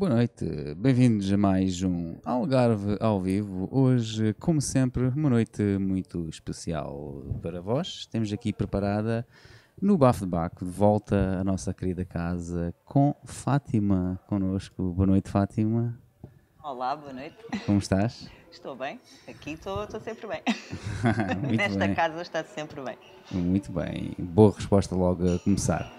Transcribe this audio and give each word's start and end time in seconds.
Boa 0.00 0.14
noite, 0.14 0.46
bem-vindos 0.78 1.30
a 1.30 1.36
mais 1.36 1.82
um 1.82 2.16
Algarve 2.24 2.96
ao 3.00 3.20
vivo. 3.20 3.68
Hoje, 3.70 4.32
como 4.40 4.58
sempre, 4.58 5.08
uma 5.08 5.28
noite 5.28 5.62
muito 5.78 6.26
especial 6.30 7.22
para 7.42 7.60
vós. 7.60 8.06
Temos 8.06 8.32
aqui 8.32 8.50
preparada 8.50 9.26
no 9.78 9.98
Bafo 9.98 10.20
de 10.20 10.30
Baco, 10.30 10.64
de 10.64 10.70
volta 10.70 11.38
à 11.38 11.44
nossa 11.44 11.74
querida 11.74 12.02
casa, 12.02 12.74
com 12.82 13.14
Fátima 13.26 14.18
connosco. 14.26 14.82
Boa 14.84 15.06
noite, 15.06 15.28
Fátima. 15.28 16.00
Olá, 16.64 16.96
boa 16.96 17.12
noite. 17.12 17.36
Como 17.66 17.78
estás? 17.78 18.30
Estou 18.50 18.74
bem, 18.74 18.98
aqui 19.28 19.50
estou, 19.50 19.84
estou 19.84 20.00
sempre 20.00 20.26
bem. 20.26 20.40
Nesta 21.54 21.78
bem. 21.78 21.94
casa 21.94 22.22
está 22.22 22.42
sempre 22.42 22.80
bem. 22.80 22.96
Muito 23.30 23.70
bem, 23.70 24.14
boa 24.18 24.50
resposta 24.50 24.94
logo 24.94 25.30
a 25.30 25.38
começar. 25.40 25.92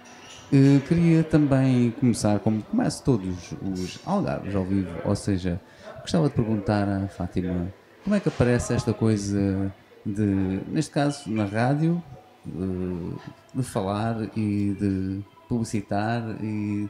Eh, 0.53 0.79
queria 0.87 1.23
também 1.23 1.91
começar, 1.91 2.39
como 2.39 2.61
começo 2.63 3.03
todos 3.03 3.53
os 3.61 3.99
Algarves 4.05 4.53
ao 4.53 4.65
vivo, 4.65 4.99
ou 5.05 5.15
seja, 5.15 5.59
gostava 6.01 6.27
de 6.27 6.35
perguntar 6.35 6.87
à 6.89 7.07
Fátima 7.07 7.73
como 8.03 8.15
é 8.15 8.19
que 8.19 8.27
aparece 8.27 8.73
esta 8.73 8.93
coisa 8.93 9.71
de, 10.05 10.59
neste 10.67 10.91
caso, 10.91 11.29
na 11.31 11.45
rádio, 11.45 12.03
de, 12.45 13.59
de 13.61 13.63
falar 13.63 14.17
e 14.35 14.73
de 14.73 15.21
publicitar 15.47 16.21
e, 16.43 16.89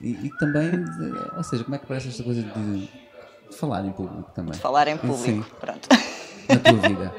e, 0.00 0.26
e 0.26 0.30
também, 0.38 0.70
de- 0.70 1.36
ou 1.36 1.42
seja, 1.42 1.64
como 1.64 1.74
é 1.74 1.78
que 1.78 1.84
aparece 1.84 2.08
esta 2.08 2.22
coisa 2.22 2.42
de, 2.42 2.50
de 3.50 3.56
falar 3.56 3.84
em 3.84 3.90
público 3.90 4.30
também? 4.32 4.54
Falar 4.54 4.86
em 4.86 4.96
público, 4.96 5.24
Sim, 5.24 5.44
pronto. 5.60 5.88
na 6.48 6.58
tua 6.58 6.76
vida. 6.76 7.12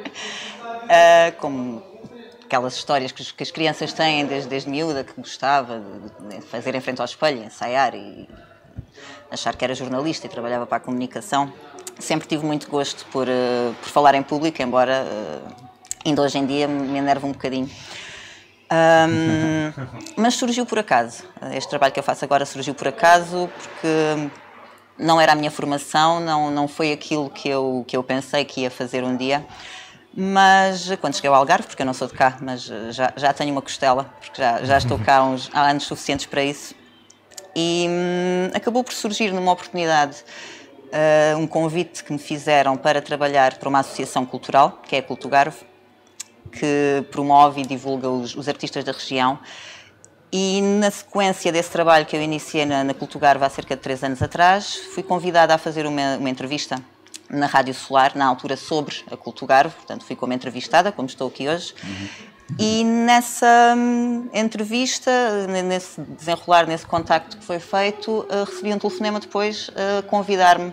Ah, 0.87 1.31
como 1.41 1.81
aquelas 2.53 2.75
histórias 2.75 3.11
que, 3.11 3.23
que 3.33 3.41
as 3.41 3.49
crianças 3.49 3.93
têm 3.93 4.27
desde, 4.27 4.47
desde 4.47 4.69
miúda, 4.69 5.03
que 5.03 5.13
gostava 5.19 5.81
de, 6.19 6.37
de 6.37 6.41
fazer 6.45 6.75
em 6.75 6.81
frente 6.81 6.99
ao 6.99 7.05
espelho, 7.05 7.43
ensaiar 7.43 7.95
e 7.95 8.29
achar 9.31 9.55
que 9.55 9.65
era 9.65 9.73
jornalista 9.73 10.27
e 10.27 10.29
trabalhava 10.29 10.67
para 10.67 10.77
a 10.77 10.79
comunicação. 10.79 11.51
Sempre 11.97 12.27
tive 12.27 12.45
muito 12.45 12.69
gosto 12.69 13.07
por, 13.07 13.27
ah, 13.27 13.73
por 13.81 13.89
falar 13.89 14.13
em 14.13 14.21
público, 14.21 14.61
embora 14.61 15.03
ah, 15.03 15.51
ainda 16.05 16.21
hoje 16.21 16.37
em 16.37 16.45
dia 16.45 16.67
me 16.67 16.95
enerva 16.95 17.25
um 17.25 17.31
bocadinho. 17.31 17.67
Ahm, 18.69 19.73
mas 20.15 20.35
surgiu 20.35 20.63
por 20.63 20.77
acaso. 20.77 21.23
Este 21.55 21.71
trabalho 21.71 21.91
que 21.91 21.99
eu 21.99 22.03
faço 22.03 22.23
agora 22.23 22.45
surgiu 22.45 22.75
por 22.75 22.87
acaso 22.87 23.49
porque 23.57 24.29
não 24.95 25.19
era 25.19 25.31
a 25.31 25.35
minha 25.35 25.49
formação, 25.49 26.19
não, 26.19 26.51
não 26.51 26.67
foi 26.67 26.91
aquilo 26.91 27.31
que 27.31 27.49
eu, 27.49 27.83
que 27.87 27.97
eu 27.97 28.03
pensei 28.03 28.45
que 28.45 28.61
ia 28.61 28.69
fazer 28.69 29.03
um 29.03 29.17
dia. 29.17 29.43
Mas 30.15 30.91
quando 31.01 31.15
cheguei 31.15 31.29
ao 31.29 31.35
Algarve, 31.35 31.67
porque 31.67 31.81
eu 31.81 31.85
não 31.85 31.93
sou 31.93 32.07
de 32.07 32.13
cá, 32.13 32.37
mas 32.39 32.61
já, 32.91 33.11
já 33.15 33.33
tenho 33.33 33.51
uma 33.51 33.61
costela, 33.61 34.05
porque 34.21 34.39
já, 34.39 34.63
já 34.63 34.77
estou 34.77 34.99
cá 34.99 35.23
uns, 35.23 35.49
há 35.53 35.69
anos 35.69 35.85
suficientes 35.85 36.27
para 36.27 36.43
isso. 36.43 36.75
E 37.55 37.87
hum, 37.89 38.51
acabou 38.53 38.83
por 38.83 38.93
surgir 38.93 39.31
numa 39.31 39.51
oportunidade 39.51 40.23
ah, 40.93 41.35
um 41.37 41.47
convite 41.47 42.03
que 42.03 42.13
me 42.13 42.19
fizeram 42.19 42.77
para 42.77 43.01
trabalhar 43.01 43.57
para 43.57 43.67
uma 43.67 43.79
associação 43.79 44.27
cultural, 44.27 44.79
que 44.87 44.95
é 44.95 44.99
a 44.99 45.03
Cultugarve, 45.03 45.57
que 46.51 47.03
promove 47.09 47.61
e 47.61 47.65
divulga 47.65 48.07
os, 48.07 48.35
os 48.35 48.47
artistas 48.47 48.83
da 48.83 48.91
região. 48.91 49.39
E 50.31 50.61
na 50.61 50.91
sequência 50.91 51.51
desse 51.51 51.71
trabalho 51.71 52.05
que 52.05 52.15
eu 52.15 52.21
iniciei 52.21 52.65
na, 52.65 52.83
na 52.83 52.93
Cultugarva 52.93 53.47
há 53.47 53.49
cerca 53.49 53.75
de 53.75 53.81
três 53.81 54.03
anos 54.03 54.21
atrás, 54.21 54.75
fui 54.93 55.01
convidada 55.01 55.55
a 55.55 55.57
fazer 55.57 55.87
uma, 55.87 56.17
uma 56.17 56.29
entrevista 56.29 56.79
na 57.33 57.47
Rádio 57.47 57.73
Solar, 57.73 58.15
na 58.15 58.25
altura 58.25 58.55
sobre 58.55 58.95
a 59.11 59.17
Cultugarva, 59.17 59.73
portanto 59.75 60.05
fui 60.05 60.15
como 60.15 60.31
entrevistada, 60.33 60.91
como 60.91 61.07
estou 61.07 61.27
aqui 61.27 61.47
hoje. 61.49 61.73
E 62.59 62.83
nessa 62.83 63.73
hum, 63.75 64.29
entrevista, 64.33 65.11
ne- 65.47 65.63
nesse 65.63 65.99
desenrolar, 66.01 66.67
nesse 66.67 66.85
contacto 66.85 67.37
que 67.37 67.43
foi 67.43 67.59
feito, 67.59 68.25
eh, 68.29 68.43
recebi 68.45 68.71
um 68.73 68.77
telefonema 68.77 69.19
depois 69.19 69.71
a 69.75 70.01
convidar-me 70.03 70.71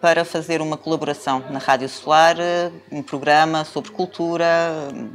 para 0.00 0.24
fazer 0.24 0.60
uma 0.62 0.76
colaboração 0.76 1.44
na 1.50 1.58
Rádio 1.58 1.88
Solar, 1.88 2.36
eh, 2.40 2.72
um 2.90 3.02
programa 3.02 3.64
sobre 3.64 3.90
cultura, 3.92 4.46
hum, 4.92 5.10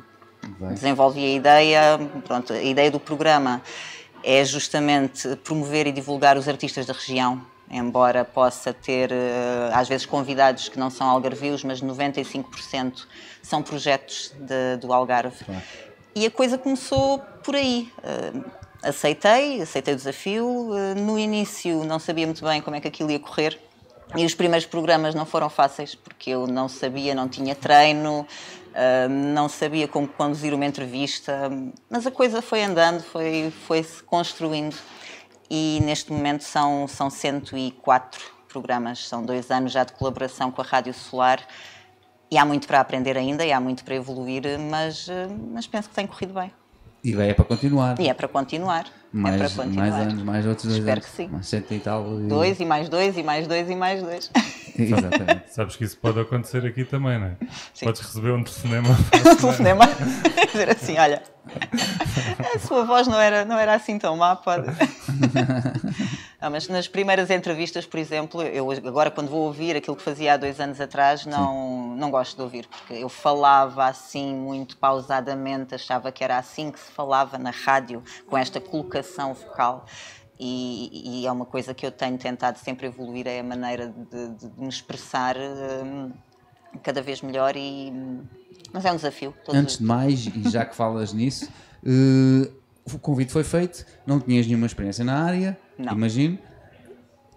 desenvolvi 0.69 1.25
a 1.25 1.35
ideia. 1.35 2.00
Pronto, 2.25 2.53
a 2.53 2.61
ideia 2.61 2.89
do 2.91 3.00
programa 3.00 3.61
é 4.23 4.45
justamente 4.45 5.35
promover 5.44 5.88
e 5.88 5.91
divulgar 5.91 6.38
os 6.38 6.47
artistas 6.47 6.85
da 6.85 6.94
região, 6.94 7.41
embora 7.70 8.24
possa 8.24 8.74
ter 8.74 9.12
eh, 9.12 9.70
às 9.74 9.88
vezes 9.88 10.06
convidados 10.06 10.70
que 10.70 10.78
não 10.80 10.90
são 10.90 11.08
algarvios, 11.09 11.64
mas 11.64 11.81
95% 11.81 13.08
são 13.42 13.62
projetos 13.62 14.34
de- 14.38 14.78
do 14.78 14.94
Algarve. 14.94 15.44
E 16.16 16.26
a 16.26 16.31
coisa 16.31 16.58
começou 16.58 17.20
por 17.44 17.56
aí. 17.56 17.92
Eh, 18.03 18.31
aceitei, 18.84 19.62
aceitei 19.62 19.94
o 19.94 19.98
desafio. 19.98 20.70
Eh, 20.76 20.96
no 20.96 21.18
início 21.20 21.84
não 21.84 22.00
sabia 22.00 22.26
muito 22.26 22.44
bem 22.44 22.62
como 22.62 22.76
é 22.76 22.80
que 22.81 22.88
aquilo 22.88 23.12
ia 23.12 23.20
correr. 23.20 23.59
E 24.16 24.24
os 24.26 24.36
primeiros 24.36 24.66
programas 24.68 25.16
não 25.16 25.26
foram 25.26 25.50
fáceis, 25.50 25.96
porque 25.96 26.30
eu 26.30 26.46
não 26.47 26.70
sabia, 26.70 27.16
não 27.16 27.28
tinha 27.28 27.56
treino, 27.56 28.26
não 29.34 29.50
sabia 29.50 29.88
como 29.88 30.08
conduzir 30.08 30.53
uma 30.53 30.64
entrevista, 30.66 31.50
mas 31.90 32.06
a 32.06 32.12
coisa 32.12 32.40
foi 32.42 32.62
andando, 32.64 33.02
foi, 33.02 33.52
foi-se 33.66 34.03
construindo. 34.03 34.76
E 35.50 35.79
neste 35.83 36.11
momento 36.11 36.44
são, 36.44 36.88
são 36.88 37.09
104 37.09 38.22
programas, 38.47 39.07
são 39.07 39.23
dois 39.23 39.51
anos 39.51 39.72
já 39.72 39.83
de 39.83 39.94
colaboração 39.94 40.51
com 40.51 40.61
a 40.61 40.66
Rádio 40.66 40.94
Solar. 40.94 41.45
E 42.31 42.38
há 42.38 42.45
muito 42.45 42.67
para 42.67 42.79
aprender 42.79 43.17
ainda, 43.17 43.45
e 43.45 43.51
há 43.51 43.59
muito 43.59 43.84
para 43.84 43.95
evoluir, 43.95 44.44
mas, 44.59 45.07
mas 45.51 45.67
penso 45.67 45.89
que 45.89 45.95
tem 45.95 46.07
corrido 46.07 46.34
bem. 46.34 46.51
E 47.05 47.13
vai 47.13 47.29
é 47.29 47.33
para 47.35 47.45
continuar. 47.45 47.99
E 47.99 48.09
é 48.09 48.13
para 48.16 48.27
continuar. 48.27 48.85
é 48.85 49.17
Mais, 49.17 49.38
para 49.53 49.63
continuar. 49.63 49.89
mais 49.89 49.93
anos, 50.07 50.23
mais 50.23 50.45
outros 50.47 50.66
dois 50.66 50.77
Espero 50.79 50.97
anos. 50.99 51.05
que 51.09 51.16
sim. 51.16 51.27
Mais 51.27 51.47
cento 51.47 51.71
e 51.75 51.79
tal. 51.79 52.19
e- 52.19 52.27
Dois 52.27 52.59
e 52.59 52.66
mais 52.66 52.89
dois, 52.89 53.16
e 53.16 53.21
mais 53.21 53.47
dois, 53.47 53.69
e 53.69 53.75
mais 53.75 54.01
dois. 54.01 54.31
Exatamente. 54.77 55.53
Sabes 55.53 55.75
que 55.75 55.83
isso 55.83 55.97
pode 55.97 56.19
acontecer 56.19 56.66
aqui 56.66 56.83
também, 56.83 57.19
não 57.19 57.27
é? 57.27 57.35
Sim. 57.75 57.85
Podes 57.85 58.01
receber 58.01 58.31
um 58.31 58.43
telefonema. 58.43 58.89
telefonema 59.39 59.85
dizer 60.51 60.69
assim, 60.71 60.97
olha, 60.97 61.21
a 62.55 62.59
sua 62.59 62.83
voz 62.85 63.07
não 63.07 63.22
era, 63.22 63.45
não 63.45 63.57
era 63.59 63.75
assim 63.75 63.99
tão 63.99 64.17
má, 64.17 64.35
pode. 64.35 64.66
Ah, 66.45 66.50
mas 66.51 66.67
nas 66.67 66.88
primeiras 66.88 67.31
entrevistas, 67.31 67.88
por 67.88 68.00
exemplo, 68.00 68.39
eu 68.44 68.69
agora 68.69 69.09
quando 69.09 69.29
vou 69.29 69.47
ouvir 69.47 69.75
aquilo 69.75 69.95
que 69.95 70.03
fazia 70.03 70.35
há 70.35 70.38
dois 70.38 70.59
anos 70.59 70.79
atrás, 70.79 71.25
não, 71.25 71.95
não 71.95 72.11
gosto 72.11 72.35
de 72.35 72.44
ouvir, 72.44 72.67
porque 72.67 72.94
eu 72.94 73.09
falava 73.09 73.85
assim 73.85 74.35
muito 74.35 74.78
pausadamente, 74.78 75.73
achava 75.73 76.11
que 76.11 76.23
era 76.23 76.38
assim 76.38 76.69
que 76.69 76.79
se 76.79 76.91
falava 76.91 77.39
na 77.39 77.50
rádio, 77.50 78.03
com 78.28 78.38
esta 78.38 78.61
colocação 78.61 79.34
vocal. 79.34 79.88
E, 80.39 81.22
e 81.23 81.25
é 81.25 81.31
uma 81.31 81.47
coisa 81.47 81.73
que 81.73 81.84
eu 81.84 81.91
tenho 81.91 82.16
tentado 82.19 82.59
sempre 82.59 82.85
evoluir, 82.85 83.25
é 83.25 83.39
a 83.39 83.44
maneira 83.44 83.88
de, 83.88 84.28
de- 84.28 84.47
de 84.47 84.59
me 84.61 84.69
expressar 84.69 85.35
hum, 85.84 86.11
cada 86.84 87.01
vez 87.01 87.23
melhor 87.23 87.55
e 87.57 87.91
mas 88.72 88.85
é 88.85 88.91
um 88.91 88.97
desafio. 88.97 89.34
Antes 89.50 89.73
os- 89.73 89.79
de 89.79 89.84
mais, 89.84 90.28
e 90.28 90.47
já 90.47 90.63
que 90.63 90.75
falas 90.75 91.11
nisso, 91.11 91.50
eh, 91.84 92.51
o 92.94 93.00
convite 93.00 93.31
foi 93.31 93.44
feito, 93.44 93.84
não 94.05 94.19
tinhas 94.19 94.45
nenhuma 94.45 94.67
experiência 94.67 95.03
na 95.03 95.23
área, 95.23 95.57
Não. 95.78 95.94
imagino. 95.94 96.38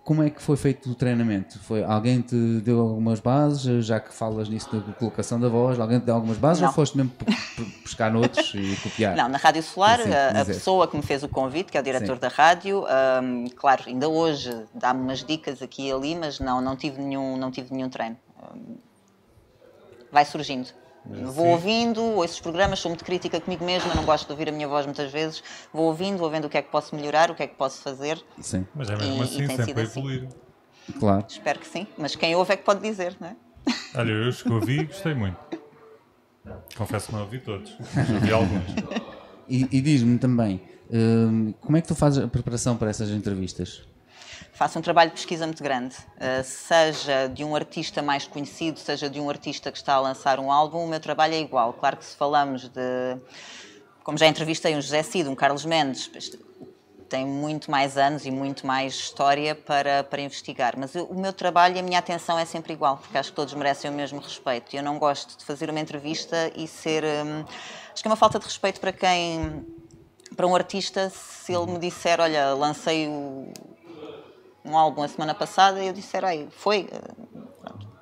Como 0.04 0.22
é 0.22 0.30
que 0.30 0.40
foi 0.40 0.56
feito 0.56 0.90
o 0.90 0.94
treinamento? 0.94 1.58
Foi 1.58 1.84
alguém 1.84 2.22
te 2.22 2.34
deu 2.62 2.80
algumas 2.80 3.20
bases, 3.20 3.84
já 3.84 4.00
que 4.00 4.10
falas 4.10 4.48
nisso 4.48 4.74
da 4.74 4.92
colocação 4.94 5.38
da 5.38 5.50
voz, 5.50 5.78
alguém 5.78 6.00
te 6.00 6.04
deu 6.06 6.14
algumas 6.14 6.38
bases 6.38 6.62
Não. 6.62 6.68
ou 6.68 6.74
foste 6.74 6.96
mesmo 6.96 7.12
buscar 7.82 8.10
noutros 8.10 8.54
e 8.54 8.74
copiar? 8.82 9.14
Não, 9.14 9.28
na 9.28 9.36
Rádio 9.36 9.62
Solar, 9.62 10.00
Assim, 10.00 10.10
a, 10.10 10.28
a 10.28 10.32
dizer. 10.32 10.54
pessoa 10.54 10.88
que 10.88 10.96
me 10.96 11.02
fez 11.02 11.22
o 11.22 11.28
convite, 11.28 11.70
que 11.70 11.76
é 11.76 11.80
o 11.82 11.84
diretor 11.84 12.14
Sim. 12.14 12.20
da 12.22 12.28
rádio, 12.28 12.84
hum, 13.22 13.48
claro, 13.54 13.82
ainda 13.86 14.08
hoje 14.08 14.50
dá-me 14.72 15.02
umas 15.02 15.22
dicas 15.22 15.60
aqui 15.60 15.88
e 15.88 15.92
ali, 15.92 16.14
mas 16.14 16.40
não, 16.40 16.62
não 16.62 16.74
tive 16.74 17.02
nenhum, 17.02 17.36
não 17.36 17.50
tive 17.50 17.74
nenhum 17.74 17.90
treino. 17.90 18.16
Hum, 18.54 18.76
vai 20.10 20.24
surgindo. 20.24 20.68
Vou 21.08 21.32
sim. 21.32 21.52
ouvindo, 21.52 22.02
ouço 22.02 22.34
os 22.34 22.40
programas, 22.40 22.78
sou 22.80 22.90
muito 22.90 23.04
crítica 23.04 23.40
comigo 23.40 23.64
mesma, 23.64 23.94
não 23.94 24.04
gosto 24.04 24.26
de 24.26 24.32
ouvir 24.32 24.48
a 24.48 24.52
minha 24.52 24.68
voz 24.68 24.84
muitas 24.84 25.10
vezes. 25.10 25.42
Vou 25.72 25.86
ouvindo, 25.86 26.18
vou 26.18 26.28
vendo 26.30 26.44
o 26.44 26.50
que 26.50 26.58
é 26.58 26.62
que 26.62 26.70
posso 26.70 26.94
melhorar, 26.94 27.30
o 27.30 27.34
que 27.34 27.42
é 27.42 27.46
que 27.46 27.54
posso 27.56 27.80
fazer. 27.82 28.22
Sim, 28.40 28.66
Mas 28.74 28.90
é 28.90 28.96
mesmo 28.96 29.14
E- 29.14 29.18
e 29.18 29.22
assim, 29.22 29.36
tem 29.46 29.56
sempre 29.56 29.80
a 29.80 29.84
assim. 29.84 30.00
evoluir. 30.00 30.28
claro. 30.98 31.24
Espero 31.28 31.58
que 31.58 31.66
sim, 31.66 31.86
mas 31.96 32.14
quem 32.14 32.34
ouve 32.36 32.52
é 32.52 32.56
que 32.56 32.64
pode 32.64 32.80
dizer, 32.80 33.16
não 33.20 33.28
é? 33.28 33.36
Olha, 33.94 34.10
eu 34.10 34.32
que 34.32 34.52
ouvi 34.52 34.84
gostei 34.84 35.14
muito. 35.14 35.38
Confesso 36.76 37.06
que 37.08 37.12
não 37.14 37.22
ouvi 37.22 37.38
todos, 37.38 37.74
mas 37.94 38.10
ouvi 38.10 38.32
alguns. 38.32 38.70
E, 39.48 39.66
e 39.78 39.80
diz-me 39.80 40.18
também, 40.18 40.60
hum, 40.90 41.54
como 41.60 41.76
é 41.78 41.80
que 41.80 41.88
tu 41.88 41.94
fazes 41.94 42.22
a 42.22 42.28
preparação 42.28 42.76
para 42.76 42.90
essas 42.90 43.08
entrevistas? 43.10 43.87
Faço 44.58 44.76
um 44.76 44.82
trabalho 44.82 45.10
de 45.10 45.14
pesquisa 45.16 45.46
muito 45.46 45.62
grande, 45.62 45.94
uh, 45.94 46.42
seja 46.42 47.28
de 47.28 47.44
um 47.44 47.54
artista 47.54 48.02
mais 48.02 48.26
conhecido, 48.26 48.76
seja 48.80 49.08
de 49.08 49.20
um 49.20 49.30
artista 49.30 49.70
que 49.70 49.78
está 49.78 49.94
a 49.94 50.00
lançar 50.00 50.40
um 50.40 50.50
álbum, 50.50 50.84
o 50.84 50.88
meu 50.88 50.98
trabalho 50.98 51.34
é 51.34 51.38
igual. 51.38 51.72
Claro 51.74 51.96
que 51.96 52.04
se 52.04 52.16
falamos 52.16 52.68
de. 52.68 53.16
Como 54.02 54.18
já 54.18 54.26
entrevistei 54.26 54.74
um 54.74 54.80
José 54.80 55.04
Cid, 55.04 55.28
um 55.28 55.34
Carlos 55.36 55.64
Mendes, 55.64 56.10
tem 57.08 57.24
muito 57.24 57.70
mais 57.70 57.96
anos 57.96 58.26
e 58.26 58.32
muito 58.32 58.66
mais 58.66 58.94
história 58.94 59.54
para, 59.54 60.02
para 60.02 60.20
investigar. 60.20 60.74
Mas 60.76 60.94
eu- 60.94 61.04
o 61.04 61.14
meu 61.14 61.32
trabalho 61.32 61.76
e 61.76 61.78
a 61.78 61.82
minha 61.82 61.98
atenção 62.00 62.36
é 62.36 62.44
sempre 62.44 62.72
igual, 62.72 62.96
porque 62.96 63.16
acho 63.16 63.30
que 63.30 63.36
todos 63.36 63.54
merecem 63.54 63.88
o 63.88 63.94
mesmo 63.94 64.18
respeito. 64.18 64.74
Eu 64.74 64.82
não 64.82 64.98
gosto 64.98 65.38
de 65.38 65.44
fazer 65.44 65.70
uma 65.70 65.78
entrevista 65.78 66.50
e 66.56 66.66
ser. 66.66 67.04
hum, 67.04 67.44
acho 67.92 68.02
que 68.02 68.08
é 68.08 68.10
uma 68.10 68.16
falta 68.16 68.40
de 68.40 68.44
respeito 68.44 68.80
para 68.80 68.92
quem. 68.92 69.64
Para 70.34 70.46
um 70.46 70.54
artista, 70.54 71.10
se 71.10 71.52
ele 71.52 71.72
me 71.72 71.78
disser, 71.78 72.20
olha, 72.20 72.52
lancei 72.54 73.08
o, 73.08 73.50
um 74.68 74.76
álbum 74.76 75.02
a 75.02 75.08
semana 75.08 75.34
passada 75.34 75.82
e 75.82 75.88
eu 75.88 75.92
disse, 75.92 76.16
aí, 76.16 76.48
foi. 76.50 76.88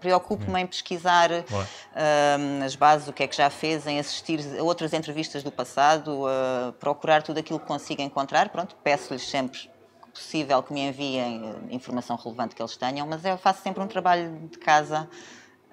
Preocupo-me 0.01 0.61
em 0.61 0.67
pesquisar 0.67 1.31
ah, 1.33 2.65
as 2.65 2.77
bases, 2.77 3.09
o 3.09 3.13
que 3.13 3.23
é 3.23 3.27
que 3.27 3.37
já 3.37 3.51
fez, 3.51 3.87
em 3.87 3.99
assistir 3.99 4.41
a 4.59 4.63
outras 4.63 4.93
entrevistas 4.93 5.43
do 5.43 5.51
passado, 5.51 6.25
a 6.27 6.73
procurar 6.73 7.23
tudo 7.23 7.39
aquilo 7.39 7.59
que 7.59 7.67
consigo 7.67 8.03
encontrar. 8.03 8.51
Pronto, 8.51 8.77
peço-lhes 8.85 9.29
sempre 9.29 9.59
que 9.59 9.71
possível 10.13 10.63
que 10.63 10.73
me 10.73 10.81
enviem 10.81 11.43
eh, 11.45 11.75
informação 11.75 12.17
relevante 12.17 12.55
que 12.55 12.63
eles 12.63 12.77
tenham, 12.77 13.07
mas 13.07 13.25
eu 13.25 13.37
faço 13.37 13.63
sempre 13.63 13.83
um 13.83 13.87
trabalho 13.87 14.49
de 14.51 14.59
casa 14.59 15.09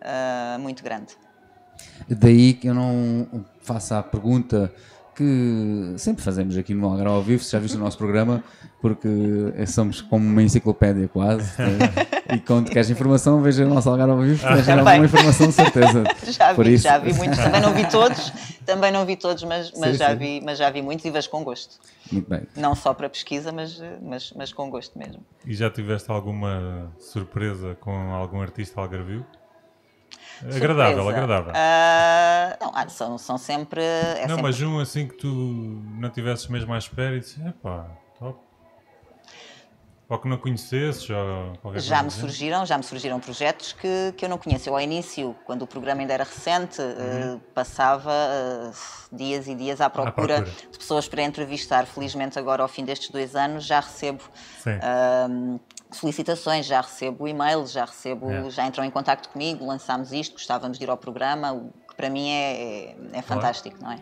ah, 0.01 0.57
muito 0.59 0.83
grande. 0.83 1.15
Daí 2.07 2.53
que 2.53 2.67
eu 2.67 2.73
não 2.73 3.45
faço 3.61 3.93
a 3.95 4.03
pergunta 4.03 4.73
que 5.15 5.93
sempre 5.97 6.23
fazemos 6.23 6.57
aqui 6.57 6.73
no 6.73 6.85
Algarve 6.87 7.09
ao 7.11 7.21
vivo, 7.23 7.43
se 7.43 7.51
já 7.51 7.59
viste 7.59 7.75
o 7.77 7.79
nosso 7.79 7.97
programa, 7.97 8.43
porque 8.81 9.07
somos 9.67 10.01
como 10.01 10.25
uma 10.25 10.41
enciclopédia 10.43 11.07
quase. 11.07 11.51
eh, 11.61 12.33
e 12.35 12.39
quando 12.39 12.69
queres 12.69 12.89
informação, 12.89 13.41
veja 13.41 13.65
o 13.65 13.69
nosso 13.69 13.89
Algarve 13.89 14.11
ao 14.13 14.19
vivo, 14.21 14.41
tens 14.45 14.67
alguma 14.69 15.05
informação, 15.05 15.47
de 15.47 15.53
certeza. 15.53 16.03
Já 16.31 16.53
Por 16.53 16.65
vi, 16.65 16.73
isso- 16.73 16.83
já 16.83 16.97
vi 16.97 17.13
muitos, 17.13 17.37
também 17.39 17.61
não 17.61 17.73
vi 17.73 17.85
todos, 17.89 18.33
também 18.65 18.91
não 18.91 19.05
vi 19.05 19.15
todos, 19.15 19.43
mas, 19.43 19.71
mas, 19.77 19.91
Sim, 19.91 19.97
já, 19.97 20.09
sim. 20.11 20.17
Vi, 20.17 20.41
mas 20.43 20.57
já 20.57 20.69
vi 20.69 20.81
muitos 20.81 21.05
e 21.05 21.11
vejo 21.11 21.29
com 21.29 21.43
gosto. 21.43 21.75
Muito 22.11 22.29
bem. 22.29 22.41
Não 22.55 22.75
só 22.75 22.93
para 22.93 23.09
pesquisa, 23.09 23.51
mas, 23.51 23.81
mas, 24.01 24.33
mas 24.35 24.51
com 24.53 24.69
gosto 24.69 24.97
mesmo. 24.99 25.23
E 25.45 25.53
já 25.53 25.69
tiveste 25.69 26.11
alguma 26.11 26.91
surpresa 26.99 27.75
com 27.79 27.91
algum 28.13 28.41
artista 28.41 28.79
algarvio? 28.81 29.25
Agradável, 30.55 31.07
agradável. 31.09 31.53
Ah, 31.55 32.57
não, 32.61 32.71
ah, 32.73 32.87
são, 32.89 33.17
são 33.17 33.37
sempre. 33.37 33.81
é 33.81 34.21
não, 34.27 34.35
sempre- 34.35 34.41
mas 34.43 34.61
um 34.61 34.79
assim 34.79 35.07
que 35.07 35.15
tu 35.15 35.27
não 35.99 36.09
tivesses 36.09 36.47
mesmo 36.47 36.73
à 36.73 36.77
espera 36.77 37.15
e 37.15 37.19
disse, 37.19 37.39
epá, 37.47 37.85
top. 38.19 38.39
Ou 40.09 40.19
que 40.19 40.27
não 40.27 40.37
conhecesses, 40.37 41.09
ou 41.09 41.57
qualquer 41.61 41.79
Já 41.79 41.95
coisa 41.95 42.01
me 42.03 42.07
assim. 42.09 42.19
surgiram, 42.19 42.65
já 42.65 42.77
me 42.77 42.83
surgiram 42.83 43.19
projetos 43.19 43.71
que, 43.73 44.13
que 44.15 44.25
eu 44.25 44.29
não 44.29 44.37
conheço. 44.37 44.69
Eu, 44.69 44.73
ao 44.75 44.81
início, 44.81 45.35
quando 45.45 45.63
o 45.63 45.67
programa 45.67 46.01
ainda 46.01 46.13
era 46.13 46.23
recente, 46.25 46.79
eh, 46.81 47.39
passava 47.55 48.11
eh, 48.13 48.71
dias 49.11 49.47
e 49.47 49.55
dias 49.55 49.79
à 49.81 49.89
procura, 49.89 50.39
Uhum. 50.39 50.43
procura. 50.43 50.69
de 50.71 50.77
pessoas 50.77 51.07
para 51.07 51.23
entrevistar. 51.23 51.85
Felizmente, 51.87 52.37
agora, 52.37 52.61
ao 52.61 52.67
fim 52.67 52.83
destes 52.85 53.09
dois 53.09 53.35
anos, 53.35 53.65
já 53.65 53.79
recebo 53.79 54.21
solicitações, 55.93 56.65
já 56.65 56.81
recebo 56.81 57.27
e-mails, 57.27 57.71
já 57.71 57.85
recebo, 57.85 58.29
É. 58.31 58.49
já 58.49 58.65
entram 58.65 58.83
em 58.83 58.91
contato 58.91 59.29
comigo, 59.29 59.65
lançámos 59.65 60.11
isto, 60.11 60.33
gostávamos 60.33 60.77
de 60.77 60.83
ir 60.83 60.89
ao 60.89 60.97
programa, 60.97 61.53
o 61.53 61.71
que 61.87 61.95
para 61.95 62.09
mim 62.09 62.29
é, 62.29 62.53
é, 62.91 62.95
é 63.13 63.21
fantástico, 63.21 63.77
não 63.81 63.91
é? 63.91 63.99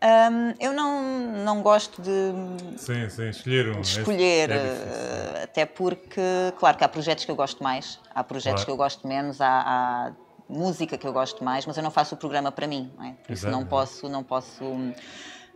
Ahm, 0.00 0.54
eu 0.60 0.72
não, 0.74 1.00
não 1.44 1.62
gosto 1.62 2.02
de 2.02 2.32
Sim, 2.76 3.08
sim, 3.08 3.28
escolher 3.30 3.70
um. 3.70 3.80
de 3.80 3.86
escolher, 3.88 4.50
É 4.50 4.58
difícil. 4.58 4.86
eh, 4.92 5.42
até 5.44 5.64
porque, 5.64 6.20
claro 6.58 6.76
que 6.76 6.84
há 6.84 6.88
projetos 6.88 7.24
que 7.24 7.30
eu 7.30 7.36
gosto 7.36 7.62
mais, 7.62 7.98
há 8.14 8.22
projetos 8.22 8.64
Claro. 8.64 8.66
que 8.66 8.70
eu 8.72 8.76
gosto 8.76 9.08
menos, 9.08 9.40
há, 9.40 9.62
há 9.64 10.12
música 10.46 10.98
que 10.98 11.06
eu 11.06 11.12
gosto 11.12 11.42
mais, 11.42 11.64
mas 11.64 11.76
eu 11.78 11.82
não 11.82 11.90
faço 11.90 12.14
o 12.14 12.18
programa 12.18 12.52
para 12.52 12.66
mim, 12.66 12.92
não 12.98 13.04
é? 13.06 13.12
por 13.12 13.32
isso 13.32 13.46
Exato, 13.46 13.56
não 13.56 13.64
posso, 13.66 14.08
não 14.10 14.22
posso 14.22 14.62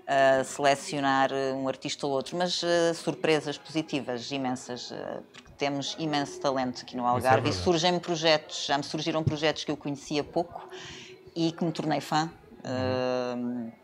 eh, 0.07 0.43
selecionar 0.45 1.31
um 1.55 1.69
artista 1.69 2.07
ou 2.07 2.13
outro, 2.15 2.35
mas 2.39 2.63
eh, 2.65 2.95
surpresas 2.95 3.59
positivas, 3.59 4.31
imensas, 4.33 4.91
eh, 4.91 5.21
porque 5.31 5.48
temos 5.59 5.97
imenso 5.99 6.41
talento 6.41 6.83
aqui 6.83 6.97
no 6.97 7.07
Algarve 7.07 7.41
e 7.41 7.43
verdade. 7.51 7.65
surgem 7.65 7.99
projetos, 7.99 8.65
já 8.67 8.79
me 8.79 8.85
surgiram 8.85 9.23
projetos 9.25 9.65
que 9.65 9.71
eu 9.71 9.77
conhecia 9.77 10.23
pouco 10.25 10.69
e 11.35 11.53
que 11.53 11.65
me 11.65 11.73
tornei 11.73 12.01
fã. 12.01 12.31
Uhum. 12.65 13.73
Eh, 13.73 13.79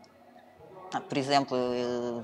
ah, 0.93 1.01
por 1.01 1.17
exemplo, 1.17 1.57
eu, 1.57 2.23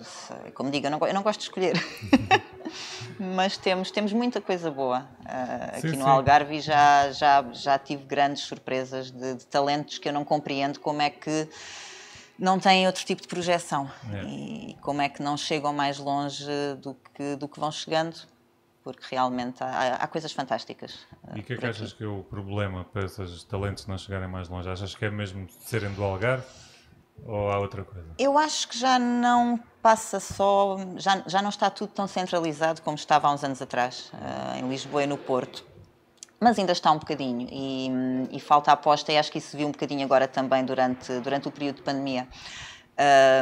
como 0.54 0.72
digo, 0.72 0.88
eu 0.88 0.92
não, 0.92 1.00
eu 1.08 1.14
não 1.14 1.22
gosto 1.24 1.40
de 1.40 1.46
escolher. 1.46 1.74
Mas 3.20 3.58
temos, 3.58 3.92
temos 3.92 4.14
muita 4.14 4.40
coisa 4.42 4.72
boa 4.72 5.06
aqui 5.74 5.90
Sim, 5.92 5.98
no 5.98 6.06
sim. 6.06 6.10
Algarve 6.10 6.56
e 6.56 6.62
já, 6.62 7.12
já, 7.12 7.46
já 7.52 7.78
tive 7.78 8.06
grandes 8.06 8.44
surpresas 8.44 9.12
de, 9.12 9.36
de 9.36 9.46
talentos 9.46 9.98
que 9.98 10.08
eu 10.08 10.14
não 10.14 10.24
compreendo 10.24 10.80
como 10.80 11.02
é 11.02 11.10
que 11.10 11.48
não 12.40 12.58
têm 12.60 12.88
outro 12.88 13.06
tipo 13.06 13.22
de 13.22 13.28
projeção 13.28 13.92
É. 14.12 14.24
e 14.24 14.78
como 14.82 15.02
é 15.02 15.10
que 15.10 15.22
não 15.22 15.38
chegam 15.38 15.74
mais 15.74 16.00
longe 16.00 16.46
do 16.82 16.96
que, 17.14 17.36
do 17.36 17.48
que 17.48 17.60
vão 17.60 17.72
chegando, 17.72 18.16
porque 18.84 19.04
realmente 19.10 19.64
há, 19.64 19.96
há 19.96 20.08
coisas 20.08 20.32
fantásticas. 20.32 21.00
ah, 21.28 21.38
E 21.38 21.42
o 21.42 21.44
que 21.44 21.54
é 21.54 21.58
que 21.58 21.66
achas 21.66 21.94
que 21.94 22.04
é 22.04 22.08
o 22.08 22.24
problema 22.24 22.84
para 22.84 23.06
esses 23.06 23.44
talentos 23.44 23.88
não 23.88 23.98
chegarem 23.98 24.28
mais 24.28 24.50
longe? 24.50 24.70
Achas 24.70 24.96
que 24.96 25.06
é 25.06 25.12
mesmo 25.12 25.48
serem 25.62 25.92
do 25.94 26.04
Algarve 26.04 26.46
ou 27.26 27.52
há 27.52 27.60
outra 27.60 27.84
coisa? 27.84 28.08
Eu 28.18 28.38
acho 28.38 28.68
que 28.68 28.78
já 28.78 28.98
não 28.98 29.60
passa 29.82 30.20
só, 30.20 30.78
já, 30.98 31.24
já 31.28 31.42
não 31.42 31.50
está 31.50 31.70
tudo 31.70 31.92
tão 31.94 32.08
centralizado 32.08 32.82
como 32.82 32.96
estava 32.96 33.28
há 33.28 33.34
uns 33.34 33.44
anos 33.44 33.62
atrás, 33.62 34.12
eh, 34.14 34.60
em 34.60 34.70
Lisboa 34.70 35.04
e 35.04 35.08
no 35.08 35.18
Porto. 35.18 35.66
Mas 36.40 36.58
ainda 36.58 36.72
está 36.72 36.92
um 36.92 36.98
bocadinho 36.98 37.48
e, 37.52 37.90
e 38.32 38.40
falta 38.40 38.72
aposta, 38.72 39.12
e 39.12 39.18
acho 39.18 39.32
que 39.32 39.38
isso 39.38 39.52
se 39.52 39.58
viu 39.58 39.68
um 39.68 39.72
bocadinho 39.72 40.04
agora 40.04 40.28
também 40.28 40.66
durante, 40.66 41.20
durante 41.20 41.48
o 41.48 41.52
período 41.52 41.76
de 41.76 41.82
pandemia. 41.84 42.28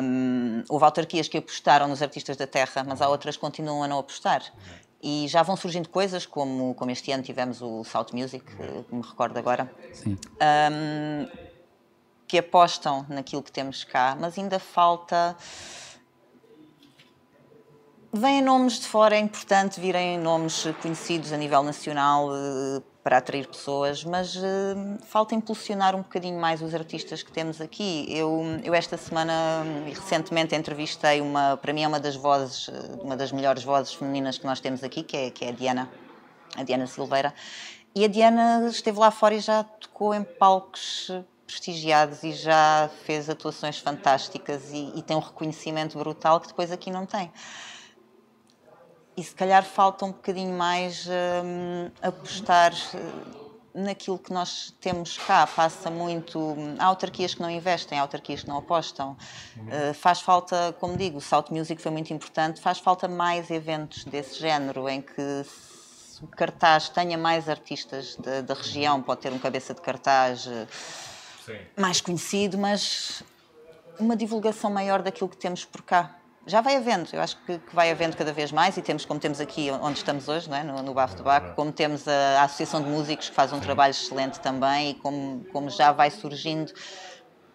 Um, 0.04 0.64
houve 0.70 0.86
autarquias 0.86 1.28
que 1.28 1.38
apostaram 1.38 1.88
nos 1.88 2.02
artistas 2.02 2.38
da 2.38 2.46
terra, 2.46 2.84
mas 2.86 3.02
há 3.02 3.08
outras 3.10 3.36
que 3.36 3.42
continuam 3.42 3.84
a 3.84 3.88
não 3.88 4.00
apostar. 4.00 4.44
E 5.02 5.28
já 5.30 5.42
vão 5.44 5.56
surgindo 5.56 5.88
coisas, 5.88 6.26
como, 6.26 6.76
como 6.76 6.92
este 6.92 7.12
ano 7.12 7.24
tivemos 7.24 7.62
o 7.62 7.84
South 7.86 8.08
Music, 8.14 8.46
eh, 8.60 8.84
que 8.88 8.94
me 8.94 9.02
recordo 9.02 9.38
agora, 9.38 9.72
um, 10.06 11.28
que 12.28 12.38
apostam 12.38 13.06
naquilo 13.08 13.42
que 13.42 13.52
temos 13.52 13.84
cá, 13.84 14.18
mas 14.20 14.38
ainda 14.38 14.60
falta. 14.60 15.38
Vêm 18.12 18.42
nomes 18.42 18.80
de 18.80 18.88
fora, 18.88 19.16
é 19.16 19.20
importante 19.20 19.80
virem 19.80 20.18
nomes 20.18 20.66
conhecidos 20.82 21.32
a 21.32 21.38
nível 21.38 21.64
nacional 21.64 22.30
eh, 22.36 22.82
para 23.04 23.18
atrair 23.18 23.48
pessoas, 23.48 24.04
mas 24.04 24.36
eh, 24.36 24.76
falta 25.06 25.34
impulsionar 25.34 25.96
um 25.96 26.02
bocadinho 26.02 26.40
mais 26.40 26.62
os 26.62 26.76
artistas 26.76 27.24
que 27.24 27.32
temos 27.32 27.62
aqui. 27.62 28.06
Eu, 28.10 28.42
eu 28.64 28.74
esta 28.74 28.98
semana, 28.98 29.34
e 29.88 29.92
recentemente, 29.92 30.54
entrevistei 30.56 31.22
uma, 31.22 31.58
para 31.58 31.72
mim 31.72 31.84
é 31.84 31.88
uma 31.88 32.00
das 32.00 32.16
vozes, 32.16 32.70
eh, 32.70 33.02
uma 33.02 33.16
das 33.16 33.32
melhores 33.32 33.64
vozes 33.64 33.94
femininas 33.94 34.38
que 34.38 34.46
nós 34.46 34.60
temos 34.60 34.84
aqui, 34.84 35.04
que 35.04 35.16
é, 35.16 35.32
que 35.32 35.46
é 35.46 35.50
a 35.50 35.52
Diana, 35.52 35.90
a 36.56 36.64
Diana 36.64 36.88
Silveira. 36.88 37.34
E 37.96 38.04
a 38.04 38.08
Diana 38.08 38.68
esteve 38.68 39.00
lá 39.00 39.12
fora 39.12 39.34
e 39.34 39.40
já 39.40 39.64
tocou 39.64 40.14
em 40.14 40.24
palcos 40.24 41.08
eh, 41.10 41.24
prestigiados 41.48 42.22
e 42.24 42.34
já 42.34 42.90
fez 43.06 43.30
atuações 43.30 43.80
fantásticas 43.80 44.72
e, 44.72 44.92
e 44.96 45.02
tem 45.02 45.16
um 45.16 45.22
reconhecimento 45.22 45.98
brutal 45.98 46.40
que 46.42 46.50
depois 46.50 46.72
aqui 46.72 46.92
não 46.92 47.06
tem. 47.06 47.32
E 49.20 49.24
se 49.24 49.36
calhar 49.36 49.66
falta 49.66 50.06
um 50.06 50.14
bocadinho 50.14 50.58
mais 50.58 51.06
hum, 51.06 51.92
apostar 52.02 52.72
eh, 52.94 53.00
naquilo 53.74 54.18
que 54.18 54.32
nós 54.32 54.74
temos 54.80 55.18
cá. 55.18 55.46
Passa 55.46 55.92
muito. 55.92 56.56
Há 56.80 56.86
autarquias 56.86 57.34
que 57.34 57.42
não 57.42 57.52
investem, 57.52 58.00
há 58.00 58.02
autarquias 58.02 58.44
que 58.44 58.48
não 58.48 58.58
apostam. 58.58 59.18
Eh, 59.68 59.92
faz 59.92 60.22
falta, 60.22 60.74
como 60.80 60.96
digo, 60.96 61.18
o 61.18 61.22
South 61.22 61.48
Music 61.52 61.82
foi 61.82 61.92
muito 61.92 62.14
importante, 62.14 62.62
faz 62.62 62.80
falta 62.80 63.10
mais 63.10 63.52
eventos 63.52 64.06
desse 64.06 64.40
género 64.40 64.88
em 64.88 65.02
que 65.02 65.46
o 66.22 66.28
cartaz 66.28 66.88
tenha 66.88 67.18
mais 67.18 67.50
artistas 67.50 68.16
da, 68.16 68.40
da 68.40 68.54
região, 68.54 69.02
pode 69.04 69.20
ter 69.20 69.34
um 69.34 69.40
cabeça 69.40 69.74
de 69.74 69.82
cartaz 69.82 70.48
eh, 70.48 70.66
Sim. 71.46 71.60
mais 71.76 72.00
conhecido, 72.00 72.58
mas 72.58 73.22
uma 74.00 74.16
divulgação 74.16 74.72
maior 74.72 75.02
daquilo 75.02 75.28
que 75.28 75.36
temos 75.36 75.66
por 75.66 75.82
cá. 75.82 76.16
Já 76.50 76.62
vai 76.62 76.76
havendo, 76.76 77.08
eu 77.14 77.22
acho 77.22 77.38
que, 77.46 77.60
que 77.60 77.76
vai 77.76 77.92
havendo 77.92 78.18
cada 78.18 78.34
vez 78.34 78.52
mais 78.52 78.76
e 78.76 78.82
temos, 78.82 79.06
como 79.06 79.20
temos 79.20 79.40
aqui 79.40 79.70
onde 79.72 80.00
estamos 80.00 80.28
hoje, 80.28 80.50
não 80.50 80.58
é? 80.58 80.64
no, 80.64 80.82
no 80.82 80.94
Bafo 80.94 81.16
de 81.16 81.22
Baco, 81.24 81.56
como 81.56 81.72
temos 81.72 82.08
a, 82.08 82.42
a 82.42 82.44
Associação 82.44 82.82
de 82.82 82.90
Músicos 82.90 83.30
que 83.30 83.36
faz 83.36 83.54
um 83.54 83.60
trabalho 83.60 83.92
excelente 83.92 84.40
também 84.40 84.92
e 84.92 84.94
como, 84.96 85.46
como 85.54 85.70
já 85.70 85.92
vai 85.92 86.10
surgindo, 86.10 86.72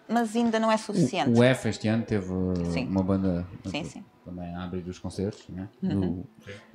mas 0.08 0.36
ainda 0.36 0.60
não 0.60 0.70
é 0.70 0.76
suficiente. 0.76 1.36
O 1.36 1.42
F 1.42 1.68
este 1.68 1.88
ano 1.88 2.04
teve 2.04 2.26
Sim. 2.72 2.86
uma 2.86 3.02
banda 3.02 3.46
Sim, 3.66 3.84
sim. 3.84 3.98
Uhum. 3.98 4.04
também 4.24 4.54
a 4.54 4.62
abrir 4.64 4.88
os 4.88 4.98
concertos. 4.98 5.48
Né? 5.48 5.68
No- 5.82 6.24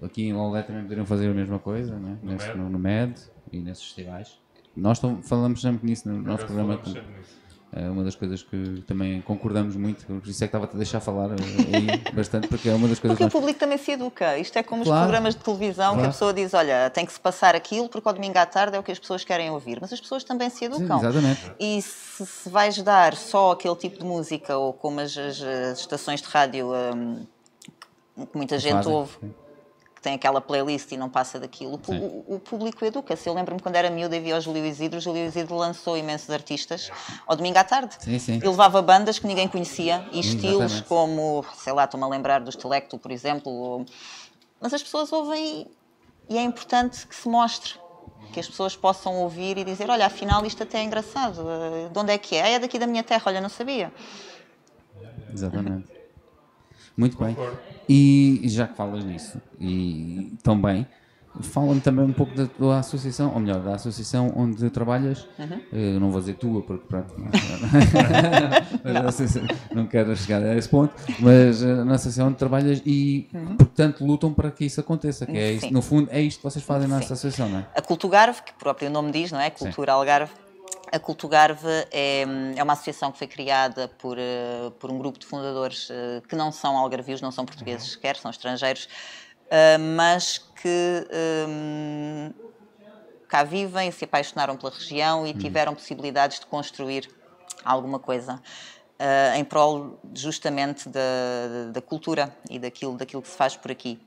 aqui 0.03 0.23
em 0.27 0.33
Lolé 0.33 0.61
também 0.63 0.83
poderiam 0.83 1.05
fazer 1.05 1.29
a 1.29 1.33
mesma 1.33 1.57
coisa 1.59 1.97
né? 1.97 2.17
Nesse- 2.21 2.47
MED. 2.47 2.57
no, 2.57 2.69
no 2.69 2.79
MED 2.79 3.19
e 3.51 3.59
nesses 3.61 3.83
festivais. 3.85 4.37
Nós 4.75 4.99
falamos 5.23 5.61
sempre 5.61 5.85
nisso 5.87 6.09
no 6.09 6.21
nosso 6.21 6.45
programa. 6.45 6.77
falamos 6.77 6.91
sempre 6.91 7.17
nisso. 7.17 7.48
É 7.71 7.87
uma 7.87 8.03
das 8.03 8.15
coisas 8.15 8.41
que 8.41 8.83
também 8.87 9.21
concordamos 9.21 9.75
muito, 9.75 10.03
por 10.05 10.27
isso 10.27 10.43
é 10.43 10.47
que 10.47 10.55
estava-te 10.55 10.73
a 10.73 10.77
deixar 10.77 10.99
falar 10.99 11.29
eh, 11.29 11.35
aí 11.67 12.01
bastante, 12.11 12.47
porque 12.47 12.67
é 12.67 12.73
uma 12.73 12.87
das 12.87 12.97
coisas 12.99 13.15
Porque 13.15 13.25
o 13.25 13.29
que 13.29 13.33
nós... 13.35 13.41
público 13.41 13.59
também 13.59 13.77
se 13.77 13.91
educa. 13.91 14.37
Isto 14.39 14.57
é 14.57 14.63
como 14.63 14.83
Claro. 14.83 14.97
os 15.01 15.03
programas 15.03 15.35
de 15.35 15.41
televisão 15.43 15.89
que 15.89 15.93
Claro. 15.97 16.07
a 16.09 16.11
pessoa 16.11 16.33
diz: 16.33 16.53
olha, 16.55 16.89
tem 16.89 17.05
que 17.05 17.13
se 17.13 17.19
passar 17.19 17.55
aquilo 17.55 17.87
porque 17.87 18.07
ao 18.07 18.13
domingo 18.15 18.39
à 18.39 18.45
tarde 18.47 18.75
é 18.75 18.79
o 18.79 18.83
que 18.83 18.91
as 18.91 18.97
pessoas 18.97 19.23
querem 19.23 19.51
ouvir. 19.51 19.77
Mas 19.79 19.93
as 19.93 20.01
pessoas 20.01 20.23
também 20.23 20.49
se 20.49 20.57
Sim, 20.57 20.65
educam. 20.65 20.97
exatamente. 20.97 21.41
E 21.59 21.79
se, 21.83 22.25
se 22.25 22.49
vais 22.49 22.81
dar 22.81 23.15
só 23.15 23.51
aquele 23.51 23.75
tipo 23.75 23.99
de 23.99 24.03
música, 24.05 24.57
ou 24.57 24.73
como 24.73 24.99
as, 25.01 25.15
as- 25.15 25.39
as 25.43 25.79
estações 25.79 26.21
de 26.23 26.27
rádio 26.27 26.71
hum, 26.73 27.23
que 28.15 28.35
muita 28.35 28.57
gente 28.57 28.73
Fazem, 28.73 28.93
ouve, 28.93 29.11
sim. 29.21 29.33
Que 29.99 30.03
tem 30.03 30.13
aquela 30.13 30.39
playlist 30.39 30.89
e 30.93 30.97
não 30.97 31.09
passa 31.09 31.37
daquilo, 31.37 31.77
o, 31.87 31.91
o- 31.93 32.35
o 32.35 32.39
público 32.39 32.85
educa-se. 32.85 33.27
Eu 33.27 33.33
lembro-me 33.33 33.61
quando 33.61 33.75
era 33.75 33.89
miúda 33.89 34.15
e 34.15 34.21
via 34.21 34.37
o 34.37 34.39
Júlio 34.41 34.65
Isidro, 34.65 34.97
o 34.97 35.01
Júlio 35.01 35.25
Isidro 35.25 35.57
lançou 35.57 35.97
imensos 35.97 36.29
artistas 36.29 36.89
ao 37.27 37.35
domingo 37.35 37.57
à 37.59 37.65
tarde. 37.65 37.95
Sim, 37.99 38.17
sim. 38.17 38.35
Ele 38.35 38.47
levava 38.47 38.81
bandas 38.81 39.19
que 39.19 39.27
ninguém 39.27 39.45
conhecia 39.49 40.07
e 40.13 40.21
estilos 40.21 40.61
Exatamente. 40.61 40.87
como, 40.87 41.45
sei 41.57 41.73
lá, 41.73 41.83
estou-me 41.83 42.05
a 42.05 42.07
lembrar 42.07 42.39
dos 42.39 42.55
Telecto, 42.55 42.97
por 42.97 43.11
exemplo, 43.11 43.51
ou- 43.51 43.85
mas 44.61 44.73
as 44.73 44.81
pessoas 44.81 45.11
ouvem 45.11 45.67
e 46.29 46.37
é 46.37 46.41
importante 46.41 47.05
que 47.05 47.13
se 47.15 47.27
mostre, 47.27 47.73
que 48.31 48.39
as 48.39 48.47
pessoas 48.47 48.77
possam 48.77 49.17
ouvir 49.17 49.57
e 49.57 49.65
dizer: 49.65 49.89
Olha, 49.89 50.05
afinal 50.05 50.45
isto 50.45 50.63
até 50.63 50.79
é 50.79 50.83
engraçado, 50.83 51.43
de 51.91 51.99
onde 51.99 52.13
é 52.13 52.17
que 52.17 52.35
é? 52.37 52.53
É 52.53 52.59
daqui 52.59 52.79
da 52.79 52.87
minha 52.87 53.03
terra, 53.03 53.23
olha, 53.25 53.41
não 53.41 53.49
sabia. 53.49 53.91
Exatamente. 55.33 55.98
Muito 56.99 57.17
bem. 57.17 57.35
E 57.87 58.41
já 58.45 58.67
que 58.67 58.75
falas 58.75 59.03
nisso, 59.05 59.41
e 59.59 60.33
tão 60.43 60.61
bem, 60.61 60.85
fala-me 61.41 61.79
também 61.79 62.03
um 62.05 62.11
pouco 62.13 62.35
da 62.35 62.45
tua 62.45 62.79
associação, 62.79 63.31
ou 63.33 63.39
melhor, 63.39 63.61
da 63.61 63.75
associação 63.75 64.33
onde 64.35 64.69
trabalhas. 64.69 65.25
Eh, 65.71 65.97
não 65.99 66.11
vou 66.11 66.19
dizer 66.19 66.33
tua, 66.35 66.61
porque 66.61 66.85
pronto, 66.87 67.13
mas 68.83 68.95
a 68.95 68.99
associação- 69.07 69.47
não 69.73 69.85
quero 69.87 70.15
chegar 70.15 70.43
a 70.43 70.55
esse 70.55 70.67
ponto, 70.69 70.93
mas 71.19 71.63
eh, 71.63 71.83
na 71.83 71.95
associação 71.95 72.27
onde 72.27 72.37
trabalhas 72.37 72.81
e, 72.85 73.27
portanto, 73.57 74.05
lutam 74.05 74.33
para 74.33 74.51
que 74.51 74.65
isso 74.65 74.79
aconteça. 74.79 75.25
Que 75.25 75.37
é 75.37 75.53
isso, 75.53 75.67
Sim. 75.67 75.71
no 75.73 75.81
fundo, 75.81 76.09
é 76.11 76.21
isto 76.21 76.37
que 76.39 76.43
vocês 76.43 76.63
fazem 76.63 76.87
na 76.87 76.97
Sim. 76.99 77.05
associação, 77.05 77.49
não 77.49 77.59
é? 77.59 77.65
A 77.75 77.81
Cultugarve, 77.81 78.41
que 78.43 78.51
o 78.51 78.55
próprio 78.55 78.89
nome 78.89 79.11
diz, 79.11 79.31
não 79.31 79.39
é? 79.39 79.49
Cultura 79.49 79.93
Algarve. 79.93 80.31
A 80.91 80.97
Cultugarve 80.97 81.67
é, 81.91 82.25
é 82.55 82.63
uma 82.63 82.73
associação 82.73 83.11
que 83.11 83.19
foi 83.19 83.27
criada 83.27 83.87
por, 83.87 84.17
eh, 84.17 84.71
por 84.79 84.89
um 84.89 84.97
grupo 84.97 85.19
de 85.19 85.25
fundadores 85.25 85.87
eh, 85.91 86.21
que 86.27 86.35
não 86.35 86.51
são 86.51 86.75
algarvios, 86.75 87.21
não 87.21 87.31
são 87.31 87.45
portugueses 87.45 87.91
sequer, 87.91 88.15
são 88.15 88.31
estrangeiros, 88.31 88.89
eh, 89.51 89.77
mas 89.77 90.39
que 90.39 91.07
eh, 91.11 92.31
cá 93.27 93.43
vivem, 93.43 93.91
se 93.91 94.05
apaixonaram 94.05 94.57
pela 94.57 94.71
região 94.71 95.27
e 95.27 95.33
tiveram 95.35 95.75
possibilidades 95.75 96.39
de 96.39 96.47
construir 96.47 97.07
alguma 97.63 97.99
coisa 97.99 98.41
em 99.37 99.45
prol 99.45 99.97
justamente 100.13 100.89
da, 100.89 101.71
da 101.71 101.81
cultura 101.81 102.35
e 102.49 102.59
daquilo, 102.59 102.97
daquilo 102.97 103.21
que 103.21 103.29
se 103.29 103.37
faz 103.37 103.55
por 103.55 103.71
aqui. 103.71 103.97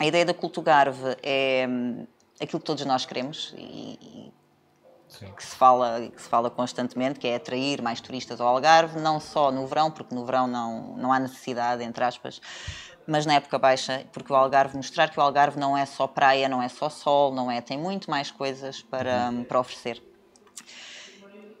A 0.00 0.06
ideia 0.06 0.24
da 0.24 0.34
Cultugarve 0.34 1.16
é 1.22 1.64
hum, 1.68 2.06
aquilo 2.40 2.58
que 2.58 2.66
todos 2.66 2.84
nós 2.84 3.06
queremos 3.06 3.54
e 3.56 4.32
Sim. 5.18 5.32
que 5.32 5.44
se 5.44 5.54
fala 5.54 6.00
que 6.08 6.20
se 6.20 6.28
fala 6.28 6.50
constantemente, 6.50 7.18
que 7.18 7.28
é 7.28 7.36
atrair 7.36 7.82
mais 7.82 8.00
turistas 8.00 8.40
ao 8.40 8.48
Algarve, 8.48 8.98
não 8.98 9.20
só 9.20 9.52
no 9.52 9.66
verão, 9.66 9.90
porque 9.90 10.14
no 10.14 10.24
verão 10.24 10.46
não, 10.46 10.96
não 10.96 11.12
há 11.12 11.18
necessidade, 11.18 11.82
entre 11.82 12.02
aspas, 12.02 12.40
mas 13.06 13.26
na 13.26 13.34
época 13.34 13.58
baixa, 13.58 14.06
porque 14.12 14.32
o 14.32 14.36
Algarve, 14.36 14.76
mostrar 14.76 15.10
que 15.10 15.18
o 15.18 15.22
Algarve 15.22 15.58
não 15.58 15.76
é 15.76 15.84
só 15.84 16.06
praia, 16.06 16.48
não 16.48 16.62
é 16.62 16.68
só 16.68 16.88
sol, 16.88 17.32
não 17.32 17.50
é, 17.50 17.60
tem 17.60 17.78
muito 17.78 18.10
mais 18.10 18.30
coisas 18.30 18.80
para, 18.82 19.30
para 19.46 19.60
oferecer. 19.60 20.02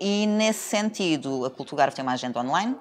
E 0.00 0.26
nesse 0.26 0.60
sentido, 0.60 1.44
a 1.44 1.50
Cultugarve 1.50 1.94
tem 1.94 2.02
uma 2.02 2.12
agenda 2.12 2.40
online, 2.40 2.76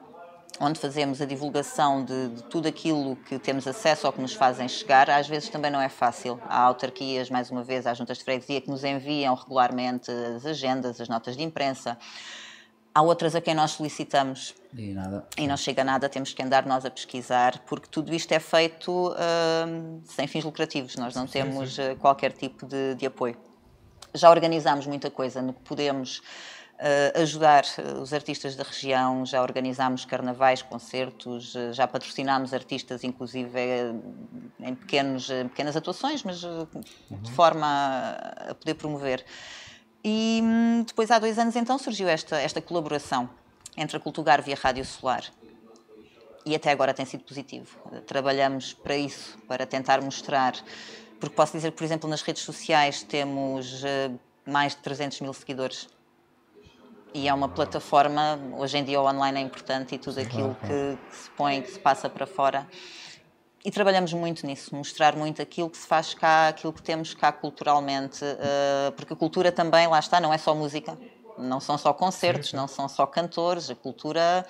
onde 0.62 0.80
fazemos 0.80 1.20
a 1.22 1.26
divulgação 1.26 2.06
de, 2.06 2.30
de 2.30 2.44
tudo 2.44 2.68
aquilo 2.68 3.16
que 3.16 3.40
temos 3.40 3.68
acesso 3.68 4.06
ou 4.06 4.14
que 4.14 4.22
nos 4.22 4.34
fazem 4.34 4.68
chegar. 4.68 5.10
Às 5.10 5.28
vezes 5.28 5.50
também 5.50 5.72
não 5.72 5.82
é 5.82 5.90
fácil. 5.90 6.40
Há 6.48 6.60
autarquias, 6.62 7.30
mais 7.32 7.50
uma 7.50 7.64
vez, 7.64 7.88
há 7.88 7.94
juntas 7.96 8.20
de 8.20 8.24
freguesia 8.24 8.62
que 8.62 8.70
nos 8.70 8.84
enviam 8.84 9.34
regularmente 9.34 10.12
as 10.12 10.46
agendas, 10.46 11.02
as 11.02 11.10
notas 11.10 11.36
de 11.36 11.42
imprensa. 11.44 11.98
Há 12.94 13.02
outras 13.02 13.34
a 13.36 13.42
quem 13.42 13.56
nós 13.56 13.72
solicitamos 13.72 14.54
E 14.78 14.94
nada. 14.94 15.26
e 15.38 15.48
não 15.48 15.56
chega 15.58 15.84
nada, 15.84 16.10
temos 16.10 16.34
que 16.34 16.44
andar 16.44 16.66
nós 16.66 16.86
a 16.86 16.92
pesquisar, 16.92 17.60
porque 17.66 17.88
tudo 17.90 18.14
isto 18.14 18.32
é 18.34 18.40
feito 18.40 19.16
hum, 19.66 20.02
sem 20.04 20.28
fins 20.28 20.44
lucrativos, 20.44 20.98
nós 20.98 21.16
não 21.16 21.26
temos 21.26 21.80
eh, 21.80 21.96
qualquer 21.96 22.34
tipo 22.34 22.66
de, 22.66 22.96
de 22.96 23.06
apoio. 23.06 23.38
Já 24.14 24.30
organizámos 24.30 24.86
muita 24.88 25.10
coisa 25.10 25.42
no 25.42 25.54
que 25.54 25.62
podemos 25.62 26.22
ajudar 27.16 27.64
eh, 27.78 27.94
os 28.02 28.12
artistas 28.12 28.56
da 28.56 28.64
região, 28.64 29.24
já 29.26 29.42
organizámos 29.42 30.04
carnavais, 30.04 30.64
concertos, 30.64 31.56
eh, 31.56 31.72
já 31.74 31.88
patrocinámos 31.88 32.54
artistas, 32.54 33.04
inclusive 33.04 33.52
eh, 33.60 33.94
em, 34.60 34.74
pequenos, 34.74 35.30
em 35.30 35.48
pequenas 35.48 35.76
atuações, 35.76 36.24
mas 36.24 36.44
eh, 36.44 36.48
de 37.12 37.32
forma 37.32 38.18
a, 38.50 38.56
poder 38.56 38.74
promover. 38.74 39.24
E 40.04 40.42
hum, 40.44 40.84
depois, 40.86 41.12
há 41.12 41.20
dois 41.20 41.38
anos, 41.38 41.56
então, 41.56 41.78
surgiu 41.78 42.08
esta, 42.08 42.40
esta 42.40 42.60
colaboração 42.60 43.30
entre 43.78 43.98
a 43.98 44.00
Cultugarve 44.00 44.50
e 44.50 44.54
a 44.54 44.58
Rádio 44.58 44.84
Solar. 44.84 45.24
E 46.44 46.56
até 46.56 46.72
agora 46.72 46.92
tem 46.96 47.06
sido 47.06 47.24
positivo. 47.24 47.78
Trabalhamos 48.08 48.74
para 48.74 48.98
isso, 48.98 49.38
para 49.48 49.68
tentar 49.68 50.02
mostrar. 50.02 50.56
Porque 51.20 51.36
posso 51.36 51.54
dizer 51.54 51.70
que, 51.70 51.78
por 51.78 51.84
exemplo, 51.84 52.10
nas 52.10 52.24
redes 52.24 52.42
sociais 52.42 53.04
temos 53.04 53.84
mais 54.44 54.76
de 54.76 54.82
300 54.82 55.22
mil 55.22 55.34
seguidores. 55.34 55.88
E 57.14 57.28
é 57.28 57.34
uma 57.34 57.50
plataforma, 57.50 58.40
hoje 58.58 58.78
em 58.78 58.84
dia 58.86 59.02
o 59.02 59.06
online 59.06 59.40
é 59.40 59.42
importante 59.42 59.96
e 59.96 59.98
tudo 59.98 60.20
aquilo 60.22 60.56
que, 60.62 60.98
que 61.10 61.16
se 61.16 61.30
põe, 61.32 61.62
que 61.62 61.72
se 61.72 61.80
passa 61.80 62.10
para 62.10 62.26
fora. 62.26 62.66
E 63.66 63.70
trabalhamos 63.70 64.14
muito 64.14 64.48
nisso, 64.48 64.74
mostrar 64.74 65.16
muito 65.16 65.42
aquilo 65.42 65.70
que 65.70 65.78
se 65.78 65.86
faz 65.86 66.14
cá, 66.14 66.48
aquilo 66.48 66.72
que 66.72 66.82
temos 66.82 67.14
cá 67.14 67.32
culturalmente, 67.32 68.24
eh, 68.24 68.92
porque 68.96 69.14
a 69.14 69.16
cultura 69.16 69.52
também, 69.52 69.88
lá 69.88 70.00
está, 70.00 70.20
não 70.20 70.34
é 70.34 70.38
só 70.38 70.56
música, 70.56 70.98
não 71.38 71.60
são 71.60 71.78
só 71.78 71.94
concertos, 71.94 72.54
não 72.54 72.68
são 72.68 72.88
só 72.88 73.06
cantores, 73.06 73.70
a 73.70 73.76
cultura 73.76 74.46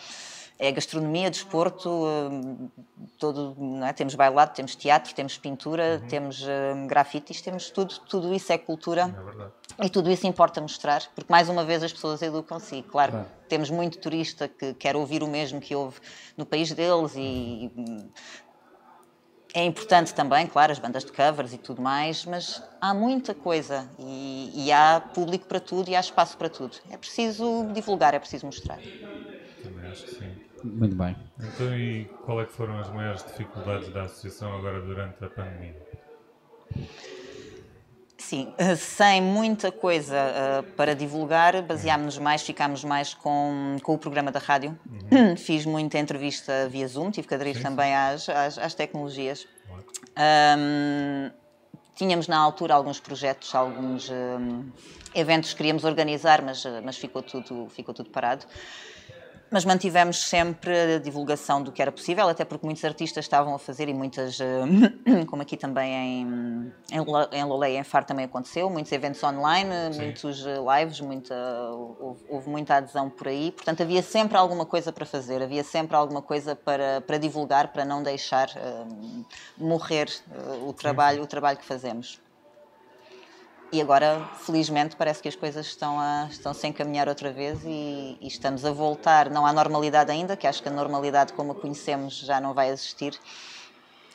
é 0.61 0.71
gastronomia, 0.71 1.27
desporto, 1.31 1.89
eh, 2.07 2.83
todo, 3.17 3.57
é? 3.83 3.91
temos 3.93 4.13
bailado, 4.13 4.53
temos 4.53 4.75
teatro, 4.75 5.11
temos 5.15 5.35
pintura, 5.35 5.99
temos 6.07 6.43
eh, 6.47 6.73
grafites, 6.87 7.41
temos 7.41 7.71
tudo, 7.71 7.97
tudo 8.07 8.31
isso 8.31 8.53
é 8.53 8.59
cultura. 8.59 9.13
É 9.19 9.23
verdade. 9.23 9.51
E 9.81 9.89
tudo 9.89 10.11
isso 10.11 10.27
importa 10.27 10.61
mostrar, 10.61 11.01
porque 11.15 11.31
mais 11.31 11.49
uma 11.49 11.63
vez 11.63 11.81
as 11.81 11.91
pessoas 11.91 12.21
educam-se. 12.21 12.83
Claro, 12.83 13.11
Claro. 13.13 13.27
temos 13.49 13.71
muito 13.71 13.97
turista 13.97 14.47
que 14.47 14.75
quer 14.75 14.95
ouvir 14.95 15.23
o 15.23 15.27
mesmo 15.27 15.59
que 15.59 15.73
ouve 15.73 15.99
no 16.37 16.45
país 16.45 16.71
deles 16.71 17.13
e 17.15 17.71
hum, 17.75 18.09
é 19.55 19.65
importante 19.65 20.13
também, 20.13 20.45
claro, 20.45 20.71
as 20.71 20.77
bandas 20.77 21.03
de 21.03 21.11
covers 21.11 21.53
e 21.53 21.57
tudo 21.57 21.81
mais, 21.81 22.23
mas 22.25 22.61
há 22.79 22.93
muita 22.93 23.33
coisa 23.33 23.89
e, 23.97 24.65
e 24.67 24.71
há 24.71 25.01
público 25.01 25.47
para 25.47 25.59
tudo 25.59 25.89
e 25.89 25.95
há 25.95 25.99
espaço 25.99 26.37
para 26.37 26.49
tudo. 26.49 26.77
É 26.91 26.97
preciso 26.97 27.65
divulgar, 27.73 28.13
é 28.13 28.19
preciso 28.19 28.45
mostrar. 28.45 28.79
Também 29.63 29.85
acho 29.89 30.05
que 30.05 30.15
sim. 30.15 30.30
Muito 30.63 30.95
bem. 30.95 31.15
Então, 31.39 31.75
e 31.75 32.05
qual 32.25 32.41
é 32.41 32.45
que 32.45 32.51
foram 32.51 32.79
as 32.79 32.89
maiores 32.89 33.23
dificuldades 33.23 33.89
da 33.89 34.03
associação 34.03 34.55
agora 34.55 34.81
durante 34.81 35.23
a 35.23 35.29
pandemia? 35.29 35.75
Sim, 38.17 38.53
eh, 38.57 38.75
sem 38.75 39.21
muita 39.21 39.71
coisa 39.71 40.15
eh, 40.15 40.61
para 40.77 40.95
divulgar, 40.95 41.61
baseámos-nos 41.63 42.17
mais, 42.19 42.43
ficámos 42.43 42.83
mais 42.83 43.13
com, 43.13 43.77
com 43.81 43.95
o 43.95 43.97
programa 43.97 44.31
da 44.31 44.39
rádio. 44.39 44.77
Fiz 45.37 45.65
muita 45.65 45.97
entrevista 45.97 46.69
via 46.69 46.87
Zoom, 46.87 47.11
tive 47.11 47.27
que 47.27 47.33
aderir 47.33 47.55
Sim, 47.55 47.63
também 47.63 47.95
às, 47.95 48.29
às, 48.29 48.57
às 48.57 48.73
tecnologias. 48.73 49.47
Ahm, 50.15 51.31
tínhamos 51.95 52.27
na 52.27 52.37
altura 52.37 52.75
alguns 52.75 52.99
projetos, 52.99 53.53
alguns 53.55 54.09
ahm, 54.09 54.69
eventos 55.13 55.51
que 55.51 55.57
queríamos 55.57 55.83
organizar, 55.83 56.41
mas, 56.41 56.63
eh, 56.65 56.79
mas 56.81 56.97
ficou, 56.97 57.21
tudo, 57.21 57.67
ficou 57.69 57.93
tudo 57.93 58.11
parado. 58.11 58.45
Mas 59.53 59.65
mantivemos 59.65 60.17
sempre 60.29 60.95
a 60.95 60.97
divulgação 60.97 61.61
do 61.61 61.73
que 61.73 61.81
era 61.81 61.91
possível, 61.91 62.29
até 62.29 62.45
porque 62.45 62.65
muitos 62.65 62.85
artistas 62.85 63.25
estavam 63.25 63.53
a 63.53 63.59
fazer 63.59 63.89
e 63.89 63.93
muitas, 63.93 64.39
eh, 64.39 65.25
como 65.27 65.41
aqui 65.41 65.57
também 65.57 65.93
em, 65.93 66.73
em, 66.89 66.99
Lo- 67.01 67.27
em 67.33 67.43
Lolé 67.43 67.71
e 67.73 67.77
em 67.77 67.83
Faro 67.83 68.05
também 68.05 68.23
aconteceu, 68.23 68.69
muitos 68.69 68.89
eventos 68.93 69.21
online, 69.21 69.69
muitos 69.93 70.45
eh, 70.47 70.55
lives, 70.79 71.01
muita, 71.01 71.35
houve, 71.73 72.23
houve 72.29 72.49
muita 72.49 72.75
adesão 72.75 73.09
por 73.09 73.27
aí. 73.27 73.51
Portanto, 73.51 73.83
havia 73.83 74.01
sempre 74.01 74.37
alguma 74.37 74.65
coisa 74.65 74.89
para 74.93 75.05
fazer, 75.05 75.41
havia 75.41 75.65
sempre 75.65 75.97
alguma 75.97 76.21
coisa 76.21 76.55
para, 76.55 77.01
para 77.01 77.17
divulgar, 77.17 77.73
para 77.73 77.83
não 77.83 78.01
deixar 78.01 78.47
eh, 78.55 78.85
morrer 79.57 80.07
eh, 80.31 80.59
o, 80.65 80.71
trabalho, 80.71 81.23
o 81.23 81.27
trabalho 81.27 81.57
que 81.57 81.65
fazemos. 81.65 82.21
E 83.71 83.79
agora, 83.79 84.29
felizmente, 84.45 84.97
parece 84.97 85.21
que 85.21 85.29
as 85.29 85.35
coisas 85.35 85.65
estão 85.65 85.97
a, 85.97 86.27
estão 86.29 86.53
-se 86.53 86.65
a 86.65 86.69
encaminhar 86.69 87.07
outra 87.07 87.31
vez 87.31 87.63
e, 87.63 88.17
e 88.19 88.27
estamos 88.27 88.65
a 88.65 88.71
voltar. 88.71 89.29
Não 89.29 89.45
há 89.45 89.53
normalidade 89.53 90.11
ainda, 90.11 90.35
que 90.35 90.45
acho 90.45 90.61
que 90.61 90.67
a 90.67 90.71
normalidade 90.71 91.31
como 91.31 91.53
a 91.53 91.55
conhecemos 91.55 92.19
já 92.19 92.41
não 92.41 92.53
vai 92.53 92.69
existir. 92.69 93.17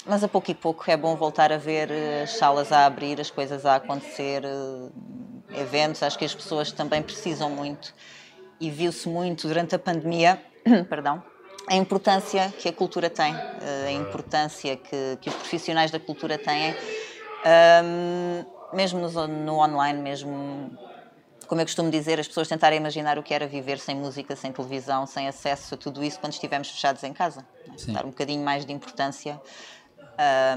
Mas 0.05 0.23
a 0.23 0.29
pouco 0.29 0.51
e 0.51 0.55
pouco 0.55 0.85
é 0.91 0.97
bom 0.97 1.17
voltar 1.17 1.51
a 1.53 1.57
ver 1.57 1.91
eh, 1.91 2.25
as 2.25 2.33
salas 2.37 2.71
a 2.71 2.85
abrir, 2.85 3.19
as 3.19 3.31
coisas 3.31 3.65
a 3.65 3.77
acontecer, 3.77 4.45
eh, 4.45 5.61
eventos. 5.61 6.03
Acho 6.03 6.19
que 6.19 6.27
as 6.27 6.35
pessoas 6.35 6.71
também 6.71 7.03
precisam 7.03 7.49
muito 7.49 7.95
e 8.61 8.71
viu-se 8.71 9.09
muito 9.09 9.49
durante 9.49 9.75
a 9.75 9.79
pandemia, 9.79 10.41
perdão, 10.89 11.23
a 11.67 11.75
importância 11.75 12.53
que 12.59 12.69
a 12.69 12.73
cultura 12.75 13.09
tem, 13.09 13.35
eh, 13.35 13.87
a 13.89 13.93
importância 13.93 14.77
que, 14.77 15.19
que 15.21 15.31
os 15.31 15.35
profissionais 15.35 15.91
da 15.91 15.99
cultura 15.99 16.37
têm. 16.37 16.77
Ahm, 17.45 18.56
mesmo 18.77 19.01
no, 19.01 19.27
no 19.27 19.55
online, 19.59 20.01
mesmo 20.01 20.71
como 21.49 21.61
eu 21.61 21.65
costumo 21.65 21.91
dizer, 21.91 22.19
as 22.19 22.27
pessoas 22.27 22.49
tentarem 22.49 22.79
imaginar 22.79 23.19
o 23.19 23.23
que 23.23 23.33
era 23.33 23.47
viver 23.47 23.79
sem 23.79 23.95
música, 23.97 24.35
sem 24.35 24.53
televisão, 24.53 25.07
sem 25.07 25.29
acesso 25.29 25.75
a 25.75 25.79
tudo 25.79 26.03
isso 26.03 26.19
quando 26.19 26.33
estivemos 26.33 26.69
fechados 26.69 27.03
em 27.05 27.13
casa. 27.13 27.47
é? 27.73 27.79
Sim. 27.79 27.93
Dar 27.93 28.05
um 28.05 28.11
bocadinho 28.11 28.45
mais 28.45 28.67
de 28.67 28.73
importância 28.73 29.41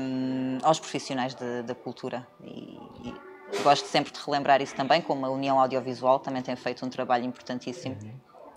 hum, 0.02 0.58
aos 0.64 0.80
profissionais 0.80 1.36
de- 1.36 1.64
da 1.64 1.76
cultura. 1.76 2.28
E, 2.44 3.20
e 3.54 3.64
gosto 3.64 3.86
sempre 3.88 4.12
de 4.12 4.20
relembrar 4.26 4.62
isso 4.62 4.76
também, 4.76 5.02
como 5.02 5.26
a 5.26 5.30
União 5.30 5.60
Audiovisual 5.60 6.20
também 6.20 6.42
tem 6.42 6.56
feito 6.56 6.86
um 6.86 6.90
trabalho 6.90 7.26
importantíssimo. 7.26 7.98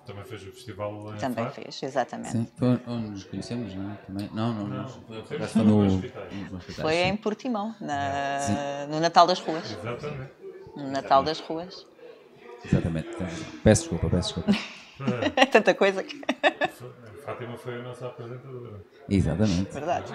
Também 0.07 0.25
fez 0.25 0.43
o 0.43 0.51
festival 0.53 1.13
em 1.15 1.17
Também 1.19 1.45
Faro. 1.45 1.55
fez, 1.55 1.83
exatamente. 1.83 2.33
Sim, 2.33 2.49
foi 2.57 2.81
onde 2.89 3.11
nos 3.11 3.25
conhecemos, 3.25 3.73
não 3.75 3.93
é? 3.93 3.97
Também? 4.07 4.31
Não, 4.35 4.53
não, 4.53 4.67
não. 4.67 4.89
Foi, 4.89 5.47
foi 5.47 5.63
no, 5.63 5.87
hospitais, 5.97 6.77
Foi 6.81 6.95
em 6.97 7.17
Portimão, 7.17 7.75
na- 7.81 8.87
no 8.89 8.99
Natal 8.99 9.27
das 9.27 9.39
Ruas. 9.39 9.65
Exatamente. 9.71 10.31
No 10.77 10.91
Natal 10.91 11.23
das 11.23 11.39
Ruas. 11.41 11.87
Exatamente. 12.65 13.09
Peço 13.63 13.83
desculpa, 13.83 14.09
peço 14.11 14.35
desculpa. 14.43 14.53
É 15.37 15.47
tanta 15.47 15.75
coisa 15.75 16.03
que. 16.03 16.21
Fátima 17.25 17.57
foi 17.57 17.79
a 17.81 17.83
nossa 17.83 18.07
apresentadora. 18.07 18.81
Exatamente. 19.09 19.73
Verdade. 19.73 20.13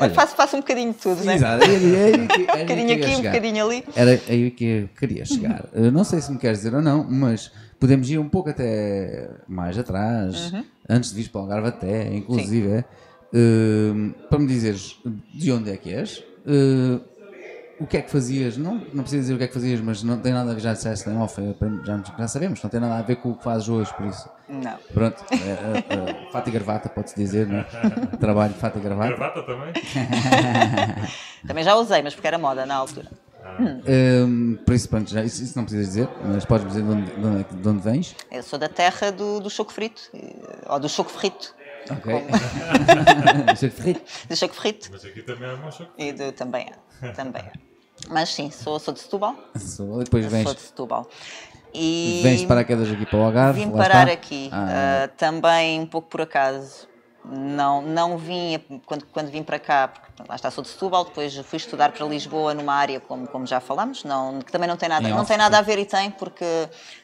Olha. 0.00 0.14
faço, 0.14 0.36
faço 0.36 0.56
um 0.56 0.60
bocadinho 0.60 0.92
de 0.92 0.98
tudo, 0.98 1.24
né? 1.24 1.34
Exato. 1.34 1.64
Era, 1.64 1.72
era, 1.72 2.08
era, 2.08 2.22
Um 2.22 2.26
bocadinho 2.26 2.94
aqui, 2.94 3.14
um 3.16 3.22
bocadinho 3.22 3.66
ali. 3.66 3.84
Era 3.96 4.10
aí 4.12 4.50
que 4.52 4.64
eu 4.64 4.88
queria 4.88 5.24
chegar. 5.24 5.64
Eu 5.72 5.90
não 5.90 6.04
sei 6.04 6.20
se 6.20 6.30
me 6.30 6.38
queres 6.38 6.58
dizer 6.58 6.74
ou 6.74 6.80
não, 6.82 7.02
mas 7.04 7.50
podemos 7.80 8.08
ir 8.10 8.18
um 8.18 8.28
pouco 8.28 8.50
até 8.50 9.30
mais 9.46 9.78
atrás, 9.78 10.52
Uhum. 10.52 10.64
antes 10.88 11.10
de 11.10 11.16
vir 11.22 11.28
para 11.30 11.40
o 11.40 11.44
Algarve 11.44 11.68
até, 11.68 12.14
inclusive, 12.14 12.68
é, 12.68 12.84
eh, 13.32 14.10
para 14.28 14.38
me 14.38 14.46
dizeres 14.46 14.98
de 15.34 15.52
onde 15.52 15.70
é 15.70 15.76
que 15.76 15.92
és, 15.92 16.22
eh, 16.46 17.00
o 17.80 17.86
que 17.86 17.96
é 17.96 18.02
que 18.02 18.10
fazias, 18.10 18.56
não, 18.56 18.74
não 18.92 19.04
precisa 19.04 19.20
dizer 19.22 19.34
o 19.34 19.38
que 19.38 19.44
é 19.44 19.46
que 19.46 19.54
fazias, 19.54 19.80
mas 19.80 20.02
não 20.02 20.18
tem 20.18 20.32
nada 20.32 20.50
a 20.50 20.54
ver, 20.54 20.60
já 20.60 20.72
disseste 20.72 21.08
em 21.08 21.16
off, 21.16 21.40
é 21.40 21.54
já, 21.86 22.02
já 22.18 22.26
sabemos, 22.28 22.60
não 22.60 22.68
tem 22.68 22.80
nada 22.80 22.96
a 22.96 23.02
ver 23.02 23.16
com 23.16 23.30
o 23.30 23.36
que 23.36 23.44
fazes 23.44 23.68
hoje, 23.68 23.94
por 23.94 24.06
isso. 24.06 24.28
Não. 24.48 24.76
Pronto, 24.92 25.24
é, 25.30 25.36
é, 25.36 26.10
é, 26.26 26.32
fato 26.32 26.48
e 26.48 26.50
gravata, 26.50 26.88
pode-se 26.88 27.14
dizer, 27.14 27.46
não 27.46 27.58
é? 27.58 27.64
Trabalho 28.18 28.52
de 28.54 28.58
fato 28.58 28.78
e 28.78 28.80
gravata. 28.82 29.14
Gravata 29.14 29.42
também? 29.44 29.72
Também 31.46 31.62
já 31.62 31.76
usei, 31.76 32.02
mas 32.02 32.14
porque 32.14 32.26
era 32.26 32.38
moda 32.38 32.66
na 32.66 32.74
altura. 32.74 33.08
Hum, 33.60 34.56
por 34.64 34.74
isso, 34.74 34.88
pronto, 34.88 35.10
já, 35.10 35.24
isso, 35.24 35.42
isso 35.42 35.56
não 35.56 35.64
precisas 35.64 35.88
dizer, 35.88 36.08
mas 36.20 36.44
podes 36.44 36.66
dizer 36.66 36.82
de 36.82 36.88
onde, 36.90 37.10
de 37.10 37.26
onde, 37.26 37.40
é 37.40 37.44
de 37.50 37.68
onde 37.68 37.82
vens. 37.82 38.14
Eu 38.30 38.42
sou 38.42 38.58
da 38.58 38.68
terra 38.68 39.10
do, 39.10 39.40
do 39.40 39.50
choco 39.50 39.72
frito, 39.72 40.00
ou 40.68 40.78
do 40.78 40.88
choco 40.88 41.10
frito. 41.10 41.54
Ok. 41.90 42.12
Choco 43.58 43.72
frito. 43.74 44.00
Do 44.28 44.36
choco 44.36 44.54
frito. 44.54 44.88
Mas 44.92 45.04
aqui 45.06 45.22
também 45.22 45.48
há 45.48 45.54
um 45.54 45.70
choque. 45.72 45.90
E 45.96 46.12
do, 46.12 46.32
também 46.32 46.66
é. 47.02 47.08
Também 47.12 47.40
é. 47.42 47.52
Mas 48.10 48.28
sim, 48.34 48.50
sou, 48.50 48.78
sou 48.78 48.92
de 48.92 49.00
Setúbal. 49.00 49.34
Sou- 49.56 50.04
Depois 50.04 50.24
Sou 50.24 50.30
vens, 50.30 50.54
de 50.54 50.60
Setúbal. 50.60 51.08
E 51.72 52.20
vens 52.22 52.40
de 52.40 52.46
paraquedas 52.46 52.90
aqui 52.90 53.06
para 53.06 53.18
o 53.18 53.22
Algarve. 53.22 53.60
vim 53.64 53.70
parar 53.70 54.02
está. 54.02 54.12
aqui. 54.12 54.50
Ah, 54.52 55.04
ah, 55.04 55.08
também 55.16 55.80
um 55.80 55.86
pouco 55.86 56.08
por 56.08 56.20
acaso. 56.20 56.86
Não, 57.30 57.82
não 57.82 58.16
vim, 58.16 58.58
quando, 58.86 59.04
quando 59.06 59.30
vim 59.30 59.42
para 59.42 59.58
cá, 59.58 59.88
porque 59.88 60.22
lá 60.26 60.34
está, 60.34 60.50
sou 60.50 60.64
de 60.64 60.70
Setúbal, 60.70 61.04
depois 61.04 61.36
fui 61.36 61.58
estudar 61.58 61.92
para 61.92 62.06
Lisboa 62.06 62.54
numa 62.54 62.72
área, 62.72 63.00
como, 63.00 63.28
como 63.28 63.46
já 63.46 63.60
falamos, 63.60 64.02
não, 64.02 64.40
que 64.40 64.50
também 64.50 64.66
não 64.66 64.78
tem, 64.78 64.88
nada, 64.88 65.06
não 65.08 65.24
tem 65.26 65.36
nada 65.36 65.56
sim. 65.56 65.60
a 65.60 65.62
ver 65.62 65.78
e 65.78 65.84
tem, 65.84 66.10
porque 66.10 66.44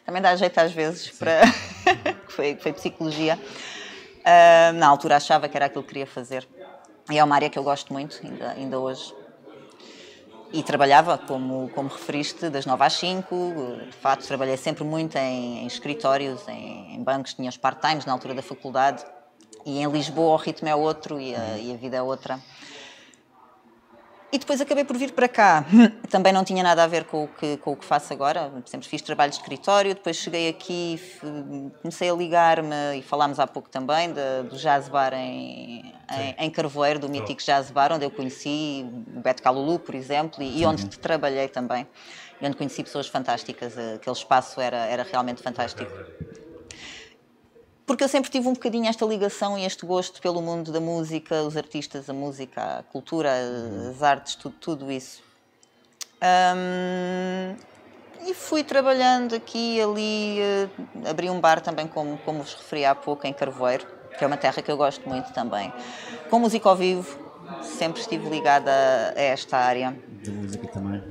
também 0.07 0.23
dá 0.23 0.35
jeito 0.35 0.59
às 0.59 0.73
vezes 0.73 1.11
para. 1.11 1.43
que 2.27 2.33
foi, 2.33 2.57
foi 2.57 2.73
psicologia. 2.73 3.39
Ah, 4.25 4.73
na 4.73 4.89
altura 4.89 5.17
achava 5.17 5.49
que 5.49 5.57
era 5.57 5.67
aquilo 5.67 5.83
que 5.83 5.89
queria 5.91 6.07
fazer. 6.07 6.49
E 7.11 7.19
é 7.19 7.23
uma 7.23 7.35
área 7.35 7.51
que 7.51 7.59
eu 7.59 7.63
gosto 7.63 7.93
muito, 7.93 8.19
ainda, 8.25 8.51
ainda 8.53 8.79
hoje. 8.79 9.15
E 10.51 10.63
trabalhava, 10.63 11.19
como, 11.19 11.69
como 11.75 11.89
referiste, 11.89 12.49
das 12.49 12.65
9 12.65 12.83
às 12.83 12.95
5. 12.95 13.35
De 13.91 13.97
facto, 13.97 14.27
trabalhei 14.27 14.57
sempre 14.57 14.85
muito 14.85 15.17
em, 15.17 15.65
em 15.65 15.67
escritórios, 15.67 16.49
em, 16.49 16.95
em 16.95 17.03
bancos, 17.03 17.35
tinha 17.35 17.51
os 17.51 17.59
part-times 17.59 18.07
na 18.07 18.13
altura 18.13 18.33
da 18.33 18.43
faculdade. 18.43 19.05
E 19.65 19.79
em 19.81 19.91
Lisboa 19.91 20.35
o 20.35 20.37
ritmo 20.37 20.69
é 20.69 20.75
outro 20.75 21.21
e 21.21 21.35
a, 21.35 21.59
e 21.59 21.73
a 21.73 21.77
vida 21.77 21.97
é 21.97 22.03
outra. 22.03 22.39
E 24.33 24.39
depois 24.39 24.61
acabei 24.61 24.85
por 24.85 24.97
vir 24.99 25.13
para 25.13 25.29
cá. 25.29 25.65
Também 26.11 26.33
não 26.33 26.43
tinha 26.45 26.61
nada 26.63 26.83
a 26.83 26.89
ver 26.89 27.05
com 27.05 27.23
o 27.25 27.29
que, 27.29 27.57
com 27.59 27.73
o 27.73 27.77
que 27.77 27.85
faço 27.85 28.13
agora. 28.13 28.53
Sempre 28.67 28.89
fiz 28.89 29.01
trabalho 29.01 29.31
de 29.31 29.37
escritório. 29.37 29.95
Depois 29.95 30.17
cheguei 30.17 30.49
aqui, 30.49 30.95
f- 30.99 31.25
comecei 31.81 32.11
a 32.11 32.15
ligar-me 32.15 32.99
e 32.99 33.03
falámos 33.03 33.39
há 33.39 33.47
pouco 33.47 33.71
também 33.71 34.13
da- 34.13 34.43
do 34.43 34.57
Jazz 34.57 34.89
Bar 34.89 35.13
em, 35.15 35.95
em, 36.11 36.35
em 36.37 36.51
Carvoeiro, 36.51 36.99
do 36.99 37.09
mítico 37.09 37.41
Jazz 37.41 37.71
Bar, 37.71 37.93
onde 37.93 38.05
eu 38.05 38.11
conheci 38.11 38.85
o 39.15 39.21
Beto 39.21 39.41
Calulu, 39.41 39.79
por 39.79 39.95
exemplo, 39.95 40.43
e, 40.43 40.61
e 40.63 40.67
onde 40.67 40.85
trabalhei 40.99 41.47
também. 41.47 41.87
E 42.41 42.45
onde 42.47 42.57
conheci 42.57 42.83
pessoas 42.83 43.07
fantásticas. 43.07 43.79
Aquele 43.79 44.17
espaço 44.17 44.61
era, 44.61 44.79
era 44.87 45.05
realmente 45.05 45.41
fantástico 45.43 45.93
porque 47.87 48.03
eu 48.05 48.09
sempre 48.09 48.31
tive 48.31 48.49
um 48.49 48.55
bocadinho 48.55 48.87
esta 48.89 49.05
ligação 49.05 49.59
e 49.59 49.65
este 49.65 49.85
gosto 49.87 50.21
pelo 50.21 50.41
mundo 50.41 50.73
da 50.73 50.81
música, 50.81 51.43
os 51.43 51.57
artistas, 51.57 52.09
a 52.09 52.13
música, 52.15 52.79
a 52.79 52.83
cultura, 52.85 53.31
as 53.91 54.03
artes, 54.03 54.35
tudo, 54.37 54.57
tudo 54.59 54.91
isso. 54.93 55.23
Hum, 56.23 57.57
e 58.27 58.35
fui 58.35 58.65
trabalhando 58.65 59.35
aqui 59.35 59.77
e 59.77 59.83
ali, 59.83 60.41
eh, 60.41 60.71
abri 61.11 61.29
um 61.29 61.41
bar 61.41 61.61
também, 61.61 61.87
como, 61.87 62.19
como 62.19 62.43
vos 62.43 62.55
referi 62.55 62.85
há 62.85 62.95
pouco, 62.95 63.27
em 63.27 63.33
Carvoeiro, 63.35 63.87
que 64.17 64.25
é 64.25 64.27
uma 64.27 64.39
terra 64.39 64.63
que 64.63 64.71
eu 64.71 64.77
gosto 64.77 65.07
muito 65.09 65.33
também. 65.33 65.75
Com 66.31 66.39
música 66.39 66.69
ao 66.69 66.77
vivo, 66.77 67.19
sempre 67.61 68.01
estive 68.01 68.29
ligada 68.31 68.71
a 69.15 69.21
esta 69.21 69.59
área 69.59 69.99
de 70.07 70.31
música 70.31 70.67
também. 70.69 71.03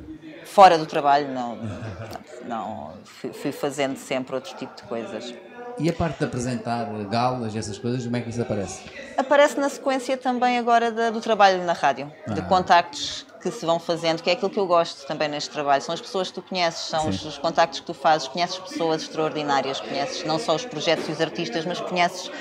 fora 0.43 0.77
do 0.77 0.85
trabalho, 0.87 1.29
não, 1.29 1.59
não 2.41 2.99
fui, 3.05 3.31
fui 3.33 3.51
fazendo 3.51 3.97
sempre 3.97 4.35
outro 4.35 4.55
tipo 4.55 4.75
de 4.75 4.83
coisas. 4.83 5.35
E 5.79 5.89
a 5.89 5.93
parte 5.93 6.19
de 6.19 6.25
apresentar 6.25 6.85
galas 7.05 7.53
e 7.53 7.57
essas 7.57 7.77
coisas, 7.79 8.03
como 8.03 8.15
é 8.15 8.21
que 8.21 8.29
isso 8.29 8.41
aparece? 8.41 8.83
Aparece 9.17 9.59
na 9.59 9.69
sequência 9.69 10.17
também 10.17 10.57
agora 10.57 10.91
da- 10.91 11.09
do 11.11 11.21
trabalho 11.21 11.63
na 11.63 11.73
rádio, 11.73 12.11
de 12.27 12.41
Ah. 12.41 12.43
contactos 12.43 13.25
que 13.41 13.51
se 13.51 13.65
vão 13.65 13.79
fazendo, 13.79 14.23
que 14.23 14.29
é 14.29 14.33
aquilo 14.33 14.49
que 14.49 14.59
eu 14.59 14.65
gosto 14.65 15.05
também 15.05 15.27
neste 15.27 15.49
trabalho. 15.49 15.81
São 15.83 15.93
as 15.93 16.01
pessoas 16.01 16.29
que 16.29 16.35
tu 16.35 16.41
conheces, 16.41 16.81
são 16.87 17.09
os, 17.09 17.23
os 17.25 17.37
contactos 17.37 17.79
que 17.81 17.85
tu 17.85 17.93
fazes, 17.93 18.27
conheces 18.27 18.57
pessoas 18.57 19.01
extraordinárias, 19.01 19.79
conheces 19.81 20.23
não 20.23 20.39
só 20.39 20.55
os 20.55 20.65
projetos 20.65 21.07
e 21.09 21.11
os 21.11 21.19
artistas, 21.21 21.65
mas 21.65 21.79
conheces 21.81 22.31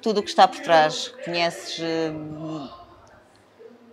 tudo 0.00 0.20
o 0.20 0.22
que 0.22 0.30
está 0.30 0.46
por 0.46 0.60
trás, 0.60 1.08
conheces 1.24 1.78
hum, 2.12 2.68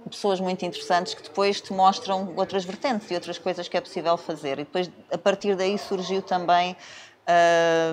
pessoas 0.09 0.39
muito 0.39 0.63
interessantes 0.65 1.13
que 1.13 1.23
depois 1.23 1.61
te 1.61 1.73
mostram 1.73 2.33
outras 2.35 2.63
vertentes 2.65 3.09
e 3.09 3.13
outras 3.15 3.37
coisas 3.37 3.67
que 3.67 3.77
é 3.77 3.81
possível 3.81 4.17
fazer. 4.17 4.53
E 4.59 4.63
depois, 4.63 4.89
a 5.11 5.17
partir 5.17 5.55
daí, 5.55 5.77
surgiu 5.77 6.21
também. 6.21 6.75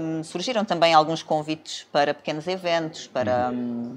Hum, 0.00 0.22
surgiram 0.24 0.64
também 0.64 0.94
alguns 0.94 1.22
convites 1.22 1.84
para 1.92 2.14
pequenos 2.14 2.46
eventos, 2.46 3.06
para. 3.08 3.50
hum, 3.52 3.96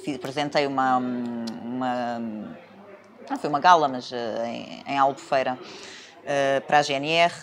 fiz- 0.00 0.16
apresentei 0.16 0.66
uma. 0.66 0.96
uma 0.98 2.20
não 3.30 3.36
foi 3.38 3.50
uma 3.50 3.60
gala, 3.60 3.88
mas 3.88 4.10
eh, 4.10 4.46
em, 4.46 4.82
em 4.94 4.98
Albufeira, 4.98 5.58
eh, 6.24 6.60
para 6.60 6.78
a 6.78 6.82
GNR. 6.82 7.34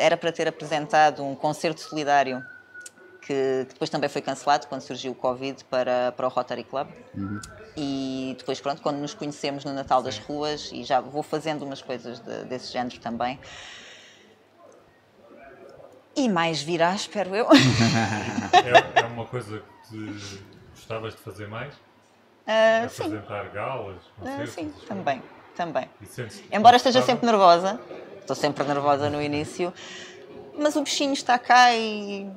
Era 0.00 0.16
para 0.16 0.32
ter 0.32 0.48
apresentado 0.48 1.22
um 1.24 1.34
concerto 1.34 1.80
solidário 1.80 2.44
que, 3.20 3.66
depois 3.68 3.90
também 3.90 4.08
foi 4.08 4.22
cancelado 4.22 4.66
quando 4.66 4.82
surgiu 4.82 5.12
o 5.12 5.14
Covid 5.14 5.64
para, 5.64 6.12
para 6.12 6.26
o 6.26 6.30
Rotary 6.30 6.64
Club. 6.64 6.88
E 7.76 8.34
depois, 8.38 8.58
pronto, 8.60 8.80
quando 8.80 8.98
nos 8.98 9.12
conhecemos 9.12 9.64
no 9.64 9.72
Natal 9.74 10.02
das 10.02 10.18
Ruas, 10.18 10.70
e 10.72 10.82
já 10.84 11.00
vou 11.00 11.22
fazendo 11.22 11.62
umas 11.64 11.82
coisas 11.82 12.20
de- 12.20 12.44
desse 12.44 12.72
género 12.72 12.98
também. 13.00 13.38
E 16.16 16.28
mais 16.28 16.62
virá, 16.62 16.94
espero 16.94 17.34
eu. 17.36 17.46
É, 17.52 19.00
é 19.02 19.04
uma 19.04 19.26
coisa 19.26 19.62
que 19.88 20.40
gostavas 20.74 21.14
de 21.14 21.20
fazer 21.20 21.46
mais? 21.46 21.74
Sim, 22.88 23.04
Apresentar 23.04 23.48
galas? 23.50 23.96
Ah, 24.22 24.24
sim, 24.24 24.42
essas 24.42 24.54
coisas? 24.54 24.82
também, 24.84 25.22
também. 25.56 25.90
Sentes-te 26.04 26.48
Embora 26.50 26.76
esteja 26.76 27.02
sempre 27.02 27.26
nervosa, 27.26 27.78
estou 28.20 28.34
sempre 28.36 28.64
nervosa 28.64 29.10
no 29.10 29.20
início, 29.20 29.72
mas 30.58 30.74
o 30.76 30.82
bichinho 30.82 31.12
está 31.12 31.38
cá 31.38 31.74
e 31.74 32.30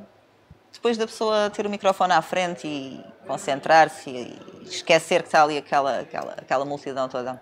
depois 0.73 0.97
da 0.97 1.05
pessoa 1.05 1.49
ter 1.49 1.65
o 1.65 1.69
microfone 1.69 2.13
à 2.13 2.21
frente 2.21 2.67
e 2.67 3.03
concentrar-se 3.27 4.09
e 4.09 4.63
esquecer 4.63 5.21
que 5.21 5.27
está 5.27 5.43
ali 5.43 5.57
aquela, 5.57 5.99
aquela, 5.99 6.33
aquela 6.33 6.65
multidão 6.65 7.07
toda, 7.07 7.41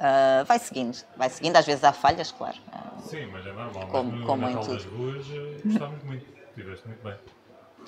ah, 0.00 0.44
vai 0.46 0.58
seguindo, 0.58 0.96
vai 1.16 1.28
seguindo. 1.30 1.56
Às 1.56 1.66
vezes 1.66 1.84
há 1.84 1.92
falhas, 1.92 2.32
claro. 2.32 2.56
Ah, 2.72 2.90
Sim, 3.08 3.26
mas 3.32 3.46
é 3.46 3.52
normal. 3.52 3.86
Como- 3.88 4.10
mas 4.10 4.20
no 4.20 4.26
como 4.26 4.48
em 4.48 4.54
Natal 4.54 4.62
tudo. 4.64 4.74
das 4.76 4.84
Ruas 4.86 5.26
eh, 5.30 5.60
gostámos 5.64 6.02
muito. 6.04 6.26
Estiveste 6.50 6.86
muito 6.88 7.02
bem. 7.02 7.14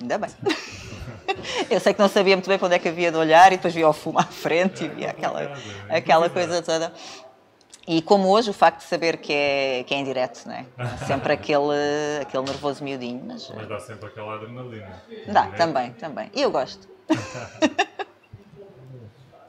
Ainda 0.01 0.17
bem. 0.17 0.29
Eu 1.69 1.79
sei 1.79 1.93
que 1.93 1.99
não 1.99 2.09
sabia 2.09 2.35
muito 2.35 2.47
bem 2.47 2.57
para 2.57 2.65
onde 2.65 2.75
é 2.75 2.79
que 2.79 2.87
havia 2.89 3.11
de 3.11 3.17
olhar 3.17 3.51
e 3.53 3.57
depois 3.57 3.73
via 3.73 3.87
o 3.87 3.93
fumo 3.93 4.19
à 4.19 4.23
frente 4.23 4.85
e 4.85 4.87
via 4.89 5.09
aquela, 5.11 5.41
É 5.43 5.97
aquela 5.97 6.27
complicado. 6.29 6.31
coisa 6.33 6.61
toda. 6.61 6.93
E 7.85 8.01
como 8.01 8.29
hoje, 8.29 8.49
o 8.49 8.53
facto 8.53 8.77
de 8.79 8.85
saber 8.85 9.17
que 9.17 9.33
é, 9.33 9.83
que 9.85 9.93
é 9.93 9.97
em 9.97 10.03
direto, 10.05 10.45
não 10.47 10.53
é? 10.55 10.65
Sempre 11.05 11.33
aquele, 11.33 11.73
aquele 12.21 12.43
nervoso 12.45 12.83
miudinho, 12.83 13.21
mas 13.27 13.49
Mas 13.49 13.67
dá 13.67 13.79
sempre 13.79 14.07
aquela 14.07 14.35
adrenalina. 14.35 15.01
dá, 15.27 15.41
Direto. 15.43 15.57
também, 15.57 15.91
também. 15.93 16.31
E 16.33 16.41
eu 16.41 16.49
gosto. 16.51 16.87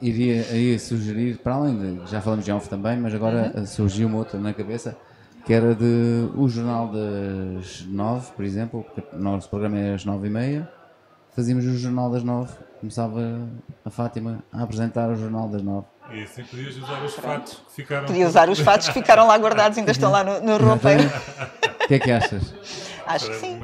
Iria, 0.07 0.41
iria 0.55 0.77
sugerir, 0.77 1.37
para 1.39 1.55
além 1.55 1.77
de, 1.77 2.11
já 2.11 2.21
falamos 2.21 2.45
de 2.45 2.51
off 2.51 2.69
também, 2.69 2.97
mas 2.97 3.13
agora 3.15 3.51
Uhum. 3.55 3.65
surgiu 3.65 4.07
uma 4.07 4.17
outra 4.17 4.39
na 4.39 4.53
cabeça, 4.53 4.95
que 5.45 5.53
era 5.53 5.73
de 5.73 6.29
o 6.35 6.47
jornal 6.47 6.91
das 6.91 7.85
nove, 7.87 8.31
por 8.35 8.45
exemplo, 8.45 8.83
porque 8.83 9.15
o 9.15 9.19
nosso 9.19 9.49
programa 9.49 9.77
é 9.79 9.93
às 9.95 10.05
nove 10.05 10.27
e 10.27 10.29
meia, 10.29 10.69
fazíamos 11.35 11.65
o 11.65 11.75
jornal 11.77 12.11
das 12.11 12.23
nove, 12.23 12.53
começava 12.79 13.19
a 13.83 13.89
Fátima 13.89 14.43
a 14.51 14.63
apresentar 14.63 15.09
o 15.09 15.15
jornal 15.15 15.47
das 15.49 15.61
nove. 15.63 15.87
E 16.15 16.23
assim 16.23 16.43
podias 16.45 16.77
usar 16.77 17.03
os 17.03 17.13
fatos 17.15 17.53
que 17.67 17.75
ficaram. 17.75 18.05
Podia 18.07 18.25
usar 18.25 18.49
os 18.49 18.59
fatos 18.59 18.87
que 18.87 18.93
ficaram 18.93 19.27
lá 19.27 19.37
guardados, 19.37 19.77
ainda 19.77 19.91
estão 19.91 20.09
lá 20.09 20.23
no, 20.23 20.39
no 20.39 20.57
roupeiro. 20.57 21.03
O 21.83 21.87
que 21.87 21.95
é 21.95 21.99
que 21.99 22.09
achas? 22.09 22.53
Acho 23.05 23.27
que 23.27 23.35
sim. 23.35 23.59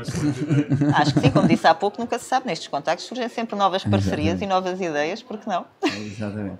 Acho 0.94 1.14
que 1.14 1.20
sim, 1.22 1.32
como 1.32 1.48
disse 1.48 1.66
há 1.66 1.74
pouco, 1.74 2.00
nunca 2.00 2.20
se 2.20 2.26
sabe. 2.26 2.48
Nestes 2.48 2.68
contactos 2.68 3.08
surgem 3.08 3.30
sempre 3.30 3.56
novas 3.56 3.86
parcerias 3.86 4.42
Exatamente. 4.42 4.44
e 4.44 4.48
novas 4.48 4.82
ideias, 4.82 5.24
porque 5.24 5.50
não? 5.50 5.66
Exatamente. 5.82 6.60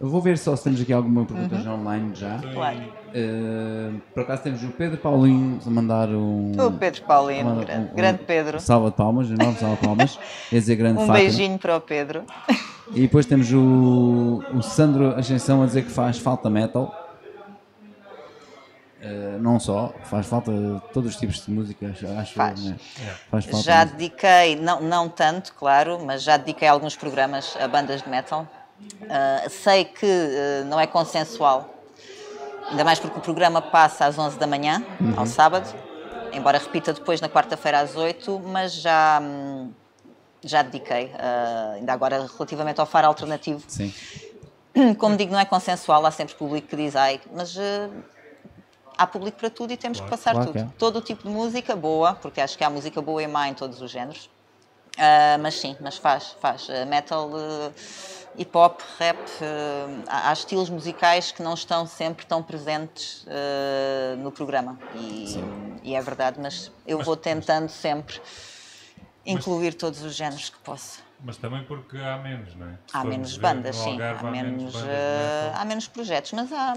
Eu 0.00 0.08
vou 0.08 0.20
ver 0.22 0.38
só 0.38 0.54
se 0.54 0.62
temos 0.62 0.80
aqui 0.80 0.92
alguma 0.92 1.24
pergunta 1.24 1.56
Uhum. 1.56 1.62
já 1.62 1.74
online 1.74 2.10
já. 2.14 2.38
Claro. 2.38 2.78
Eh, 3.12 3.90
por 4.14 4.22
acaso 4.22 4.42
temos 4.42 4.62
o 4.62 4.68
Pedro 4.68 4.96
Paulinho 4.98 5.58
a 5.66 5.70
mandar 5.70 6.08
um. 6.10 6.52
O 6.56 6.70
Pedro 6.72 7.02
Paulino, 7.02 7.50
mandar 7.50 7.64
grande, 7.64 7.90
um- 7.90 7.94
grande 7.96 8.22
um 8.22 8.26
Pedro. 8.26 8.60
Salva 8.60 8.90
de 8.90 8.96
palmas, 8.96 9.28
um 9.28 9.34
enorme 9.34 9.58
salva 9.58 9.74
de 9.74 9.82
palmas. 9.82 10.16
Quer 10.50 10.58
dizer, 10.60 10.76
grande 10.76 10.98
Um 11.02 11.06
Fátima. 11.06 11.14
beijinho 11.14 11.58
para 11.58 11.76
o 11.76 11.80
Pedro. 11.80 12.22
E 12.94 13.00
depois 13.00 13.26
temos 13.26 13.52
o, 13.52 14.40
o 14.54 14.62
Sandro 14.62 15.16
Ascensão 15.16 15.62
a 15.64 15.66
dizer 15.66 15.82
que 15.84 15.90
faz 15.90 16.16
falta 16.18 16.48
metal. 16.48 16.94
Eh, 19.00 19.36
não 19.40 19.58
só, 19.60 19.92
faz 20.04 20.26
falta 20.26 20.50
todos 20.92 21.10
os 21.10 21.16
tipos 21.16 21.44
de 21.44 21.50
música, 21.52 21.92
acho, 22.18 22.34
Faz. 22.34 22.64
né? 22.64 22.76
Faz 23.30 23.44
falta 23.46 23.64
Já 23.64 23.84
dediquei, 23.84 24.56
não, 24.56 24.80
não 24.80 25.08
tanto, 25.08 25.54
claro, 25.54 26.00
mas 26.04 26.22
já 26.22 26.36
dediquei 26.36 26.66
alguns 26.66 26.96
programas 26.96 27.56
a 27.60 27.68
bandas 27.68 28.02
de 28.02 28.08
metal. 28.08 28.46
Ah, 29.08 29.48
sei 29.48 29.84
que 29.84 30.06
ah, 30.06 30.64
não 30.64 30.78
é 30.78 30.86
consensual, 30.86 31.74
ainda 32.70 32.84
mais 32.84 32.98
porque 32.98 33.18
o 33.18 33.22
programa 33.22 33.60
passa 33.62 34.06
às 34.06 34.18
11 34.18 34.38
da 34.38 34.46
manhã, 34.46 34.84
ao 35.16 35.26
sábado, 35.26 35.72
embora 36.32 36.58
repita 36.58 36.92
depois 36.92 37.20
na 37.20 37.28
quarta-feira 37.28 37.80
às 37.80 37.96
8, 37.96 38.38
mas 38.40 38.72
já, 38.74 39.20
hum, 39.22 39.72
já 40.42 40.62
dediquei, 40.62 41.12
ah, 41.18 41.72
ainda 41.76 41.92
agora 41.92 42.26
relativamente 42.26 42.80
ao 42.80 42.86
Faro 42.86 43.06
Alternativo. 43.06 43.62
Sim. 43.66 43.92
Como 44.98 45.16
digo, 45.16 45.32
não 45.32 45.40
é 45.40 45.44
consensual, 45.44 46.04
há 46.04 46.10
sempre 46.10 46.34
público 46.34 46.68
que 46.68 46.76
diz, 46.76 46.94
ai, 46.94 47.20
mas 47.34 47.56
há 48.96 49.06
público 49.06 49.38
para 49.38 49.48
tudo 49.48 49.72
e 49.72 49.76
temos 49.76 50.00
que 50.00 50.08
passar 50.08 50.32
claro 50.32 50.48
tudo. 50.48 50.54
que 50.54 50.58
é. 50.60 50.68
Todo 50.78 50.96
o 50.96 51.00
tipo 51.00 51.22
de 51.22 51.30
música 51.30 51.74
boa, 51.76 52.14
porque 52.14 52.40
acho 52.40 52.58
que 52.58 52.64
há 52.64 52.70
música 52.70 53.00
boa 53.00 53.22
e 53.22 53.26
má 53.26 53.48
em 53.48 53.54
todos 53.54 53.80
os 53.80 53.90
géneros. 53.90 54.28
Ah, 54.98 55.38
mas 55.40 55.54
sim, 55.54 55.76
mas 55.80 55.96
faz, 55.96 56.36
faz. 56.40 56.68
Eh, 56.68 56.84
metal, 56.84 57.30
eh, 57.32 57.70
hip 58.38 58.56
hop, 58.56 58.80
rap, 58.98 59.18
eh, 59.40 59.86
há, 60.06 60.30
há 60.30 60.32
estilos 60.32 60.70
musicais 60.70 61.32
que 61.32 61.42
não 61.42 61.54
estão 61.54 61.86
sempre 61.86 62.24
tão 62.24 62.42
presentes 62.42 63.24
eh, 63.26 64.16
no 64.18 64.30
programa. 64.30 64.78
E, 64.94 65.36
e 65.82 65.94
é 65.94 66.00
verdade, 66.00 66.38
mas 66.40 66.70
eu 66.86 67.02
vou 67.02 67.16
tentando 67.16 67.68
sempre 67.68 68.20
incluir 69.26 69.74
todos 69.74 70.02
os 70.02 70.14
géneros 70.14 70.48
que 70.48 70.58
posso. 70.58 71.02
Mas 71.24 71.36
também 71.36 71.64
porque 71.64 71.98
há 71.98 72.16
menos, 72.18 72.54
não 72.54 72.68
é? 72.68 72.78
Se 72.86 72.96
Há 72.96 73.04
menos 73.04 73.36
bandas, 73.36 73.76
sim. 73.76 73.92
Algarve 73.92 74.26
Há 74.26 74.30
menos, 74.30 74.72
bandas 74.72 74.82
metal. 74.82 75.60
há 75.60 75.64
menos 75.64 75.88
projetos, 75.88 76.32
mas 76.32 76.52
há. 76.52 76.74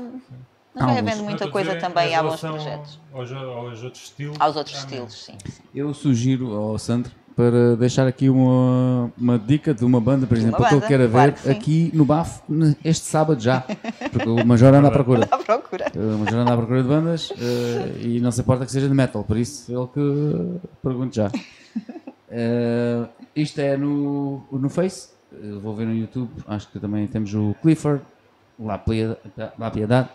Mas 0.74 0.84
Há 0.84 0.88
vai 0.88 0.98
havendo 1.00 1.18
Não, 1.18 1.26
muita 1.26 1.50
coisa 1.50 1.76
dizer, 1.76 1.82
também 1.82 2.12
e 2.12 2.14
há 2.16 2.24
bons 2.24 2.40
projetos. 2.40 3.00
Aos, 3.14 3.32
aos 3.32 3.84
outros 3.84 4.04
estilos. 4.04 4.38
Aos 4.40 4.56
outros 4.56 4.76
há 4.76 4.80
estilos, 4.80 5.14
sim. 5.26 5.38
sim. 5.46 5.62
Eu 5.76 5.94
sugiro 5.94 6.56
ao 6.56 6.80
Sandro 6.80 7.12
para 7.42 7.76
deixar 7.76 8.06
aqui 8.06 8.30
uma, 8.30 9.12
uma 9.18 9.40
dica 9.40 9.74
de 9.74 9.84
uma 9.84 10.00
banda, 10.00 10.28
por 10.28 10.38
exemplo, 10.38 10.60
uma 10.60 10.68
que 10.68 10.76
banda, 10.76 10.88
queira 10.88 11.10
claro 11.10 11.32
ver 11.32 11.42
que 11.42 11.50
aqui 11.50 11.92
no 11.92 12.06
BAF 12.06 12.42
este 12.86 13.06
sábado 13.06 13.42
já. 13.42 13.62
Porque 14.12 14.30
o 14.30 14.46
Major 14.46 14.72
anda 14.76 14.90
à 14.90 14.92
procura. 14.92 15.28
À 15.32 15.40
procura. 15.40 15.86
O 15.96 16.20
Major 16.20 16.40
anda 16.40 16.54
à 16.54 16.58
procura 16.58 16.84
de 16.84 16.88
bandas 16.88 17.34
eh, 17.40 17.96
e 18.00 18.20
não 18.20 18.32
se 18.32 18.42
importa 18.42 18.64
que 18.64 18.72
seja 18.72 18.88
de 18.88 18.94
metal, 18.94 19.24
por 19.24 19.38
isso 19.38 19.72
ele 19.72 19.88
que 19.88 20.60
pergunte 20.84 21.16
já. 21.16 21.32
Eh, 22.30 23.08
isto 23.36 23.60
é 23.60 23.76
no, 23.76 24.44
no 24.52 24.70
Face, 24.70 25.10
eh, 25.34 25.58
vou 25.62 25.76
ver 25.76 25.86
no 25.86 25.94
YouTube, 25.94 26.30
acho 26.48 26.70
que 26.70 26.80
também 26.80 27.08
temos 27.08 27.34
o 27.34 27.56
Clifford, 27.62 28.04
lá 28.60 28.78
Piedade. 28.78 30.10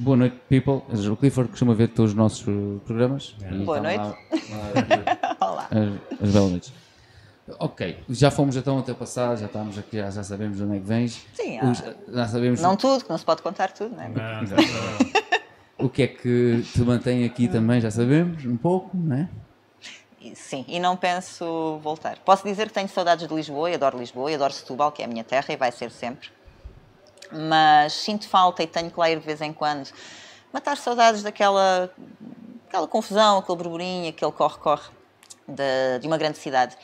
Boa 0.00 0.16
noite, 0.16 0.36
people. 0.48 0.82
O 1.10 1.16
Clifford 1.16 1.50
costuma 1.50 1.74
ver 1.74 1.88
todos 1.88 2.12
os 2.12 2.16
nossos 2.16 2.46
eh, 2.48 2.80
programas. 2.86 3.34
Boa 3.64 3.78
então 3.78 3.82
noite. 3.82 3.98
lá- 3.98 4.16
lá- 5.36 5.36
Olá. 5.48 5.68
as, 5.70 6.22
as 6.26 6.32
belas 6.32 6.50
noites. 6.50 6.72
Ok, 7.58 7.98
já 8.08 8.30
fomos 8.30 8.56
então 8.56 8.78
até 8.78 8.94
passado, 8.94 9.38
já 9.38 9.46
estamos 9.46 9.76
aqui, 9.76 9.96
já, 9.98 10.10
já 10.10 10.22
sabemos 10.22 10.56
de 10.56 10.62
onde 10.62 10.76
é 10.76 10.78
que 10.80 10.86
vens. 10.86 11.26
Sim, 11.34 11.58
Os- 11.60 11.82
já 12.14 12.28
sabemos 12.28 12.60
Não 12.60 12.76
tudo, 12.76 13.04
que 13.04 13.10
não 13.10 13.18
se 13.18 13.24
pode 13.24 13.42
contar 13.42 13.72
tudo, 13.72 13.94
não 13.94 14.02
é? 14.02 14.08
Não, 14.08 14.14
não, 15.78 15.86
o 15.86 15.88
que 15.90 16.02
é 16.02 16.06
que 16.06 16.62
te 16.72 16.80
mantém 16.82 17.24
aqui 17.24 17.48
também, 17.48 17.80
já 17.80 17.90
sabemos, 17.90 18.44
um 18.46 18.56
pouco, 18.56 18.96
não 18.96 19.16
é? 19.16 19.28
Sim, 20.34 20.64
e 20.68 20.78
não 20.78 20.96
penso 20.96 21.78
voltar. 21.82 22.18
Posso 22.18 22.44
dizer 22.46 22.68
que 22.68 22.74
tenho 22.74 22.88
saudades 22.88 23.26
de 23.26 23.34
Lisboa, 23.34 23.70
e 23.70 23.74
adoro 23.74 23.98
Lisboa, 23.98 24.30
e 24.30 24.34
adoro 24.34 24.52
Setúbal, 24.52 24.92
que 24.92 25.02
é 25.02 25.06
a 25.06 25.08
minha 25.08 25.24
terra 25.24 25.46
e 25.52 25.56
vai 25.56 25.72
ser 25.72 25.90
sempre. 25.90 26.28
Mas 27.32 27.92
sinto 27.92 28.28
falta 28.28 28.62
e 28.62 28.66
tenho 28.66 28.90
que 28.90 28.98
lá 28.98 29.10
ir 29.10 29.20
de 29.20 29.26
vez 29.26 29.40
em 29.40 29.52
quando. 29.52 29.90
Matar 30.52 30.76
saudades 30.76 31.22
daquela 31.22 31.90
aquela 32.70 32.86
confusão, 32.86 33.38
aquele 33.38 33.58
burburinho, 33.58 34.08
aquele 34.08 34.32
corre-corre 34.32 34.88
de, 35.46 35.98
de 36.00 36.06
uma 36.06 36.16
grande 36.16 36.38
cidade. 36.38 36.76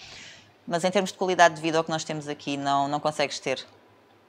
Mas 0.67 0.85
em 0.85 0.91
termos 0.91 1.13
de 1.13 1.19
qualidade 1.19 1.55
de 1.55 1.63
vida, 1.63 1.81
o 1.81 1.85
que 1.85 1.91
nós 1.91 2.03
temos 2.03 2.27
aqui 2.29 2.57
não, 2.57 2.89
não 2.89 2.99
consegues 2.99 3.39
ter. 3.39 3.65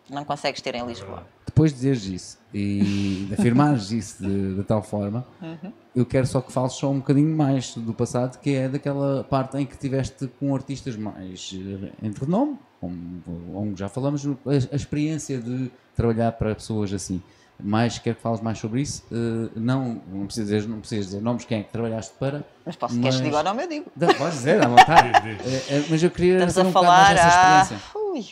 Não 0.07 0.23
consegues 0.23 0.61
ter 0.61 0.75
em 0.75 0.85
Lisboa. 0.85 1.27
Depois 1.45 1.71
de 1.71 1.77
dizeres 1.77 2.05
isso 2.05 2.39
e 2.53 3.27
afirmares 3.33 3.91
isso 3.91 4.23
de, 4.23 4.55
de 4.55 4.63
tal 4.63 4.81
forma, 4.81 5.25
eu 5.95 6.05
quero 6.05 6.25
só 6.27 6.39
que 6.39 6.51
fales 6.51 6.73
só 6.73 6.89
um 6.89 6.99
bocadinho 6.99 7.35
mais 7.35 7.75
do 7.75 7.93
passado, 7.93 8.39
que 8.39 8.55
é 8.55 8.69
daquela 8.69 9.23
parte 9.23 9.57
em 9.57 9.65
que 9.65 9.75
tiveste 9.75 10.27
com 10.39 10.55
artistas 10.55 10.95
mais 10.95 11.53
eh, 11.53 11.91
entre 12.03 12.23
renome, 12.23 12.57
como, 12.79 13.21
como 13.25 13.75
já 13.77 13.89
falamos, 13.89 14.25
a, 14.25 14.29
a 14.71 14.75
experiência 14.75 15.39
de 15.39 15.71
trabalhar 15.95 16.31
para 16.33 16.53
pessoas 16.55 16.93
assim. 16.93 17.21
Mais 17.59 17.97
quero 17.97 18.15
que 18.17 18.21
fales 18.21 18.39
mais 18.39 18.59
sobre 18.59 18.81
isso. 18.81 19.03
Eh, 19.11 19.49
não, 19.55 19.99
não 20.07 20.27
precisas 20.27 20.49
dizer, 20.49 20.67
não 20.69 20.79
precisas 20.79 21.05
dizer 21.07 21.21
nomes 21.21 21.43
quem 21.43 21.61
é 21.61 21.63
que 21.63 21.71
trabalhaste 21.71 22.13
para. 22.19 22.43
Mas 22.63 22.75
posso, 22.75 22.99
queres 22.99 23.17
que 23.17 23.23
diga 23.23 23.39
o 23.39 23.43
nome? 23.43 23.63
Eu 23.63 23.67
digo. 23.67 23.91
Dá, 23.95 24.13
Podes 24.13 24.35
dizer, 24.35 24.63
à 24.63 24.67
vontade. 24.69 25.09
Eh, 25.69 25.85
mas 25.89 26.03
eu 26.03 26.11
queria 26.11 26.45
Estamos 26.45 26.57
a 26.57 26.61
um 26.61 26.65
bocado 26.71 26.85
falar. 26.85 27.03
mais 27.03 27.15
dessa 27.19 27.27
experiência. 27.65 27.79
ui, 27.95 28.25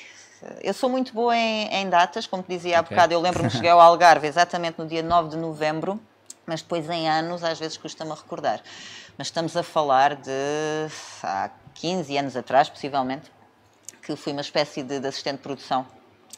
eu 0.61 0.73
sou 0.75 0.89
muito 0.91 1.11
boa 1.11 1.35
em, 1.35 1.67
em 1.73 1.89
datas, 1.89 2.27
como 2.27 2.43
te 2.43 2.49
dizia 2.49 2.77
há 2.77 2.81
Ok. 2.81 2.95
bocado. 2.95 3.13
Eu 3.13 3.19
lembro-me 3.19 3.49
que 3.49 3.55
cheguei 3.55 3.71
ao 3.71 3.81
Algarve 3.81 4.27
exatamente 4.27 4.77
no 4.77 4.85
dia 4.87 5.01
9 5.01 5.29
de 5.29 5.37
novembro, 5.37 5.99
mas 6.45 6.61
depois 6.61 6.87
em 6.87 7.09
anos 7.09 7.43
às 7.43 7.57
vezes 7.57 7.77
custa-me 7.77 8.11
a 8.11 8.13
recordar. 8.15 8.61
Mas 9.17 9.25
estamos 9.27 9.57
a 9.57 9.63
falar 9.63 10.17
de 10.17 10.29
há 11.23 11.49
15 11.73 12.15
anos 12.15 12.35
atrás, 12.35 12.69
possivelmente, 12.69 13.31
que 14.05 14.15
fui 14.15 14.31
uma 14.31 14.41
espécie 14.41 14.83
de, 14.83 14.99
de 14.99 15.07
assistente 15.07 15.37
de 15.37 15.41
produção 15.43 15.85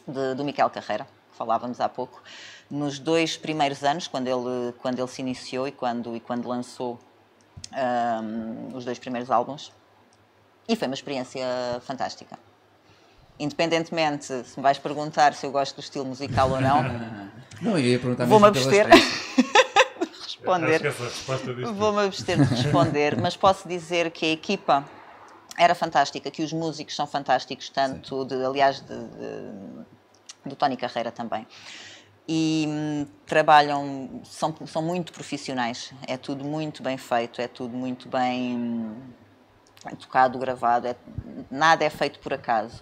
de- 0.06 0.34
do 0.34 0.42
Miquel 0.44 0.70
Carreira, 0.70 1.04
que 1.30 1.36
falávamos 1.36 1.80
há 1.80 1.88
pouco. 1.88 2.22
Nos 2.70 2.98
dois 2.98 3.36
primeiros 3.36 3.84
anos, 3.84 4.06
quando 4.08 4.26
ele, 4.26 4.72
quando 4.80 4.98
ele 4.98 5.08
se 5.08 5.20
iniciou 5.20 5.68
e 5.68 5.72
quando, 5.72 6.16
e 6.16 6.20
quando 6.20 6.48
lançou 6.48 6.98
ahm, 7.72 8.74
os 8.74 8.84
dois 8.84 8.98
primeiros 8.98 9.30
álbuns, 9.30 9.70
e 10.66 10.74
foi 10.76 10.88
uma 10.88 10.94
experiência 10.94 11.44
fantástica. 11.86 12.38
Independentemente 13.38 14.24
se 14.26 14.56
me 14.58 14.62
vais 14.62 14.78
perguntar 14.78 15.32
se 15.34 15.46
eu 15.46 15.50
gosto 15.52 15.76
do 15.76 15.80
estilo 15.80 16.04
musical 16.04 16.50
ou 16.50 16.60
não, 16.60 16.82
Não, 17.60 17.72
eu 17.72 17.80
ia 17.80 17.98
perguntar 17.98 18.24
vou-me 18.26 18.46
abster 18.46 18.86
responder. 20.22 20.80
Vou-me 21.72 22.00
abster 22.06 22.36
de 22.36 22.54
responder, 22.54 23.16
mas 23.20 23.36
posso 23.36 23.68
dizer 23.68 24.10
que 24.10 24.26
a 24.26 24.30
equipa 24.30 24.84
era 25.58 25.74
fantástica, 25.74 26.30
que 26.30 26.42
os 26.42 26.52
músicos 26.52 26.94
são 26.94 27.06
fantásticos, 27.06 27.68
tanto, 27.68 28.24
de, 28.24 28.34
aliás, 28.44 28.80
de, 28.80 28.86
de- 28.96 29.84
do 30.46 30.54
Tony 30.56 30.76
Carreira 30.76 31.10
também. 31.10 31.46
E 32.28 32.64
hum, 32.68 33.06
trabalham, 33.26 34.20
são, 34.24 34.54
são 34.66 34.82
muito 34.82 35.12
profissionais, 35.12 35.92
é 36.06 36.16
tudo 36.16 36.44
muito 36.44 36.82
bem 36.82 36.96
feito, 36.96 37.40
é 37.40 37.48
tudo 37.48 37.76
muito 37.76 38.08
bem 38.08 38.56
hum, 38.56 39.02
tocado, 39.98 40.38
gravado, 40.38 40.86
é- 40.86 40.96
nada 41.50 41.84
é 41.84 41.90
feito 41.90 42.20
por 42.20 42.32
acaso. 42.32 42.80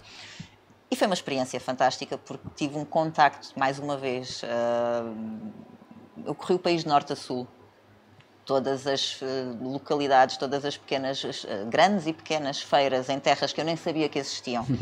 E 0.90 0.94
foi 0.94 1.06
uma 1.06 1.14
experiência 1.14 1.58
fantástica 1.58 2.18
porque 2.18 2.46
tive 2.54 2.76
um 2.78 2.84
contacto, 2.84 3.58
mais 3.58 3.78
uma 3.78 3.96
vez, 3.96 4.42
ah, 4.44 5.02
eu 6.24 6.34
corri 6.34 6.54
o 6.54 6.58
país 6.58 6.82
de 6.82 6.88
norte 6.88 7.12
a 7.12 7.16
sul, 7.16 7.46
todas 8.46 8.86
as 8.86 9.18
eh, 9.20 9.26
localidades, 9.60 10.36
todas 10.36 10.64
as 10.64 10.76
pequenas, 10.76 11.22
as, 11.24 11.44
eh, 11.44 11.64
grandes 11.68 12.06
e 12.06 12.12
pequenas 12.12 12.60
feiras 12.60 13.08
em 13.08 13.18
terras 13.18 13.52
que 13.52 13.60
eu 13.60 13.64
nem 13.64 13.76
sabia 13.76 14.08
que 14.08 14.18
existiam. 14.18 14.64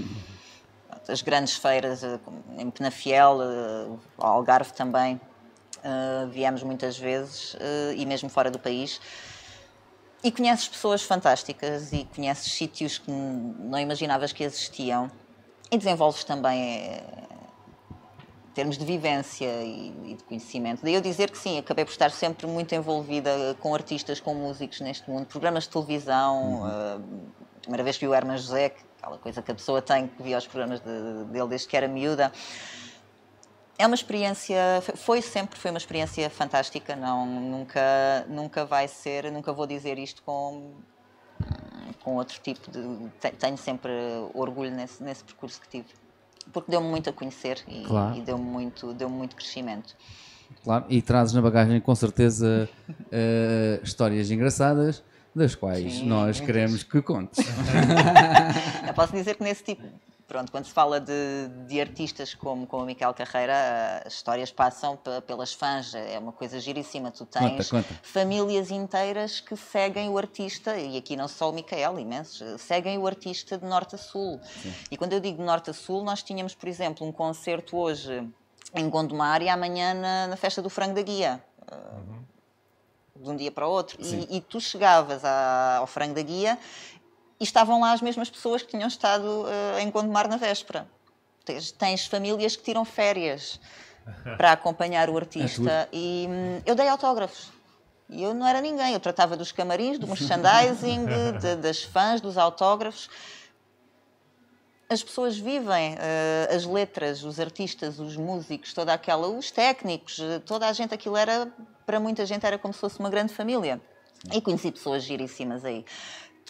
As 1.07 1.21
grandes 1.21 1.57
feiras 1.57 2.03
eh, 2.03 2.19
em 2.57 2.71
Penafiel, 2.71 3.99
Algarve 4.17 4.73
também, 4.73 5.21
viemos 6.31 6.63
muitas 6.63 6.97
vezes 6.97 7.55
e 7.95 8.07
mesmo 8.07 8.31
fora 8.31 8.51
do 8.51 8.59
país. 8.59 8.99
E 10.23 10.33
conheces 10.33 10.67
pessoas 10.67 11.03
fantásticas 11.03 11.93
e 11.93 12.09
conheces 12.17 12.51
sítios 12.51 12.97
que 12.97 13.11
não 13.11 13.79
imaginavas 13.79 14.33
que 14.33 14.45
existiam 14.45 15.11
e 15.71 15.77
desenvolves 15.77 16.25
também 16.25 17.03
termos 18.55 18.79
de 18.79 18.85
vivência 18.85 19.47
e, 19.63 19.93
e 20.13 20.15
de 20.15 20.23
conhecimento. 20.25 20.83
Daí 20.83 20.95
eu 20.95 21.01
dizer 21.01 21.31
que 21.31 21.37
sim, 21.39 21.59
acabei 21.59 21.85
por 21.85 21.91
estar 21.91 22.11
sempre 22.11 22.47
muito 22.47 22.75
envolvida 22.75 23.31
com 23.61 23.75
artistas, 23.75 24.21
com 24.21 24.35
músicos 24.35 24.81
neste 24.81 25.11
mundo, 25.11 25.27
programas 25.27 25.65
de 25.65 25.71
televisão. 25.71 26.63
uh, 26.63 27.03
a 27.57 27.61
primeira 27.61 27.83
vez 27.83 27.97
que 27.97 28.05
vi 28.05 28.11
o 28.11 28.15
Herman 28.15 28.37
José, 28.37 28.69
que- 28.71 28.83
aquela 28.99 29.19
coisa 29.19 29.43
que 29.43 29.51
a 29.51 29.55
pessoa 29.55 29.83
tem, 29.83 30.07
que 30.07 30.23
via 30.23 30.39
os 30.39 30.47
programas 30.47 30.81
de- 30.81 31.25
dele 31.33 31.49
desde 31.49 31.67
que 31.67 31.77
era 31.77 31.89
miúda. 31.89 32.31
É 33.77 33.87
uma 33.87 33.95
experiência, 33.97 34.57
foi 34.97 35.21
sempre 35.21 35.59
foi 35.59 35.71
uma 35.71 35.79
experiência 35.79 36.31
fantástica, 36.31 36.95
não 36.95 37.27
nunca 37.27 38.25
nunca 38.29 38.65
vai 38.65 38.87
ser, 38.87 39.33
nunca 39.33 39.53
vou 39.53 39.67
dizer 39.67 39.99
isto 39.99 40.23
com 40.23 40.75
com 42.05 42.17
outro 42.17 42.39
tipo 42.41 42.71
de. 42.71 43.09
te- 43.19 43.33
Tenho 43.33 43.57
sempre 43.57 43.91
orgulho 44.35 44.71
nesse, 44.71 45.03
nesse 45.03 45.25
percurso 45.25 45.61
que 45.61 45.69
tive. 45.69 45.89
Porque 46.53 46.71
deu-me 46.71 46.89
muito 46.89 47.11
a 47.11 47.13
conhecer 47.13 47.63
e, 47.67 47.83
Claro. 47.83 48.17
e 48.17 48.21
deu-me 48.23 48.45
muito, 48.45 48.93
deu 48.95 49.09
muito 49.09 49.35
crescimento. 49.35 49.95
Claro, 50.63 50.85
e 50.89 51.03
trazes 51.03 51.35
na 51.35 51.43
bagagem 51.43 51.81
com 51.81 51.95
certeza 51.95 52.69
eh, 53.11 53.81
histórias 53.83 54.31
engraçadas, 54.31 55.03
das 55.35 55.55
quais 55.55 55.95
Sim, 55.95 56.07
nós 56.07 56.39
queremos 56.39 56.83
que 56.85 57.03
contes. 57.03 57.45
Eu 58.87 58.95
posso 58.95 59.13
dizer 59.13 59.35
que 59.35 59.43
nesse 59.43 59.65
tipo, 59.65 59.83
pronto, 60.27 60.51
quando 60.51 60.65
se 60.65 60.73
fala 60.73 61.01
de, 61.01 61.49
de 61.67 61.81
artistas 61.81 62.35
como, 62.35 62.67
como 62.67 62.83
o 62.83 62.87
Miquel 62.87 63.13
Carreira, 63.15 63.53
ah, 63.55 64.03
as 64.07 64.15
histórias 64.15 64.51
passam 64.51 64.97
pe- 64.97 65.21
pelas 65.27 65.53
fãs, 65.53 65.95
é 65.95 66.19
uma 66.19 66.33
coisa 66.33 66.59
giríssima. 66.59 67.11
Tu 67.11 67.27
tens 67.27 67.71
Conta, 67.71 67.89
conta. 67.89 68.01
famílias 68.03 68.71
inteiras 68.71 69.41
que 69.41 69.57
seguem 69.57 70.09
o 70.09 70.17
artista, 70.19 70.77
e 70.79 70.97
aqui 70.97 71.17
não 71.17 71.29
só 71.29 71.51
o 71.51 71.53
Micael, 71.53 71.99
imensos, 71.99 72.41
eh, 72.43 72.59
seguem 72.59 72.97
o 72.99 73.07
artista 73.07 73.59
de 73.59 73.67
norte 73.67 73.95
a 73.95 73.99
sul. 73.99 74.41
E 74.91 74.97
quando 74.97 75.13
eu 75.13 75.21
digo 75.21 75.39
de 75.39 75.45
norte 75.45 75.71
a 75.71 75.75
sul, 75.75 76.03
nós 76.03 76.23
tínhamos, 76.23 76.55
por 76.55 76.69
exemplo, 76.69 77.07
um 77.07 77.13
concerto 77.13 77.77
hoje 77.77 78.27
em 78.75 78.89
Gondomar 78.89 79.43
e 79.43 79.49
amanhã 79.49 79.95
na, 79.95 80.27
na 80.29 80.37
festa 80.37 80.61
do 80.63 80.69
Frango 80.71 80.95
da 80.95 81.03
Guia. 81.03 81.43
ah, 81.71 82.01
De 83.17 83.31
um 83.31 83.37
dia 83.37 83.53
para 83.53 83.67
o 83.67 83.71
outro. 83.71 84.03
Sim. 84.05 84.27
E, 84.29 84.39
e 84.39 84.41
tu 84.41 84.61
chegavas 84.61 85.25
à- 85.25 85.77
ao 85.79 85.87
Frango 85.87 86.15
da 86.15 86.23
Guia 86.23 86.59
e 87.41 87.45
estavam 87.45 87.81
lá 87.81 87.93
as 87.93 88.01
mesmas 88.01 88.31
pessoas 88.31 88.63
que 88.63 88.69
tinham 88.71 88.89
estado 88.89 89.45
eh, 89.77 89.83
em 89.83 89.91
Gondomar 89.91 90.29
na 90.29 90.37
véspera. 90.37 90.87
Tens, 91.45 91.73
tens 91.73 92.07
famílias 92.07 92.57
que 92.57 92.63
tiram 92.63 92.85
férias 92.85 93.61
para 94.37 94.53
acompanhar 94.53 95.11
o 95.11 95.17
artista 95.17 95.89
e 95.93 96.27
hum, 96.29 96.61
eu 96.65 96.75
dei 96.75 96.89
autógrafos. 96.89 97.53
E 98.09 98.23
eu 98.23 98.35
não 98.35 98.47
era 98.47 98.61
ninguém, 98.61 98.93
eu 98.93 99.01
tratava 99.01 99.37
dos 99.37 99.51
camarins, 99.51 99.99
do 99.99 100.07
merchandising, 100.07 101.07
de- 101.41 101.57
das 101.57 101.83
fãs, 101.83 102.21
dos 102.21 102.37
autógrafos. 102.39 103.09
As 104.89 105.03
pessoas 105.03 105.37
vivem 105.39 105.97
eh, 105.99 106.49
as 106.55 106.65
letras, 106.67 107.25
os 107.25 107.41
artistas, 107.41 107.99
os 107.99 108.17
músicos, 108.17 108.75
toda 108.75 108.93
aquela, 108.93 109.27
os 109.29 109.51
técnicos, 109.51 110.21
eh, 110.21 110.39
toda 110.41 110.69
a 110.69 110.73
gente, 110.73 110.93
aquilo 110.95 111.17
era, 111.17 111.51
para 111.87 111.99
muita 111.99 112.25
gente, 112.27 112.45
era 112.45 112.59
como 112.59 112.73
se 112.75 112.81
fosse 112.81 112.99
uma 113.01 113.09
grande 113.09 113.33
família. 113.33 113.81
E 114.33 114.41
conheci 114.41 114.71
pessoas 114.71 115.03
giríssimas 115.03 115.65
aí. 115.65 115.85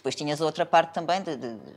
Depois 0.05 0.13
tinhas 0.13 0.39
a 0.39 0.45
outra 0.45 0.67
parte 0.67 0.93
também 0.93 1.19
de, 1.23 1.35
de- 1.35 1.55
de- 1.55 1.73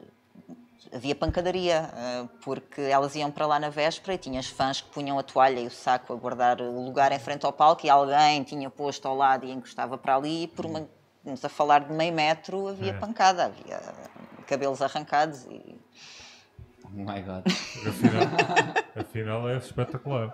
havia 0.94 1.14
pancadaria, 1.14 1.90
eh, 1.96 2.28
porque 2.42 2.82
elas 2.82 3.14
iam 3.16 3.30
para 3.30 3.46
lá 3.46 3.58
na 3.58 3.70
véspera 3.70 4.12
e 4.12 4.18
tinhas 4.18 4.46
fãs 4.48 4.82
que 4.82 4.90
punham 4.90 5.18
a 5.18 5.22
toalha 5.22 5.58
e 5.60 5.66
o 5.66 5.70
saco 5.70 6.12
a 6.12 6.16
guardar 6.16 6.60
o 6.60 6.84
lugar 6.84 7.10
em 7.10 7.18
frente 7.18 7.46
ao 7.46 7.52
palco 7.54 7.86
e 7.86 7.88
alguém 7.88 8.42
tinha 8.42 8.68
posto 8.68 9.08
ao 9.08 9.16
lado 9.16 9.46
e 9.46 9.50
encostava 9.50 9.96
para 9.96 10.14
ali 10.16 10.42
e 10.42 10.46
por 10.46 10.66
uma, 10.66 10.86
a 11.42 11.48
falar 11.48 11.84
de 11.86 11.92
meio 11.94 12.12
metro, 12.12 12.68
havia 12.68 12.90
É. 12.90 12.98
pancada, 12.98 13.46
havia 13.46 13.80
cabelos 14.46 14.82
arrancados 14.82 15.46
e 15.46 15.74
Oh 16.90 16.96
my 16.96 17.20
God. 17.22 17.44
Afinal, 17.87 18.29
afinal 18.96 19.48
é 19.48 19.57
espetacular. 19.59 20.33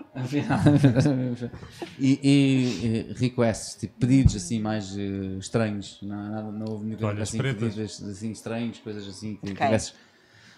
e, 1.99 2.21
e, 2.23 2.87
eh, 3.11 3.12
requests, 3.19 3.75
tipo 3.77 3.99
pedidos 3.99 4.37
assim 4.37 4.61
mais 4.61 4.97
eh, 4.97 5.03
estranhos, 5.38 5.99
não, 6.03 6.17
não, 6.31 6.53
não 6.53 6.67
houve 6.73 6.87
nenhum 6.87 7.23
assim, 7.23 7.38
pretas. 7.38 7.75
pedidos 7.75 8.03
assim 8.09 8.31
estranhos, 8.31 8.79
coisas 8.79 9.07
assim 9.09 9.37
que 9.37 9.51
Ok. 9.51 9.57
tivesses 9.67 9.95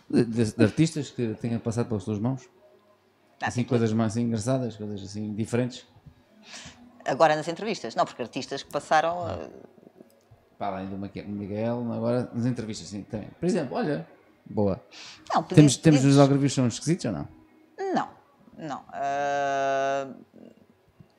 de, 0.08 0.24
de- 0.24 0.64
artistas 0.64 1.10
que 1.10 1.34
tenham 1.34 1.58
passado 1.60 1.88
pelas 1.88 2.04
tuas 2.04 2.18
mãos? 2.18 2.48
Ah, 3.40 3.48
Assim, 3.48 3.60
tipo, 3.62 3.70
coisas 3.70 3.92
mais 3.92 4.12
assim, 4.12 4.22
engraçadas, 4.22 4.76
coisas 4.76 5.02
assim 5.02 5.34
diferentes. 5.34 5.86
Agora 7.04 7.36
nas 7.36 7.48
entrevistas, 7.48 7.94
não, 7.94 8.04
porque 8.04 8.22
artistas 8.22 8.62
que 8.62 8.70
passaram. 8.70 9.28
eh, 9.28 9.50
Para 10.58 10.78
além 10.78 10.88
do 10.88 10.98
Miguel, 10.98 11.92
agora 11.92 12.30
nas 12.32 12.46
entrevistas, 12.46 12.88
sim, 12.88 13.02
também. 13.02 13.28
Por 13.38 13.46
exemplo, 13.46 13.76
olha, 13.76 14.06
boa. 14.48 14.80
Não, 15.34 15.42
Temos, 15.42 15.76
temos 15.76 16.00
os 16.00 16.04
pedidos- 16.04 16.18
algarvios 16.18 16.54
são 16.54 16.66
esquisitos 16.66 17.04
ou 17.06 17.12
não? 17.12 17.28
Não, 17.94 18.08
não. 18.56 18.84
Ah, 18.92 20.08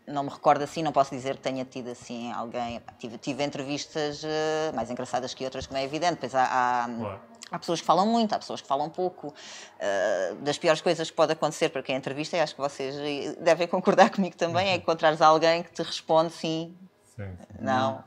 não 0.07 0.23
me 0.23 0.29
recordo 0.29 0.63
assim, 0.63 0.81
não 0.81 0.91
posso 0.93 1.11
dizer 1.13 1.35
que 1.35 1.41
tenha 1.41 1.65
tido 1.65 1.89
assim 1.89 2.31
alguém. 2.31 2.81
Tive, 2.97 3.17
tive 3.17 3.43
entrevistas 3.43 4.23
ah, 4.23 4.71
mais 4.73 4.89
engraçadas 4.89 5.33
que 5.33 5.43
outras, 5.43 5.67
como 5.67 5.77
é 5.77 5.83
evidente. 5.83 6.13
Depois 6.13 6.33
há, 6.33 6.43
há, 6.45 7.19
há 7.51 7.59
pessoas 7.59 7.81
que 7.81 7.85
falam 7.85 8.07
muito, 8.07 8.33
há 8.33 8.39
pessoas 8.39 8.61
que 8.61 8.67
falam 8.67 8.89
pouco. 8.89 9.33
Ah, 9.79 10.35
das 10.41 10.57
piores 10.57 10.79
coisas 10.81 11.09
que 11.09 11.15
pode 11.15 11.33
acontecer 11.33 11.69
para 11.69 11.83
quem 11.83 11.95
entrevista, 11.95 12.37
e 12.37 12.39
acho 12.39 12.55
que 12.55 12.61
vocês 12.61 12.95
devem 13.37 13.67
concordar 13.67 14.09
comigo 14.09 14.35
também, 14.37 14.69
é 14.69 14.75
encontrares 14.75 15.21
alguém 15.21 15.61
que 15.63 15.71
te 15.73 15.83
responde 15.83 16.31
sim, 16.33 16.75
Sim. 17.15 17.35
não. 17.59 18.03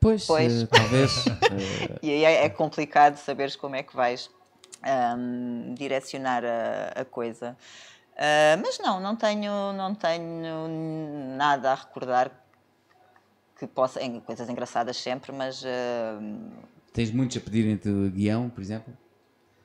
Pois, 0.00 0.26
Pois. 0.26 0.62
eh, 0.62 0.66
talvez. 0.66 1.24
E 2.02 2.10
aí 2.10 2.24
é, 2.24 2.44
é 2.44 2.48
complicado 2.48 3.16
saberes 3.16 3.54
como 3.56 3.76
é 3.76 3.82
que 3.82 3.94
vais 3.94 4.30
ahm, 4.82 5.74
direcionar 5.74 6.42
a, 6.44 7.00
a 7.00 7.04
coisa. 7.04 7.56
Ah, 8.16 8.56
mas 8.62 8.78
não, 8.78 9.00
não 9.00 9.16
tenho, 9.16 9.72
não 9.72 9.94
tenho 9.94 10.68
nada 11.36 11.72
a 11.72 11.74
recordar 11.74 12.30
que 13.58 13.66
possa. 13.66 14.02
Em 14.02 14.20
coisas 14.20 14.48
engraçadas 14.48 14.96
sempre, 14.96 15.32
mas 15.32 15.62
ahm, 15.64 16.50
tens 16.92 17.10
muitos 17.10 17.36
a 17.36 17.40
pedirem-te 17.40 17.88
guião, 18.10 18.48
por 18.50 18.60
exemplo? 18.60 18.92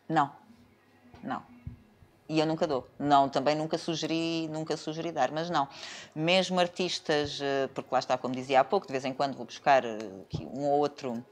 não. 0.10 0.32
Não. 1.24 1.55
E 2.28 2.40
eu 2.40 2.46
nunca 2.46 2.66
dou. 2.66 2.88
Não, 2.98 3.30
também 3.30 3.56
nunca 3.56 3.78
sugeri, 3.78 4.48
nunca 4.48 4.76
sugeri 4.76 5.12
dar, 5.12 5.32
mas 5.32 5.50
não. 5.50 5.68
Mesmo 6.16 6.60
artistas, 6.60 7.40
eh, 7.42 7.70
porque 7.74 7.90
lá 7.92 8.00
está, 8.00 8.18
como 8.18 8.34
dizia 8.34 8.62
há 8.62 8.64
pouco, 8.64 8.88
de 8.88 8.92
vez 8.92 9.06
em 9.06 9.14
quando 9.14 9.36
vou 9.36 9.46
buscar 9.46 9.86
eh, 9.86 9.98
um 10.54 10.64
ou 10.64 10.80
outro 10.80 11.24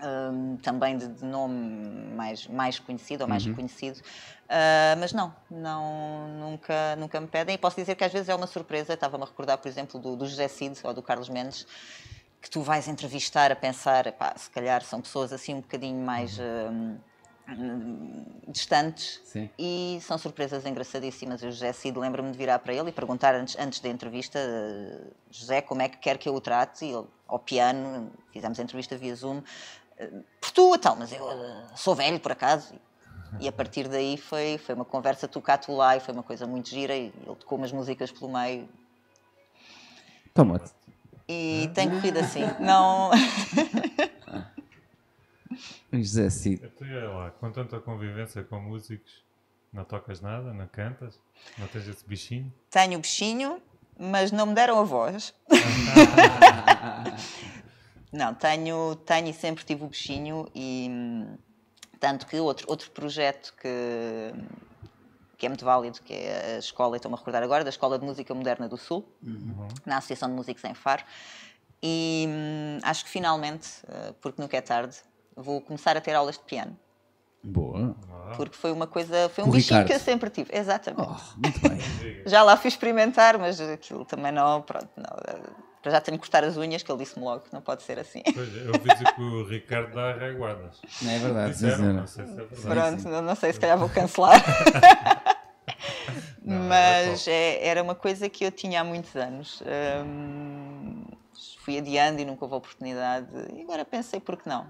hum, 0.00 0.56
também 0.62 0.96
de, 0.96 1.06
de 1.08 1.24
nome 1.24 2.14
mais, 2.14 2.46
mais 2.46 2.78
conhecido 2.78 3.24
ou 3.24 3.28
mais 3.28 3.44
reconhecido. 3.44 4.00
Ah, 4.48 4.96
mas 4.98 5.12
não, 5.12 5.34
não 5.50 6.28
nunca, 6.40 6.96
nunca 6.96 7.20
me 7.20 7.26
pedem. 7.26 7.54
E 7.54 7.58
posso 7.58 7.76
dizer 7.76 7.94
que 7.94 8.04
às 8.04 8.12
vezes 8.12 8.28
é 8.30 8.34
uma 8.34 8.46
surpresa. 8.46 8.94
Estava-me 8.94 9.24
a 9.24 9.26
recordar, 9.26 9.58
por 9.58 9.68
exemplo, 9.68 10.00
do, 10.00 10.16
do 10.16 10.26
José 10.26 10.48
Cid 10.48 10.78
ou 10.82 10.94
do 10.94 11.02
Carlos 11.02 11.28
Mendes, 11.28 11.66
que 12.40 12.48
tu 12.48 12.62
vais 12.62 12.88
entrevistar 12.88 13.52
a 13.52 13.56
pensar, 13.56 14.06
epá, 14.06 14.34
se 14.36 14.48
calhar 14.50 14.82
são 14.82 15.02
pessoas 15.02 15.32
assim 15.32 15.54
um 15.54 15.60
bocadinho 15.60 16.02
mais. 16.02 16.38
hum, 16.38 16.96
distantes 18.46 19.20
Sim. 19.24 19.48
e 19.58 19.98
são 20.02 20.18
surpresas 20.18 20.66
engraçadíssimas. 20.66 21.42
O 21.42 21.50
José 21.50 21.72
Cid 21.72 21.98
lembra-me 21.98 22.30
de 22.30 22.36
virar 22.38 22.58
para 22.58 22.74
ele 22.74 22.90
e 22.90 22.92
perguntar 22.92 23.34
antes, 23.34 23.56
antes 23.58 23.80
da 23.80 23.88
entrevista: 23.88 24.38
eh, 24.38 25.06
José, 25.30 25.60
como 25.62 25.82
é 25.82 25.88
que 25.88 25.96
quer 25.98 26.18
que 26.18 26.28
eu 26.28 26.34
o 26.34 26.40
trate? 26.40 26.84
E 26.84 26.92
ele, 26.92 27.06
ao 27.26 27.38
piano, 27.38 28.10
fizemos 28.32 28.58
a 28.58 28.62
entrevista 28.62 28.96
via 28.96 29.14
Zoom. 29.14 29.42
eh, 29.98 30.10
Por 30.40 30.50
tu, 30.50 30.74
então, 30.74 30.96
mas 30.96 31.12
eu 31.12 31.30
eh, 31.30 31.66
sou 31.74 31.94
velho 31.94 32.20
por 32.20 32.32
acaso. 32.32 32.74
E 33.40 33.46
a 33.46 33.52
partir 33.52 33.88
daí 33.88 34.16
foi, 34.16 34.56
foi 34.56 34.74
uma 34.74 34.86
conversa 34.86 35.28
tu 35.28 35.42
lá, 35.68 35.96
e 35.96 36.00
foi 36.00 36.14
uma 36.14 36.22
coisa 36.22 36.46
muito 36.46 36.68
gira. 36.70 36.96
E 36.96 37.12
ele 37.26 37.36
tocou 37.38 37.58
umas 37.58 37.70
músicas 37.72 38.10
pelo 38.10 38.32
meio 38.32 38.68
Toma-te. 40.32 40.70
e 41.28 41.70
tem 41.74 41.90
corrido 41.90 42.18
assim. 42.18 42.44
Não. 42.60 43.10
José 45.92 46.30
Cid. 46.30 46.62
Lá, 46.80 47.30
com 47.32 47.50
tanta 47.50 47.80
convivência 47.80 48.44
com 48.44 48.60
músicos, 48.60 49.24
não 49.72 49.84
tocas 49.84 50.20
nada, 50.20 50.52
não 50.52 50.66
cantas, 50.66 51.18
não 51.58 51.66
tens 51.68 51.88
esse 51.88 52.06
bichinho. 52.06 52.52
Tenho 52.70 52.98
o 52.98 53.00
bichinho, 53.00 53.62
mas 53.98 54.32
não 54.32 54.46
me 54.46 54.54
deram 54.54 54.78
a 54.78 54.84
voz. 54.84 55.34
não, 58.12 58.34
tenho, 58.34 58.96
tenho 58.96 59.28
e 59.28 59.32
sempre 59.32 59.64
tive 59.64 59.84
o 59.84 59.88
bichinho 59.88 60.46
e 60.54 60.90
tanto 62.00 62.26
que 62.26 62.38
outro, 62.38 62.66
outro 62.68 62.90
projeto 62.92 63.52
que, 63.60 64.32
que 65.36 65.46
é 65.46 65.48
muito 65.48 65.64
válido, 65.64 66.00
que 66.02 66.14
é 66.14 66.56
a 66.56 66.58
escola, 66.58 66.96
estou-me 66.96 67.16
a 67.16 67.18
recordar 67.18 67.42
agora, 67.42 67.64
da 67.64 67.70
Escola 67.70 67.98
de 67.98 68.04
Música 68.04 68.32
Moderna 68.34 68.68
do 68.68 68.76
Sul, 68.76 69.04
na 69.84 69.98
Associação 69.98 70.28
de 70.28 70.34
Músicos 70.34 70.64
em 70.64 70.74
Faro. 70.74 71.04
E 71.82 72.26
hum, 72.28 72.78
acho 72.82 73.04
que 73.04 73.10
finalmente, 73.10 73.68
eh, 73.88 74.12
porque 74.20 74.42
nunca 74.42 74.56
é 74.56 74.60
tarde, 74.60 74.96
vou 75.42 75.60
começar 75.60 75.96
a 75.96 76.00
ter 76.00 76.14
aulas 76.14 76.36
de 76.36 76.44
piano. 76.44 76.76
Boa. 77.42 77.94
Porque 78.36 78.56
foi 78.56 78.72
uma 78.72 78.86
coisa, 78.86 79.28
foi 79.30 79.44
um 79.44 79.48
o 79.48 79.52
bichinho 79.52 79.80
Ricardo. 79.80 79.86
que 79.86 79.94
eu 79.94 80.00
sempre 80.00 80.28
tive. 80.28 80.50
Exatamente. 80.54 81.08
Oh, 81.08 81.40
muito 81.40 81.60
bem. 81.60 81.78
Já 82.26 82.42
lá 82.42 82.56
fui 82.56 82.68
experimentar, 82.68 83.38
mas 83.38 83.60
aquilo 83.60 84.04
também 84.04 84.32
não, 84.32 84.60
pronto, 84.60 84.88
não. 84.96 85.04
para 85.80 85.92
já 85.92 86.00
tenho 86.00 86.18
que 86.18 86.22
cortar 86.24 86.44
as 86.44 86.56
unhas, 86.58 86.82
que 86.82 86.90
ele 86.92 86.98
disse-me 86.98 87.24
logo, 87.24 87.44
não 87.52 87.62
pode 87.62 87.82
ser 87.84 87.98
assim. 87.98 88.22
Pois, 88.34 88.54
eu 88.54 88.72
ouvi 88.74 88.90
dizer 88.92 89.14
que 89.14 89.22
o 89.22 89.48
Ricardo 89.48 89.94
dá 89.94 90.12
reguardas. 90.12 90.80
Não 91.00 91.10
é 91.10 91.18
verdade, 91.18 91.52
Disseram, 91.52 91.92
não 91.94 92.06
sei 92.06 92.26
se 92.26 92.32
é 92.32 92.34
verdade. 92.44 92.62
Pronto, 92.62 93.02
sim. 93.02 93.08
não, 93.08 93.22
não 93.22 93.34
sei, 93.34 93.52
se 93.52 93.60
calhar 93.60 93.78
vou 93.78 93.88
cancelar. 93.88 94.42
Não, 96.42 96.62
mas 96.66 97.28
é 97.28 97.32
é- 97.58 97.66
era 97.68 97.82
uma 97.82 97.94
coisa 97.94 98.26
que 98.30 98.42
eu 98.44 98.50
tinha 98.50 98.80
há 98.80 98.84
muitos 98.84 99.14
anos. 99.14 99.62
Hum, 100.02 101.04
fui 101.58 101.76
adiando 101.76 102.22
e 102.22 102.24
nunca 102.24 102.44
houve 102.44 102.56
oportunidade. 102.56 103.28
E 103.54 103.60
agora 103.62 103.84
pensei, 103.84 104.18
por 104.18 104.36
que 104.38 104.48
não? 104.48 104.66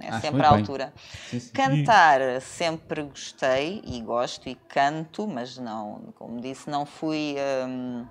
É 0.00 0.20
sempre 0.20 0.42
à 0.42 0.50
bem. 0.50 0.60
altura. 0.60 0.92
Sim, 1.28 1.40
sim. 1.40 1.52
Cantar 1.52 2.40
sempre 2.40 3.02
gostei 3.02 3.82
e 3.84 4.00
gosto 4.00 4.48
e 4.48 4.54
canto, 4.54 5.26
mas 5.26 5.58
não, 5.58 6.12
como 6.16 6.40
disse, 6.40 6.70
não 6.70 6.86
fui 6.86 7.36
hum, 7.66 8.06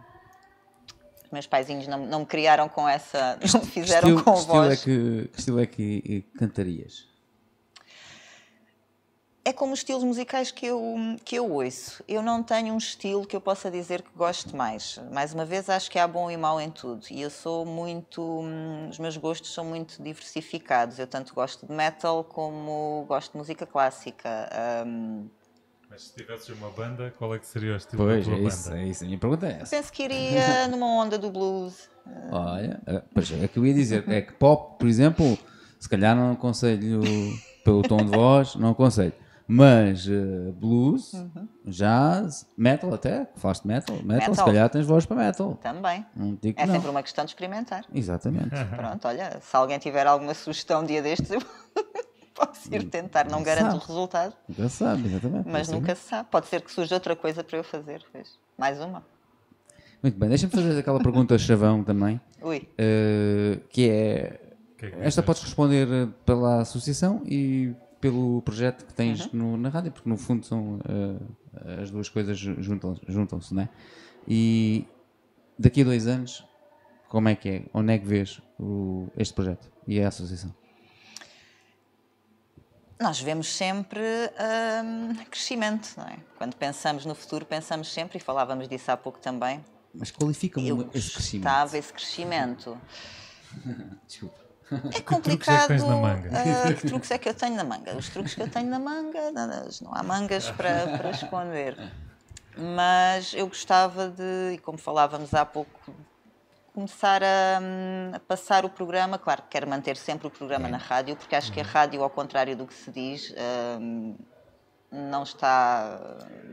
Os 1.25 1.31
meus 1.31 1.47
paizinhos 1.47 1.87
não, 1.87 2.05
não 2.05 2.19
me 2.19 2.25
criaram 2.25 2.67
com 2.69 2.87
essa. 2.87 3.37
Não 3.53 3.61
me 3.61 3.67
fizeram 3.67 4.09
estilo, 4.09 4.23
com 4.23 4.33
que 4.33 4.39
estilo 4.39 4.53
voz. 4.55 4.71
É 4.71 4.75
que, 4.83 5.27
que 5.29 5.39
estilo 5.39 5.59
é 5.59 5.65
que 5.65 6.25
eh, 6.33 6.37
cantarias? 6.39 7.05
É 9.47 9.53
como 9.53 9.71
os 9.71 9.79
estilos 9.79 10.03
musicais 10.03 10.51
que 10.51 10.65
eu, 10.65 10.93
que 11.23 11.37
eu 11.37 11.49
ouço. 11.49 12.03
Eu 12.05 12.21
não 12.21 12.43
tenho 12.43 12.73
um 12.73 12.77
estilo 12.77 13.25
que 13.25 13.33
eu 13.33 13.39
possa 13.39 13.71
dizer 13.71 14.01
que 14.01 14.09
gosto 14.13 14.57
mais. 14.57 14.99
Mais 15.09 15.33
uma 15.33 15.45
vez, 15.45 15.69
acho 15.69 15.89
que 15.89 15.97
há 15.97 16.05
bom 16.05 16.29
e 16.29 16.35
mau 16.35 16.59
em 16.59 16.69
tudo. 16.69 17.05
E 17.09 17.21
eu 17.21 17.29
sou 17.29 17.65
muito. 17.65 18.21
hum, 18.21 18.89
Os 18.89 18.99
meus 18.99 19.15
gostos 19.15 19.53
são 19.53 19.63
muito 19.63 20.03
diversificados. 20.03 20.99
Eu 20.99 21.07
tanto 21.07 21.33
gosto 21.33 21.65
de 21.65 21.71
metal 21.71 22.25
como 22.25 23.05
gosto 23.07 23.31
de 23.31 23.37
música 23.37 23.65
clássica. 23.65 24.49
Hum, 24.85 25.29
Mas 25.89 26.01
se 26.01 26.15
tivesses 26.15 26.49
uma 26.49 26.69
banda, 26.71 27.13
qual 27.17 27.33
é 27.33 27.39
que 27.39 27.47
seria 27.47 27.71
o 27.71 27.77
estilo 27.77 28.03
Pois, 28.03 28.27
da 28.27 28.31
tua 28.35 28.41
é 28.41 28.47
isso, 28.47 28.67
banda? 28.69 28.81
é 28.81 28.83
isso. 28.83 29.03
A 29.05 29.07
minha 29.07 29.17
pergunta 29.17 29.47
é 29.47 29.61
essa. 29.61 29.77
penso 29.77 29.93
que 29.93 30.03
iria 30.03 30.67
numa 30.67 30.87
onda 30.87 31.17
do 31.17 31.31
blues. 31.31 31.89
Olha, 32.33 32.81
eh, 32.85 33.01
pois 33.13 33.31
é 33.31 33.47
que 33.47 33.57
eu 33.59 33.65
ia 33.65 33.73
dizer, 33.73 34.03
é 34.09 34.21
que 34.21 34.33
pop, 34.33 34.77
por 34.77 34.89
exemplo, 34.89 35.37
se 35.79 35.87
calhar 35.87 36.13
não 36.13 36.33
aconselho 36.33 36.99
pelo 37.63 37.81
tom 37.83 37.95
de 37.95 38.11
voz, 38.11 38.55
não 38.55 38.71
aconselho. 38.71 39.13
Mas 39.47 40.05
eh, 40.09 40.51
blues, 40.51 41.13
jazz, 41.65 42.45
metal 42.57 42.93
até, 42.93 43.27
falaste 43.37 43.61
de 43.61 43.67
metal, 43.69 43.95
metal, 44.03 44.21
se 44.25 44.29
Metal. 44.31 44.45
calhar 44.45 44.69
tens 44.69 44.85
voz 44.85 45.05
para 45.05 45.15
metal. 45.15 45.55
Também. 45.61 46.05
É 46.55 46.65
não. 46.65 46.73
sempre 46.75 46.89
uma 46.89 47.01
questão 47.01 47.23
de 47.23 47.31
experimentar. 47.31 47.85
Exatamente. 47.93 48.49
Pronto, 48.75 49.07
olha, 49.07 49.39
se 49.39 49.55
alguém 49.55 49.79
tiver 49.79 50.05
alguma 50.05 50.33
sugestão 50.33 50.81
um 50.81 50.85
dia 50.85 51.01
destes, 51.01 51.31
eu 51.31 51.41
posso 52.35 52.73
ir 52.75 52.83
tentar. 52.89 53.25
Não 53.29 53.41
garanto 53.41 53.75
o 53.77 53.79
resultado, 53.79 54.33
Nunca 54.49 54.67
se 54.67 54.75
sabe, 54.77 55.05
exatamente. 55.07 55.47
mas 55.49 55.69
nunca 55.69 55.95
se 55.95 56.09
sabe. 56.09 56.27
Pode 56.29 56.47
ser 56.47 56.61
que 56.61 56.69
surja 56.71 56.95
outra 56.95 57.15
coisa 57.15 57.41
para 57.41 57.57
eu 57.57 57.63
fazer. 57.63 58.03
Pois. 58.11 58.37
Mais 58.57 58.81
uma. 58.81 59.01
Muito 60.03 60.19
bem, 60.19 60.27
deixa-me 60.29 60.51
fazer 60.51 60.77
aquela 60.77 60.99
pergunta 60.99 61.37
chavão 61.39 61.83
também, 61.85 62.19
Ui. 62.41 62.67
eh, 62.77 63.59
que 63.69 63.89
é 63.89 64.39
Que 64.77 64.85
é 64.85 64.89
que 64.89 64.95
Esta 64.97 65.21
dizes? 65.21 65.25
podes 65.25 65.41
responder 65.43 65.87
pela 66.25 66.59
associação 66.61 67.23
e 67.25 67.73
pelo 67.99 68.41
projeto 68.43 68.85
que 68.85 68.93
tens 68.93 69.25
Uhum. 69.25 69.29
no- 69.33 69.57
na 69.57 69.69
rádio, 69.69 69.91
porque 69.91 70.07
no 70.09 70.17
fundo 70.17 70.45
são 70.45 70.79
eh, 70.87 71.81
as 71.81 71.89
duas 71.91 72.07
coisas 72.09 72.37
ju- 72.37 72.61
juntam- 72.61 72.99
juntam-se, 73.07 73.53
não 73.53 73.63
é? 73.63 73.69
E 74.27 74.85
daqui 75.57 75.81
a 75.81 75.85
dois 75.85 76.05
anos, 76.07 76.45
como 77.09 77.29
é 77.29 77.35
que 77.35 77.49
é? 77.49 77.63
Onde 77.73 77.93
é 77.93 77.97
que 77.97 78.05
vês 78.05 78.39
o- 78.59 79.07
este 79.17 79.33
projeto 79.33 79.71
e 79.87 79.99
a 80.01 80.07
associação? 80.09 80.53
Nós 82.99 83.19
vemos 83.19 83.47
sempre 83.55 83.99
hum, 84.83 85.15
crescimento, 85.29 85.93
não 85.97 86.05
é? 86.05 86.17
Quando 86.37 86.55
pensamos 86.55 87.05
no 87.05 87.13
futuro, 87.13 87.45
pensamos 87.45 87.93
sempre, 87.93 88.17
e 88.17 88.21
falávamos 88.21 88.67
disso 88.67 88.91
há 88.91 88.97
pouco 88.97 89.19
também, 89.19 89.63
Mas 89.93 90.09
qualifica-me 90.11 90.67
esse 90.93 91.11
crescimento. 91.13 91.43
gostava 91.43 91.77
esse 91.77 91.93
crescimento. 91.93 92.77
Desculpa. 94.07 94.46
É 94.71 94.75
truques 94.77 94.95
é 94.95 94.99
que 94.99 95.03
complicado. 95.03 95.67
tens 95.67 95.83
na 95.83 95.95
manga? 95.95 96.29
ah, 96.33 96.73
que 96.75 96.87
truques 96.87 97.11
é 97.11 97.17
que 97.17 97.29
eu 97.29 97.33
tenho 97.33 97.55
na 97.55 97.63
manga? 97.63 97.95
Os 97.95 98.09
truques 98.09 98.35
que 98.35 98.41
eu 98.41 98.49
tenho 98.49 98.69
na 98.69 98.79
manga, 98.79 99.31
nada, 99.31 99.67
não 99.81 99.93
há 99.95 100.03
mangas 100.03 100.49
para, 100.51 100.97
para 100.97 101.09
esconder. 101.11 101.77
Mas 102.57 103.33
eu 103.33 103.47
gostava 103.47 104.09
de, 104.09 104.53
e 104.55 104.57
como 104.57 104.77
falávamos 104.77 105.33
há 105.33 105.45
pouco, 105.45 105.93
começar 106.73 107.21
a, 107.23 107.59
hum, 107.61 108.11
a 108.13 108.19
passar 108.19 108.65
o 108.65 108.69
programa. 108.69 109.17
Claro 109.17 109.43
que 109.43 109.49
quero 109.49 109.69
manter 109.69 109.95
sempre 109.95 110.27
o 110.27 110.31
programa 110.31 110.67
na 110.67 110.77
rádio, 110.77 111.15
porque 111.15 111.35
acho 111.35 111.51
que 111.51 111.59
a 111.59 111.63
rádio, 111.63 112.01
ao 112.03 112.09
contrário 112.09 112.55
do 112.55 112.65
que 112.65 112.73
se 112.73 112.91
diz, 112.91 113.33
hum, 113.79 114.15
não 114.91 115.23
está 115.23 115.99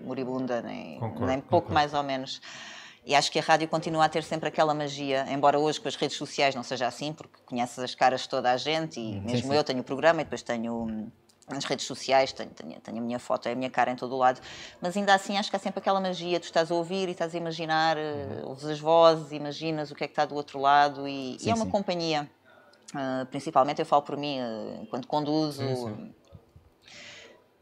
moribunda, 0.05 0.61
nem, 0.61 0.99
Concordo, 0.99 1.27
nem 1.27 1.41
pouco 1.41 1.69
concordo. 1.69 1.75
mais 1.75 1.95
ou 1.95 2.03
menos. 2.03 2.41
E 3.07 3.15
acho 3.15 3.31
que 3.31 3.39
a 3.39 3.43
rádio 3.43 3.69
continua 3.69 4.07
a 4.07 4.09
ter 4.09 4.23
sempre 4.23 4.49
aquela 4.49 4.73
magia, 4.73 5.27
embora 5.31 5.59
hoje 5.59 5.81
com 5.81 5.89
as 5.89 5.95
redes 5.95 6.17
sociais 6.17 6.55
não 6.55 6.63
seja 6.63 6.87
assim, 6.87 7.13
porque 7.13 7.39
conheces 7.45 7.79
as 7.79 7.95
caras 7.95 8.23
de 8.23 8.29
toda 8.29 8.51
a 8.51 8.57
gente 8.57 8.99
e 8.99 9.21
mesmo 9.21 9.53
sim. 9.53 9.57
eu 9.57 9.63
tenho 9.63 9.81
o 9.81 9.85
programa 9.85 10.23
e 10.23 10.25
depois 10.25 10.43
tenho 10.43 10.85
hum, 10.85 11.11
nas 11.47 11.65
redes 11.65 11.85
sociais, 11.85 12.33
tenho, 12.33 12.51
tenho, 12.51 12.81
tenho 12.81 12.99
a 12.99 13.01
minha 13.03 13.19
foto, 13.19 13.47
é 13.47 13.53
a 13.53 13.55
minha 13.55 13.69
cara 13.69 13.91
em 13.91 13.97
todo 13.97 14.15
o 14.15 14.19
lado, 14.19 14.41
mas 14.81 14.97
ainda 14.97 15.13
assim 15.13 15.37
acho 15.37 15.51
que 15.51 15.57
há 15.57 15.59
sempre 15.59 15.81
aquela 15.81 16.01
magia, 16.01 16.41
tu 16.41 16.45
estás 16.45 16.71
a 16.71 16.75
ouvir 16.75 17.09
e 17.09 17.13
estás 17.13 17.35
a 17.35 17.39
imaginar, 17.39 17.99
eh, 17.99 18.43
ouves 18.45 18.65
as 18.65 18.81
vozes, 18.81 19.33
imaginas 19.33 19.91
o 19.91 19.95
que 19.95 20.05
é 20.05 20.07
que 20.07 20.13
está 20.13 20.25
do 20.25 20.35
outro 20.35 20.59
lado 20.59 21.07
e, 21.07 21.37
e 21.37 21.41
Sim, 21.41 21.51
é 21.51 21.55
uma 21.55 21.67
companhia. 21.67 22.31
Ah, 22.95 23.27
principalmente 23.29 23.81
eu 23.81 23.87
falo 23.87 24.03
por 24.03 24.17
mim, 24.17 24.39
eh, 24.39 24.79
enquanto 24.83 25.07
conduzo. 25.07 25.99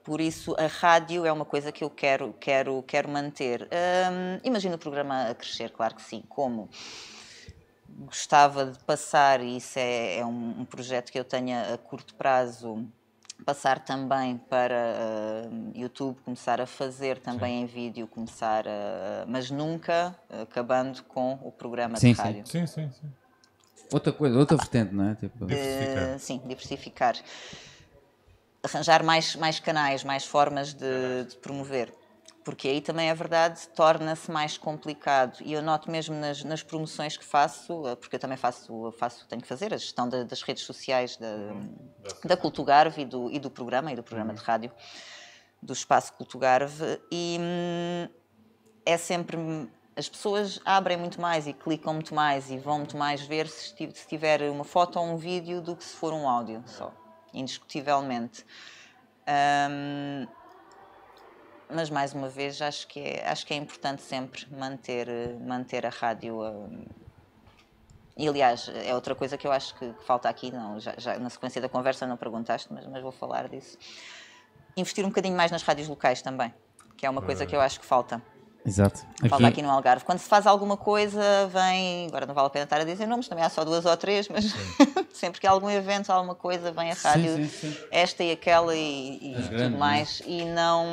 Por 0.04 0.20
isso, 0.20 0.54
a 0.58 0.66
rádio 0.66 1.24
é 1.24 1.32
uma 1.32 1.44
coisa 1.44 1.70
que 1.70 1.84
eu 1.84 1.90
quero, 1.90 2.34
quero, 2.40 2.82
quero 2.82 3.08
manter. 3.08 3.62
Hum, 3.62 4.40
imagino 4.44 4.74
o 4.74 4.78
programa 4.78 5.28
a 5.30 5.34
crescer, 5.34 5.70
claro 5.70 5.94
que 5.94 6.02
sim. 6.02 6.22
Como 6.28 6.68
gostava 7.88 8.66
de 8.66 8.78
passar, 8.80 9.40
e 9.42 9.56
isso 9.56 9.78
é, 9.78 10.18
é 10.18 10.26
um, 10.26 10.60
um 10.60 10.64
projeto 10.64 11.12
que 11.12 11.18
eu 11.18 11.24
tenha 11.24 11.74
a 11.74 11.78
curto 11.78 12.14
prazo, 12.14 12.86
passar 13.44 13.78
também 13.80 14.38
para 14.38 15.48
hum, 15.50 15.72
YouTube, 15.74 16.18
começar 16.24 16.60
a 16.60 16.66
fazer 16.66 17.18
também 17.18 17.62
em 17.62 17.66
vídeo, 17.66 18.06
começar 18.06 18.66
a, 18.66 19.24
mas 19.26 19.50
nunca 19.50 20.16
acabando 20.42 21.02
com 21.04 21.38
o 21.42 21.52
programa 21.52 21.96
Sim, 21.96 22.12
de 22.12 22.20
sim. 22.20 22.22
rádio. 22.22 22.46
Sim, 22.46 22.66
sim, 22.66 22.90
sim. 22.90 23.12
Outra 23.92 24.12
coisa, 24.12 24.38
outra 24.38 24.56
vertente, 24.56 24.94
não 24.94 25.10
é? 25.10 25.14
Tipo, 25.14 25.44
Diversificar. 25.44 26.14
Eh, 26.14 26.18
sim, 26.18 26.40
diversificar. 26.46 27.14
Arranjar 28.62 29.03
mais, 29.03 29.35
mais 29.37 29.59
canais, 29.59 30.05
mais 30.05 30.25
formas 30.25 30.72
de, 30.72 31.25
de 31.29 31.37
promover. 31.37 31.92
Porque 32.44 32.66
aí 32.68 32.81
também 32.81 33.09
é 33.09 33.14
verdade, 33.14 33.68
torna-se 33.68 34.31
mais 34.31 34.59
complicado. 34.59 35.38
E 35.42 35.53
eu 35.53 35.62
noto 35.62 35.90
mesmo 35.90 36.14
nas, 36.16 36.42
nas 36.42 36.62
promoções 36.62 37.16
que 37.16 37.25
faço, 37.25 37.87
eh, 37.87 37.94
porque 37.96 38.16
eu 38.16 38.20
também 38.20 38.37
faço, 38.37 38.92
faço 38.98 39.27
tenho 39.29 39.40
que 39.40 39.46
fazer 39.48 39.72
a 39.72 39.77
gestão 39.77 40.09
da- 40.09 40.25
das 40.25 40.42
redes 40.42 40.64
sociais 40.64 41.16
da, 41.16 41.29
da 42.25 42.37
Cultugarve 42.37 43.03
e 43.03 43.05
do, 43.05 43.31
e 43.31 43.38
do 43.38 43.48
programa, 43.51 43.92
e 43.92 43.96
do 43.96 44.03
programa 44.03 44.35
de 44.35 44.40
rádio, 44.40 44.72
do 45.62 45.72
Espaço 45.72 46.12
Cultugarve, 46.14 47.01
e 47.12 47.38
hum, 47.40 48.09
é 48.85 48.96
sempre. 48.96 49.37
As 49.94 50.09
pessoas 50.09 50.59
abrem 50.64 50.96
muito 50.96 51.20
mais 51.20 51.46
e 51.46 51.53
clicam 51.53 51.92
muito 51.94 52.12
mais 52.14 52.51
e 52.51 52.59
vão 52.59 52.79
muito 52.79 52.96
mais 52.96 53.20
ver 53.20 53.46
se 53.46 53.75
se 53.92 54.07
tiver 54.09 54.51
uma 54.51 54.64
foto 54.64 54.98
ou 54.98 55.05
um 55.07 55.16
vídeo 55.16 55.61
do 55.61 55.77
que 55.77 55.85
se 55.85 55.94
for 55.94 56.12
um 56.12 56.29
áudio 56.29 56.64
só, 56.66 56.92
indiscutivelmente. 57.32 58.44
Hum, 59.28 60.26
mas 61.70 61.88
mais 61.90 62.12
uma 62.12 62.28
vez 62.28 62.60
acho 62.60 62.86
que 62.88 63.00
é, 63.00 63.28
acho 63.28 63.46
que 63.46 63.54
é 63.54 63.56
importante 63.56 64.02
sempre 64.02 64.46
manter, 64.50 65.08
manter 65.40 65.86
a 65.86 65.90
rádio. 65.90 66.40
hum, 66.42 66.84
e 68.16 68.28
aliás, 68.28 68.68
é 68.68 68.94
outra 68.94 69.14
coisa 69.14 69.38
que 69.38 69.46
eu 69.46 69.52
acho 69.52 69.74
que, 69.74 69.94
que 69.94 70.04
falta 70.04 70.28
aqui, 70.28 70.50
não, 70.50 70.78
já, 70.78 70.94
já 70.98 71.18
na 71.18 71.30
sequência 71.30 71.62
da 71.62 71.68
conversa 71.68 72.06
não 72.06 72.16
perguntaste, 72.16 72.70
mas, 72.70 72.86
mas 72.86 73.02
vou 73.02 73.10
falar 73.12 73.48
disso. 73.48 73.78
Investir 74.76 75.04
um 75.04 75.08
bocadinho 75.08 75.36
mais 75.36 75.50
nas 75.50 75.62
rádios 75.62 75.88
locais 75.88 76.20
também, 76.20 76.52
que 76.96 77.06
é 77.06 77.10
uma 77.10 77.22
coisa 77.22 77.46
que 77.46 77.56
eu 77.56 77.60
acho 77.60 77.80
que 77.80 77.86
falta. 77.86 78.22
Exato. 78.64 79.01
Falta 79.29 79.48
aqui 79.48 79.61
no 79.61 79.70
Algarve. 79.70 80.05
Quando 80.05 80.18
se 80.18 80.29
faz 80.29 80.46
alguma 80.46 80.77
coisa, 80.77 81.20
vem. 81.53 82.07
Agora 82.07 82.27
não 82.27 82.35
vale 82.35 82.46
a 82.46 82.51
pena 82.51 82.64
estar 82.64 82.81
a 82.81 82.85
dizer 82.85 83.07
nomes, 83.07 83.27
também 83.27 83.44
há 83.44 83.48
só 83.48 83.64
duas 83.64 83.85
ou 83.85 83.96
três, 83.96 84.29
mas 84.29 84.55
sempre 85.12 85.40
que 85.40 85.46
há 85.46 85.51
algum 85.51 85.68
evento, 85.68 86.11
alguma 86.11 86.35
coisa, 86.35 86.70
vem 86.70 86.92
a 86.92 86.94
rádio, 86.94 87.37
sim, 87.37 87.48
sim. 87.48 87.77
esta 87.90 88.22
e 88.22 88.31
aquela 88.31 88.75
e, 88.75 89.33
e 89.33 89.35
tudo 89.35 89.48
grandes, 89.48 89.79
mais. 89.79 90.22
E 90.25 90.44
não, 90.44 90.87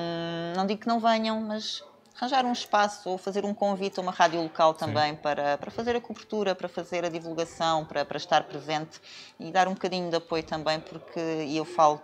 não 0.55 0.65
digo 0.65 0.81
que 0.81 0.87
não 0.87 0.99
venham, 0.99 1.39
mas 1.41 1.83
arranjar 2.19 2.43
um 2.43 2.51
espaço 2.51 3.09
ou 3.09 3.17
fazer 3.17 3.45
um 3.45 3.53
convite 3.53 3.99
a 3.99 4.01
uma 4.01 4.11
rádio 4.11 4.41
local 4.41 4.73
também 4.73 5.15
para, 5.15 5.57
para 5.57 5.71
fazer 5.71 5.95
a 5.95 6.01
cobertura, 6.01 6.53
para 6.53 6.67
fazer 6.67 7.05
a 7.05 7.09
divulgação, 7.09 7.85
para, 7.85 8.03
para 8.03 8.17
estar 8.17 8.43
presente 8.43 8.99
e 9.39 9.51
dar 9.51 9.69
um 9.69 9.73
bocadinho 9.73 10.09
de 10.09 10.17
apoio 10.17 10.43
também, 10.43 10.81
porque 10.81 11.19
e 11.19 11.55
eu 11.55 11.63
falo 11.63 12.01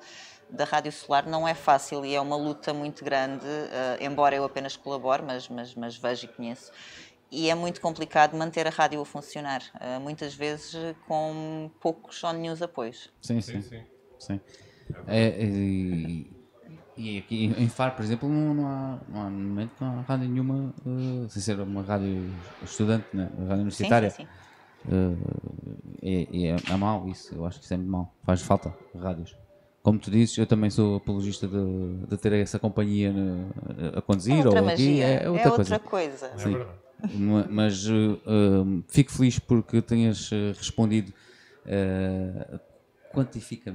da 0.49 0.63
Rádio 0.63 0.91
Solar 0.91 1.27
não 1.27 1.47
é 1.47 1.53
fácil 1.53 2.05
e 2.05 2.15
é 2.15 2.21
uma 2.21 2.35
luta 2.35 2.73
muito 2.73 3.03
grande, 3.03 3.45
eh, 3.45 3.97
embora 4.01 4.35
eu 4.35 4.43
apenas 4.43 4.75
colabore, 4.75 5.23
mas, 5.23 5.47
mas, 5.49 5.73
mas 5.75 5.97
vejo 5.97 6.25
e 6.25 6.27
conheço. 6.29 6.71
E 7.31 7.49
é 7.49 7.55
muito 7.55 7.81
complicado 7.81 8.37
manter 8.37 8.67
a 8.67 8.69
rádio 8.69 9.01
a 9.01 9.05
funcionar, 9.05 9.61
eh, 9.79 9.99
muitas 9.99 10.35
vezes 10.35 10.73
com 11.07 11.69
poucos 11.81 12.23
ou 12.23 12.31
nenhum 12.33 12.55
apoios. 12.61 13.09
Sim, 13.21 13.41
Sim, 13.41 13.61
sim. 13.61 13.61
sim. 13.61 13.83
sim. 14.19 14.41
É, 15.07 15.43
e, 15.43 16.31
e 16.95 17.17
aqui 17.17 17.45
em 17.57 17.67
Faro, 17.67 17.95
por 17.95 18.05
exemplo, 18.05 18.29
não, 18.29 18.53
não 18.53 18.67
há, 18.67 18.99
não 19.09 19.21
há, 19.21 19.29
no 19.29 19.37
momento, 19.37 19.71
não 19.81 19.99
há 19.99 20.01
rádio 20.03 20.29
nenhuma, 20.29 20.73
eh, 20.85 21.29
sem 21.29 21.41
ser 21.41 21.59
uma 21.59 21.81
rádio 21.81 22.29
estudante, 22.63 23.07
né? 23.13 23.29
uma 23.33 23.47
rádio 23.47 23.71
Sim, 23.71 23.87
universitária. 23.87 24.09
sim, 24.11 24.23
sim. 24.23 24.29
Eh, 26.03 26.27
e 26.31 26.45
é, 26.45 26.55
é 26.55 26.77
mau 26.77 27.07
isso, 27.09 27.33
eu 27.35 27.45
acho 27.45 27.59
que 27.59 27.65
isso 27.65 27.73
é 27.73 27.77
muito 27.77 27.91
mau. 27.91 28.15
Faz 28.23 28.41
falta 28.41 28.73
rádios. 28.95 29.35
Como 29.85 29.99
tu 29.99 30.09
dizes, 30.09 30.35
eu 30.39 30.47
também 30.47 30.71
sou 30.71 30.95
apologista 30.95 31.47
de, 31.47 32.07
de 32.09 32.17
ter 32.17 32.33
essa 32.33 32.57
companhia 32.57 33.13
né, 33.13 33.45
a 33.95 34.01
conduzir 34.01 34.33
É 34.33 34.37
outra 34.37 34.61
ou 34.63 34.67
aqui. 34.67 34.83
magia, 34.87 35.05
É, 35.05 35.23
é 35.25 35.29
outra 35.29 35.51
coisa. 35.51 35.79
coisa. 35.79 36.25
É 36.33 36.37
Sim. 36.39 36.51
verdade. 36.53 36.79
Ma- 37.13 37.47
Mas 37.47 37.85
eh, 37.87 37.91
eh, 38.25 38.81
fico 38.87 39.11
feliz 39.11 39.37
porque 39.37 39.83
tenhas 39.83 40.31
eh, 40.33 40.53
respondido. 40.57 41.13
eh, 41.67 42.59
Quantifica 43.13 43.73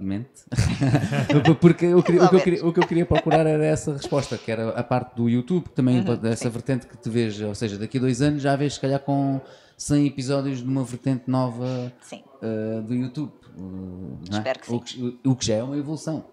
mente. 0.00 0.42
Porque 1.60 1.86
eu 1.86 2.02
queria- 2.02 2.24
o, 2.24 2.28
que 2.28 2.34
eu 2.36 2.40
queria, 2.40 2.66
o 2.66 2.72
que 2.72 2.80
eu 2.80 2.86
queria 2.86 3.06
procurar 3.06 3.46
era 3.46 3.64
essa 3.64 3.92
resposta, 3.92 4.36
que 4.36 4.50
era 4.50 4.70
a 4.70 4.82
parte 4.82 5.14
do 5.14 5.28
YouTube, 5.28 5.64
que 5.68 5.70
também 5.76 6.00
Uhum, 6.00 6.18
essa 6.28 6.50
vertente 6.50 6.86
que 6.88 6.96
te 6.96 7.08
vejo, 7.08 7.46
ou 7.46 7.54
seja, 7.54 7.78
daqui 7.78 7.98
a 7.98 8.00
dois 8.00 8.20
anos 8.20 8.42
já 8.42 8.56
vês 8.56 8.74
se 8.74 8.80
calhar 8.80 8.98
com 9.00 9.40
100 9.78 10.06
episódios 10.08 10.58
de 10.58 10.64
uma 10.68 10.82
vertente 10.82 11.30
nova 11.30 11.92
Sim. 12.00 12.20
uh, 12.42 12.82
do 12.82 12.94
YouTube. 12.94 13.32
Uh, 13.56 13.60
não 13.60 14.18
é? 14.32 14.38
Espero 14.38 14.58
que 14.60 14.72
O 14.72 14.80
que, 14.80 15.20
o 15.26 15.36
que 15.36 15.46
já 15.46 15.54
é 15.56 15.62
uma 15.62 15.76
evolução 15.76 16.24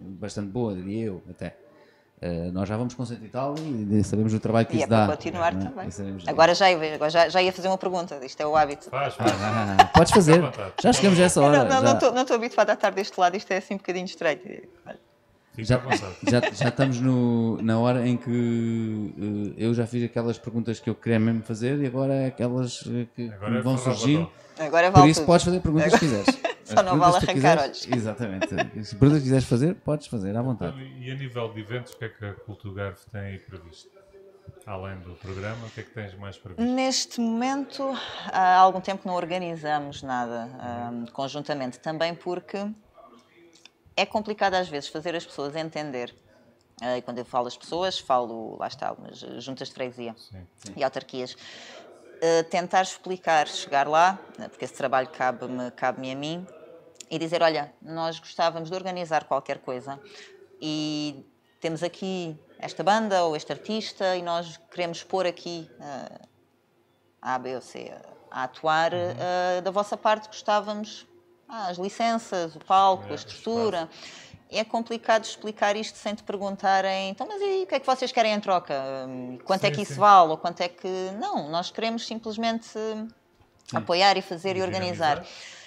bastante 0.00 0.48
boa, 0.50 0.74
diria 0.74 1.04
eu, 1.06 1.22
até. 1.30 1.56
Uh, 2.22 2.50
nós 2.52 2.66
já 2.68 2.76
vamos 2.76 2.94
com 2.94 3.04
cento 3.04 3.22
e 3.24 3.28
tal 3.28 3.54
e 3.58 4.02
sabemos 4.02 4.32
o 4.32 4.40
trabalho 4.40 4.66
que 4.66 4.74
E 4.74 4.76
é 4.76 4.80
isso 4.80 4.88
dá. 4.88 5.04
para 5.06 5.16
continuar 5.16 5.52
não 5.52 5.60
é? 5.60 5.64
também. 5.64 5.88
E 5.88 5.92
sabemos- 5.92 6.26
Agora 6.28 6.54
já, 6.54 6.70
ia, 6.70 6.94
agora 6.94 7.10
já, 7.10 7.28
já 7.28 7.42
ia 7.42 7.52
fazer 7.52 7.68
uma 7.68 7.76
pergunta, 7.76 8.18
isto 8.24 8.40
é 8.40 8.46
o 8.46 8.56
hábito. 8.56 8.88
Faz, 8.88 9.14
faz. 9.14 9.32
Ah, 9.42 9.84
podes 9.92 10.12
fazer. 10.12 10.40
Já 10.82 10.92
chegamos 10.92 11.20
a 11.20 11.22
essa 11.24 11.42
hora. 11.42 11.58
não, 11.58 11.64
não, 11.64 11.70
já- 11.70 11.80
não 11.82 11.92
estou 11.94 12.12
não 12.12 12.22
estou 12.22 12.36
habituada 12.36 12.72
a 12.72 12.74
estar 12.74 12.90
deste 12.90 13.18
lado, 13.20 13.36
isto 13.36 13.50
é 13.52 13.58
assim 13.58 13.74
um 13.74 13.76
bocadinho 13.78 14.06
Fica 15.54 15.66
Já, 15.68 15.80
já, 16.28 16.40
já 16.52 16.68
estamos 16.68 17.00
no, 17.00 17.62
na 17.62 17.78
hora 17.78 18.08
em 18.08 18.16
que 18.16 19.14
eh, 19.56 19.64
eu 19.66 19.72
já 19.72 19.86
fiz 19.86 20.02
aquelas 20.02 20.36
perguntas 20.36 20.80
que 20.80 20.90
eu 20.90 20.96
queria 20.96 21.20
mesmo 21.20 21.42
fazer 21.44 21.78
e 21.80 21.86
agora 21.86 22.12
é 22.12 22.26
aquelas 22.26 22.82
eh, 22.88 23.06
que 23.14 23.30
Agora 23.30 23.58
é 23.58 23.62
vão 23.62 23.78
forró 23.78 23.94
surgir. 23.94 24.26
Agora 24.58 24.90
Por 24.90 24.98
vale 25.00 25.10
isso 25.10 25.20
tudo. 25.20 25.26
podes 25.26 25.44
fazer 25.44 25.60
perguntas 25.60 25.92
que 25.94 25.98
quiseres. 25.98 26.26
Só 26.64 26.80
As 26.80 26.86
não 26.86 26.98
vale 26.98 27.16
arrancar 27.16 27.34
quiseres- 27.70 27.88
Exatamente. 27.90 28.46
Se 28.84 28.94
perguntas 28.96 29.18
que 29.18 29.24
quiseres 29.24 29.44
fazer, 29.44 29.74
podes 29.76 30.06
fazer 30.06 30.34
à 30.36 30.40
vontade. 30.42 30.80
Então, 30.80 31.02
e 31.02 31.10
a 31.10 31.14
nível 31.14 31.52
de 31.52 31.60
eventos, 31.60 31.92
o 31.92 31.96
que 31.98 32.04
é 32.06 32.08
que 32.08 32.24
a 32.24 32.32
Cultugarve 32.34 32.98
tem 33.12 33.20
aí 33.20 33.38
previsto? 33.38 33.90
Além 34.66 34.96
do 35.00 35.14
programa, 35.16 35.66
o 35.66 35.70
que 35.70 35.80
é 35.80 35.82
que 35.82 35.90
tens 35.90 36.14
mais 36.14 36.38
previsto? 36.38 36.62
Neste 36.72 37.20
momento, 37.20 37.82
há 38.32 38.56
algum 38.56 38.80
tempo 38.80 39.02
que 39.02 39.06
não 39.08 39.14
organizamos 39.14 40.02
nada 40.02 40.48
ahm, 40.58 41.04
conjuntamente, 41.12 41.78
também 41.80 42.14
porque 42.14 42.66
é 43.96 44.06
complicado 44.06 44.54
às 44.54 44.68
vezes 44.68 44.88
fazer 44.88 45.14
as 45.14 45.24
pessoas 45.26 45.54
entender. 45.54 46.14
Ah, 46.80 46.96
e 46.98 47.02
quando 47.02 47.18
eu 47.18 47.24
falo 47.24 47.46
as 47.46 47.56
pessoas, 47.56 47.98
falo, 47.98 48.56
lá 48.58 48.66
está, 48.66 48.88
algumas 48.88 49.22
eh, 49.22 49.38
juntas 49.40 49.68
de 49.68 49.74
freguesia 49.74 50.14
Sim. 50.18 50.72
e 50.76 50.82
autarquias. 50.82 51.36
Ah, 52.24 52.42
tentar 52.44 52.80
explicar, 52.80 53.46
chegar 53.46 53.86
lá, 53.86 54.18
né, 54.38 54.48
porque 54.48 54.64
esse 54.64 54.72
trabalho 54.72 55.08
cabe-me 55.08 55.70
cabe 55.72 56.10
a 56.10 56.16
mim, 56.16 56.46
e 57.10 57.18
dizer: 57.18 57.42
olha, 57.42 57.70
nós 57.82 58.18
gostávamos 58.18 58.70
de 58.70 58.74
organizar 58.74 59.24
qualquer 59.24 59.58
coisa 59.58 60.00
e 60.58 61.26
temos 61.60 61.82
aqui 61.82 62.34
esta 62.58 62.82
banda 62.82 63.24
ou 63.24 63.36
este 63.36 63.52
artista 63.52 64.16
e 64.16 64.22
nós 64.22 64.58
queremos 64.70 65.04
pôr 65.04 65.26
aqui 65.26 65.70
ah, 65.78 66.20
A, 67.20 67.38
B 67.38 67.56
ou 67.56 67.60
C 67.60 67.92
a 68.30 68.44
atuar. 68.44 68.92
ah, 68.94 69.60
da 69.60 69.70
vossa 69.70 69.94
parte 69.94 70.26
gostávamos 70.26 71.06
ah, 71.46 71.66
as 71.66 71.76
licenças, 71.76 72.56
o 72.56 72.60
palco, 72.60 73.12
a 73.12 73.14
estrutura. 73.14 73.86
É 74.56 74.64
complicado 74.64 75.24
explicar 75.24 75.76
isto 75.76 75.98
sem 75.98 76.14
te 76.14 76.22
perguntarem, 76.22 77.10
então, 77.10 77.26
mas 77.26 77.40
e 77.42 77.64
o 77.64 77.66
que 77.66 77.74
é 77.74 77.80
que 77.80 77.86
vocês 77.86 78.12
querem 78.12 78.32
em 78.32 78.40
troca? 78.40 78.74
Hum, 79.08 79.38
Quanto 79.44 79.64
é 79.64 79.68
Sim, 79.68 79.74
que 79.74 79.82
isso 79.82 79.94
sim. 79.94 80.00
vale? 80.00 80.30
Ou 80.30 80.38
quanto 80.38 80.60
é 80.60 80.68
que. 80.68 80.88
Não, 81.20 81.50
nós 81.50 81.70
queremos 81.70 82.06
simplesmente 82.06 82.68
hum, 82.78 83.08
apoiar 83.74 84.16
e 84.16 84.22
fazer 84.22 84.56
e 84.56 84.62
organizar. 84.62 85.20
Dinamizar. 85.20 85.64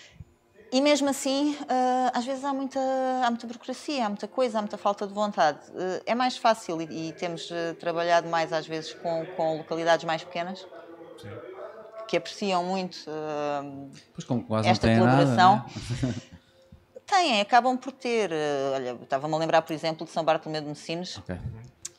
E 0.72 0.82
mesmo 0.82 1.10
assim, 1.10 1.58
ah, 1.70 2.12
às 2.14 2.26
vezes 2.26 2.44
há 2.44 2.54
muita, 2.54 2.80
há 3.24 3.30
muita 3.30 3.48
burocracia, 3.48 4.06
há 4.06 4.10
muita 4.10 4.28
coisa, 4.28 4.60
há 4.60 4.62
muita 4.62 4.78
falta 4.78 5.08
de 5.08 5.14
vontade. 5.14 5.60
Ah, 5.76 6.02
é 6.06 6.14
mais 6.16 6.38
fácil 6.38 6.82
e, 6.82 7.10
e 7.10 7.14
temos 7.14 7.50
ah, 7.52 7.74
trabalhado 7.80 8.28
mais 8.28 8.52
às 8.52 8.68
vezes 8.68 8.94
com, 8.94 9.26
com 9.38 9.58
localidades 9.58 10.04
mais 10.06 10.24
pequenas 10.24 10.68
Sim. 11.22 11.30
que 12.08 12.18
apreciam 12.18 12.64
muito 12.66 12.98
ah, 13.08 13.64
Pois 14.14 14.66
esta 14.66 14.88
colaboração. 14.94 15.56
nada. 15.58 15.66
né? 16.04 16.14
Têm, 17.08 17.40
acabam 17.42 17.78
por 17.78 17.92
ter. 17.94 18.32
ah, 18.34 18.72
olha, 18.76 19.00
estava-me 19.02 19.34
a 19.34 19.38
lembrar, 19.38 19.62
por 19.62 19.74
exemplo, 19.74 20.06
de 20.06 20.12
São 20.12 20.24
Bartolomeu 20.24 20.62
de 20.62 20.68
Messinos, 20.68 21.18
Ok. 21.18 21.38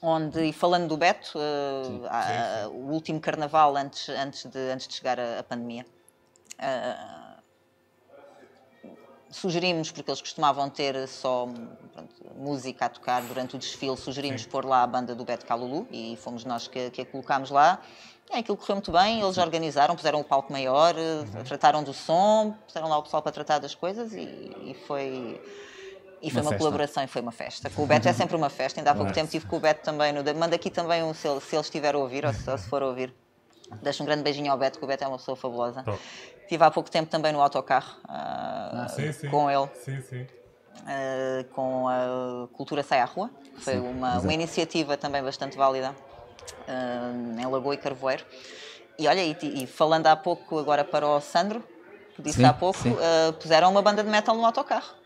onde, 0.02 0.44
e 0.44 0.52
falando 0.52 0.86
do 0.88 0.96
Beto, 0.96 1.38
ah, 2.08 2.64
há- 2.64 2.68
o 2.68 2.90
último 2.92 3.18
carnaval 3.18 3.74
antes, 3.76 4.08
antes, 4.10 4.44
de, 4.44 4.58
antes 4.70 4.86
de 4.86 4.94
chegar 4.94 5.18
a, 5.18 5.40
a 5.40 5.42
pandemia. 5.42 5.86
ah, 6.58 7.36
sugerimos, 9.30 9.90
porque 9.92 10.10
eles 10.10 10.20
costumavam 10.22 10.70
ter 10.70 11.06
só 11.06 11.46
pronto, 11.92 12.14
música 12.34 12.86
a 12.86 12.88
tocar 12.88 13.22
durante 13.22 13.56
o 13.56 13.58
desfile, 13.58 13.94
sugerimos 13.96 14.46
pôr 14.46 14.64
lá 14.64 14.82
a 14.82 14.86
banda 14.86 15.14
do 15.14 15.22
Beto 15.24 15.44
Calulu 15.44 15.86
e 15.90 16.16
fomos 16.16 16.44
nós 16.44 16.66
que, 16.66 16.90
que 16.90 17.02
a 17.02 17.06
colocámos 17.06 17.50
lá. 17.50 17.80
É, 18.30 18.38
aquilo 18.38 18.56
correu 18.56 18.76
muito 18.76 18.92
bem, 18.92 19.20
eles 19.22 19.38
organizaram, 19.38 19.96
puseram 19.96 20.20
o 20.20 20.24
palco 20.24 20.52
maior, 20.52 20.94
eh, 20.96 21.42
trataram 21.44 21.82
do 21.82 21.94
som, 21.94 22.54
puseram 22.66 22.88
lá 22.88 22.98
o 22.98 23.02
pessoal 23.02 23.22
para 23.22 23.32
tratar 23.32 23.58
das 23.58 23.74
coisas 23.74 24.12
e, 24.12 24.20
e 24.20 24.76
foi. 24.86 25.40
E 26.20 26.30
foi 26.30 26.42
Uma 26.42 26.50
uma, 26.50 26.58
colaboração 26.58 27.02
e 27.04 27.06
foi 27.06 27.22
uma 27.22 27.30
festa. 27.30 27.70
Com 27.70 27.84
o 27.84 27.86
Beto 27.86 28.08
é 28.08 28.12
sempre 28.12 28.34
uma 28.34 28.50
festa. 28.50 28.80
Ainda 28.80 28.90
há 28.90 28.94
pouco 28.94 29.12
tempo 29.12 29.30
tive 29.30 29.46
com 29.46 29.56
o 29.56 29.60
Beto 29.60 29.84
também. 29.84 30.12
No, 30.12 30.22
manda 30.34 30.56
aqui 30.56 30.68
também 30.68 31.00
um, 31.02 31.14
se 31.14 31.28
ele, 31.28 31.40
se 31.40 31.54
ele 31.54 31.62
estiver 31.62 31.94
a 31.94 31.98
ouvir 31.98 32.26
ou 32.26 32.32
se, 32.32 32.50
ou 32.50 32.58
se 32.58 32.68
for 32.68 32.82
a 32.82 32.86
ouvir. 32.86 33.14
Deixa 33.82 34.02
um 34.02 34.06
grande 34.06 34.24
beijinho 34.24 34.50
ao 34.50 34.58
Beto, 34.58 34.80
que 34.80 34.84
o 34.84 34.88
Beto 34.88 35.04
é 35.04 35.06
uma 35.06 35.16
pessoa 35.18 35.36
fabulosa. 35.36 35.84
Top. 35.84 35.98
Estive 36.42 36.64
há 36.64 36.70
pouco 36.72 36.90
tempo 36.90 37.08
também 37.08 37.32
no 37.32 37.40
autocarro 37.40 37.98
ah, 38.08 38.86
Sim, 38.88 39.12
sim. 39.12 39.28
com 39.28 39.48
ele, 39.48 39.68
Sim, 39.84 40.02
sim. 40.02 40.26
ah, 40.86 41.44
com 41.54 41.86
a 41.86 42.48
Cultura 42.52 42.82
Sai 42.82 43.00
à 43.00 43.04
Rua. 43.04 43.30
Foi 43.58 43.74
Sim, 43.74 43.78
uma, 43.80 44.18
uma 44.18 44.32
iniciativa 44.34 44.96
também 44.96 45.22
bastante 45.22 45.56
válida 45.56 45.94
ah, 46.68 47.12
em 47.40 47.46
Lagoa 47.46 47.74
e 47.74 47.78
Carvoeiro. 47.78 48.24
E 48.98 49.08
olha, 49.08 49.22
e, 49.24 49.36
e 49.42 49.66
falando 49.66 50.06
há 50.06 50.16
pouco 50.16 50.58
agora 50.58 50.84
para 50.84 51.06
o 51.06 51.20
Sandro, 51.20 51.62
que 52.14 52.22
disse 52.22 52.38
Sim, 52.38 52.44
há 52.44 52.52
pouco, 52.52 52.78
ah, 53.00 53.32
puseram 53.32 53.70
uma 53.70 53.82
banda 53.82 54.02
de 54.04 54.10
metal 54.10 54.36
no 54.36 54.44
autocarro. 54.44 54.96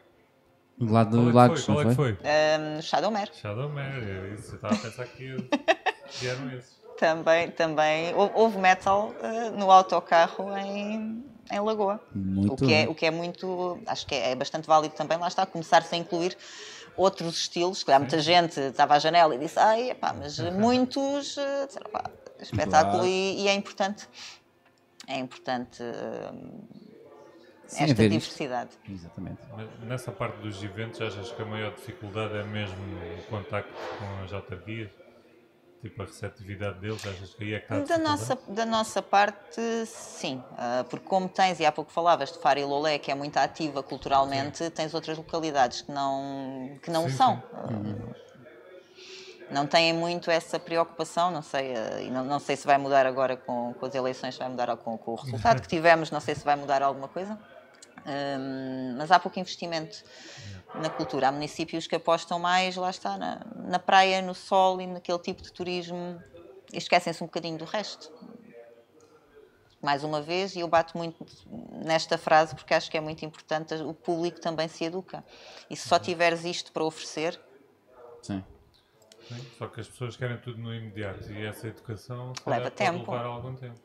Do 0.79 0.93
lado 0.93 1.17
é 1.17 1.21
do 1.21 1.27
que 1.29 1.37
Lagos, 1.37 1.65
foi? 1.65 1.75
Qual 1.75 1.81
é 1.81 1.89
que 1.91 1.95
foi? 1.95 2.15
foi? 2.17 2.27
Ah, 2.29 2.81
Shadowmare. 2.83 3.31
Shadow 3.35 3.69
Mare, 3.69 4.11
era 4.11 4.29
isso. 4.35 4.51
Eu 4.53 4.57
estava 4.57 4.75
a 4.75 4.79
pensar 4.79 5.07
que, 5.07 5.37
que 6.19 6.27
eram 6.27 6.51
esses. 6.53 6.83
Também, 6.99 7.51
também 7.51 8.15
hou- 8.15 8.31
houve 8.33 8.59
metal 8.59 9.13
ah, 9.21 9.51
no 9.51 9.71
autocarro 9.73 10.57
em, 10.57 11.25
em 11.51 11.61
Lagoa. 11.61 12.01
Muito 12.15 12.53
o, 12.53 12.57
que 12.57 12.73
é, 12.73 12.83
bem. 12.85 12.89
o 12.89 12.95
que 12.95 13.07
é 13.07 13.11
muito, 13.11 13.81
acho 13.89 14.07
que 14.07 14.15
é, 14.15 14.31
é 14.31 14.35
bastante 14.37 14.69
válido 14.69 14.95
também, 14.95 15.19
lá 15.19 15.27
está, 15.27 15.45
começar-se 15.45 15.93
a 15.95 15.99
incluir 15.99 16.37
outros 16.97 17.37
estilos, 17.39 17.83
que 17.83 17.91
há 17.93 17.99
muita 17.99 18.19
gente 18.21 18.59
estava 18.61 18.95
à 18.95 18.99
janela 18.99 19.35
e 19.35 19.39
disse, 19.39 19.59
ai, 19.59 19.91
epá, 19.91 20.13
mas 20.13 20.39
muitos 20.39 21.37
eh, 21.39 21.67
disseram, 21.67 21.91
pá, 21.91 22.05
espetáculo 22.41 22.99
Claro. 22.99 23.07
e, 23.07 23.43
e 23.43 23.49
é 23.49 23.55
importante. 23.55 24.09
É 25.07 25.19
importante 25.19 25.83
Sim, 27.67 27.85
esta 27.85 27.93
haver 27.93 28.13
isto. 28.13 28.19
diversidade. 28.21 28.71
Exatamente. 28.89 29.39
Nessa 29.83 30.13
parte 30.13 30.37
dos 30.39 30.63
eventos, 30.63 31.01
achas 31.01 31.33
que 31.33 31.43
a 31.43 31.45
maior 31.45 31.75
dificuldade 31.75 32.37
é 32.37 32.45
mesmo 32.45 32.77
o 33.19 33.23
contacto 33.31 33.73
com 33.99 34.25
as 34.25 34.33
autarquias? 34.33 34.91
Tipo, 35.83 36.03
a 36.03 36.07
receptividade 36.07 36.79
deles, 36.79 37.05
achas 37.05 37.35
que 37.35 37.43
aí 37.43 37.55
é 37.55 37.59
que 37.59 37.75
está 37.75 37.85
Da 37.85 37.99
nossa, 37.99 38.39
da 38.49 38.65
nossa 38.65 39.03
parte, 39.03 39.61
sim. 39.85 40.41
Ah, 40.57 40.85
porque 40.89 41.05
como 41.05 41.29
tens, 41.29 41.59
e 41.59 41.67
há 41.67 41.73
pouco 41.73 41.91
falavas 41.91 42.31
de 42.31 42.39
Faro 42.39 42.61
e 42.61 42.65
Lolé, 42.65 43.01
que 43.01 43.11
é 43.11 43.17
muito 43.17 43.37
ativa 43.37 43.83
culturalmente, 43.83 44.71
tens 44.71 44.95
outras 44.95 45.19
localidades 45.19 45.83
que 45.83 45.91
não, 45.91 46.79
que 46.81 46.89
não 46.89 47.09
Sim, 47.09 47.17
são. 47.17 47.35
sim. 47.35 47.43
Ah, 47.53 47.69
Não 49.51 49.67
têm 49.67 49.93
muito 49.93 50.31
essa 50.31 50.59
preocupação, 50.59 51.33
não 51.33 51.43
sei, 51.43 51.75
e 52.07 52.11
não, 52.11 52.25
não 52.25 52.39
sei 52.39 52.57
se 52.57 52.65
vai 52.65 52.79
mudar 52.79 53.05
agora 53.05 53.37
com, 53.37 53.75
com 53.75 53.87
as 53.87 53.95
eleições, 53.95 54.35
se 54.35 54.39
vai 54.39 54.49
mudar 54.49 54.75
com, 54.77 54.97
com 54.97 55.11
o 55.11 55.15
resultado 55.17 55.61
que 55.61 55.67
tivemos, 55.69 56.13
não 56.13 56.21
sei 56.21 56.37
se 56.37 56.45
vai 56.45 56.55
mudar 56.55 56.81
alguma 56.81 57.09
coisa. 57.09 57.37
Hum, 58.07 58.95
mas 58.97 59.11
há 59.11 59.19
pouco 59.19 59.39
investimento 59.39 60.03
na 60.75 60.91
cultura. 60.91 61.29
Há 61.29 61.33
municípios 61.33 61.87
que 61.87 61.95
apostam 61.95 62.39
mais, 62.39 62.77
lá 62.77 62.91
está, 62.91 63.17
na, 63.19 63.41
na 63.67 63.79
praia, 63.79 64.23
no 64.23 64.35
sol 64.35 64.81
e 64.81 64.87
naquele 64.87 65.19
tipo 65.19 65.43
de 65.43 65.53
turismo 65.53 66.23
e 66.73 66.79
esquecem-se 66.79 67.23
um 67.23 67.27
bocadinho 67.27 67.59
do 67.59 67.65
resto. 67.65 68.13
Mais 69.81 70.05
uma 70.05 70.23
vez, 70.23 70.55
e 70.55 70.61
eu 70.61 70.69
bato 70.69 70.97
muito 70.97 71.27
nesta 71.85 72.17
frase 72.17 72.55
porque 72.55 72.73
acho 72.73 72.91
que 72.91 72.97
é 72.97 73.01
muito 73.01 73.25
importante, 73.25 73.75
o 73.75 73.93
público 73.93 74.41
também 74.41 74.69
se 74.69 74.85
educa. 74.85 75.25
E 75.69 75.77
se 75.77 75.89
só 75.89 75.99
tiveres 75.99 76.45
isto 76.45 76.71
para 76.73 76.85
oferecer, 76.85 77.39
Sim. 78.23 78.43
Sim, 79.29 79.47
Só 79.59 79.67
que 79.67 79.81
as 79.81 79.89
pessoas 79.89 80.17
querem 80.17 80.37
tudo 80.39 80.59
no 80.59 80.75
imediato 80.75 81.31
e 81.33 81.45
essa 81.45 81.67
educação 81.69 82.33
Leva 82.47 82.71
calhar, 82.71 82.71
pode 82.71 82.77
tempo. 82.77 83.11
levar 83.13 83.25
algum 83.25 83.55
tempo. 83.55 83.81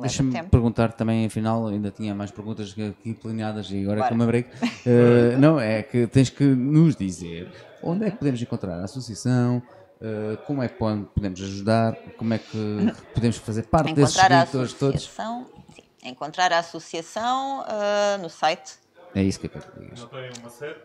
Deixa-me 0.00 0.42
perguntar 0.44 0.92
também, 0.92 1.26
afinal, 1.26 1.66
ainda 1.66 1.90
tinha 1.90 2.14
mais 2.14 2.30
perguntas 2.30 2.72
aqui 2.72 3.14
planeadas 3.14 3.70
e 3.70 3.82
agora 3.82 4.00
é 4.00 4.08
que 4.08 4.08
Bora. 4.08 4.12
eu 4.14 4.16
me 4.16 4.24
lembrei. 4.24 4.46
Eh, 4.86 5.36
não, 5.36 5.60
é 5.60 5.82
que 5.82 6.06
tens 6.06 6.30
que 6.30 6.44
nos 6.44 6.96
dizer 6.96 7.50
onde 7.82 8.06
é 8.06 8.10
que 8.10 8.16
podemos 8.16 8.40
encontrar 8.40 8.78
a 8.80 8.84
associação, 8.84 9.62
eh, 10.00 10.38
como 10.46 10.62
é 10.62 10.68
que 10.68 10.76
podemos 10.76 11.42
ajudar, 11.42 11.94
como 12.16 12.32
é 12.32 12.38
que 12.38 12.92
podemos 13.12 13.36
fazer 13.38 13.64
parte 13.64 13.92
desses 13.92 14.16
Encontrar 14.16 14.44
escritores 14.44 14.72
todos. 14.72 14.94
associação, 14.96 15.46
sim, 15.74 15.82
encontrar 16.08 16.52
a 16.52 16.58
associação 16.60 17.64
ah, 17.66 18.18
no 18.22 18.30
site. 18.30 18.76
É 19.14 19.22
isso 19.22 19.40
que 19.40 19.46
eu 19.46 19.50
quero 19.50 19.66
que 19.70 19.80
digas. 19.80 20.00
Não 20.00 20.08
têm 20.08 20.30
uma 20.40 20.50
sede? 20.50 20.78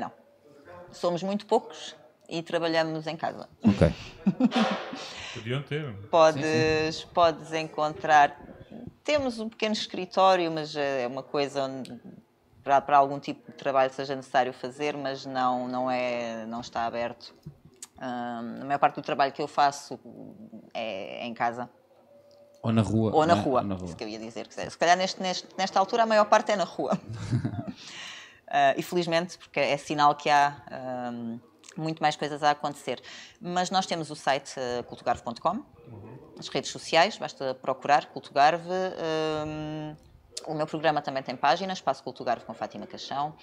Não. 0.00 0.10
Somos 0.90 1.22
muito 1.22 1.46
poucos 1.46 1.94
e 2.28 2.42
trabalhamos 2.42 3.06
em 3.06 3.16
casa. 3.16 3.48
Ok. 3.62 3.92
Podiam 5.34 5.62
ter. 5.62 5.92
Podes, 6.10 7.04
podes 7.04 7.52
encontrar. 7.52 8.40
Temos 9.02 9.38
um 9.38 9.48
pequeno 9.48 9.72
escritório, 9.72 10.50
mas 10.50 10.74
é 10.76 11.06
uma 11.06 11.22
coisa 11.22 11.64
onde 11.64 12.00
para, 12.64 12.80
para 12.80 12.96
algum 12.96 13.20
tipo 13.20 13.52
de 13.52 13.56
trabalho 13.56 13.90
que 13.90 13.96
seja 13.96 14.16
necessário 14.16 14.52
fazer, 14.52 14.96
mas 14.96 15.26
não, 15.26 15.68
não, 15.68 15.90
é, 15.90 16.46
não 16.46 16.62
está 16.62 16.86
aberto. 16.86 17.34
Um, 18.00 18.62
a 18.62 18.64
maior 18.64 18.78
parte 18.78 18.96
do 18.96 19.02
trabalho 19.02 19.32
que 19.32 19.42
eu 19.42 19.46
faço 19.46 20.00
é, 20.72 21.22
é 21.22 21.26
em 21.26 21.34
casa. 21.34 21.68
Ou 22.62 22.72
na 22.72 22.80
rua. 22.80 23.14
Ou 23.14 23.26
na, 23.26 23.34
rua, 23.34 23.60
Ou 23.60 23.66
na 23.66 23.74
rua. 23.74 23.84
Isso 23.84 23.96
que 23.96 24.02
eu 24.02 24.08
ia 24.08 24.18
dizer. 24.18 24.48
Se 24.50 24.78
calhar 24.78 24.96
neste, 24.96 25.20
neste, 25.20 25.46
nesta 25.56 25.78
altura 25.78 26.04
a 26.04 26.06
maior 26.06 26.24
parte 26.24 26.50
é 26.52 26.56
na 26.56 26.64
rua. 26.64 26.94
uh, 26.94 28.72
e 28.74 28.82
felizmente, 28.82 29.36
porque 29.36 29.60
é 29.60 29.76
sinal 29.76 30.14
que 30.14 30.30
há 30.30 30.56
um, 31.12 31.38
muito 31.76 32.02
mais 32.02 32.16
coisas 32.16 32.42
a 32.42 32.50
acontecer. 32.50 33.02
Mas 33.40 33.70
nós 33.70 33.86
temos 33.86 34.10
o 34.10 34.16
site 34.16 34.54
uh, 34.58 34.84
cultogarve.com, 34.84 35.50
uhum. 35.50 36.18
as 36.38 36.48
redes 36.48 36.70
sociais, 36.70 37.16
basta 37.18 37.54
procurar 37.54 38.06
Cultogarve. 38.06 38.68
Um, 39.46 39.96
o 40.46 40.54
meu 40.54 40.66
programa 40.66 41.00
também 41.00 41.22
tem 41.22 41.36
página, 41.36 41.72
Espaço 41.72 42.02
Cultogarve 42.02 42.44
com 42.44 42.52
Fátima 42.52 42.86
Caixão. 42.86 43.34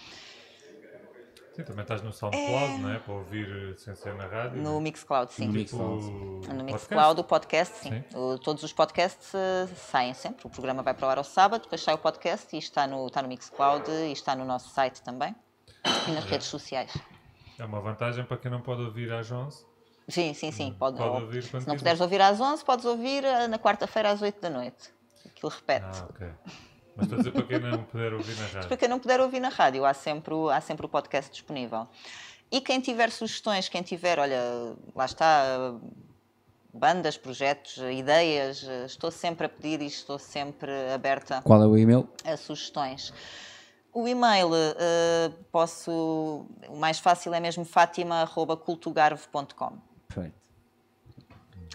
Sim, 1.55 1.63
também 1.63 1.81
estás 1.81 2.01
no 2.01 2.13
SoundCloud, 2.13 2.73
é... 2.73 2.77
não 2.77 2.89
é? 2.91 2.99
Para 2.99 3.13
ouvir 3.13 3.77
sem 3.77 3.93
ser 3.93 4.15
na 4.15 4.25
rádio. 4.25 4.61
No 4.61 4.79
Mixcloud, 4.79 5.33
sim. 5.33 5.47
No 5.47 5.53
Mixcloud, 5.53 6.05
no 6.47 6.63
Mixcloud 6.63 7.19
o 7.19 7.23
podcast, 7.25 7.77
sim. 7.77 7.89
sim. 7.89 8.17
O, 8.17 8.37
todos 8.39 8.63
os 8.63 8.71
podcasts 8.71 9.33
uh, 9.33 9.67
saem 9.75 10.13
sempre. 10.13 10.47
O 10.47 10.49
programa 10.49 10.81
vai 10.81 10.93
para 10.93 11.07
o 11.07 11.09
ar 11.09 11.17
ao 11.17 11.25
sábado, 11.25 11.63
depois 11.63 11.81
sai 11.81 11.93
o 11.93 11.97
podcast 11.97 12.55
e 12.55 12.59
está 12.59 12.87
no, 12.87 13.05
está 13.05 13.21
no 13.21 13.27
Mixcloud 13.27 13.89
e 13.91 14.13
está 14.13 14.33
no 14.33 14.45
nosso 14.45 14.69
site 14.69 15.01
também. 15.01 15.35
E 16.07 16.11
nas 16.11 16.25
é. 16.25 16.29
redes 16.29 16.47
sociais. 16.47 16.93
É 17.61 17.65
uma 17.65 17.79
vantagem 17.79 18.25
para 18.25 18.37
quem 18.37 18.49
não 18.49 18.59
pode 18.59 18.81
ouvir 18.81 19.13
às 19.13 19.31
11. 19.31 19.63
Sim, 20.07 20.33
sim, 20.33 20.51
sim. 20.51 20.75
Pode, 20.79 20.97
pode 20.97 21.09
ou, 21.09 21.21
ouvir 21.21 21.43
se 21.43 21.53
não 21.53 21.59
quiser. 21.59 21.77
puderes 21.77 22.01
ouvir 22.01 22.19
às 22.19 22.41
11, 22.41 22.65
podes 22.65 22.85
ouvir 22.85 23.23
eh, 23.23 23.47
na 23.47 23.59
quarta-feira 23.59 24.09
às 24.09 24.19
8 24.19 24.41
da 24.41 24.49
noite. 24.49 24.91
Aquilo 25.27 25.51
repete. 25.51 25.85
Ah, 25.85 26.07
ok. 26.09 26.27
Mas 26.95 27.05
estou 27.05 27.15
a 27.15 27.17
dizer 27.19 27.31
para 27.31 27.43
quem 27.43 27.59
não 27.59 27.83
puder 27.83 28.13
ouvir 28.13 28.35
na 28.35 28.47
rádio. 28.47 28.67
Para 28.67 28.77
quem 28.77 28.89
não 28.89 28.99
puder 28.99 29.21
ouvir 29.21 29.39
na 29.39 29.49
rádio, 29.49 29.85
há 29.85 29.93
sempre, 29.93 30.33
há 30.51 30.59
sempre 30.59 30.87
o 30.87 30.89
podcast 30.89 31.31
disponível. 31.31 31.87
E 32.51 32.59
quem 32.61 32.81
tiver 32.81 33.11
sugestões, 33.11 33.69
quem 33.69 33.83
tiver, 33.83 34.17
olha, 34.17 34.41
lá 34.95 35.05
está, 35.05 35.75
bandas, 36.73 37.15
projetos, 37.15 37.77
ideias, 37.77 38.63
estou 38.87 39.11
sempre 39.11 39.45
a 39.45 39.49
pedir 39.49 39.83
e 39.83 39.85
estou 39.85 40.17
sempre 40.17 40.71
aberta. 40.91 41.43
Qual 41.43 41.61
é 41.61 41.67
o 41.67 41.77
e-mail? 41.77 42.09
A 42.25 42.35
sugestões. 42.35 43.13
O 43.93 44.07
e-mail 44.07 44.49
uh, 44.49 45.33
posso. 45.51 46.45
O 46.69 46.77
mais 46.77 46.99
fácil 46.99 47.33
é 47.33 47.39
mesmo 47.39 47.65
fatima.cultugarve.com. 47.65 49.77
Perfeito 50.07 50.41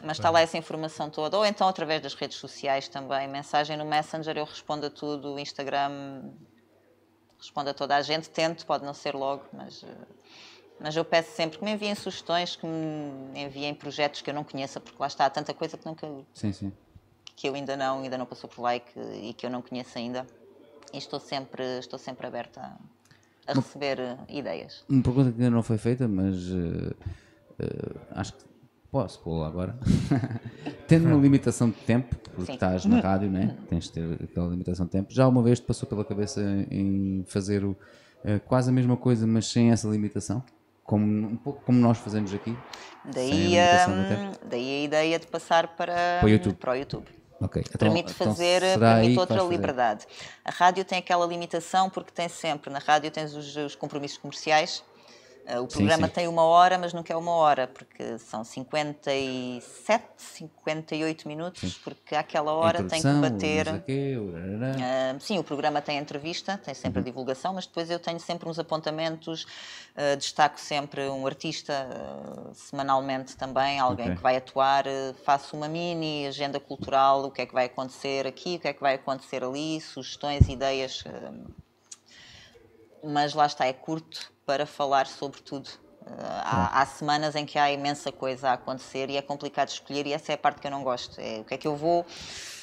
mas 0.05 0.19
está 0.19 0.31
lá 0.31 0.41
essa 0.41 0.59
informação 0.59 1.09
toda, 1.09 1.39
ou 1.39 1.45
então 1.45 1.67
através 1.67 2.03
das 2.03 2.15
redes 2.15 2.37
sociais 2.37 2.89
também, 2.89 3.27
mensagem 3.27 3.77
no 3.77 3.85
Messenger, 3.85 4.37
eu 4.37 4.45
respondo 4.45 4.87
a 4.87 4.91
tudo, 4.91 5.39
Instagram, 5.39 6.23
respondo 7.39 7.71
a 7.71 7.75
toda 7.75 7.97
a 7.97 8.03
gente, 8.03 8.29
tento, 8.29 8.67
pode 8.67 8.85
não 8.85 8.93
ser 8.93 9.15
logo, 9.15 9.45
mas, 9.53 9.83
eh, 9.83 10.07
mas 10.79 10.97
eu 10.97 11.05
peço 11.05 11.35
sempre 11.35 11.59
que 11.59 11.65
me 11.65 11.73
enviem 11.73 11.95
sugestões, 11.95 12.57
que 12.57 12.67
me 12.67 13.41
enviem 13.41 13.75
projetos 13.75 14.21
que 14.21 14.29
eu 14.29 14.35
não 14.35 14.45
conheça, 14.45 14.81
porque 14.81 15.01
lá 15.01 15.07
está, 15.07 15.27
há 15.27 15.31
tanta 15.31 15.55
coisa 15.55 15.79
que 15.79 15.87
nunca... 15.87 16.07
Sim, 16.35 16.53
sim. 16.53 16.73
Que 17.35 17.49
eu 17.49 17.55
ainda 17.55 17.77
não, 17.77 18.03
ainda 18.03 18.19
não 18.19 18.27
passou 18.27 18.49
por 18.49 18.63
like 18.63 18.99
e 18.99 19.35
que 19.35 19.45
eu 19.45 19.51
não 19.51 19.61
conheço 19.61 19.99
ainda. 19.99 20.27
E 20.93 20.99
estou 20.99 21.21
sempre, 21.21 21.79
estou 21.79 21.99
sempre 21.99 22.27
aberta 22.27 22.61
a, 22.61 23.53
a 23.53 23.55
receber 23.55 23.99
uma, 23.99 24.27
eh, 24.29 24.39
ideias. 24.39 24.85
Uma 24.89 25.03
pergunta 25.03 25.33
que 25.33 25.39
ainda 25.39 25.51
não 25.51 25.63
foi 25.63 25.79
feita, 25.79 26.09
mas 26.09 26.51
uh, 26.51 26.95
uh, 27.61 28.01
acho 28.11 28.33
que 28.35 28.47
Posso 28.97 29.21
pô 29.21 29.45
agora. 29.45 29.77
Tendo 30.89 31.09
uma 31.09 31.21
limitação 31.21 31.69
de 31.69 31.77
tempo, 31.77 32.17
porque 32.17 32.47
Sim. 32.47 32.53
estás 32.55 32.85
na 32.87 33.01
rádio, 33.01 33.29
né? 33.29 33.57
tens 33.69 33.85
de 33.85 33.93
ter 33.93 34.25
aquela 34.25 34.49
limitação 34.49 34.87
de 34.87 34.93
tempo. 34.93 35.13
Já 35.13 35.29
uma 35.29 35.43
vez 35.43 35.61
te 35.61 35.67
passou 35.67 35.89
pela 35.89 36.03
cabeça 36.05 36.41
em 36.71 37.23
fazer 37.27 37.63
o, 37.63 37.73
uh, 37.73 38.41
quase 38.47 38.71
a 38.71 38.73
mesma 38.73 38.97
coisa, 38.97 39.27
mas 39.27 39.49
sem 39.49 39.71
essa 39.71 39.87
limitação? 39.89 40.43
Como, 40.85 41.05
um 41.05 41.37
pouco 41.37 41.63
como 41.65 41.79
nós 41.79 41.99
fazemos 41.99 42.33
aqui. 42.33 42.57
Daí 43.05 43.59
a, 43.59 43.87
daí 44.49 44.83
a 44.83 44.85
ideia 44.85 45.19
de 45.19 45.27
passar 45.27 45.77
para, 45.77 46.21
para 46.21 46.31
YouTube. 46.31 46.57
Para 46.57 46.73
o 46.73 46.77
YouTube. 46.77 47.07
Okay. 47.41 47.63
Então, 47.69 47.79
permite 47.79 48.13
então 48.13 48.27
fazer, 48.27 48.61
permite 48.79 49.19
outra 49.19 49.43
liberdade. 49.43 50.07
A 50.45 50.51
rádio 50.51 50.85
tem 50.85 50.99
aquela 50.99 51.27
limitação 51.27 51.91
porque 51.91 52.11
tem 52.11 52.29
sempre, 52.29 52.71
na 52.71 52.79
rádio 52.79 53.11
tens 53.11 53.35
os, 53.35 53.57
os 53.57 53.75
compromissos 53.75 54.19
comerciais, 54.19 54.83
o 55.63 55.67
programa 55.69 56.09
sim, 56.09 56.09
sim. 56.09 56.15
tem 56.15 56.29
uma 56.29 56.43
hora, 56.43 56.77
mas 56.77 56.93
nunca 56.93 57.13
é 57.13 57.17
uma 57.17 57.31
hora, 57.31 57.69
porque 57.69 58.19
são 58.19 58.43
57, 58.43 60.05
58 60.17 61.29
minutos, 61.29 61.73
sim. 61.73 61.81
porque 61.85 62.17
àquela 62.17 62.53
hora 62.53 62.83
tem 62.83 63.01
que 63.01 63.13
bater. 63.13 63.69
Uh, 63.69 65.21
sim, 65.21 65.39
o 65.39 65.45
programa 65.45 65.81
tem 65.81 65.99
entrevista, 65.99 66.59
tem 66.59 66.75
sempre 66.75 66.99
uhum. 66.99 67.05
a 67.05 67.05
divulgação, 67.05 67.55
mas 67.55 67.65
depois 67.65 67.89
eu 67.91 68.01
tenho 68.01 68.19
sempre 68.19 68.49
uns 68.49 68.59
apontamentos, 68.59 69.45
uh, 69.45 70.17
destaco 70.17 70.59
sempre 70.59 71.09
um 71.09 71.25
artista 71.25 71.73
uh, 71.73 72.53
semanalmente 72.53 73.37
também, 73.37 73.79
alguém 73.79 74.07
okay. 74.07 74.17
que 74.17 74.23
vai 74.23 74.37
atuar, 74.37 74.85
faço 75.25 75.57
uma 75.57 75.69
mini 75.69 76.27
agenda 76.27 76.59
cultural, 76.59 77.25
o 77.25 77.31
que 77.31 77.43
é 77.43 77.47
que 77.47 77.55
vai 77.55 77.67
acontecer 77.67 78.27
aqui, 78.27 78.57
o 78.57 78.59
que 78.59 78.67
é 78.67 78.73
que 78.73 78.81
vai 78.81 78.95
acontecer 78.95 79.45
ali, 79.45 79.81
sugestões, 79.81 80.49
ideias. 80.49 81.05
mas 83.05 83.33
lá 83.33 83.47
está, 83.47 83.65
é 83.67 83.73
curto 83.73 84.35
para 84.47 84.65
falar 84.65 85.07
sobre 85.07 85.43
tudo. 85.43 85.69
Uh, 86.03 86.15
há, 86.21 86.81
há, 86.81 86.87
semanas 86.87 87.35
em 87.35 87.45
que 87.45 87.59
há 87.59 87.71
imensa 87.71 88.13
coisa 88.13 88.51
a 88.51 88.53
acontecer 88.53 89.11
e 89.11 89.17
é 89.17 89.23
complicado 89.23 89.69
escolher, 89.69 90.07
e 90.07 90.13
essa 90.13 90.33
é 90.33 90.37
a 90.37 90.39
parte 90.39 90.61
que 90.61 90.67
eu 90.67 90.71
não 90.71 90.85
gosto. 90.85 91.21
É 91.21 91.41
o 91.41 91.45
que 91.45 91.55
é 91.55 91.59
que 91.59 91.67
eu 91.67 91.75
vou 91.75 92.07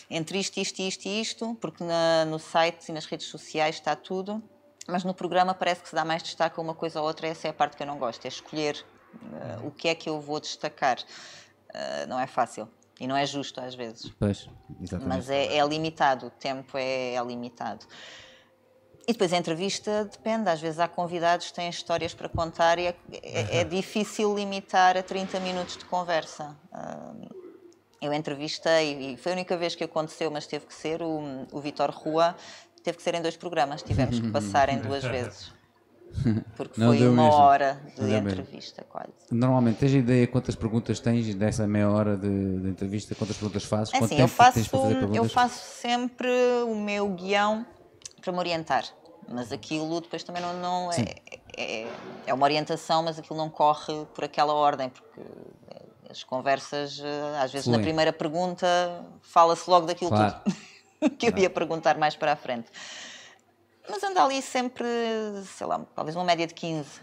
entre 0.10 0.38
isto, 0.40 0.58
isto, 0.60 0.80
isto 0.80 1.06
e 1.08 1.22
isto, 1.22 1.58
porque 1.60 1.84
na, 1.84 2.24
no 2.26 2.40
site 2.40 2.90
e 2.90 2.92
nas 2.92 3.06
redes 3.06 3.28
sociais 3.28 3.76
está 3.76 3.96
tudo, 3.96 4.42
mas 4.88 5.04
no 5.04 5.14
programa 5.14 5.54
parece 5.54 5.82
que 5.82 5.90
se 5.90 5.96
dá 5.96 6.06
mais 6.06 6.24
destaque 6.24 6.60
a 6.60 6.64
uma 6.64 6.74
coisa 6.74 7.02
ou 7.02 7.08
outra, 7.08 7.28
e 7.28 7.32
essa 7.32 7.48
é 7.48 7.52
a 7.52 7.54
parte 7.54 7.76
que 7.76 7.84
eu 7.84 7.88
não 7.88 7.98
gosto, 7.98 8.24
é 8.26 8.28
escolher 8.28 8.86
uh, 9.16 9.68
o 9.68 9.72
que 9.72 9.88
é 9.88 9.96
que 9.96 10.08
eu 10.10 10.22
vou 10.22 10.40
destacar. 10.40 11.00
Uh, 11.00 12.08
não 12.08 12.20
é 12.20 12.28
fácil. 12.28 12.70
E 13.00 13.08
não 13.08 13.18
é 13.18 13.26
justo 13.26 13.60
às 13.60 13.74
vezes. 13.74 14.12
Pois, 14.20 14.48
exatamente. 14.80 15.18
Mas 15.18 15.30
é, 15.30 15.58
é 15.58 15.68
limitado, 15.68 16.28
o 16.28 16.30
tempo 16.30 16.78
é, 16.78 17.16
é 17.16 17.24
limitado. 17.24 17.86
E 19.08 19.12
depois 19.12 19.34
a 19.34 19.38
entrevista 19.38 20.06
depende, 20.06 20.50
às 20.50 20.62
vezes 20.62 20.80
há 20.80 20.88
convidados 20.88 21.48
que 21.48 21.54
têm 21.54 21.70
histórias 21.70 22.14
para 22.14 22.30
contar 22.30 22.80
e 22.80 22.88
é, 22.88 22.96
é, 23.12 23.58
é 23.60 23.64
difícil 23.64 24.34
limitar 24.34 24.96
a 24.96 25.04
30 25.04 25.40
minutos 25.42 25.76
de 25.76 25.84
conversa. 25.86 26.56
Eu 28.02 28.14
entrevistei, 28.14 29.14
e 29.14 29.18
foi 29.18 29.34
a 29.34 29.36
única 29.36 29.58
vez 29.58 29.76
que 29.76 29.84
aconteceu, 29.84 30.32
mas 30.32 30.48
teve 30.48 30.66
que 30.66 30.74
ser, 30.74 31.02
o, 31.02 31.46
o 31.52 31.60
Vitor 31.60 31.90
Rua 31.92 32.36
teve 32.82 32.98
que 32.98 33.04
ser 33.04 33.16
em 33.16 33.22
dois 33.22 33.36
programas, 33.36 33.82
tivemos 33.82 34.20
que 34.20 34.30
passar 34.30 34.70
em 34.70 34.80
duas 34.80 35.04
vezes. 35.04 35.52
Porque 36.56 36.80
Não 36.80 36.90
foi 36.96 37.08
uma 37.08 37.24
mesmo. 37.24 37.40
hora 37.40 37.82
de 37.98 38.14
entrevista, 38.14 38.86
quase. 38.88 39.10
Normalmente, 39.32 39.80
tens 39.80 39.94
ideia 39.94 40.28
quantas 40.28 40.54
perguntas 40.56 41.00
tens 41.00 41.34
dessa 41.34 41.66
meia 41.66 41.90
hora 41.90 42.16
de, 42.16 42.60
de 42.60 42.70
entrevista? 42.70 43.16
Quantas 43.16 43.36
perguntas 43.36 43.64
fazes? 43.64 43.94
É 43.94 43.98
assim, 43.98 44.20
eu 44.20 44.28
faço, 44.28 44.60
eu 45.14 45.28
faço 45.28 45.82
sempre 45.82 46.30
o 46.68 46.76
meu 46.76 47.10
guião 47.10 47.66
para 48.24 48.32
me 48.32 48.40
orientar. 48.40 48.86
Mas 49.28 49.52
aquilo 49.52 50.02
depois 50.02 50.24
também 50.24 50.42
não, 50.42 50.54
não 50.54 50.92
é, 50.92 51.16
é, 51.56 51.88
é, 52.26 52.34
uma 52.34 52.46
orientação, 52.46 53.04
mas 53.04 53.20
aquilo 53.20 53.38
não 53.38 53.50
corre 53.50 54.06
por 54.14 54.24
aquela 54.24 54.54
ordem, 54.54 54.90
porque 54.90 55.22
as 56.10 56.24
conversas, 56.24 57.00
eh, 57.00 57.38
às 57.40 57.52
vezes 57.52 57.68
na 57.68 57.80
primeira 57.80 58.14
pergunta, 58.14 58.68
fala-se 59.22 59.68
logo 59.70 59.88
daquilo 59.88 60.12
claro. 60.12 60.36
tudo 61.00 61.16
que 61.18 61.28
eu 61.28 61.38
ia 61.38 61.50
perguntar 61.50 61.98
mais 61.98 62.16
para 62.16 62.34
a 62.34 62.36
frente. 62.36 62.70
Mas 63.90 64.04
anda 64.04 64.24
ali 64.24 64.42
sempre, 64.42 64.86
sei 65.46 65.68
lá, 65.68 65.80
talvez 65.96 66.16
uma 66.16 66.24
média 66.24 66.48
de 66.48 66.54
15, 66.54 67.02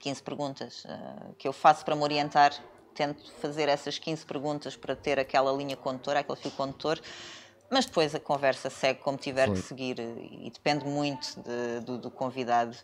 15 0.00 0.22
perguntas 0.22 0.84
uh, 0.84 1.34
que 1.34 1.46
eu 1.46 1.52
faço 1.52 1.84
para 1.84 1.94
me 1.94 2.02
orientar. 2.02 2.52
Tento 2.94 3.30
fazer 3.40 3.68
essas 3.68 3.96
15 3.96 4.26
perguntas 4.26 4.74
para 4.74 4.96
ter 4.96 5.20
aquela 5.20 5.52
linha 5.52 5.76
condutora, 5.76 6.20
aquele 6.20 6.38
fio 6.38 6.50
condutor 6.52 7.00
mas 7.70 7.86
depois 7.86 8.14
a 8.14 8.20
conversa 8.20 8.70
segue 8.70 9.00
como 9.00 9.18
tiver 9.18 9.46
Foi. 9.46 9.56
que 9.56 9.62
seguir 9.62 9.98
e 9.98 10.50
depende 10.50 10.84
muito 10.84 11.40
de, 11.42 11.80
do, 11.84 11.98
do, 11.98 12.10
convidado. 12.10 12.76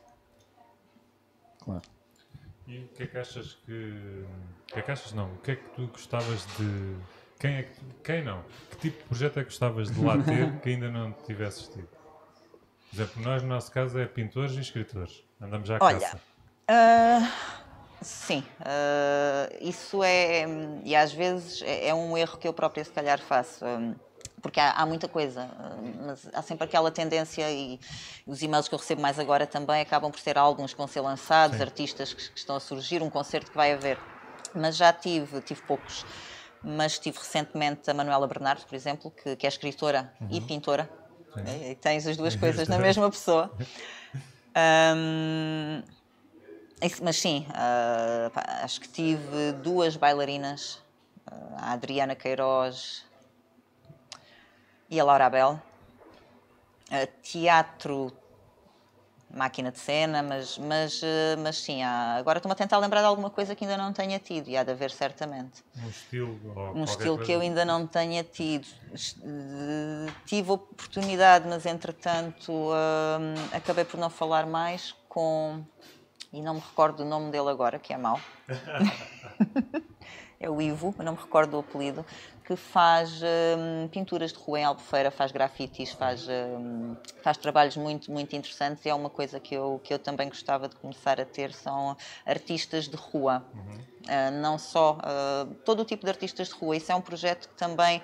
Claro. 1.60 1.82
E 2.66 2.78
o 2.78 2.88
que 2.88 3.02
é 3.02 3.06
que 3.06 3.18
achas 3.18 3.54
que. 3.64 3.72
O 3.72 4.74
que 4.74 4.78
é 4.78 4.82
que 4.82 4.90
achas 4.90 5.12
não? 5.12 5.32
O 5.32 5.38
que 5.38 5.52
é 5.52 5.56
que 5.56 5.68
tu 5.70 5.86
gostavas 5.86 6.46
de. 6.58 6.96
Quem 7.38 7.56
é 7.56 7.62
que. 7.62 7.80
Quem 8.02 8.24
não? 8.24 8.42
Que 8.70 8.76
tipo 8.76 8.98
de 8.98 9.04
projeto 9.04 9.38
é 9.38 9.42
que 9.42 9.50
gostavas 9.50 9.90
de 9.90 10.04
lá 10.04 10.16
ter 10.22 10.52
que 10.60 10.68
ainda 10.70 10.90
não 10.90 11.12
tivesses 11.12 11.68
tido? 11.68 11.88
Por 12.90 12.96
exemplo, 12.96 13.22
nós 13.22 13.42
no 13.42 13.48
nosso 13.48 13.72
caso 13.72 13.98
é 13.98 14.06
pintores 14.06 14.54
e 14.56 14.60
escritores. 14.60 15.24
Andamos 15.40 15.68
já 15.68 15.76
à 15.76 15.84
Olha, 15.84 16.00
caça. 16.00 16.20
Uh, 16.70 17.28
sim, 18.00 18.44
uh, 18.60 19.56
isso 19.60 20.02
é. 20.02 20.46
E 20.84 20.94
às 20.94 21.12
vezes 21.12 21.60
é, 21.62 21.88
é, 21.88 21.94
um 21.94 22.16
erro 22.16 22.38
que 22.38 22.46
eu 22.46 22.52
própria 22.52 22.84
se 22.84 22.90
calhar 22.90 23.20
faço. 23.20 23.64
Um, 23.64 23.94
porque 24.44 24.60
há, 24.60 24.72
há, 24.72 24.84
muita 24.84 25.08
coisa, 25.08 25.48
mas 26.06 26.28
há 26.34 26.42
sempre 26.42 26.66
aquela 26.66 26.90
tendência 26.90 27.50
e 27.50 27.80
os 28.26 28.42
e-mails 28.42 28.68
que 28.68 28.74
eu 28.74 28.78
recebo 28.78 29.00
mais 29.00 29.18
agora 29.18 29.46
também 29.46 29.80
acabam 29.80 30.10
por 30.10 30.20
ser 30.20 30.36
álbuns 30.36 30.72
que 30.72 30.76
vão 30.76 30.86
ser 30.86 31.00
lançados, 31.00 31.56
Sim. 31.56 31.62
artistas 31.62 32.12
que, 32.12 32.30
que, 32.30 32.38
estão 32.38 32.54
a 32.54 32.60
surgir, 32.60 33.02
um 33.02 33.08
concerto 33.08 33.50
que 33.50 33.56
vai 33.56 33.72
haver. 33.72 33.98
Mas 34.54 34.76
já 34.76 34.92
tive, 34.92 35.40
tive 35.40 35.62
poucos, 35.62 36.04
mas 36.62 36.98
tive 36.98 37.16
recentemente 37.16 37.90
a 37.90 37.94
Manuela 37.94 38.26
Bernardo, 38.26 38.66
por 38.66 38.74
exemplo, 38.74 39.10
que, 39.10 39.34
que 39.34 39.46
é 39.46 39.48
escritora 39.48 40.12
uhum. 40.20 40.28
e 40.30 40.42
pintora. 40.42 40.90
E, 41.46 41.70
e 41.70 41.74
tens 41.76 42.06
as 42.06 42.18
duas 42.18 42.36
coisas 42.36 42.68
na 42.68 42.78
mesma 42.78 43.10
pessoa. 43.10 43.50
Isso- 46.82 47.02
mas 47.02 47.16
sim, 47.16 47.46
pá, 48.34 48.44
acho 48.62 48.78
que 48.78 48.88
tive 48.88 49.52
duas 49.62 49.96
bailarinas, 49.96 50.80
ah, 51.26 51.70
a 51.70 51.72
Adriana 51.72 52.14
Queiroz 52.14 53.13
e 54.94 55.00
a 55.00 55.04
Laura 55.04 55.26
Abel. 55.26 55.60
Ah, 56.90 57.06
teatro, 57.22 58.12
máquina 59.28 59.72
de 59.72 59.78
cena, 59.78 60.22
mas, 60.22 60.56
mas, 60.58 61.00
ah, 61.02 61.36
mas 61.42 61.56
sim, 61.58 61.82
há- 61.82 62.14
agora 62.16 62.38
estou-me 62.38 62.52
a 62.52 62.56
tentar 62.56 62.78
lembrar 62.78 63.00
de 63.00 63.06
alguma 63.06 63.30
coisa 63.30 63.54
que 63.56 63.64
ainda 63.64 63.76
não 63.76 63.92
tenha 63.92 64.18
tido, 64.18 64.48
e 64.48 64.56
há 64.56 64.62
de 64.62 64.70
haver 64.70 64.90
certamente 64.90 65.62
Um 65.84 65.88
estilo 65.88 66.34
um 66.76 66.84
estilo 66.84 67.18
que 67.18 67.32
eu 67.32 67.40
ainda 67.40 67.64
não 67.64 67.86
tenha 67.86 68.22
tido. 68.24 68.66
Eh, 69.22 70.12
Tive 70.26 70.50
oportunidade, 70.52 71.46
mas 71.48 71.66
entretanto 71.66 72.52
hum, 72.52 73.34
acabei 73.52 73.84
por 73.84 73.98
não 73.98 74.10
falar 74.10 74.46
mais 74.46 74.92
com. 75.08 75.64
E 76.32 76.42
não 76.42 76.54
me 76.54 76.60
recordo 76.60 76.98
do 76.98 77.04
nome 77.04 77.30
dele 77.30 77.48
agora, 77.48 77.78
que 77.78 77.92
é 77.92 77.96
mau. 77.96 78.18
é 80.40 80.50
o 80.50 80.60
Ivo, 80.60 80.94
não 80.98 81.12
me 81.12 81.18
recordo 81.18 81.52
do 81.52 81.58
apelido, 81.58 82.04
que 82.44 82.56
faz 82.56 83.22
hum, 83.22 83.88
pinturas 83.88 84.32
de 84.32 84.38
rua 84.38 84.60
em 84.60 84.64
Albufeira, 84.64 85.10
faz 85.10 85.32
grafites, 85.32 85.92
faz, 85.92 86.26
hum, 86.28 86.94
faz 87.22 87.38
trabalhos 87.38 87.76
muito, 87.76 88.12
muito 88.12 88.36
interessantes 88.36 88.84
e 88.84 88.88
é 88.88 88.94
uma 88.94 89.08
coisa 89.08 89.40
que 89.40 89.54
eu, 89.54 89.80
que 89.82 89.94
eu 89.94 89.98
também 89.98 90.28
gostava 90.28 90.68
de 90.68 90.76
começar 90.76 91.20
a 91.20 91.24
ter, 91.24 91.52
são 91.52 91.96
artistas 92.26 92.86
de 92.86 92.96
rua. 92.96 93.44
Uh, 94.04 94.30
não 94.42 94.58
só 94.58 94.98
uh, 94.98 95.54
todo 95.64 95.80
o 95.80 95.84
tipo 95.84 96.04
de 96.04 96.10
artistas 96.10 96.48
de 96.48 96.54
rua. 96.54 96.76
Isso 96.76 96.92
é 96.92 96.94
um 96.94 97.00
projeto 97.00 97.48
que 97.48 97.54
também 97.54 98.02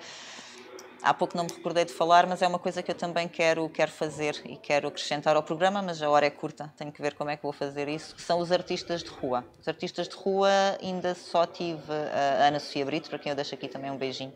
há 1.01 1.13
pouco 1.13 1.35
não 1.35 1.45
me 1.45 1.51
recordei 1.51 1.85
de 1.85 1.93
falar, 1.93 2.27
mas 2.27 2.41
é 2.41 2.47
uma 2.47 2.59
coisa 2.59 2.81
que 2.81 2.91
eu 2.91 2.95
também 2.95 3.27
quero, 3.27 3.67
quero 3.69 3.91
fazer 3.91 4.41
e 4.45 4.55
quero 4.55 4.87
acrescentar 4.87 5.35
ao 5.35 5.43
programa, 5.43 5.81
mas 5.81 6.01
a 6.01 6.09
hora 6.09 6.25
é 6.25 6.29
curta, 6.29 6.73
tenho 6.77 6.91
que 6.91 7.01
ver 7.01 7.13
como 7.13 7.29
é 7.29 7.37
que 7.37 7.43
vou 7.43 7.53
fazer 7.53 7.87
isso, 7.87 8.15
que 8.15 8.21
são 8.21 8.39
os 8.39 8.51
artistas 8.51 9.03
de 9.03 9.09
rua. 9.09 9.45
Os 9.59 9.67
artistas 9.67 10.07
de 10.07 10.15
rua 10.15 10.49
ainda 10.81 11.15
só 11.15 11.45
tive 11.45 11.91
a 12.39 12.47
Ana 12.47 12.59
Sofia 12.59 12.85
Brito, 12.85 13.09
para 13.09 13.19
quem 13.19 13.29
eu 13.29 13.35
deixo 13.35 13.55
aqui 13.55 13.67
também 13.67 13.91
um 13.91 13.97
beijinho, 13.97 14.33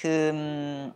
que 0.00 0.30
hum, 0.34 0.92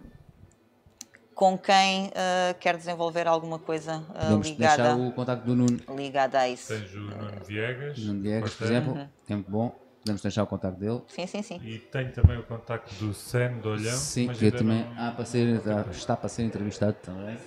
com 1.35 1.57
quem 1.57 2.09
uh, 2.09 2.59
quer 2.61 2.77
desenvolver 2.77 3.27
alguma 3.27 3.59
coisa 3.59 3.97
uh, 3.97 4.13
Podemos 4.13 4.47
ligada, 4.47 4.83
deixar 4.83 4.99
o 4.99 5.13
contacto 5.13 5.47
do 5.47 5.57
Nuno, 5.57 5.81
ligada 5.97 6.39
a 6.39 6.49
isso. 6.49 6.69
Tens 6.69 6.93
o 6.95 7.01
Nuno 7.01 7.45
Viegas. 7.47 7.99
Nuno 7.99 8.23
Diegas, 8.23 8.55
por 8.55 8.67
exemplo, 8.67 9.09
é 9.27 9.35
muito 9.35 9.51
bom. 9.51 9.80
Podemos 10.03 10.23
deixar 10.23 10.43
o 10.43 10.47
contacto 10.47 10.81
dele. 10.81 11.03
Sim, 11.09 11.27
sim, 11.27 11.43
sim. 11.43 11.61
E 11.63 11.79
tenho 11.79 12.13
também 12.13 12.39
o 12.39 12.43
contacto 12.43 12.95
do 12.95 13.13
Sam 13.13 13.61
de 13.61 13.69
Olhão. 13.69 13.97
Sim, 13.97 14.27
mas 14.27 14.39
que 14.39 14.51
também 14.51 14.83
não- 14.85 15.09
há 15.09 15.13
para 15.13 15.25
ser, 15.27 15.57
está, 15.57 15.81
está 15.91 16.17
para 16.17 16.29
ser 16.29 16.43
entrevistado 16.45 16.95
também. 17.03 17.39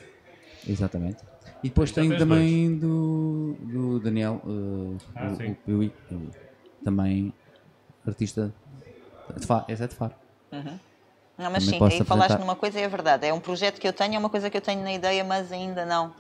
Exatamente. 0.68 1.24
E 1.64 1.70
depois 1.70 1.92
tem 1.92 2.16
também 2.16 2.78
do, 2.78 3.58
do 3.60 4.00
Daniel, 4.00 4.42
uh, 4.46 4.98
Ah, 5.16 5.28
o, 5.28 5.36
sim. 5.36 5.52
o 5.52 5.56
Piuí, 5.56 5.94
uh, 6.12 6.30
também 6.84 7.34
artista 8.06 8.54
de 9.36 9.46
Faro, 9.48 9.66
é 9.68 9.76
de 9.76 9.88
Faro. 9.96 10.14
Não, 10.52 11.50
mas 11.50 11.66
Também 11.66 11.80
sim, 11.80 11.96
aí 11.96 12.06
falaste 12.06 12.38
numa 12.38 12.56
coisa 12.56 12.80
e 12.80 12.84
é 12.84 12.88
verdade. 12.88 13.26
É 13.26 13.34
um 13.34 13.40
projeto 13.40 13.80
que 13.82 13.88
eu 13.88 13.94
tenho, 13.94 14.16
é 14.16 14.18
uma 14.20 14.30
coisa 14.30 14.50
que 14.50 14.58
eu 14.58 14.62
tenho 14.62 14.84
na 14.84 14.94
ideia, 14.94 15.24
mas 15.24 15.52
ainda 15.52 15.86
não, 15.86 16.14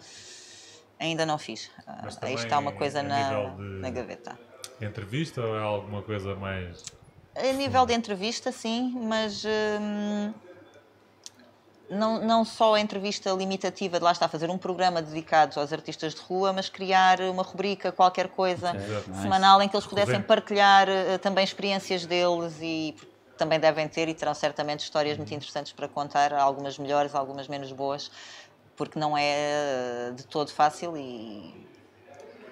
ainda 1.00 1.26
não 1.26 1.38
fiz. 1.38 1.70
Ah, 1.86 2.02
Mas 2.04 2.18
aí 2.24 2.34
está 2.34 2.58
uma 2.58 2.72
coisa 2.72 3.04
na, 3.04 3.34
de- 3.56 3.82
na 3.82 3.90
gaveta. 3.92 4.40
Entrevista 4.84 5.42
ou 5.42 5.56
é 5.56 5.62
alguma 5.62 6.02
coisa 6.02 6.36
mais. 6.36 6.84
A 7.36 7.54
nível 7.54 7.86
de 7.86 7.94
entrevista, 7.94 8.52
sim, 8.52 8.94
mas 8.96 9.44
hum, 9.44 10.34
não, 11.90 12.20
não 12.22 12.46
só 12.46 12.76
a 12.76 12.80
entrevista 12.80 13.32
limitativa 13.32 13.98
de 13.98 14.04
lá 14.04 14.12
está 14.12 14.28
fazer 14.28 14.50
um 14.50 14.58
programa 14.58 15.02
dedicado 15.02 15.60
aos 15.60 15.74
artistas 15.74 16.14
de 16.14 16.22
rua, 16.22 16.54
mas 16.54 16.70
criar 16.70 17.22
uma 17.22 17.44
rubrica, 17.44 17.92
qualquer 17.92 18.28
coisa 18.30 18.76
Exato. 18.76 19.22
semanal 19.22 19.62
em 19.62 19.70
que 19.70 19.76
eles 19.76 19.86
pudessem 19.86 20.22
partilhar 20.22 20.88
eh, 20.90 21.18
também 21.18 21.44
experiências 21.44 22.06
deles 22.06 22.58
e 22.62 22.96
também 23.38 23.60
devem 23.60 23.88
ter 23.88 24.08
e 24.08 24.14
terão 24.14 24.34
certamente 24.34 24.82
histórias 24.82 25.18
muito 25.18 25.34
interessantes 25.34 25.72
para 25.74 25.88
contar, 25.88 26.34
algumas 26.34 26.78
melhores, 26.78 27.16
algumas 27.16 27.48
menos 27.48 27.72
boas, 27.72 28.12
porque 28.76 28.98
não 29.00 29.18
é 29.18 29.32
eh, 29.32 30.12
de 30.16 30.24
todo 30.26 30.52
fácil 30.52 30.96
e, 30.96 31.54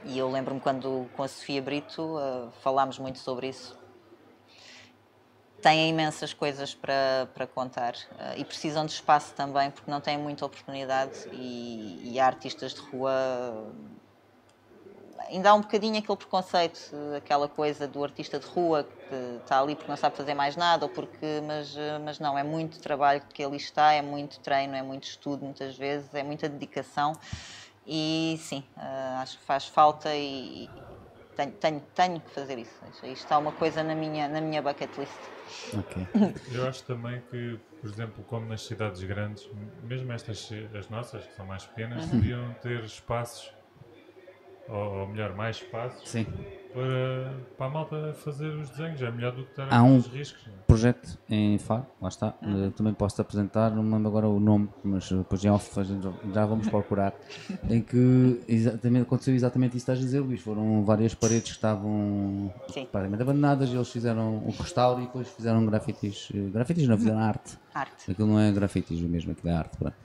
e 0.04 0.18
eu 0.18 0.30
lembro-me 0.30 0.60
quando 0.60 1.08
com 1.16 1.24
a 1.24 1.28
Sofia 1.28 1.62
Brito 1.62 2.18
eh, 2.20 2.50
falámos 2.62 2.98
muito 2.98 3.20
sobre 3.20 3.50
isso. 3.50 3.78
Têm 5.62 5.90
imensas 5.90 6.34
coisas 6.34 6.74
para, 6.74 7.30
para 7.34 7.46
contar 7.46 7.94
eh, 8.18 8.40
e 8.40 8.46
precisam 8.46 8.86
de 8.86 8.94
espaço 8.94 9.34
também 9.36 9.70
porque 9.70 9.90
não 9.92 10.02
têm 10.02 10.18
muita 10.18 10.46
oportunidade 10.46 11.30
e, 11.32 12.14
e 12.14 12.20
há 12.20 12.26
artistas 12.26 12.74
de 12.74 12.82
rua 12.82 13.12
ainda 15.30 15.52
há 15.52 15.54
um 15.54 15.62
bocadinho 15.62 15.98
aquele 15.98 16.18
preconceito 16.18 16.92
aquela 17.16 17.48
coisa 17.48 17.88
do 17.88 18.04
artista 18.04 18.40
de 18.40 18.46
rua 18.48 18.84
que 18.84 19.16
está 19.42 19.62
ali 19.62 19.76
porque 19.76 19.90
não 19.90 19.96
sabe 19.96 20.18
fazer 20.18 20.34
mais 20.34 20.56
nada 20.56 20.86
ou 20.86 20.90
porque 20.90 21.42
mas 21.46 21.78
mas 22.04 22.20
não 22.20 22.38
é 22.38 22.44
muito 22.44 22.80
trabalho 22.82 23.22
que 23.34 23.42
ali 23.42 23.56
está 23.56 23.94
é 23.94 24.02
muito 24.02 24.40
treino 24.40 24.76
é 24.76 24.82
muito 24.82 25.04
estudo 25.04 25.46
muitas 25.46 25.78
vezes 25.78 26.14
é 26.14 26.24
muita 26.24 26.50
dedicação 26.50 27.14
e 27.86 28.38
sim 28.40 28.64
eh, 28.78 29.16
acho 29.22 29.38
que 29.40 29.44
faz 29.46 29.68
falta 29.68 30.10
e, 30.16 30.70
tenho, 31.36 31.52
tenho, 31.54 31.82
tenho 31.96 32.22
que 32.22 32.30
fazer 32.32 32.58
isso 32.58 32.86
isto 32.86 33.06
está 33.08 33.38
uma 33.38 33.52
coisa 33.52 33.84
na 33.84 33.96
minha 33.96 34.28
na 34.28 34.42
minha 34.42 34.62
bucket 34.62 34.98
list 34.98 35.20
Ok. 35.74 36.08
Eu 36.54 36.68
acho 36.68 36.86
também 36.86 37.22
que, 37.22 37.60
por 37.80 37.90
exemplo, 37.90 38.24
como 38.26 38.46
nas 38.46 38.62
cidades 38.62 39.02
grandes, 39.04 39.50
mesmo 39.82 40.12
estas, 40.12 40.50
as 40.78 40.90
nossas, 40.90 41.26
que 41.26 41.34
são 41.34 41.46
mais 41.46 41.66
pequenas, 41.66 42.06
Uhum. 42.06 42.12
deviam 42.12 42.54
ter 42.56 42.84
espaços, 42.84 43.54
ou, 44.70 45.00
ou 45.02 45.08
melhor, 45.08 45.36
mais 45.36 45.58
espaços, 45.58 46.08
Sim. 46.10 46.26
para, 46.74 47.34
para 47.58 47.66
a 47.66 47.70
malta 47.70 48.14
fazer 48.14 48.48
os 48.56 48.70
desenhos. 48.70 49.02
É 49.02 49.12
melhor 49.12 49.34
do 49.34 49.44
que 49.44 49.50
estar 49.52 49.68
Há 49.70 49.78
a 49.80 49.84
um- 49.84 49.98
os 49.98 50.08
riscos. 50.08 50.46
não 50.48 50.54
é? 50.54 50.58
Projeto 50.68 51.18
em 51.30 51.58
Faro, 51.58 51.86
lá 52.02 52.08
está. 52.08 52.34
Uhum. 52.42 52.68
Uh, 52.68 52.72
também 52.72 52.94
posso 52.94 53.16
te 53.18 53.22
apresentar, 53.22 53.72
não 53.72 53.84
me 53.84 53.92
lembro 53.94 54.08
agora 54.08 54.28
o 54.30 54.40
nome, 54.40 54.70
mas 54.86 55.10
depois 55.12 55.44
em 55.44 55.50
off 55.50 55.78
a 55.78 55.84
gente 55.84 56.08
já 56.34 56.46
vamos 56.46 56.70
procurar. 56.70 57.14
em 57.70 57.82
que 57.82 58.42
exatamente, 58.48 59.02
aconteceu 59.04 59.36
exatamente 59.36 59.76
isso 59.76 59.86
que 59.86 59.92
estás 59.92 60.00
a 60.00 60.02
dizer, 60.02 60.22
Luís. 60.22 60.40
Foram 60.42 60.84
várias 60.86 61.14
paredes 61.14 61.44
que 61.50 61.56
estavam 61.56 62.54
Sim. 62.70 62.86
praticamente 62.90 63.22
abandonadas 63.22 63.70
e 63.70 63.76
eles 63.76 63.90
fizeram 63.92 64.38
o 64.38 64.52
restauro 64.52 65.02
e 65.02 65.06
depois 65.08 65.28
fizeram 65.28 65.66
grafites. 65.66 66.30
eh, 66.34 66.50
Grafites 66.50 66.88
não, 66.88 66.98
fizeram 66.98 67.20
arte. 67.20 67.58
arte 67.74 68.10
Aquilo 68.12 68.30
não 68.30 68.40
é 68.40 68.50
grafites 68.54 69.00
mesmo, 69.02 69.34
aquilo 69.34 69.50
é 69.50 69.58
arte. 69.58 69.76
Pronto. 69.78 69.96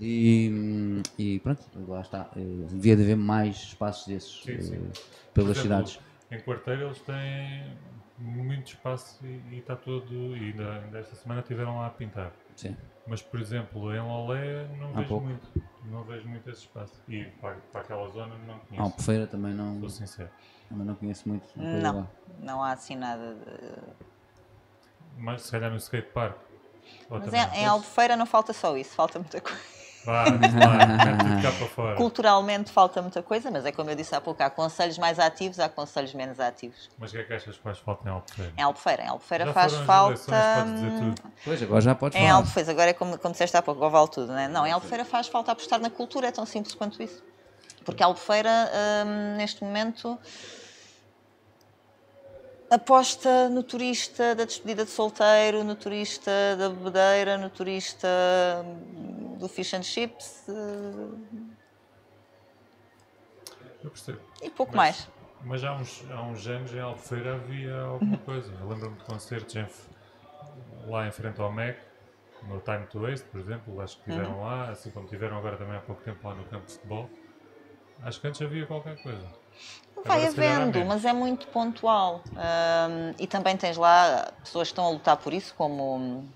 E, 0.00 1.02
e 1.18 1.38
pronto, 1.40 1.62
lá 1.86 2.00
está. 2.00 2.28
Eh, 2.36 2.40
Devia 2.68 2.96
de 2.96 3.02
haver 3.02 3.16
mais 3.16 3.56
espaços 3.56 4.06
desses 4.06 4.42
Sim, 4.42 4.60
sim. 4.60 4.74
eh, 4.74 4.98
pelas 5.32 5.56
exemplo, 5.56 5.62
cidades. 5.86 6.00
Em 6.30 6.40
quarteiro 6.40 6.82
eles 6.86 6.98
têm 7.00 7.76
muito 8.18 8.68
espaço 8.68 9.18
e, 9.24 9.40
e 9.52 9.58
está 9.58 9.76
todo. 9.76 10.12
E 10.36 10.50
ainda, 10.50 10.80
ainda 10.80 10.98
esta 10.98 11.14
semana 11.14 11.40
estiveram 11.42 11.76
lá 11.78 11.86
a 11.86 11.90
pintar. 11.90 12.32
Sim. 12.56 12.76
Mas, 13.06 13.22
por 13.22 13.40
exemplo, 13.40 13.94
em 13.94 14.00
Lolé 14.00 14.66
não 14.78 14.90
Há 14.90 14.96
vejo 14.96 15.08
pouco. 15.08 15.26
muito. 15.26 15.48
Não 15.84 16.02
vejo 16.04 16.26
muito 16.26 16.48
esse 16.50 16.60
espaço. 16.62 16.94
E 17.08 17.24
para, 17.40 17.56
para 17.70 17.82
aquela 17.82 18.08
zona 18.08 18.34
não 18.46 18.58
conheço. 18.60 18.82
Albufeira 18.82 19.26
também 19.26 19.52
não, 19.54 19.78
Sou 19.80 19.90
sincero. 19.90 20.30
também 20.68 20.86
não 20.86 20.94
conheço 20.94 21.28
muito. 21.28 21.46
não 21.56 21.80
não 21.92 22.08
não 22.40 22.62
há 22.62 22.72
assim 22.72 22.96
nada 22.96 23.34
de... 23.34 24.02
Mas 25.18 25.42
se 25.42 25.52
calhar 25.52 25.70
no 25.70 25.76
skatepark. 25.76 26.36
Mas 27.08 27.24
também 27.24 27.40
em? 27.60 27.66
Albufeira 27.66 28.16
não 28.16 28.26
falta 28.26 28.52
só 28.52 28.76
isso 28.76 28.94
falta 28.94 29.18
muita 29.18 29.40
coisa 29.40 29.58
Fora. 30.04 31.96
culturalmente 31.96 32.70
falta 32.70 33.00
muita 33.00 33.22
coisa 33.22 33.50
mas 33.50 33.64
é 33.64 33.72
como 33.72 33.90
eu 33.90 33.96
disse 33.96 34.14
há 34.14 34.20
pouco 34.20 34.42
há 34.42 34.50
conselhos 34.50 34.98
mais 34.98 35.18
ativos 35.18 35.58
há 35.58 35.68
conselhos 35.68 36.14
menos 36.14 36.38
ativos 36.38 36.90
Mas 36.98 37.10
o 37.10 37.14
que 37.14 37.20
é 37.20 37.24
que 37.24 37.32
achas 37.32 37.56
que 37.56 37.62
faz 37.62 37.78
falta 37.78 38.08
em 38.08 38.12
Albufeira? 38.12 38.52
em 38.56 38.62
Albufeira 38.62 39.02
em 39.02 39.08
Albufeira 39.08 39.46
Já 39.46 39.52
faz 39.52 39.72
falta. 39.74 40.14
Pois, 41.44 41.62
agora 41.62 41.80
já 41.80 41.94
podes 41.94 42.16
Em 42.18 42.26
falar. 42.26 42.34
Albufeira, 42.36 42.70
agora 42.70 42.90
é 42.90 42.92
como, 42.92 43.18
como 43.18 43.32
disseste 43.32 43.56
há 43.56 43.62
pouco, 43.62 43.78
agora 43.80 43.92
vale 44.00 44.10
tudo, 44.10 44.32
né? 44.32 44.48
Não, 44.48 44.66
em 44.66 44.72
Albufeira 44.72 45.04
faz 45.04 45.26
falta 45.28 45.52
apostar 45.52 45.80
na 45.80 45.90
cultura, 45.90 46.28
é 46.28 46.30
tão 46.30 46.46
simples 46.46 46.74
quanto 46.74 47.02
isso. 47.02 47.22
Porque 47.84 48.02
a 48.02 48.06
Albufeira, 48.06 48.50
hum, 49.06 49.36
neste 49.36 49.62
momento, 49.62 50.18
aposta 52.70 53.48
no 53.48 53.62
turista 53.62 54.34
da 54.34 54.44
despedida 54.44 54.84
de 54.84 54.90
solteiro, 54.90 55.62
no 55.62 55.74
turista 55.74 56.30
da 56.58 56.68
bebedeira, 56.70 57.36
no 57.36 57.50
turista 57.50 58.08
hum, 58.64 59.13
do 59.36 59.48
fish 59.48 59.74
and 59.74 59.82
chips 59.82 60.44
eh, 60.48 60.52
Eu 63.82 63.90
percebo. 63.90 64.20
e 64.42 64.50
pouco 64.50 64.74
Mas- 64.76 65.06
mais. 65.06 65.14
Mas 65.46 65.62
há 65.62 65.74
uns, 65.74 66.02
há 66.10 66.22
uns 66.22 66.46
anos 66.46 66.72
em 66.72 66.80
Albufeira 66.80 67.34
havia 67.34 67.78
alguma 67.82 68.16
coisa. 68.18 68.50
Eu 68.58 68.66
lembro-me 68.66 68.96
de 68.96 69.04
concertos 69.04 69.54
em, 69.56 69.66
lá 70.86 71.06
em 71.06 71.12
frente 71.12 71.38
ao 71.38 71.52
MEC, 71.52 71.78
no 72.44 72.60
Time 72.60 72.86
to 72.86 73.00
Waste, 73.00 73.26
por 73.28 73.40
exemplo, 73.40 73.78
acho 73.82 73.98
que 73.98 74.04
tiveram 74.04 74.40
lá, 74.42 74.70
assim 74.70 74.90
como 74.90 75.06
tiveram 75.06 75.36
agora 75.36 75.58
também 75.58 75.76
há 75.76 75.80
pouco 75.80 76.00
tempo 76.02 76.26
lá 76.26 76.34
no 76.34 76.44
campo 76.44 76.64
de 76.66 76.72
futebol. 76.72 77.10
Acho 78.02 78.20
que 78.22 78.26
antes 78.26 78.40
havia 78.40 78.66
qualquer 78.66 79.02
coisa. 79.02 79.26
Vai 80.04 80.26
havendo, 80.26 80.82
mas 80.86 81.04
é 81.04 81.12
muito 81.12 81.46
pontual. 81.48 82.22
Hum, 82.32 83.14
e 83.18 83.26
também 83.26 83.54
tens 83.56 83.76
lá 83.76 84.32
pessoas 84.42 84.68
que 84.68 84.72
estão 84.72 84.86
a 84.86 84.90
lutar 84.90 85.16
por 85.18 85.32
isso, 85.34 85.54
como 85.54 86.26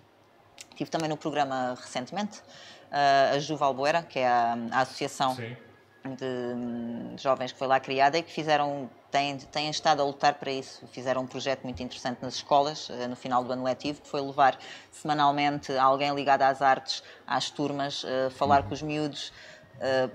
tive 0.76 0.90
também 0.90 1.08
no 1.08 1.16
programa 1.16 1.74
recentemente, 1.80 2.42
a 2.90 3.38
Juva 3.38 3.66
Alboera, 3.66 4.02
que 4.02 4.18
é 4.18 4.26
a, 4.26 4.56
a 4.72 4.80
associação 4.80 5.34
Sim. 5.34 5.56
de 6.04 7.20
jovens 7.22 7.52
que 7.52 7.58
foi 7.58 7.66
lá 7.66 7.78
criada 7.80 8.18
e 8.18 8.22
que 8.22 8.32
fizeram 8.32 8.88
têm, 9.10 9.36
têm 9.38 9.70
estado 9.70 10.00
a 10.00 10.04
lutar 10.04 10.34
para 10.34 10.50
isso. 10.50 10.86
Fizeram 10.88 11.22
um 11.22 11.26
projeto 11.26 11.64
muito 11.64 11.82
interessante 11.82 12.18
nas 12.22 12.34
escolas, 12.36 12.88
eh, 12.90 13.06
no 13.06 13.16
final 13.16 13.42
do 13.44 13.52
ano 13.52 13.64
letivo, 13.64 14.00
que 14.02 14.08
foi 14.08 14.20
levar 14.20 14.58
semanalmente 14.90 15.72
alguém 15.76 16.14
ligado 16.14 16.42
às 16.42 16.62
artes, 16.62 17.02
às 17.26 17.50
turmas, 17.50 18.04
eh, 18.06 18.30
falar 18.30 18.62
com 18.62 18.74
os 18.74 18.82
miúdos. 18.82 19.32
eh, 19.80 20.08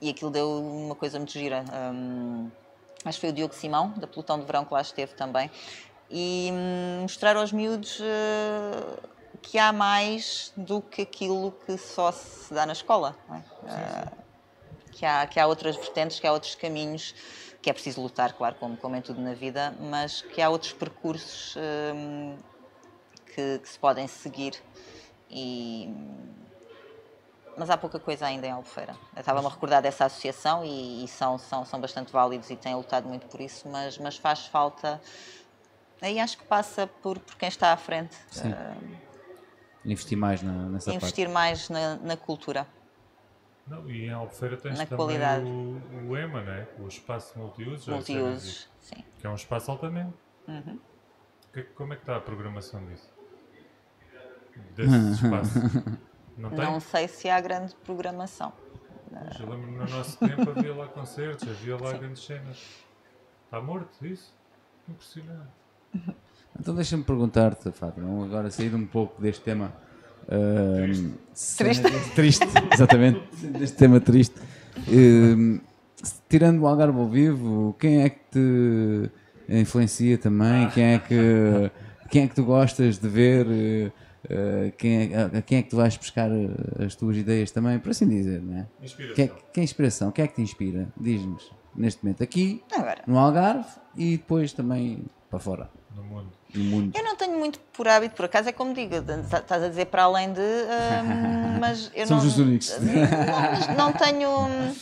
e 0.00 0.10
aquilo 0.10 0.30
deu 0.30 0.60
uma 0.60 0.94
coisa 0.94 1.18
muito 1.18 1.32
gira. 1.32 1.64
Acho 3.04 3.16
que 3.16 3.20
foi 3.20 3.30
o 3.30 3.32
Diogo 3.32 3.54
Simão, 3.54 3.90
da 3.96 4.06
Pelotão 4.06 4.38
de 4.38 4.44
Verão, 4.44 4.64
que 4.64 4.74
lá 4.74 4.82
esteve 4.82 5.14
também. 5.14 5.50
E 6.10 6.50
hum, 6.52 7.02
mostrar 7.02 7.36
aos 7.36 7.52
miúdos 7.52 8.02
que 9.44 9.58
há 9.58 9.72
mais 9.72 10.52
do 10.56 10.80
que 10.80 11.02
aquilo 11.02 11.52
que 11.66 11.76
só 11.76 12.10
se 12.10 12.52
dá 12.52 12.64
na 12.66 12.72
escola. 12.72 13.16
é? 13.30 13.70
Eh, 13.70 14.24
que 14.90 15.04
há, 15.04 15.26
que 15.26 15.38
há 15.40 15.46
outras 15.46 15.76
vertentes, 15.76 16.18
que 16.18 16.26
há 16.26 16.32
outros 16.32 16.54
caminhos, 16.54 17.14
que 17.60 17.68
é 17.68 17.72
preciso 17.72 18.00
lutar, 18.00 18.32
claro, 18.34 18.54
como, 18.56 18.76
como 18.76 18.96
em 18.96 19.02
tudo 19.02 19.20
na 19.20 19.34
vida, 19.34 19.76
mas 19.80 20.22
que 20.22 20.40
há 20.40 20.48
outros 20.48 20.72
percursos 20.72 21.54
hum, 21.94 22.38
que, 23.34 23.58
que 23.58 23.68
se 23.68 23.78
podem 23.78 24.06
seguir. 24.06 24.54
E, 25.28 25.88
mas 27.56 27.70
há 27.70 27.76
pouca 27.76 27.98
coisa 28.00 28.26
ainda 28.26 28.46
em 28.46 28.50
Albufeira. 28.50 28.96
Eu 29.14 29.20
estava-me 29.20 29.46
a 29.46 29.50
recordar 29.50 29.82
dessa 29.82 30.06
associação 30.06 30.64
e, 30.64 31.04
e 31.04 31.08
são, 31.08 31.38
são, 31.38 31.64
são 31.64 31.80
bastante 31.80 32.12
válidos 32.12 32.50
e 32.50 32.56
têm 32.56 32.74
lutado 32.74 33.08
muito 33.08 33.26
por 33.26 33.40
isso, 33.40 33.68
mas, 33.68 33.98
mas 33.98 34.16
faz 34.16 34.46
falta. 34.46 35.00
Aí 36.00 36.18
acho 36.18 36.36
que 36.38 36.44
passa 36.44 36.86
por, 36.86 37.18
por 37.18 37.36
quem 37.36 37.48
está 37.48 37.72
à 37.72 37.76
frente. 37.76 38.14
Sim. 38.30 38.50
eh, 38.50 39.13
Investir 39.84 40.16
mais 40.16 40.42
na, 40.42 40.52
nessa 40.70 40.92
investir 40.92 41.28
mais 41.28 41.68
na, 41.68 41.96
na 41.96 42.16
cultura. 42.16 42.66
Não, 43.66 43.88
e 43.90 44.06
em 44.06 44.10
Albufeira 44.12 44.56
tens 44.56 44.78
Na 44.78 44.84
também 44.86 44.96
qualidade. 45.06 45.44
o, 45.44 46.08
o 46.10 46.16
EMA, 46.16 46.42
né? 46.42 46.66
o 46.78 46.86
espaço 46.86 47.38
multiusos. 47.38 47.86
Multiusos, 47.88 48.68
sim. 48.80 49.02
Que 49.18 49.26
é 49.26 49.30
um 49.30 49.34
espaço 49.34 49.70
altamente. 49.70 50.12
Uhum. 50.48 50.78
Que- 51.52 51.62
como 51.62 51.92
é 51.92 51.96
que 51.96 52.02
está 52.02 52.16
a 52.16 52.20
programação 52.20 52.84
disso? 52.86 53.10
Desse 54.76 55.12
espaço? 55.24 55.58
Não 56.36 56.50
tem? 56.50 56.58
Não 56.58 56.80
sei 56.80 57.08
se 57.08 57.28
há 57.28 57.40
grande 57.40 57.74
programação. 57.76 58.52
Mas 59.10 59.38
Eu 59.38 59.48
lembro 59.48 59.70
no 59.70 59.86
nosso 59.88 60.18
tempo 60.18 60.50
havia 60.50 60.74
lá 60.74 60.88
concertos, 60.88 61.48
havia 61.48 61.76
lá 61.76 61.92
grandes 61.92 62.24
cenas. 62.24 62.84
Está 63.44 63.60
morto 63.60 64.04
isso? 64.04 64.34
Impressionante. 64.88 65.48
Então 66.58 66.74
deixa-me 66.74 67.02
perguntar-te, 67.04 67.70
Fátima, 67.72 68.06
vamos 68.06 68.24
agora 68.26 68.50
sair 68.50 68.74
um 68.74 68.86
pouco 68.86 69.20
deste 69.20 69.42
tema. 69.42 69.72
cena 71.34 71.74
Triste. 71.74 72.14
triste, 72.14 72.46
exatamente, 72.72 73.20
deste 73.58 73.76
tema 73.76 74.00
triste. 74.00 74.34
Ahm, 74.88 75.58
tirando 76.28 76.60
o 76.62 76.66
Algarve 76.66 76.98
ao 76.98 77.08
vivo, 77.08 77.74
quem 77.78 78.02
é 78.02 78.08
que 78.08 78.20
te 78.30 79.10
influencia 79.48 80.16
também? 80.16 80.68
Quem 80.70 80.84
é 80.94 80.98
que, 80.98 81.70
quem 82.10 82.22
é 82.24 82.28
que 82.28 82.34
tu 82.34 82.44
gostas 82.44 82.98
de 82.98 83.08
ver? 83.08 83.92
eh, 84.30 84.72
quem 84.78 85.12
é, 85.12 85.22
a 85.38 85.42
quem 85.42 85.58
é 85.58 85.62
que 85.62 85.68
tu 85.68 85.76
vais 85.76 85.94
buscar 85.98 86.30
as 86.82 86.94
tuas 86.94 87.14
ideias 87.16 87.50
também, 87.50 87.78
por 87.78 87.90
assim 87.90 88.08
dizer, 88.08 88.40
não 88.40 88.56
é? 88.56 88.66
Inspiração. 88.82 89.14
Quem 89.14 89.24
é, 89.26 89.28
que- 89.28 89.44
quem 89.52 89.60
é 89.60 89.64
inspiração? 89.64 90.10
Quem 90.12 90.24
é 90.24 90.28
que 90.28 90.34
te 90.36 90.40
inspira? 90.42 90.88
Diz-nos, 90.98 91.52
neste 91.76 92.02
momento, 92.02 92.22
aqui, 92.22 92.62
Agora, 92.72 93.02
no 93.06 93.18
Algarve 93.18 93.66
e 93.94 94.16
depois 94.16 94.54
também 94.54 95.04
para 95.28 95.38
fora, 95.38 95.68
No 95.94 96.02
mundo. 96.04 96.28
No 96.54 96.64
mundo. 96.64 96.92
eu 96.96 97.02
não 97.04 97.16
tenho 97.16 97.38
muito 97.38 97.58
por 97.72 97.88
hábito, 97.88 98.14
por 98.14 98.24
acaso 98.26 98.48
é 98.48 98.52
como 98.52 98.72
digo, 98.74 98.94
estás 98.96 99.62
a 99.62 99.68
dizer 99.68 99.86
para 99.86 100.04
além 100.04 100.32
de. 100.32 100.40
hum, 100.40 101.58
mas 101.60 101.90
eu 101.94 102.06
Somos 102.06 102.24
não, 102.24 102.30
os 102.30 102.38
únicos. 102.38 102.70
Não, 103.68 103.76
não 103.76 103.92
tenho, 103.92 104.76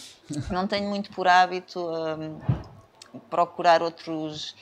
não 0.50 0.66
tenho 0.66 0.88
muito 0.88 1.10
por 1.12 1.26
hábito 1.26 1.80
hum, 1.80 2.40
procurar 3.30 3.82
outros. 3.82 4.54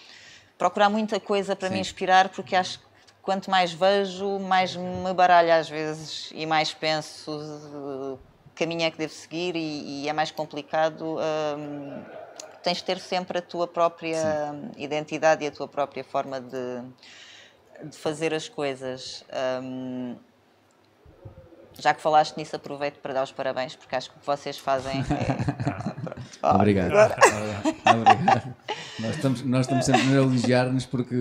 procurar 0.58 0.88
muita 0.88 1.18
coisa 1.18 1.56
para 1.56 1.68
me 1.68 1.76
Sim. 1.76 1.80
inspirar, 1.80 2.28
porque 2.28 2.54
acho 2.54 2.78
que 2.78 2.84
quanto 3.22 3.50
mais 3.50 3.72
vejo, 3.72 4.38
mais 4.38 4.76
me 4.76 5.12
baralho 5.14 5.52
às 5.52 5.68
vezes 5.68 6.30
e 6.32 6.46
mais 6.46 6.72
penso 6.72 8.18
que 8.54 8.64
caminho 8.64 8.82
é 8.82 8.90
que 8.90 8.98
devo 8.98 9.12
seguir 9.12 9.56
e, 9.56 10.02
e 10.04 10.08
é 10.08 10.12
mais 10.12 10.30
complicado. 10.30 11.16
hum, 11.58 12.04
tens 12.62 12.78
de 12.78 12.84
ter 12.84 12.98
sempre 12.98 13.38
a 13.38 13.42
tua 13.42 13.66
própria 13.66 14.54
identidade 14.76 15.44
e 15.44 15.48
a 15.48 15.50
tua 15.50 15.68
própria 15.68 16.04
forma 16.04 16.40
de, 16.40 16.82
de 17.88 17.96
fazer 17.96 18.32
as 18.34 18.48
coisas. 18.48 19.24
Hum, 19.62 20.16
já 21.78 21.94
que 21.94 22.02
falaste 22.02 22.36
nisso, 22.36 22.54
aproveito 22.56 22.98
para 22.98 23.14
dar 23.14 23.22
os 23.22 23.32
parabéns, 23.32 23.74
porque 23.74 23.94
acho 23.96 24.11
que 24.11 24.16
o 24.16 24.20
que 24.20 24.26
vocês 24.26 24.58
fazem 24.58 25.00
é. 25.00 25.80
Obrigado. 26.54 26.92
Obrigado. 26.92 28.54
Nós 28.98 29.16
estamos, 29.16 29.42
nós 29.42 29.61
estamos 29.62 29.84
sempre 29.86 30.02
a 30.08 30.14
elogiar-nos 30.16 30.84
porque 30.86 31.14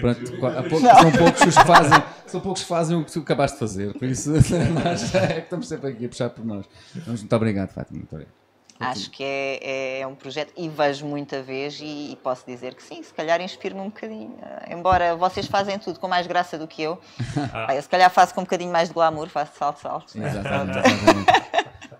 pronto, 0.00 0.32
pouco- 0.68 0.86
são 0.86 1.12
poucos 1.12 1.40
os 1.42 1.56
que 1.58 1.64
fazem, 1.66 2.02
são 2.26 2.40
poucos 2.40 2.62
que 2.62 2.68
fazem 2.68 2.96
o 2.96 3.04
que 3.04 3.12
tu 3.12 3.20
acabaste 3.20 3.56
de 3.56 3.60
fazer. 3.60 3.92
Por 3.98 4.04
isso 4.08 4.30
nós 4.84 5.14
é 5.14 5.26
que 5.34 5.40
estamos 5.40 5.66
sempre 5.68 5.90
aqui 5.90 6.04
a 6.06 6.08
puxar 6.08 6.30
por 6.30 6.44
nós. 6.44 6.66
Mas 6.94 7.20
muito 7.20 7.36
obrigado, 7.36 7.70
Fátima. 7.70 7.98
Muito 7.98 8.12
obrigado. 8.12 8.39
Acho 8.80 9.10
que 9.10 9.22
é, 9.22 10.00
é 10.00 10.06
um 10.06 10.14
projeto 10.14 10.52
e 10.56 10.68
vejo 10.68 11.04
muita 11.06 11.42
vez 11.42 11.78
e, 11.82 12.12
e 12.12 12.16
posso 12.16 12.46
dizer 12.46 12.74
que 12.74 12.82
sim, 12.82 13.02
se 13.02 13.12
calhar 13.12 13.40
inspiro-me 13.40 13.82
um 13.82 13.90
bocadinho. 13.90 14.36
Embora 14.68 15.14
vocês 15.14 15.46
fazem 15.46 15.78
tudo 15.78 16.00
com 16.00 16.08
mais 16.08 16.26
graça 16.26 16.58
do 16.58 16.66
que 16.66 16.82
eu, 16.82 16.98
pá, 17.52 17.74
eu 17.76 17.82
se 17.82 17.88
calhar 17.88 18.10
faço 18.10 18.34
com 18.34 18.40
um 18.40 18.44
bocadinho 18.44 18.72
mais 18.72 18.88
de 18.88 18.94
glamour, 18.94 19.28
faço 19.28 19.52
salto, 19.58 19.80
salto. 19.80 20.16
Exatamente. 20.18 20.78
exatamente. 20.78 21.40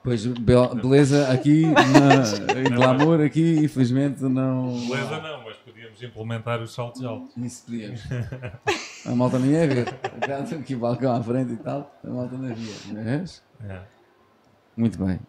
Pois, 0.03 0.25
be- 0.25 0.55
beleza 0.81 1.31
aqui, 1.31 1.67
na, 1.67 2.71
glamour 2.75 3.21
aqui, 3.21 3.59
infelizmente 3.63 4.23
não. 4.23 4.73
Beleza 4.89 5.21
não, 5.21 5.45
mas 5.45 5.57
podíamos 5.59 6.03
implementar 6.03 6.59
os 6.63 6.73
saltos 6.73 7.05
altos. 7.05 7.37
Isso 7.37 7.65
podíamos. 7.67 8.01
A 9.05 9.15
malta 9.15 9.39
nem 9.39 9.51
ia 9.51 9.69
ver. 9.69 9.89
Aqui 10.59 10.75
o 10.75 10.79
balcão 10.79 11.15
à 11.15 11.23
frente 11.23 11.53
e 11.53 11.57
tal, 11.57 11.95
a 12.03 12.09
malta 12.09 12.35
não 12.35 12.55
via. 12.55 12.75
Mas, 13.21 13.43
É. 13.69 13.81
muito 14.75 15.05
bem. 15.05 15.21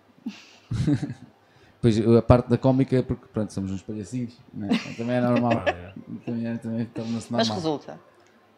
Pois 1.82 1.98
a 2.00 2.22
parte 2.22 2.48
da 2.48 2.58
cómica 2.58 2.96
é 2.98 3.02
porque 3.02 3.26
pronto, 3.34 3.52
somos 3.52 3.72
uns 3.72 3.82
palhacinhos, 3.82 4.38
né? 4.54 4.70
também 4.98 5.16
é 5.16 5.22
normal. 5.22 5.54
Ah, 5.66 5.70
é. 5.72 5.94
Também, 6.26 6.48
é- 6.48 6.58
também 6.58 6.86
torna-se 6.86 7.32
Mas 7.32 7.48
normal. 7.48 7.56
resulta. 7.56 8.00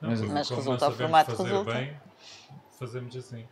Não, 0.02 0.10
Mas- 0.10 0.22
mas 0.22 0.50
resulta, 0.50 0.90
o 0.90 0.92
formato 0.92 1.32
fazer 1.32 1.50
resulta. 1.50 1.74
bem, 1.74 1.94
fazemos 2.78 3.16
assim. 3.16 3.46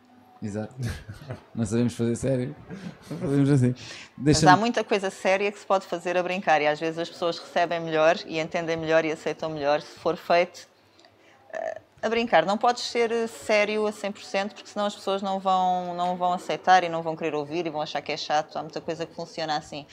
Exato. 0.44 0.76
Não 1.56 1.66
sabemos 1.66 1.94
fazer 1.96 2.16
sério. 2.16 2.56
Fazemos 3.02 3.50
assim. 3.50 3.76
Mas 4.18 4.44
há 4.44 4.58
muita 4.58 4.84
coisa 4.84 5.10
séria 5.10 5.50
que 5.52 5.60
se 5.60 5.66
pode 5.66 5.86
fazer 5.86 6.18
a 6.18 6.24
brincar 6.24 6.62
e 6.62 6.68
às 6.68 6.80
vezes 6.80 6.98
as 7.00 7.10
pessoas 7.10 7.38
recebem 7.40 7.80
melhor 7.80 8.18
e 8.26 8.40
entendem 8.40 8.76
melhor 8.76 9.06
e 9.06 9.12
aceitam 9.12 9.50
melhor 9.52 9.82
se 9.82 10.00
for 10.00 10.18
feito 10.18 10.68
eh, 11.54 11.80
a 12.02 12.10
brincar. 12.10 12.46
Não 12.46 12.58
podes 12.58 12.84
ser 12.84 13.12
eh, 13.12 13.28
sério 13.28 13.86
a 13.88 13.92
100% 13.92 14.54
porque 14.54 14.70
senão 14.70 14.86
as 14.86 14.96
pessoas 14.96 15.22
não 15.22 15.40
vão, 15.40 15.94
não 15.96 16.16
vão 16.18 16.34
aceitar 16.34 16.84
e 16.84 16.90
não 16.90 17.02
vão 17.02 17.16
querer 17.16 17.36
ouvir 17.36 17.66
e 17.68 17.70
vão 17.70 17.82
achar 17.82 18.02
que 18.02 18.12
é 18.12 18.18
chato. 18.18 18.58
Há 18.58 18.62
muita 18.64 18.82
coisa 18.82 19.06
que 19.06 19.14
funciona 19.14 19.56
assim. 19.58 19.86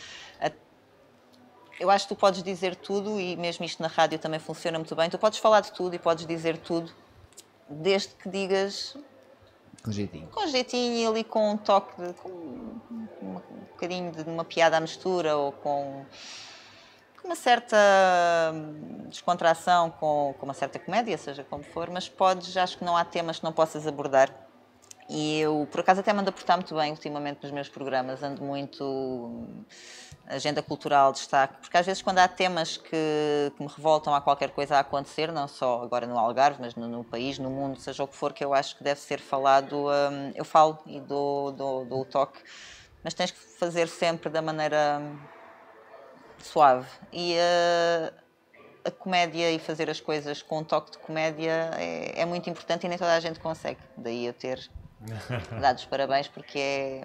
Eu 1.79 1.91
acho 1.91 2.09
que 2.09 2.15
tu 2.15 2.19
podes 2.19 2.43
dizer 2.43 2.75
tudo 2.75 3.21
e 3.21 3.37
mesmo 3.37 3.65
isto 3.65 3.81
na 3.81 3.89
rádio 3.89 4.19
também 4.19 4.41
funciona 4.41 4.79
muito 4.79 4.97
bem. 4.97 5.09
Tu 5.09 5.19
podes 5.19 5.39
falar 5.39 5.61
de 5.61 5.71
tudo 5.73 5.95
e 5.95 5.99
podes 5.99 6.27
dizer 6.27 6.59
tudo 6.59 6.91
desde 7.69 8.09
que 8.17 8.29
digas 8.29 8.97
Com 9.85 9.93
jeitinho. 9.93 10.27
com 10.29 10.47
jeitinho 10.49 10.95
e 10.97 11.07
ali 11.07 11.23
com 11.23 11.53
um 11.53 11.57
toque, 11.57 12.03
de, 12.03 12.13
com 12.15 12.31
um 12.31 13.41
bocadinho 13.71 14.11
de 14.11 14.23
uma 14.23 14.45
piada 14.45 14.77
à 14.77 14.81
mistura 14.81 15.37
ou 15.37 15.53
com 15.53 16.05
uma 17.29 17.37
certa 17.37 17.77
hum, 18.55 19.07
descontração, 19.11 19.91
com, 19.91 20.35
com 20.39 20.47
uma 20.47 20.55
certa 20.55 20.79
comédia, 20.79 21.19
seja 21.19 21.45
como 21.45 21.63
for, 21.63 21.91
mas 21.91 22.09
podes, 22.09 22.57
acho 22.57 22.79
que 22.79 22.85
não 22.85 22.97
há 22.97 23.05
temas 23.05 23.39
que 23.39 23.45
não 23.45 23.53
possas 23.53 23.87
abordar. 23.87 24.31
E 25.11 25.41
eu, 25.41 25.69
por 25.71 25.81
acaso, 25.81 26.01
até 26.01 26.11
me 26.13 26.21
ando 26.21 26.31
a 26.31 26.33
portar 26.33 26.57
muito 26.57 26.75
bem 26.75 26.91
ultimamente 26.91 27.43
nos 27.43 27.53
meus 27.53 27.69
programas, 27.69 28.23
ando 28.23 28.43
muito 28.43 28.83
hum, 28.83 29.63
agenda 30.27 30.63
cultural, 30.63 31.13
destaque, 31.13 31.59
porque 31.61 31.77
às 31.77 31.85
vezes 31.85 32.01
quando 32.01 32.19
há 32.19 32.29
temas 32.29 32.79
que, 32.79 33.53
que 33.55 33.63
me 33.63 33.69
revoltam 33.69 34.15
a 34.15 34.23
qualquer 34.23 34.51
coisa 34.51 34.77
a 34.77 34.81
acontecer, 34.81 35.31
não 35.31 35.47
só 35.47 35.83
agora 35.83 36.07
no 36.07 36.19
Algarve, 36.19 36.59
mas 36.61 36.75
no, 36.77 36.89
no 36.89 37.05
país, 37.05 37.39
no 37.39 37.51
mundo, 37.51 37.79
seja 37.79 38.05
o 38.05 38.09
que 38.09 38.17
for, 38.17 38.33
que 38.33 38.43
eu 38.43 38.55
acho 38.55 38.75
que 38.75 38.83
deve 38.83 39.01
ser 39.01 39.21
falado, 39.21 39.77
hum, 39.87 40.33
eu 40.35 40.47
falo 40.47 40.79
e 40.87 40.99
dou, 40.99 41.53
dou, 41.53 41.85
dou 41.85 42.01
o 42.01 42.05
toque, 42.07 42.41
mas 43.05 43.13
tens 43.13 43.31
que 43.31 43.39
fazer 43.39 43.87
sempre 43.87 44.31
da 44.31 44.41
maneira 44.41 45.03
suave. 46.45 46.87
E 47.13 47.35
uh, 47.35 48.13
a 48.85 48.91
comédia 48.91 49.51
e 49.51 49.59
fazer 49.59 49.91
as 49.91 50.01
coisas 50.01 50.43
com 50.43 50.59
um 50.59 50.65
toque 50.65 50.93
de 50.93 50.99
comédia 50.99 51.71
é, 51.77 52.21
é 52.21 52.25
muito 52.25 52.49
importante 52.49 52.85
e 52.85 52.89
nem 52.89 52.99
toda 52.99 53.15
a 53.15 53.21
gente 53.21 53.41
consegue. 53.41 53.81
Daí 53.97 54.27
eu 54.27 54.33
ter 54.33 54.69
dado 55.61 55.79
os 55.79 55.85
parabéns 55.85 56.29
porque 56.29 56.59
é. 56.59 57.05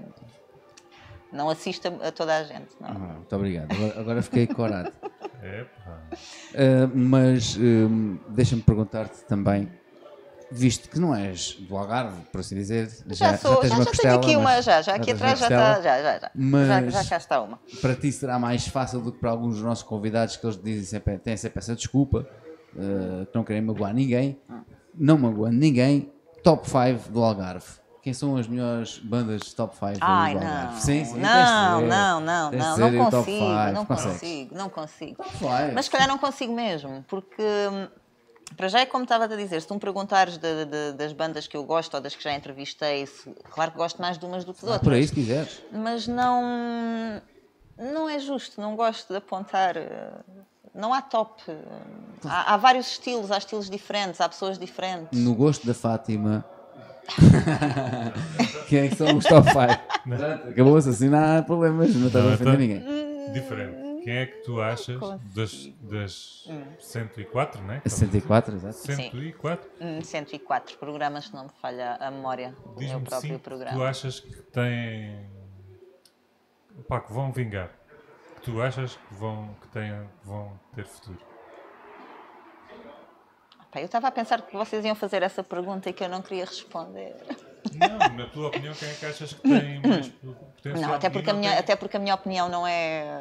Não 1.31 1.49
assista 1.49 1.89
a 2.07 2.11
toda 2.11 2.38
a 2.38 2.43
gente. 2.43 2.75
Não. 2.79 2.89
Ah, 2.89 2.93
muito 2.93 3.36
obrigado. 3.36 3.71
Agora, 3.73 3.99
agora 3.99 4.21
fiquei 4.21 4.45
corado. 4.45 4.93
É, 5.41 5.63
pá. 5.63 5.99
Uh, 6.53 6.91
mas 6.95 7.57
um, 7.57 8.19
deixa-me 8.29 8.61
perguntar-te 8.61 9.23
também 9.25 9.67
visto 10.53 10.87
que 10.89 10.99
não 10.99 11.15
és 11.15 11.53
do 11.53 11.75
Algarve, 11.75 12.21
por 12.31 12.41
assim 12.41 12.55
dizer, 12.55 12.89
Já, 13.07 13.31
já, 13.31 13.37
sou, 13.37 13.57
tens 13.57 13.69
já, 13.69 13.75
uma 13.75 13.83
já 13.83 13.89
costela, 13.89 14.19
tenho 14.19 14.21
aqui 14.33 14.35
uma, 14.35 14.61
já, 14.61 14.81
já 14.81 14.95
aqui 14.95 15.11
atrás 15.11 15.39
já 15.39 15.45
está, 15.47 15.75
já, 15.75 15.81
já, 15.81 16.01
já. 16.03 16.19
já. 16.19 16.31
Mas- 16.35 16.93
Já 16.93 17.03
cá 17.05 17.17
está 17.17 17.41
uma. 17.41 17.59
Para 17.81 17.95
ti 17.95 18.11
será 18.11 18.37
mais 18.39 18.67
fácil 18.67 19.01
do 19.01 19.11
que 19.11 19.19
para 19.19 19.31
alguns 19.31 19.55
dos 19.55 19.63
nossos 19.63 19.83
convidados 19.83 20.37
que 20.37 20.45
eles 20.45 20.61
dizem 20.61 20.83
sempre, 20.83 21.17
têm 21.17 21.35
sempre 21.35 21.59
essa 21.59 21.75
desculpa, 21.75 22.27
eh, 22.77 23.25
que 23.25 23.35
não 23.35 23.43
querem 23.43 23.61
magoar 23.61 23.93
ninguém, 23.93 24.39
não 24.93 25.17
magoando 25.17 25.57
ninguém, 25.57 26.11
top 26.43 26.69
5 26.69 27.09
do 27.09 27.23
Algarve. 27.23 27.65
Quem 28.01 28.13
são 28.13 28.35
as 28.35 28.47
melhores 28.47 28.97
bandas 28.99 29.41
de 29.43 29.55
top 29.55 29.73
5 29.75 29.97
Ai, 30.01 30.33
do 30.33 30.41
não. 30.41 30.47
Algarve? 30.47 30.81
Sim, 30.81 31.05
sim, 31.05 31.19
não, 31.19 31.77
dizer. 31.79 31.87
não, 31.87 32.19
não, 32.19 32.51
não, 32.51 32.77
não 32.77 33.07
o 33.07 33.09
top 33.09 33.25
consigo, 33.25 33.73
não 33.73 33.85
consigo, 33.85 34.55
não 34.55 34.69
consigo. 34.69 35.23
Mas 35.73 35.85
se 35.85 35.91
calhar 35.91 36.07
não 36.07 36.17
consigo 36.17 36.53
mesmo, 36.53 37.03
porque 37.07 37.41
hum, 37.41 37.87
para 38.55 38.67
já 38.67 38.79
é 38.79 38.85
como 38.85 39.03
estava 39.03 39.25
a 39.25 39.27
dizer, 39.27 39.61
se 39.61 39.67
tu 39.67 39.73
me 39.73 39.79
perguntares 39.79 40.37
de- 40.37 40.65
de- 40.65 40.91
das 40.93 41.13
bandas 41.13 41.47
que 41.47 41.55
eu 41.57 41.63
gosto 41.63 41.93
ou 41.95 42.01
das 42.01 42.15
que 42.15 42.23
já 42.23 42.33
entrevistei, 42.33 43.05
se- 43.05 43.29
claro 43.51 43.71
que 43.71 43.77
gosto 43.77 44.01
mais 44.01 44.17
de 44.17 44.25
umas 44.25 44.43
do 44.45 44.53
que 44.53 44.61
de 44.61 44.65
Ah, 44.67 44.73
outras. 44.73 44.83
por 44.83 44.93
aí, 44.93 45.07
se 45.07 45.13
quiseres. 45.13 45.61
mas 45.71 46.07
não 46.07 47.21
não 47.77 48.07
é 48.09 48.19
justo, 48.19 48.61
não 48.61 48.75
gosto 48.75 49.09
de 49.09 49.17
apontar. 49.17 49.75
eh, 49.77 50.11
Não 50.75 50.91
há 50.91 51.01
top. 51.03 51.39
Há, 52.25 52.53
há 52.55 52.57
vários 52.57 52.87
estilos, 52.87 53.29
há 53.29 53.37
estilos 53.37 53.69
diferentes, 53.69 54.19
há 54.19 54.27
pessoas 54.27 54.57
diferentes. 54.57 55.19
No 55.19 55.35
gosto 55.35 55.67
da 55.67 55.73
Fátima. 55.73 56.43
Quem 58.67 58.79
é 58.79 58.87
que 58.87 58.95
são 58.95 59.17
os 59.17 59.25
top 59.25 59.47
5? 59.49 60.49
Acabou-se 60.49 60.89
assim, 60.89 61.09
não 61.09 61.37
há 61.37 61.41
problemas, 61.43 61.93
não 61.95 62.07
estás 62.07 62.25
a 62.25 62.29
ofender 62.29 62.57
ninguém. 62.57 62.83
Diferente. 63.33 63.82
Quem 64.03 64.17
é 64.17 64.25
que 64.25 64.37
tu 64.43 64.61
achas 64.61 64.99
das, 65.33 65.67
das 65.81 66.45
Hum. 66.47 66.63
104, 66.79 67.61
né? 67.63 67.81
64, 67.85 68.55
exato. 68.55 68.73
104? 68.75 69.69
Hum, 69.79 70.01
104 70.01 70.77
programas, 70.77 71.25
se 71.25 71.33
não 71.33 71.45
me 71.45 71.49
falha 71.61 71.95
a 71.99 72.11
memória. 72.11 72.53
O 72.65 72.69
meu 72.69 72.75
Diz-me 72.79 73.01
próprio 73.01 73.21
sim 73.31 73.37
que 73.37 73.43
programa. 73.43 73.77
tu 73.77 73.83
achas 73.83 74.19
que 74.19 74.41
têm. 74.51 75.29
Pá, 76.87 76.99
que 76.99 77.13
vão 77.13 77.31
vingar. 77.31 77.69
Que 78.35 78.41
tu 78.41 78.61
achas 78.61 78.95
que 78.95 79.13
vão, 79.13 79.55
que 79.61 79.67
têm, 79.69 79.91
que 80.21 80.27
vão 80.27 80.59
ter 80.75 80.85
futuro. 80.85 81.19
Pá, 83.71 83.79
eu 83.79 83.85
estava 83.85 84.07
a 84.07 84.11
pensar 84.11 84.41
que 84.41 84.55
vocês 84.55 84.83
iam 84.85 84.95
fazer 84.95 85.23
essa 85.23 85.43
pergunta 85.43 85.89
e 85.89 85.93
que 85.93 86.03
eu 86.03 86.09
não 86.09 86.21
queria 86.21 86.45
responder. 86.45 87.15
Não, 87.73 87.97
na 88.17 88.27
tua 88.27 88.49
opinião, 88.49 88.73
quem 88.75 88.89
é 88.89 88.93
que 88.93 89.05
achas 89.05 89.33
que 89.33 89.41
tem 89.41 89.79
mais 89.87 90.09
potencial? 90.09 90.89
Não, 90.89 90.93
até 90.95 91.09
porque, 91.09 91.29
a 91.29 91.33
minha, 91.33 91.51
tem- 91.51 91.59
até 91.59 91.75
porque 91.75 91.97
a 91.97 91.99
minha 91.99 92.13
opinião 92.15 92.49
não 92.49 92.67
é. 92.67 93.19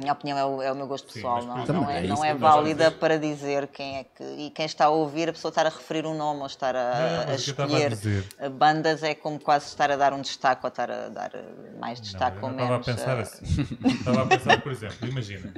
A 0.00 0.02
minha 0.02 0.12
opinião 0.14 0.38
é 0.38 0.44
o, 0.46 0.62
é 0.62 0.72
o 0.72 0.74
meu 0.74 0.86
gosto 0.86 1.08
Sim, 1.08 1.14
pessoal, 1.16 1.44
mas, 1.44 1.68
não, 1.68 1.82
não 1.82 1.90
é, 1.90 1.98
é 1.98 2.06
não 2.08 2.24
é 2.24 2.32
nós 2.32 2.40
vamos 2.40 2.40
válida 2.40 2.84
dizer. 2.86 2.98
para 2.98 3.18
dizer 3.18 3.66
quem 3.68 3.98
é 3.98 4.04
que. 4.04 4.24
E 4.24 4.48
quem 4.48 4.64
está 4.64 4.86
a 4.86 4.88
ouvir, 4.88 5.28
a 5.28 5.32
pessoa 5.34 5.50
estar 5.50 5.66
a 5.66 5.68
referir 5.68 6.06
um 6.06 6.16
nome 6.16 6.40
ou 6.40 6.46
estar 6.46 6.74
a, 6.74 6.94
Não, 6.94 7.22
a 7.22 7.26
o 7.26 7.30
a 7.32 7.34
escolher 7.34 7.90
dizer. 7.90 8.24
bandas 8.52 9.02
é 9.02 9.14
como 9.14 9.38
quase 9.38 9.66
estar 9.66 9.90
a 9.90 9.96
dar 9.96 10.14
um 10.14 10.22
destaque 10.22 10.64
ou 10.64 10.68
estar 10.68 10.90
a 10.90 11.08
dar 11.10 11.32
mais 11.78 11.98
Não, 11.98 12.04
destaque 12.04 12.38
eu 12.38 12.44
ou 12.44 12.48
não 12.50 12.56
estava 12.56 12.66
a 12.66 12.78
menos. 12.78 12.86
pensar 12.86 13.18
eh, 13.18 13.20
assim. 13.20 13.44
Estava 13.84 14.22
a 14.22 14.26
pensar, 14.26 14.60
por 14.62 14.72
exemplo, 14.72 15.06
imagina, 15.06 15.52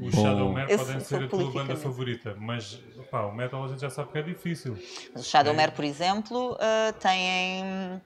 os 0.00 0.12
Shadowmare 0.12 0.76
podem 0.76 0.98
ser 1.00 1.22
a 1.22 1.28
tua 1.28 1.52
banda 1.52 1.76
favorita, 1.76 2.36
mas 2.36 2.80
o 3.12 3.30
metal 3.32 3.64
a 3.64 3.68
gente 3.68 3.80
já 3.80 3.90
sabe 3.90 4.10
que 4.10 4.18
é 4.18 4.22
difícil. 4.22 4.76
Mas 5.14 5.24
o 5.24 5.28
Shadowmare, 5.30 5.70
por 5.70 5.84
exemplo, 5.84 6.56
eh, 6.60 6.90
têm, 6.98 8.00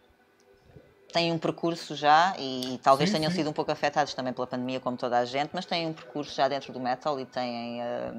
têm 1.13 1.33
um 1.33 1.39
percurso 1.39 1.95
já, 1.97 2.35
e 2.39 2.79
talvez 2.83 3.11
Sim, 3.11 3.17
tenham 3.17 3.31
sim. 3.31 3.39
sido 3.39 3.51
um 3.51 3.53
pouco 3.53 3.71
afetados 3.73 4.13
também 4.15 4.33
pela 4.33 4.47
pandemia, 4.47 4.79
como 4.81 4.97
toda 4.97 5.19
a 5.19 5.25
gente, 5.25 5.51
mas 5.53 5.65
têm 5.65 5.87
um 5.87 5.93
percurso 5.93 6.35
já 6.35 6.49
dentro 6.49 6.73
do 6.73 6.79
metal 6.81 7.19
e 7.19 7.25
têm. 7.27 7.81
eh, 7.83 8.13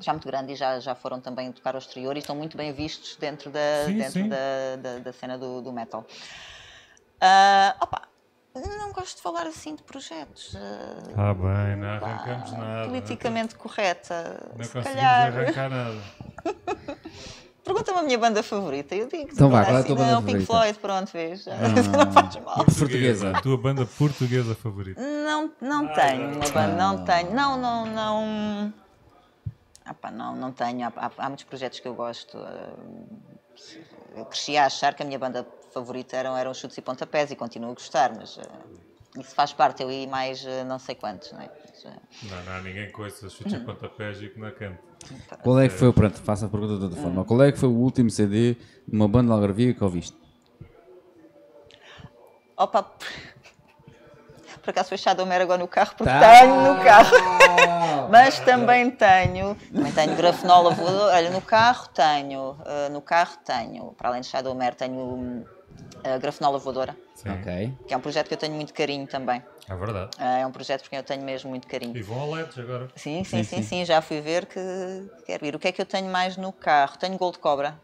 já 0.00 0.12
muito 0.12 0.26
grande 0.28 0.52
e 0.52 0.56
já, 0.56 0.78
já 0.78 0.94
foram 0.94 1.20
também 1.20 1.50
tocar 1.50 1.74
ao 1.74 1.78
exterior 1.80 2.14
e 2.16 2.20
estão 2.20 2.36
muito 2.36 2.56
bem 2.56 2.72
vistos 2.72 3.16
dentro 3.16 3.50
da, 3.50 3.60
Sim, 3.86 3.98
dentro. 3.98 4.28
Da, 4.28 4.36
da, 4.80 4.98
da 5.00 5.12
cena 5.12 5.36
do, 5.36 5.60
do 5.60 5.72
metal. 5.72 6.06
Ah, 7.20 7.74
opa, 7.80 8.02
não 8.54 8.92
gosto 8.92 9.16
de 9.16 9.22
falar 9.22 9.46
assim 9.46 9.74
de 9.74 9.82
projetos. 9.82 10.54
ah, 10.56 11.10
Está 11.10 11.34
bem, 11.34 11.76
não 11.76 11.98
pá, 11.98 12.06
arrancamos 12.06 12.52
nada. 12.52 12.88
Politicamente 12.88 13.54
correta. 13.56 14.52
Não 14.56 14.64
Se 14.64 14.72
conseguimos 14.72 14.84
calhar. 15.02 15.36
arrancar 15.36 15.70
nada. 15.70 16.00
Pergunta-me 17.68 17.98
a 17.98 18.02
minha 18.02 18.18
banda 18.18 18.42
favorita. 18.42 18.94
Eu 18.96 19.08
digo 19.08 19.28
Então 19.30 19.50
vá, 19.50 19.62
qual 19.62 19.76
é 19.76 19.80
a 19.80 19.84
tua 19.84 19.94
banda 19.96 20.12
não, 20.12 20.22
Pink? 20.22 20.46
Floyd, 20.46 20.78
pronto, 20.78 21.12
vês. 21.12 21.44
não 21.94 22.12
faz 22.12 22.36
mal. 22.36 22.64
Portuguesa. 22.64 23.36
A 23.36 23.40
tua 23.42 23.58
banda 23.58 23.84
portuguesa 23.84 24.54
favorita. 24.54 24.98
Não, 25.00 25.52
não 25.60 25.86
tenho 25.88 26.28
uma 26.34 26.48
banda, 26.48 26.74
não 26.74 27.04
tenho. 27.04 27.34
Não, 27.34 27.58
não, 27.58 27.84
não. 27.86 28.74
Ah, 29.84 29.92
pá, 29.92 30.10
não, 30.10 30.34
não 30.34 30.50
tenho. 30.50 30.86
Há, 30.86 30.92
há- 30.96 31.10
há 31.18 31.28
muitos 31.28 31.44
projetos 31.44 31.78
que 31.80 31.86
eu 31.86 31.94
gosto. 31.94 32.38
eh, 32.38 32.72
Eu 34.16 34.24
cresci 34.24 34.56
a 34.56 34.64
achar 34.64 34.94
que 34.94 35.02
a 35.02 35.06
minha 35.06 35.18
banda 35.18 35.46
favorita 35.74 36.16
eram, 36.16 36.34
eram 36.38 36.54
chutes 36.54 36.78
e 36.78 36.80
pontapés 36.80 37.30
e 37.30 37.36
continuo 37.36 37.70
a 37.70 37.74
gostar, 37.74 38.14
mas 38.16 38.38
eh, 38.38 38.42
isso 39.20 39.34
faz 39.34 39.52
parte. 39.52 39.82
Eu 39.82 39.90
ia 39.90 40.06
mais 40.06 40.44
eh, 40.46 40.64
não 40.64 40.78
sei 40.78 40.94
quantos, 40.94 41.32
não 41.32 41.40
é? 41.40 41.44
Eh, 41.84 41.90
Não, 42.24 42.42
não 42.44 42.52
há 42.52 42.60
ninguém 42.60 42.90
com 42.90 43.06
esses 43.06 43.32
chutes 43.32 43.52
e 43.54 43.58
pontapés 43.60 44.20
e 44.22 44.28
que 44.28 44.38
não 44.38 44.50
cante. 44.50 44.78
Qual 45.42 45.58
é 45.60 45.68
que 45.68 45.74
foi, 45.74 45.92
pronto, 45.92 46.18
faço 46.20 46.44
a 46.44 46.48
pergunta 46.48 46.76
de 46.76 46.84
outra 46.84 47.00
forma. 47.00 47.24
Qual 47.24 47.42
é 47.42 47.52
que 47.52 47.58
foi 47.58 47.68
o 47.68 47.72
último 47.76 48.10
CD 48.10 48.54
de 48.54 48.60
uma 48.96 49.06
banda 49.08 49.28
de 49.28 49.32
Algarvia 49.34 49.72
que 49.74 49.82
ouviste? 49.84 50.16
Opa, 52.56 52.82
por 54.62 54.70
acaso 54.70 54.88
foi 54.88 54.98
Shadowmare 54.98 55.42
agora 55.44 55.58
no 55.58 55.68
carro, 55.68 55.92
porque 55.96 56.12
Tá. 56.12 56.40
tenho 56.40 56.74
no 56.74 56.82
carro. 56.82 57.14
Mas 58.10 58.40
também 58.40 58.90
tenho, 58.90 59.54
também 59.72 59.92
tenho 59.92 60.16
grafenola 60.16 60.70
voadora. 60.70 61.14
Olha, 61.14 61.30
no 61.30 61.42
carro 61.42 61.88
tenho, 61.88 62.56
eh, 62.64 62.88
no 62.88 63.00
carro 63.02 63.36
tenho, 63.44 63.92
para 63.98 64.08
além 64.08 64.22
de 64.22 64.26
Shadowmare, 64.28 64.74
tenho 64.74 64.98
hum, 64.98 65.44
a 66.04 66.18
grafenola 66.18 66.58
voadora, 66.58 66.96
Sim, 67.14 67.30
Ok. 67.30 67.72
que 67.86 67.94
é 67.94 67.96
um 67.96 68.00
projeto 68.00 68.28
que 68.28 68.34
eu 68.34 68.38
tenho 68.38 68.54
muito 68.54 68.72
carinho 68.72 69.06
também. 69.06 69.42
é 69.68 69.74
verdade. 69.76 70.10
Eh, 70.18 70.40
É 70.40 70.46
um 70.46 70.52
projeto 70.52 70.82
por 70.82 70.90
quem 70.90 70.98
eu 70.98 71.02
tenho 71.04 71.22
mesmo 71.22 71.50
muito 71.50 71.66
carinho. 71.66 71.96
E 71.96 72.02
vão 72.02 72.20
ao 72.20 72.30
LEDs 72.32 72.58
agora. 72.58 72.88
Sim, 72.96 73.24
sim, 73.24 73.42
sim, 73.42 73.62
sim, 73.62 73.84
já 73.84 74.00
fui 74.00 74.20
ver 74.20 74.46
que 74.46 74.60
quero 75.26 75.44
ir. 75.46 75.54
O 75.54 75.58
que 75.58 75.68
é 75.68 75.72
que 75.72 75.80
eu 75.80 75.86
tenho 75.86 76.08
mais 76.10 76.36
no 76.36 76.52
carro? 76.52 76.96
Tenho 76.98 77.16
Gold 77.18 77.38
Cobra, 77.38 77.80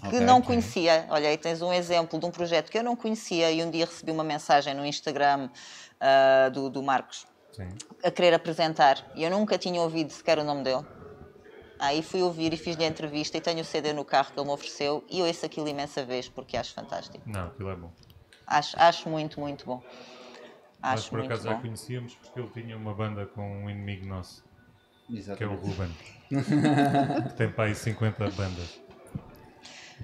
que 0.00 0.06
Ok, 0.06 0.20
não 0.20 0.38
ok. 0.38 0.46
conhecia. 0.46 1.06
Olha, 1.10 1.28
aí 1.28 1.36
tens 1.38 1.62
um 1.62 1.72
exemplo 1.72 2.18
de 2.18 2.26
um 2.26 2.30
projeto 2.30 2.70
que 2.70 2.78
eu 2.78 2.82
não 2.82 2.96
conhecia 2.96 3.50
e 3.50 3.62
um 3.62 3.70
dia 3.70 3.84
recebi 3.86 4.10
uma 4.10 4.24
mensagem 4.24 4.74
no 4.74 4.84
Instagram 4.84 5.48
ah, 6.00 6.48
do, 6.52 6.68
do 6.70 6.82
Marcos 6.82 7.24
Sim. 7.52 7.68
a 8.02 8.10
querer 8.10 8.34
apresentar 8.34 9.04
e 9.14 9.22
eu 9.22 9.30
nunca 9.30 9.56
tinha 9.58 9.80
ouvido 9.80 10.10
sequer 10.10 10.38
o 10.38 10.44
nome 10.44 10.62
dele. 10.64 10.84
Aí 11.82 12.00
fui 12.00 12.22
ouvir 12.22 12.52
e 12.52 12.56
fiz-lhe 12.56 12.84
a 12.84 12.86
entrevista 12.86 13.36
e 13.36 13.40
tenho 13.40 13.60
o 13.60 13.64
CD 13.64 13.92
no 13.92 14.04
carro 14.04 14.32
que 14.32 14.38
ele 14.38 14.46
me 14.46 14.54
ofereceu 14.54 15.04
e 15.10 15.20
ouço 15.20 15.44
aquilo 15.44 15.66
imensa 15.66 16.04
vez 16.04 16.28
porque 16.28 16.56
acho 16.56 16.72
fantástico. 16.72 17.28
Não, 17.28 17.48
aquilo 17.48 17.70
é 17.70 17.74
bom. 17.74 17.92
Acho, 18.46 18.78
acho 18.78 19.08
muito, 19.08 19.40
muito 19.40 19.66
bom. 19.66 19.82
Nós 20.80 21.00
Acho 21.00 21.10
por 21.10 21.18
muito 21.18 21.32
acaso 21.32 21.48
já 21.48 21.56
conhecíamos 21.56 22.14
porque 22.14 22.38
ele 22.38 22.50
tinha 22.50 22.76
uma 22.76 22.94
banda 22.94 23.26
com 23.26 23.64
um 23.64 23.68
inimigo 23.68 24.06
nosso, 24.06 24.44
que 25.08 25.12
é 25.12 25.46
o 25.48 25.54
Exatamente. 25.54 25.66
Ruben. 25.66 25.96
que 27.28 27.34
tem 27.34 27.50
para 27.50 27.64
aí 27.64 27.74
50 27.74 28.30
bandas. 28.30 28.80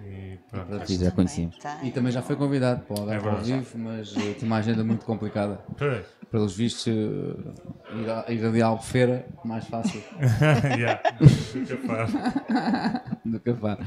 E 0.05 0.39
pronto. 0.51 0.67
Pronto, 0.69 0.93
e 0.93 0.97
já 0.97 1.11
conhecíamos. 1.11 1.57
tem. 1.59 1.89
E 1.89 1.93
também 1.93 2.13
já 2.13 2.23
foi 2.23 2.37
convidado 2.37 2.83
para 2.83 2.97
o 2.97 3.01
Algarve 3.03 3.27
É 3.27 3.31
ao 3.31 3.39
vivo, 3.39 3.79
mas 3.79 4.17
eh, 4.17 4.35
tinha 4.35 4.47
uma 4.47 4.57
agenda 4.57 4.85
muito 4.85 5.05
complicada. 5.05 5.61
Pois. 5.77 6.07
Pelos 6.31 6.55
vistos, 6.57 6.87
eh, 6.89 7.97
ir 8.03 8.11
a- 8.11 8.25
ir 8.29 8.45
ali 8.45 8.61
à 8.63 8.67
Albufeira, 8.67 9.27
mais 9.45 9.65
fácil 9.67 10.03
yeah. 10.79 11.01
Do 13.25 13.41
que 13.41 13.51
a 13.51 13.55
Faro. 13.57 13.83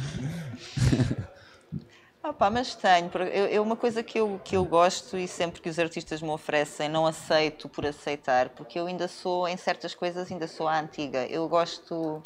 Pá, 2.38 2.52
mas 2.52 2.76
tenho. 2.76 3.10
eu- 3.34 3.64
uma 3.64 3.76
coisa 3.76 4.04
que 4.04 4.20
eu, 4.20 4.40
que 4.44 4.56
eu 4.56 4.64
gosto 4.64 5.18
e 5.18 5.28
sempre 5.28 5.60
que 5.60 5.68
os 5.68 5.80
artistas 5.80 6.22
me 6.22 6.30
oferecem, 6.30 6.88
não 6.88 7.06
aceito 7.08 7.68
por 7.68 7.84
aceitar, 7.84 8.50
porque 8.50 8.78
eu 8.80 8.86
ainda 8.86 9.08
sou, 9.08 9.48
em 9.48 9.58
certas 9.58 9.96
coisas, 9.96 10.32
ainda 10.32 10.48
sou 10.48 10.68
a 10.68 10.80
antiga. 10.80 11.26
Eu 11.26 11.50
gosto 11.50 12.22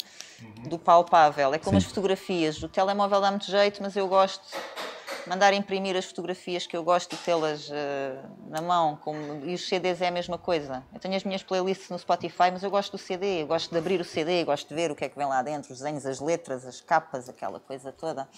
do 0.68 0.78
palpável. 0.78 1.54
É 1.54 1.58
como 1.58 1.72
Sim. 1.72 1.78
as 1.78 1.84
fotografias. 1.84 2.62
O 2.62 2.68
telemóvel 2.68 3.22
dá 3.22 3.30
muito 3.30 3.46
jeito, 3.46 3.82
mas 3.82 3.96
eu 3.96 4.06
gosto 4.06 4.42
de 4.50 5.28
mandar 5.30 5.54
imprimir 5.54 5.96
as 5.96 6.04
fotografias 6.04 6.66
que 6.66 6.76
eu 6.76 6.84
gosto 6.84 7.16
de 7.16 7.22
tê-las 7.22 7.68
eh, 7.72 8.22
na 8.48 8.60
mão. 8.60 8.96
Como, 8.96 9.46
e 9.46 9.54
os 9.54 9.66
CDs 9.66 10.02
é 10.02 10.08
a 10.08 10.10
mesma 10.10 10.36
coisa. 10.36 10.84
Eu 10.92 11.00
tenho 11.00 11.16
as 11.16 11.24
minhas 11.24 11.42
playlists 11.42 11.88
no 11.88 11.98
Spotify, 11.98 12.50
mas 12.52 12.62
eu 12.62 12.70
gosto 12.70 12.92
do 12.92 12.98
CD. 12.98 13.42
Eu 13.42 13.46
gosto 13.46 13.70
de 13.70 13.78
abrir 13.78 13.98
o 14.00 14.04
CD, 14.04 14.44
gosto 14.44 14.68
de 14.68 14.74
ver 14.74 14.90
o 14.90 14.94
que 14.94 15.06
é 15.06 15.08
que 15.08 15.16
vem 15.16 15.26
lá 15.26 15.40
dentro, 15.42 15.72
os 15.72 15.78
desenhos, 15.78 16.04
as 16.04 16.20
letras, 16.20 16.66
as 16.66 16.82
capas, 16.82 17.28
aquela 17.30 17.58
coisa 17.58 17.90
toda. 17.92 18.28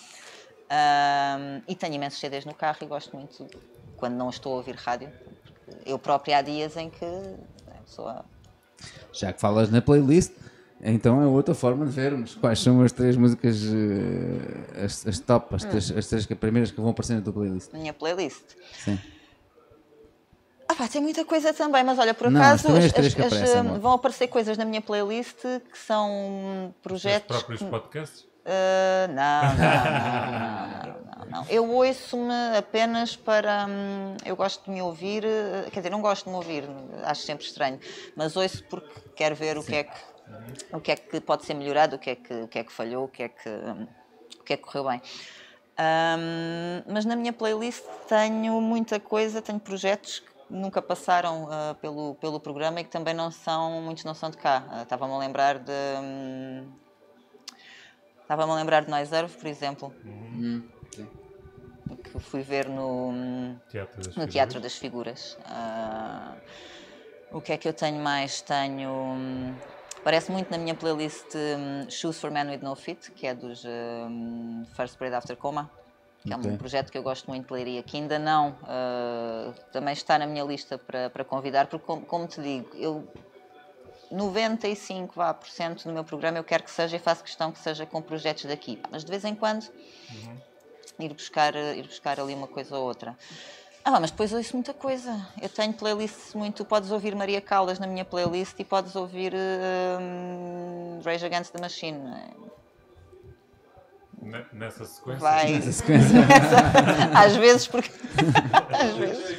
Ahm, 0.71 1.63
e 1.67 1.75
tenho 1.75 1.95
imensos 1.95 2.21
CDs 2.21 2.45
no 2.45 2.55
carro 2.55 2.79
e 2.83 2.87
gosto 2.87 3.17
muito 3.17 3.47
quando 3.97 4.15
não 4.15 4.29
estou 4.31 4.53
a 4.53 4.57
ouvir 4.57 4.75
rádio. 4.77 5.11
Eu 5.87 5.99
própria 5.99 6.39
há 6.39 6.43
dias 6.43 6.77
em 6.77 6.91
que 6.91 7.05
a 7.05 7.81
pessoa. 7.85 8.25
Já 9.13 9.33
que 9.33 9.41
falas 9.41 9.71
na 9.71 9.81
playlist, 9.83 10.33
então 10.83 11.21
é 11.23 11.27
outra 11.27 11.55
forma 11.55 11.85
de 11.87 11.93
vermos 11.93 12.35
quais 12.35 12.61
são 12.61 12.83
as 12.83 12.93
três 12.93 13.17
músicas, 13.17 13.57
eh, 13.65 14.85
as, 14.85 15.07
as 15.07 15.19
top, 15.19 15.55
as, 15.55 15.65
três, 15.65 15.91
as 15.91 16.07
três 16.07 16.27
que- 16.27 16.35
primeiras 16.35 16.71
que 16.71 16.81
vão 16.81 16.91
aparecer 16.91 17.15
na 17.15 17.23
tua 17.23 17.33
playlist. 17.33 17.73
na 17.73 17.79
minha 17.79 17.93
playlist. 17.93 18.45
Sim. 18.85 18.99
Ah 20.71 20.75
pá, 20.75 20.87
tem 20.87 21.01
muita 21.01 21.25
coisa 21.25 21.53
também, 21.55 21.83
mas 21.83 21.99
olha, 21.99 22.13
por 22.13 22.31
Não, 22.31 22.41
acaso 22.41 22.65
também 22.65 22.81
as 22.81 22.85
as- 22.87 22.93
que 22.93 23.01
as- 23.01 23.15
aparecem, 23.33 23.43
as, 23.43 23.57
amor. 23.57 23.79
vão 23.79 23.93
aparecer 23.93 24.29
coisas 24.29 24.59
na 24.59 24.67
minha 24.67 24.83
playlist 24.83 25.39
que 25.41 25.79
são 25.79 26.69
Os 26.69 26.83
projetos. 26.83 27.37
próprios 27.39 27.63
podcasts. 27.63 28.27
Uh, 28.49 29.13
não, 29.13 29.43
não, 29.55 30.33
não, 30.33 31.21
não, 31.21 31.27
não, 31.31 31.47
Eu 31.51 31.71
ouço-me 31.71 32.57
apenas 32.57 33.15
para. 33.15 33.67
Hum, 33.69 34.17
eu 34.25 34.35
gosto 34.35 34.65
de 34.65 34.71
me 34.71 34.81
ouvir, 34.81 35.23
uh, 35.23 35.71
quer 35.71 35.81
dizer, 35.81 35.91
não 35.91 36.01
gosto 36.01 36.25
de 36.25 36.31
me 36.31 36.37
ouvir, 36.37 36.65
acho 37.05 37.23
sempre 37.23 37.45
estranho, 37.45 37.79
mas 38.17 38.37
ouço 38.37 38.65
porque 38.65 38.89
quero 39.15 39.35
ver 39.35 39.59
o 39.59 39.63
que, 39.63 39.77
é 39.77 39.85
que, 39.85 40.01
o 40.73 40.81
que 40.81 40.93
é 40.93 40.97
que 40.97 41.21
pode 41.21 41.45
ser 41.45 41.53
melhorado, 41.53 41.97
o 41.97 41.99
que 41.99 42.09
é 42.09 42.15
que, 42.15 42.33
o 42.33 42.49
que, 42.49 42.59
é 42.59 42.65
que 42.65 42.73
falhou, 42.73 43.05
o 43.05 43.09
que 43.09 43.25
é 43.25 43.29
que, 43.29 43.51
um, 43.51 43.87
o 44.41 44.45
que 44.45 44.55
é 44.55 44.57
que 44.57 44.63
correu 44.63 44.85
bem. 44.85 45.03
Um, 45.79 46.83
mas 46.91 47.05
na 47.05 47.15
minha 47.15 47.35
playlist 47.35 47.85
tenho 48.09 48.59
muita 48.63 48.99
coisa, 48.99 49.43
tenho 49.43 49.61
projetos 49.61 50.21
que 50.21 50.33
nunca 50.51 50.81
passaram 50.81 51.45
uh, 51.45 51.75
pelo, 51.81 52.15
pelo 52.15 52.41
programa 52.41 52.81
e 52.81 52.85
que 52.85 52.91
também 52.91 53.13
não 53.13 53.31
são, 53.31 53.83
muitos 53.83 54.05
não 54.05 54.15
são 54.15 54.31
de 54.31 54.39
cá. 54.39 54.65
Uh, 54.73 54.83
Estava-me 54.83 55.13
a 55.13 55.19
lembrar 55.19 55.59
de. 55.59 55.73
Um, 56.03 56.88
Estava-me 58.29 58.53
a 58.53 58.57
lembrar 58.57 58.85
de 58.85 58.91
Noiserve, 58.91 59.35
por 59.35 59.47
exemplo. 59.47 59.95
Uhum. 60.05 60.63
Que 62.05 62.19
fui 62.19 62.43
ver 62.43 62.69
no 62.69 63.57
Teatro 63.71 63.97
das 63.97 64.07
no 64.09 64.13
Figuras. 64.13 64.33
Teatro 64.35 64.61
das 64.61 64.77
Figuras. 64.77 65.39
Uh, 65.47 67.39
o 67.39 67.41
que 67.41 67.53
é 67.53 67.57
que 67.57 67.67
eu 67.67 67.73
tenho 67.73 67.99
mais? 68.03 68.43
Tenho. 68.43 68.91
Um, 68.91 69.55
Parece 70.05 70.31
muito 70.31 70.51
na 70.51 70.59
minha 70.59 70.75
playlist 70.75 71.35
um, 71.35 71.91
Shoes 71.91 72.21
for 72.21 72.31
Men 72.31 72.51
with 72.51 72.59
No 72.59 72.77
Fit, 72.77 73.11
que 73.13 73.27
é 73.27 73.35
dos 73.35 73.65
um, 73.65 74.63
First 74.77 74.99
Parade 74.99 75.17
After 75.17 75.35
Coma, 75.35 75.71
que 76.23 76.35
okay. 76.35 76.51
é 76.51 76.53
um 76.53 76.59
projeto 76.59 76.93
que 76.93 76.99
eu 76.99 77.03
gosto 77.03 77.29
muito 77.29 77.47
de 77.47 77.55
Leiria, 77.55 77.83
que 77.83 77.97
ainda 77.97 78.19
não, 78.19 78.51
uh, 78.51 79.55
também 79.73 79.95
está 79.95 80.19
na 80.19 80.27
minha 80.27 80.45
lista 80.45 80.77
para, 80.77 81.09
para 81.09 81.25
convidar, 81.25 81.67
porque, 81.67 81.87
como, 81.87 82.05
como 82.05 82.27
te 82.27 82.43
digo, 82.43 82.69
eu 82.75 83.09
95% 84.13 85.11
vá, 85.15 85.35
por 85.35 85.49
cento 85.49 85.85
do 85.85 85.93
meu 85.93 86.05
programa 86.05 86.39
eu 86.39 86.45
quero 86.45 86.63
que 86.63 86.71
seja 86.71 86.97
e 86.97 86.99
faço 86.99 87.23
questão 87.23 87.53
que 87.53 87.59
seja 87.59 87.87
com 87.87 88.01
projetos 88.01 88.45
daqui, 88.45 88.81
mas 88.91 89.05
de 89.05 89.11
vez 89.11 89.25
em 89.25 89.35
quando 89.35 89.65
uhum. 90.11 90.37
ir, 91.01 91.13
buscar, 91.13 91.55
ir 91.55 91.87
buscar 91.87 92.19
ali 92.21 92.35
uma 92.35 92.47
coisa 92.47 92.77
ou 92.77 92.87
outra. 92.87 93.17
Ah, 93.91 93.99
mas 93.99 94.11
depois 94.11 94.33
ouço 94.35 94.55
muita 94.55 94.75
coisa. 94.75 95.27
Eu 95.41 95.49
tenho 95.49 95.73
playlists 95.73 96.35
muito. 96.35 96.63
Podes 96.63 96.91
ouvir 96.91 97.15
Maria 97.15 97.41
Caldas 97.41 97.79
na 97.79 97.87
minha 97.87 98.05
playlist 98.05 98.59
e 98.59 98.65
podes 98.65 98.95
ouvir 98.95 99.33
um, 99.35 101.01
Rage 101.03 101.25
Against 101.25 101.53
the 101.53 101.61
Machine. 101.61 101.99
Nessa 104.53 104.85
sequência? 104.85 105.21
Vai. 105.21 105.53
Nessa 105.57 105.73
sequência. 105.73 106.19
Às 107.17 107.37
vezes, 107.37 107.67
porque. 107.67 107.91
Às 108.79 108.97
vezes. 108.97 109.39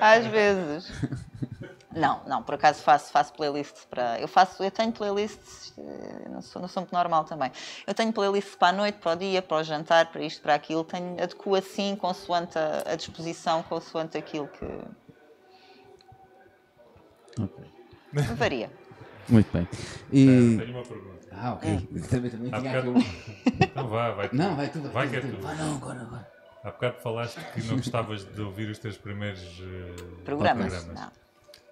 Às 0.00 0.26
vezes. 0.26 0.92
Não, 1.98 2.22
não, 2.26 2.42
por 2.42 2.54
acaso 2.54 2.82
faço, 2.82 3.10
faço 3.10 3.32
playlists 3.32 3.84
para. 3.84 4.20
Eu 4.20 4.28
faço, 4.28 4.62
eu 4.62 4.70
tenho 4.70 4.92
playlists, 4.92 5.72
eh, 5.76 6.28
não 6.28 6.40
sou, 6.40 6.62
não 6.62 6.68
sou 6.68 6.82
muito 6.82 6.92
normal 6.92 7.24
também. 7.24 7.50
Eu 7.86 7.94
tenho 7.94 8.12
playlists 8.12 8.54
para 8.54 8.68
a 8.68 8.72
noite, 8.72 8.98
para 8.98 9.12
o 9.12 9.16
dia, 9.16 9.42
para 9.42 9.56
o 9.58 9.62
jantar, 9.62 10.06
para 10.12 10.22
isto, 10.22 10.40
para 10.40 10.54
aquilo. 10.54 10.84
Tenho, 10.84 11.22
adequo 11.22 11.54
assim, 11.54 11.96
consoante 11.96 12.58
a, 12.58 12.92
a 12.92 12.96
disposição, 12.96 13.62
consoante 13.62 14.16
aquilo 14.16 14.48
que. 14.48 14.64
Ok. 17.42 17.64
Varia. 18.36 18.70
Muito 19.28 19.52
bem. 19.52 19.68
E... 20.10 20.56
Tenho 20.58 20.70
uma 20.74 20.82
pergunta. 20.82 21.28
Ah, 21.32 21.52
ok. 21.52 21.88
Também, 22.08 22.30
também 22.30 22.50
Há 22.52 22.60
tinha 22.60 22.82
bocado- 22.82 22.98
aqui 22.98 23.64
Então 23.64 23.88
vá, 23.88 24.10
vai 24.12 24.28
tu. 24.28 24.36
Não, 24.36 24.56
vai 24.56 24.68
tu. 24.68 24.80
Vai 24.80 25.06
é 25.14 25.20
tu. 25.20 25.28
tu. 25.28 25.42
Vai 25.42 25.56
não, 25.56 25.76
agora, 25.76 26.00
agora. 26.00 26.28
Há 26.64 26.70
bocado 26.70 26.96
falaste 27.00 27.38
que 27.52 27.62
não 27.64 27.76
gostavas 27.76 28.24
de 28.24 28.40
ouvir 28.40 28.70
os 28.70 28.78
teus 28.78 28.96
primeiros 28.96 29.42
eh, 29.60 30.22
Programas. 30.24 30.86
Não. 30.86 31.10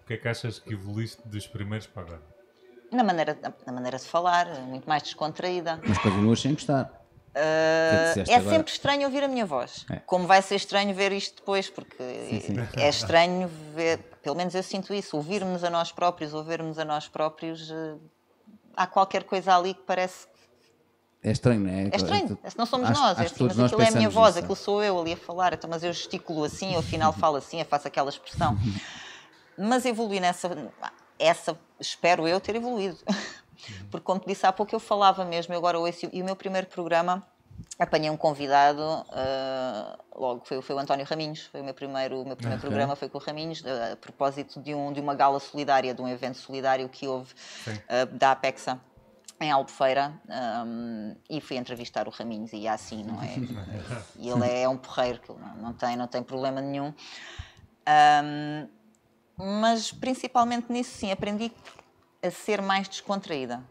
O 0.06 0.08
que 0.08 0.14
é 0.14 0.16
que 0.18 0.28
achas 0.28 0.60
que 0.60 0.72
evoluíste 0.72 1.20
dos 1.26 1.48
primeiros 1.48 1.88
para 1.88 2.02
agora? 2.02 2.22
Na 2.92 3.02
maneira, 3.02 3.36
na 3.66 3.72
maneira 3.72 3.98
de 3.98 4.04
falar, 4.04 4.46
muito 4.60 4.88
mais 4.88 5.02
descontraída. 5.02 5.80
Mas 5.84 5.98
continuas 5.98 6.40
sem 6.40 6.52
gostar. 6.52 6.84
Uh, 7.34 8.22
é 8.30 8.36
agora? 8.36 8.56
sempre 8.56 8.70
estranho 8.70 9.02
ouvir 9.02 9.24
a 9.24 9.28
minha 9.28 9.44
voz. 9.44 9.84
É. 9.90 9.96
Como 10.06 10.24
vai 10.24 10.40
ser 10.42 10.54
estranho 10.54 10.94
ver 10.94 11.10
isto 11.10 11.38
depois, 11.38 11.68
porque 11.68 12.04
sim. 12.40 12.54
é 12.76 12.88
estranho 12.88 13.50
ver, 13.74 13.98
pelo 14.22 14.36
menos 14.36 14.54
eu 14.54 14.62
sinto 14.62 14.94
isso, 14.94 15.16
ouvirmos 15.16 15.64
a 15.64 15.70
nós 15.70 15.90
próprios, 15.90 16.32
ouvirmos 16.32 16.78
a 16.78 16.84
nós 16.84 17.08
próprios, 17.08 17.68
uh, 17.68 18.00
há 18.76 18.86
qualquer 18.86 19.24
coisa 19.24 19.56
ali 19.56 19.74
que 19.74 19.82
parece. 19.82 20.28
É 21.20 21.32
estranho, 21.32 21.62
não 21.62 21.70
é? 21.70 21.88
É 21.90 21.96
estranho, 21.96 22.38
não 22.56 22.64
somos 22.64 22.90
Acho- 22.90 23.00
nós, 23.00 23.18
é 23.18 23.22
acho 23.22 23.34
que 23.34 23.42
assim, 23.42 23.44
mas 23.48 23.56
nós 23.56 23.72
aquilo 23.72 23.82
é 23.82 23.88
a 23.88 23.90
minha 23.90 24.08
voz, 24.08 24.36
nisso, 24.36 24.38
é. 24.38 24.42
aquilo 24.42 24.54
sou 24.56 24.84
eu 24.84 25.00
ali 25.00 25.14
a 25.14 25.16
falar, 25.16 25.52
então, 25.52 25.68
mas 25.68 25.82
eu 25.82 25.92
gesticulo 25.92 26.44
assim, 26.44 26.74
eu 26.74 26.78
afinal 26.78 27.12
falo 27.12 27.38
assim, 27.38 27.58
eu 27.58 27.66
faço 27.66 27.88
aquela 27.88 28.08
expressão. 28.08 28.56
Mas 29.58 29.84
evolui 29.84 30.20
nessa. 30.20 30.50
Essa, 31.18 31.58
espero 31.80 32.28
eu 32.28 32.40
ter 32.40 32.56
evoluído. 32.56 32.98
Porque, 33.90 34.04
como 34.04 34.20
te 34.20 34.26
disse 34.26 34.46
há 34.46 34.52
pouco, 34.52 34.74
eu 34.74 34.80
falava 34.80 35.24
mesmo, 35.24 35.54
eu 35.54 35.58
agora 35.58 35.78
ouço. 35.78 36.08
E 36.12 36.20
o 36.20 36.24
meu 36.24 36.36
primeiro 36.36 36.66
programa, 36.66 37.26
apanhei 37.78 38.10
um 38.10 38.16
convidado, 38.16 38.82
ah, 39.10 39.98
logo 40.14 40.42
foi, 40.44 40.60
foi 40.60 40.76
o 40.76 40.78
António 40.78 41.06
Raminhos, 41.06 41.46
foi 41.46 41.60
o 41.60 41.64
meu 41.64 41.74
primeiro, 41.74 42.20
o 42.20 42.24
meu 42.24 42.36
primeiro 42.36 42.60
Ok. 42.60 42.68
programa, 42.68 42.96
foi 42.96 43.08
com 43.08 43.18
o 43.18 43.20
Raminhos, 43.20 43.64
a, 43.66 43.92
a 43.92 43.96
propósito 43.96 44.60
de, 44.60 44.74
um, 44.74 44.92
de 44.92 45.00
uma 45.00 45.14
gala 45.14 45.40
solidária, 45.40 45.94
de 45.94 46.02
um 46.02 46.08
evento 46.08 46.38
solidário 46.38 46.88
que 46.88 47.06
houve 47.08 47.32
ah, 47.88 48.04
da 48.12 48.32
Apexa. 48.32 48.80
Em 49.38 49.50
Albufeira, 49.50 50.18
um, 50.66 51.14
e 51.28 51.42
fui 51.42 51.58
entrevistar 51.58 52.08
o 52.08 52.10
Raminhos, 52.10 52.54
e 52.54 52.66
é 52.66 52.70
assim, 52.70 53.04
não 53.04 53.22
é? 53.22 53.34
E 54.18 54.30
ele 54.30 54.48
é 54.50 54.66
um 54.66 54.78
porreiro, 54.78 55.20
que 55.20 55.30
não, 55.30 55.56
não, 55.56 55.72
tem, 55.74 55.94
não 55.94 56.06
tem 56.06 56.22
problema 56.22 56.62
nenhum. 56.62 56.94
Um, 57.86 58.68
mas 59.36 59.92
principalmente 59.92 60.72
nisso, 60.72 60.98
sim, 60.98 61.12
aprendi 61.12 61.52
a 62.22 62.30
ser 62.30 62.62
mais 62.62 62.88
descontraída. 62.88 63.62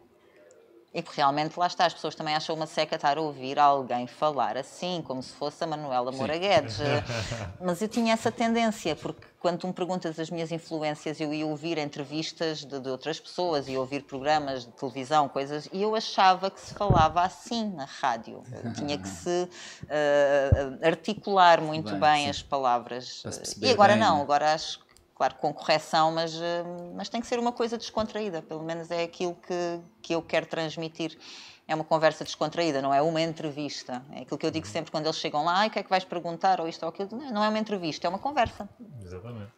E 0.94 1.02
que 1.02 1.14
realmente 1.14 1.58
lá 1.58 1.66
está, 1.66 1.84
as 1.84 1.92
pessoas 1.92 2.14
também 2.14 2.34
acham 2.34 2.56
uma 2.56 2.66
seca 2.66 2.96
estar 2.96 3.18
a 3.18 3.20
ouvir 3.20 3.58
alguém 3.58 4.06
falar 4.06 4.56
assim, 4.56 5.04
como 5.06 5.22
se 5.22 5.34
fosse 5.34 5.62
a 5.62 5.66
Manuela 5.66 6.10
Moura 6.10 6.38
Guedes. 6.38 6.78
Mas 7.60 7.82
eu 7.82 7.88
tinha 7.88 8.14
essa 8.14 8.32
tendência, 8.32 8.96
porque 8.96 9.26
quando 9.38 9.58
tu 9.58 9.66
me 9.66 9.74
perguntas 9.74 10.18
as 10.18 10.30
minhas 10.30 10.50
influências, 10.50 11.20
eu 11.20 11.34
ia 11.34 11.44
ouvir 11.44 11.76
entrevistas 11.76 12.64
de, 12.64 12.80
de 12.80 12.88
outras 12.88 13.20
pessoas, 13.20 13.68
ia 13.68 13.78
ouvir 13.78 14.04
programas 14.04 14.64
de 14.64 14.72
televisão, 14.72 15.28
coisas, 15.28 15.68
e 15.70 15.82
eu 15.82 15.94
achava 15.94 16.50
que 16.50 16.60
se 16.60 16.72
falava 16.72 17.20
assim 17.20 17.68
na 17.74 17.84
rádio. 17.84 18.42
Tinha 18.74 18.96
que 18.96 19.08
se 19.08 19.50
eh, 19.90 20.50
articular 20.82 21.60
muito 21.60 21.90
Bem, 21.90 22.00
bem, 22.00 22.30
as 22.30 22.42
palavras. 22.42 23.22
E 23.60 23.68
agora 23.68 23.92
bem, 23.92 24.02
não, 24.02 24.16
né? 24.16 24.22
agora 24.22 24.54
acho 24.54 24.85
claro, 25.16 25.34
com 25.36 25.52
correção, 25.52 26.12
mas, 26.12 26.34
eh, 26.34 26.62
mas 26.94 27.08
tem 27.08 27.20
que 27.20 27.26
ser 27.26 27.38
uma 27.38 27.50
coisa 27.50 27.78
descontraída, 27.78 28.42
pelo 28.42 28.62
menos 28.62 28.90
é 28.90 29.02
aquilo 29.02 29.34
que, 29.34 29.80
que 30.02 30.14
eu 30.14 30.20
quero 30.22 30.46
transmitir. 30.46 31.18
É 31.66 31.74
uma 31.74 31.82
conversa 31.84 32.22
descontraída, 32.22 32.80
não 32.80 32.94
é 32.94 33.02
uma 33.02 33.20
entrevista. 33.20 34.04
É 34.12 34.20
aquilo 34.20 34.38
que 34.38 34.46
eu 34.46 34.50
digo 34.52 34.66
sempre 34.66 34.92
quando 34.92 35.06
eles 35.06 35.16
chegam 35.16 35.44
lá, 35.44 35.56
"Ai, 35.60 35.68
o 35.68 35.70
que 35.70 35.78
é 35.78 35.82
que 35.82 35.90
vais 35.90 36.04
perguntar, 36.04 36.60
ou 36.60 36.68
isto 36.68 36.82
ou 36.84 36.90
aquilo. 36.90 37.08
Não, 37.32 37.42
é 37.42 37.48
uma 37.48 37.58
entrevista, 37.58 38.06
é 38.06 38.10
uma 38.10 38.18
conversa. 38.20 38.68
Exatamente. 39.02 39.50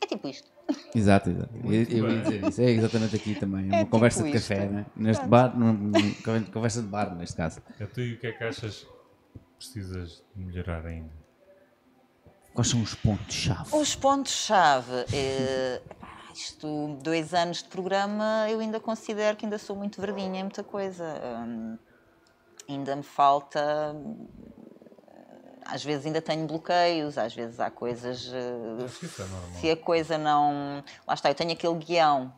É 0.00 0.06
tipo 0.06 0.28
isto. 0.28 0.50
Exato, 0.94 1.30
exato. 1.30 1.50
Eu, 1.64 1.72
eu 1.72 2.10
ia 2.10 2.22
dizer 2.22 2.48
isso. 2.48 2.60
É 2.60 2.70
exatamente 2.70 3.16
aqui 3.16 3.34
também. 3.34 3.64
É 3.66 3.68
uma 3.68 3.78
tipo 3.78 3.90
conversa 3.90 4.22
de 4.22 4.30
isto. 4.30 4.48
café, 4.48 4.66
né? 4.66 4.86
Neste 4.96 5.26
bar, 5.26 5.52
conversa 6.52 6.82
de 6.82 6.88
bar, 6.88 7.14
neste 7.14 7.36
caso. 7.36 7.60
A 7.80 7.86
tu 7.86 8.00
e 8.00 8.14
o 8.14 8.18
que 8.18 8.26
é 8.26 8.32
que 8.32 8.44
achas 8.44 8.86
que 9.32 9.38
precisas 9.58 10.22
de 10.34 10.44
melhorar 10.44 10.84
ainda? 10.86 11.21
Quais 12.54 12.68
são 12.68 12.82
os 12.82 12.94
pontos-chave? 12.94 13.74
Os 13.74 13.94
pontos-chave. 13.94 15.06
eh, 15.12 15.80
epá, 15.90 16.08
isto, 16.34 16.98
dois 17.02 17.32
anos 17.32 17.62
de 17.62 17.68
programa, 17.68 18.46
eu 18.50 18.60
ainda 18.60 18.78
considero 18.78 19.36
que 19.36 19.46
ainda 19.46 19.58
sou 19.58 19.74
muito 19.74 20.00
verdinha 20.00 20.40
em 20.40 20.42
muita 20.42 20.62
coisa. 20.62 21.04
Hum, 21.24 21.78
ainda 22.68 22.96
me 22.96 23.02
falta. 23.02 23.94
Às 25.64 25.82
vezes 25.84 26.04
ainda 26.04 26.20
tenho 26.20 26.46
bloqueios, 26.46 27.16
às 27.16 27.34
vezes 27.34 27.58
há 27.58 27.70
coisas. 27.70 28.30
eh, 28.32 28.38
é 28.38 29.22
normal. 29.22 29.60
se 29.60 29.70
a 29.70 29.76
coisa 29.76 30.18
não. 30.18 30.84
Lá 31.06 31.14
está, 31.14 31.30
eu 31.30 31.34
tenho 31.34 31.52
aquele 31.52 31.76
guião. 31.76 32.34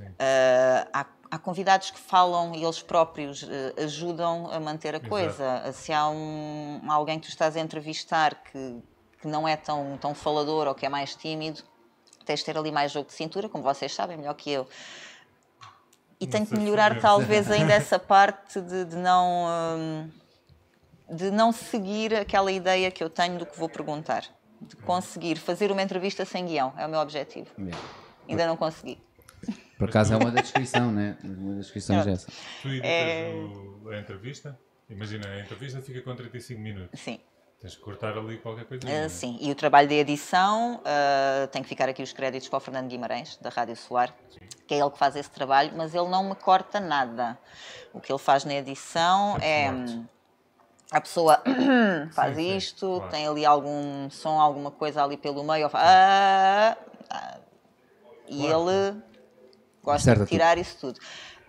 Uh, 0.00 0.88
há, 0.94 1.06
há 1.30 1.38
convidados 1.38 1.90
que 1.90 1.98
falam 1.98 2.54
e 2.54 2.64
eles 2.64 2.80
próprios 2.80 3.42
uh, 3.42 3.46
ajudam 3.84 4.50
a 4.50 4.58
manter 4.58 4.94
a 4.94 5.00
coisa. 5.00 5.70
Se 5.74 5.92
há 5.92 6.08
um, 6.08 6.80
alguém 6.88 7.18
que 7.20 7.26
tu 7.26 7.28
estás 7.30 7.54
a 7.54 7.60
entrevistar 7.60 8.42
que, 8.44 8.82
que 9.20 9.28
não 9.28 9.46
é 9.46 9.56
tão, 9.56 9.98
tão 9.98 10.14
falador 10.14 10.66
ou 10.66 10.74
que 10.74 10.86
é 10.86 10.88
mais 10.88 11.14
tímido, 11.14 11.62
tens 12.24 12.40
de 12.40 12.44
ter 12.46 12.56
ali 12.56 12.70
mais 12.72 12.92
jogo 12.92 13.06
de 13.08 13.14
cintura, 13.14 13.48
como 13.48 13.62
vocês 13.62 13.92
sabem, 13.94 14.16
melhor 14.16 14.34
que 14.34 14.50
eu. 14.50 14.68
E 16.20 16.26
tenho 16.26 16.44
que 16.44 16.50
sei 16.54 16.58
melhorar 16.58 17.00
talvez 17.00 17.50
ainda 17.50 17.72
essa 17.72 17.98
parte 18.00 18.60
de, 18.60 18.84
de 18.84 18.96
não 18.96 19.46
hum, 19.78 20.10
de 21.10 21.30
não 21.30 21.50
seguir 21.50 22.14
aquela 22.14 22.52
ideia 22.52 22.90
que 22.90 23.02
eu 23.02 23.10
tenho 23.10 23.38
do 23.38 23.46
que 23.46 23.58
vou 23.58 23.68
perguntar. 23.68 24.24
De 24.60 24.76
conseguir 24.76 25.36
fazer 25.38 25.72
uma 25.72 25.82
entrevista 25.82 26.24
sem 26.26 26.44
guião, 26.44 26.74
é 26.76 26.86
o 26.86 26.88
meu 26.90 27.00
objetivo. 27.00 27.48
Yeah. 27.58 27.78
Ainda 28.28 28.46
não 28.46 28.56
consegui. 28.58 28.98
Por 29.78 29.88
acaso 29.88 30.12
é 30.12 30.16
uma 30.18 30.30
da 30.30 30.42
descrição, 30.42 30.92
né? 30.92 31.16
Uma 31.24 31.54
das 31.54 31.64
descrições 31.64 32.06
é 32.06 32.10
essa. 32.12 32.26
Tu 32.60 32.68
editas 32.68 32.86
É- 32.86 33.32
o- 33.34 33.88
a 33.90 33.98
entrevista? 33.98 34.58
Imagina, 34.90 35.26
a 35.26 35.40
entrevista 35.40 35.80
fica 35.80 36.02
com 36.02 36.14
35 36.14 36.60
minutos. 36.60 37.00
Sim. 37.00 37.18
Tens 37.60 37.76
que 37.76 37.82
cortar 37.82 38.16
ali 38.16 38.38
qualquer 38.38 38.64
coisa. 38.64 38.86
Uh, 38.86 39.10
sim, 39.10 39.36
e 39.38 39.50
o 39.50 39.54
trabalho 39.54 39.86
de 39.86 39.94
edição, 39.94 40.76
uh, 40.76 41.46
tem 41.48 41.62
que 41.62 41.68
ficar 41.68 41.90
aqui 41.90 42.02
os 42.02 42.10
créditos 42.10 42.48
para 42.48 42.56
o 42.56 42.60
Fernando 42.60 42.88
Guimarães, 42.88 43.36
da 43.36 43.50
Rádio 43.50 43.76
Solar, 43.76 44.14
sim. 44.30 44.40
que 44.66 44.72
é 44.72 44.78
ele 44.78 44.90
que 44.90 44.98
faz 44.98 45.14
esse 45.14 45.30
trabalho, 45.30 45.72
mas 45.76 45.94
ele 45.94 46.08
não 46.08 46.30
me 46.30 46.34
corta 46.34 46.80
nada. 46.80 47.38
O 47.92 48.00
que 48.00 48.10
ele 48.10 48.18
faz 48.18 48.46
na 48.46 48.54
edição 48.54 49.36
é. 49.42 49.66
é 49.66 49.74
a 50.90 51.00
pessoa 51.02 51.42
faz 52.12 52.36
sim, 52.36 52.56
isto, 52.56 52.78
sim, 52.78 52.96
claro. 52.96 53.10
tem 53.10 53.28
ali 53.28 53.44
algum 53.44 54.08
som, 54.08 54.40
alguma 54.40 54.70
coisa 54.70 55.04
ali 55.04 55.18
pelo 55.18 55.44
meio, 55.44 55.68
faz, 55.68 55.84
ah, 55.86 56.76
ah, 57.10 57.38
e 58.26 58.46
claro. 58.46 58.70
ele 58.70 59.02
gosta 59.82 60.02
certo, 60.02 60.20
de 60.20 60.26
tirar 60.26 60.56
isso 60.56 60.78
tudo. 60.80 60.98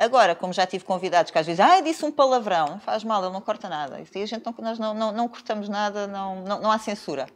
Agora, 0.02 0.34
como 0.34 0.52
já 0.52 0.66
tive 0.66 0.84
convidados 0.84 1.32
que 1.32 1.38
às 1.38 1.46
vezes, 1.46 1.60
ah, 1.60 1.80
disse 1.80 2.04
um 2.04 2.12
palavrão, 2.12 2.70
não 2.70 2.80
faz 2.80 3.04
mal, 3.04 3.24
ele 3.24 3.32
não 3.32 3.40
corta 3.40 3.70
nada. 3.70 4.02
E 4.02 4.24
a 4.24 4.26
gente 4.26 4.44
não, 4.44 4.56
nós 4.58 4.80
não, 4.80 4.94
não, 4.96 5.12
não 5.12 5.28
cortamos 5.28 5.70
nada, 5.70 6.08
não, 6.08 6.42
não, 6.42 6.60
não 6.60 6.72
há 6.72 6.80
censura. 6.80 7.28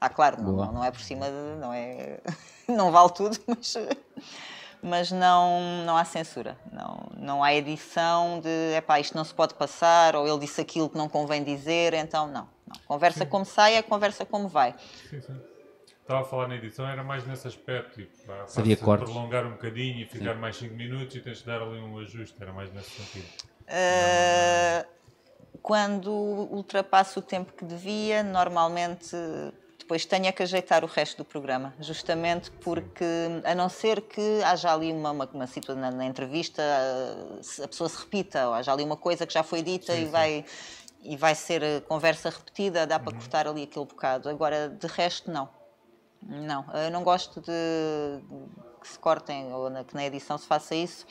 Ah, 0.00 0.08
claro, 0.08 0.42
não, 0.42 0.72
não 0.72 0.82
é 0.82 0.90
por 0.90 1.02
cima, 1.02 1.26
de, 1.26 1.60
não 1.60 1.74
é, 1.74 2.20
não 2.66 2.90
vale 2.90 3.10
tudo, 3.10 3.36
mas 3.46 3.76
mas 4.82 5.12
não, 5.12 5.84
não 5.84 5.94
há 5.94 6.06
censura. 6.06 6.56
Não, 6.72 7.06
não 7.18 7.44
há 7.44 7.52
edição 7.52 8.40
de 8.40 8.74
epá, 8.74 8.98
isto 8.98 9.14
não 9.14 9.22
se 9.22 9.34
pode 9.34 9.52
passar, 9.52 10.16
ou 10.16 10.26
ele 10.26 10.38
disse 10.38 10.58
aquilo 10.58 10.88
que 10.88 10.96
não 10.96 11.06
convém 11.06 11.44
dizer, 11.44 11.92
então 11.92 12.26
não. 12.26 12.48
não. 12.66 12.76
Conversa 12.86 13.24
sim. 13.24 13.30
como 13.30 13.44
sai, 13.44 13.74
é 13.74 13.82
conversa 13.82 14.24
como 14.24 14.48
vai. 14.48 14.74
Sim, 15.10 15.20
sim. 15.20 15.49
Estava 16.10 16.26
a 16.26 16.28
falar 16.28 16.48
na 16.48 16.56
edição, 16.56 16.88
era 16.88 17.04
mais 17.04 17.24
nesse 17.24 17.46
aspecto, 17.46 18.00
tipo, 18.00 18.32
Sabia 18.48 18.76
prolongar 18.76 19.46
um 19.46 19.52
bocadinho 19.52 20.00
e 20.00 20.06
ficar 20.06 20.34
sim. 20.34 20.40
mais 20.40 20.56
5 20.56 20.74
minutos 20.74 21.14
e 21.14 21.20
tens 21.20 21.38
de 21.38 21.46
dar 21.46 21.62
ali 21.62 21.78
um 21.78 21.98
ajuste, 21.98 22.34
era 22.40 22.52
mais 22.52 22.72
nesse 22.72 22.90
sentido. 22.90 23.28
Uh, 23.68 24.88
quando 25.62 26.10
ultrapassa 26.10 27.20
o 27.20 27.22
tempo 27.22 27.52
que 27.52 27.64
devia, 27.64 28.24
normalmente 28.24 29.14
depois 29.78 30.04
tenha 30.04 30.32
que 30.32 30.42
ajeitar 30.42 30.82
o 30.82 30.88
resto 30.88 31.18
do 31.18 31.24
programa, 31.24 31.72
justamente 31.78 32.50
porque, 32.50 33.04
a 33.44 33.54
não 33.54 33.68
ser 33.68 34.00
que 34.00 34.42
haja 34.42 34.72
ali 34.72 34.92
uma, 34.92 35.12
uma, 35.12 35.30
uma 35.32 35.46
situação 35.46 35.80
na, 35.80 35.92
na, 35.92 36.06
entrevista, 36.06 36.60
a 37.62 37.68
pessoa 37.68 37.88
se 37.88 38.00
repita, 38.00 38.48
ou 38.48 38.54
haja 38.54 38.72
ali 38.72 38.82
uma 38.82 38.96
coisa 38.96 39.24
que 39.24 39.32
já 39.32 39.44
foi 39.44 39.62
dita 39.62 39.92
sim, 39.92 40.02
e, 40.02 40.04
sim. 40.06 40.10
Vai, 40.10 40.44
e 41.04 41.16
vai 41.16 41.36
ser 41.36 41.82
conversa 41.82 42.30
repetida, 42.30 42.84
dá 42.84 42.98
para 42.98 43.12
uhum. 43.12 43.20
cortar 43.20 43.46
ali 43.46 43.62
aquele 43.62 43.86
bocado. 43.86 44.28
Agora, 44.28 44.68
de 44.68 44.88
resto, 44.88 45.30
não. 45.30 45.59
Não, 46.22 46.64
eu 46.74 46.90
não 46.90 47.02
gosto 47.02 47.40
de 47.40 48.22
que 48.80 48.88
se 48.88 48.98
cortem 48.98 49.52
ou 49.52 49.68
na, 49.70 49.84
que 49.84 49.94
na 49.94 50.04
edição 50.04 50.36
se 50.38 50.46
faça 50.46 50.74
isso 50.74 51.06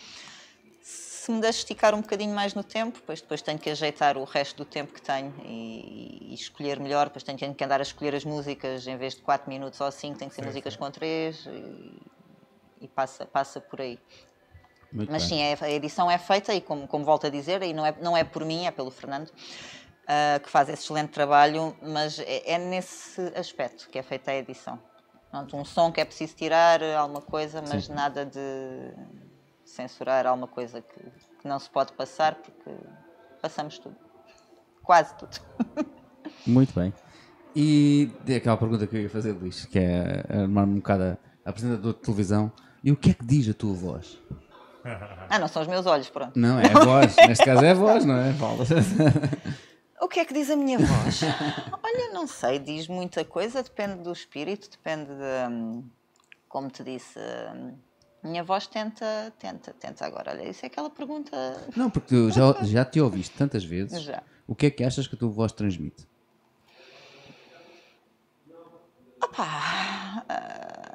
se 0.82 1.32
me 1.32 1.41
deixa 1.41 1.60
esticar 1.60 1.93
um 1.93 2.01
bocadinho 2.01 2.34
mais 2.34 2.55
no 2.55 2.64
tempo, 2.64 2.99
pois 3.05 3.22
depois 3.22 3.41
tenho 3.41 3.60
que 3.60 3.70
ajeitar 3.70 4.18
o 4.18 4.24
resto 4.24 4.57
do 4.57 4.66
tempo 4.66 4.93
que 4.93 5.01
tenho 5.01 5.32
e, 5.45 6.32
e 6.32 6.34
escolher 6.34 6.80
melhor, 6.80 7.05
depois 7.05 7.24
tenho 7.24 7.38
que 7.38 7.64
andar 7.64 7.80
a 7.80 7.84
escolher 7.84 8.16
as 8.16 8.26
músicas 8.26 8.88
em 8.88 8.97
vez 8.97 9.14
de 9.16 9.22
4 9.22 9.47
minutos 9.47 9.80
ou 9.80 9.91
5, 9.91 10.18
tem 10.18 10.28
que 10.28 10.34
ser 10.34 10.41
sim, 10.41 10.47
músicas 10.47 10.74
sim. 10.74 10.80
com 10.80 10.89
3 10.89 11.45
e, 11.45 12.01
e, 12.82 12.88
passa, 12.88 13.26
passa 13.28 13.62
por 13.62 13.80
aí. 13.80 13.99
Muito 14.91 15.12
Mas 15.12 15.22
bem. 15.24 15.30
sim, 15.30 15.41
é, 15.41 15.57
a 15.62 15.70
edição 15.70 16.10
é 16.10 16.18
feita 16.18 16.51
e 16.53 16.62
como, 16.62 16.88
como 16.88 17.05
volto 17.05 17.28
a 17.28 17.30
dizer, 17.30 17.62
e 17.62 17.74
não 17.74 17.86
é, 17.86 17.95
não 18.01 18.18
é 18.18 18.24
por 18.24 18.43
mim, 18.43 18.66
é 18.66 18.72
pelo 18.72 18.89
Fernando, 18.89 19.28
uh, 19.30 20.39
que 20.41 20.49
faz 20.49 20.68
esse 20.70 20.84
excelente 20.84 21.12
trabalho, 21.12 21.78
mas 21.80 22.18
é, 22.18 22.53
é, 22.53 22.57
nesse 22.57 23.22
aspecto 23.36 23.88
que 23.89 23.99
é 23.99 24.01
feita 24.01 24.32
a 24.32 24.36
edição. 24.36 24.80
Pronto, 25.32 25.55
um 25.55 25.63
som 25.63 25.91
que 25.91 26.01
é 26.01 26.05
preciso 26.05 26.36
tirar, 26.36 26.82
alguma 26.82 27.21
coisa, 27.21 27.61
mas 27.61 27.86
sim. 27.86 27.93
nada 27.93 28.25
de 28.25 28.91
censurar 29.63 30.25
alguma 30.25 30.47
coisa 30.47 30.82
que, 30.82 30.99
que 31.39 31.47
não 31.47 31.59
se 31.59 31.69
pode 31.69 31.93
passar, 31.93 32.36
porque 32.36 32.71
passamos 33.41 33.77
tudo. 33.77 33.95
Quase 34.84 35.13
tudo. 35.15 35.39
Muito 36.47 36.73
bem. 36.73 36.93
E 37.55 38.11
aquela 38.36 38.57
pergunta 38.57 38.88
que 38.88 38.95
eu 38.95 39.01
ia 39.01 39.09
fazer, 39.09 39.34
Luís, 39.34 39.65
que 39.65 39.77
é 39.77 40.25
armar-me 40.30 40.73
um 40.73 40.77
bocado 40.77 41.17
a 41.45 41.49
apresentador 41.49 41.93
de 41.93 41.99
televisão. 41.99 42.51
E 42.84 42.91
o 42.91 42.95
que 42.95 43.11
é 43.11 43.13
que 43.13 43.25
diz 43.25 43.49
a 43.49 43.53
tua 43.53 43.73
voz? 43.73 44.17
Ah, 45.30 45.38
não 45.38 45.47
são 45.47 45.61
os 45.61 45.67
meus 45.67 45.86
olhos, 45.86 46.09
pronto. 46.09 46.39
Não, 46.39 46.59
é 46.59 46.65
a 46.65 46.84
voz. 46.84 47.15
Neste 47.27 47.43
caso 47.43 47.63
é 47.63 47.71
a 47.71 47.73
voz, 47.73 48.05
não 48.05 48.17
é? 48.17 48.34
Fala. 48.34 48.65
O 50.02 50.08
que 50.08 50.20
é 50.20 50.26
que 50.26 50.34
diz 50.34 50.50
a 50.50 50.56
minha 50.56 50.78
voz? 50.78 51.22
Olha, 51.84 52.14
não 52.14 52.26
sei, 52.26 52.58
diz 52.58 52.88
muita 52.88 53.26
coisa, 53.26 53.62
depende 53.62 54.02
do 54.02 54.12
espírito, 54.12 54.70
depende 54.70 55.08
de. 55.08 55.52
Hum, 55.52 55.84
como 56.47 56.70
te 56.70 56.84
disse. 56.84 57.20
Hum, 57.20 57.74
minha 58.24 58.43
voz 58.43 58.68
tenta, 58.68 59.34
tenta, 59.39 59.74
tenta 59.74 60.06
agora. 60.06 60.32
Olha, 60.32 60.50
isso 60.50 60.66
é 60.66 60.68
aquela 60.68 60.89
pergunta. 60.89 61.36
Não, 61.76 61.89
porque 61.89 62.08
tu 62.08 62.32
já, 62.32 62.54
já 62.64 62.86
te 62.86 63.00
ouviste 63.00 63.36
tantas 63.38 63.64
vezes. 63.64 64.02
Já. 64.02 64.22
O 64.47 64.56
que 64.56 64.66
é 64.66 64.70
que 64.70 64.84
achas 64.84 65.08
que 65.08 65.16
a 65.16 65.18
tua 65.18 65.30
voz 65.30 65.52
transmite? 65.52 66.08
Opa, 69.22 70.26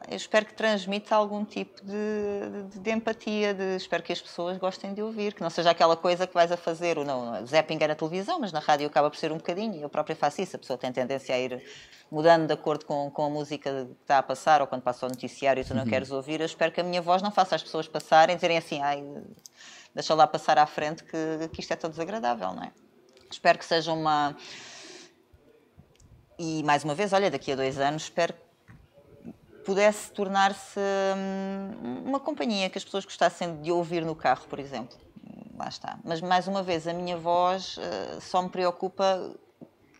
eu 0.08 0.16
espero 0.16 0.44
que 0.44 0.54
transmita 0.54 1.14
algum 1.14 1.44
tipo 1.44 1.80
de, 1.84 2.68
de, 2.70 2.78
de, 2.78 2.90
empatia, 2.90 3.54
de, 3.54 3.76
espero 3.76 4.02
que 4.02 4.12
as 4.12 4.20
pessoas 4.20 4.58
gostem 4.58 4.92
de 4.92 5.02
ouvir, 5.02 5.34
que 5.34 5.40
não 5.40 5.50
seja 5.50 5.70
aquela 5.70 5.96
coisa 5.96 6.26
que 6.26 6.34
vais 6.34 6.52
a 6.52 6.56
fazer, 6.56 6.98
o 6.98 7.04
não, 7.04 7.44
zapping 7.46 7.78
é 7.80 7.88
na 7.88 7.94
televisão, 7.94 8.38
mas 8.38 8.52
na 8.52 8.60
rádio 8.60 8.86
acaba 8.86 9.10
por 9.10 9.16
ser 9.16 9.32
um 9.32 9.36
bocadinho, 9.36 9.80
eu 9.80 9.88
própria 9.88 10.14
faço 10.14 10.42
isso, 10.42 10.56
a 10.56 10.58
pessoa 10.58 10.78
tem 10.78 10.92
tendência 10.92 11.34
a 11.34 11.38
ir 11.38 11.62
mudando 12.10 12.46
de 12.46 12.52
acordo 12.52 12.84
com, 12.84 13.10
com 13.10 13.24
a 13.24 13.30
música 13.30 13.86
que 13.86 14.02
está 14.02 14.18
a 14.18 14.22
passar, 14.22 14.60
ou 14.60 14.66
quando 14.66 14.82
passa 14.82 15.06
o 15.06 15.08
noticiário 15.08 15.60
e 15.60 15.64
tu 15.64 15.74
não 15.74 15.82
uhum. 15.82 15.88
queres 15.88 16.10
ouvir, 16.10 16.40
eu 16.40 16.46
espero 16.46 16.70
que 16.70 16.80
a 16.80 16.84
minha 16.84 17.00
voz 17.00 17.22
não 17.22 17.30
faça 17.30 17.54
as 17.54 17.62
pessoas 17.62 17.88
passarem, 17.88 18.36
dizerem 18.36 18.58
assim, 18.58 18.82
ai, 18.82 19.02
deixa 19.94 20.14
lá 20.14 20.26
passar 20.26 20.58
à 20.58 20.66
frente 20.66 21.02
que, 21.04 21.48
que 21.52 21.60
isto 21.60 21.72
é 21.72 21.76
tão 21.76 21.88
desagradável, 21.88 22.52
não 22.52 22.62
é? 22.62 22.72
Espero 23.30 23.58
que 23.58 23.64
seja 23.64 23.92
uma... 23.92 24.36
E 26.38 26.62
mais 26.64 26.82
uma 26.84 26.94
vez, 26.94 27.12
olha, 27.12 27.30
daqui 27.30 27.52
a 27.52 27.56
dois 27.56 27.78
anos, 27.78 28.04
espero 28.04 28.32
que 28.32 28.43
pudesse 29.64 30.12
tornar-se 30.12 30.78
hum, 30.78 32.02
uma 32.04 32.20
companhia 32.20 32.68
que 32.68 32.78
as 32.78 32.84
pessoas 32.84 33.04
gostassem 33.04 33.60
de 33.62 33.72
ouvir 33.72 34.04
no 34.04 34.14
carro, 34.14 34.46
por 34.48 34.58
exemplo. 34.58 34.96
Lá 35.56 35.68
está. 35.68 35.98
Mas 36.04 36.20
mais 36.20 36.48
uma 36.48 36.62
vez, 36.62 36.86
a 36.86 36.92
minha 36.92 37.16
voz 37.16 37.76
uh, 37.76 38.20
só 38.20 38.42
me 38.42 38.48
preocupa 38.48 39.34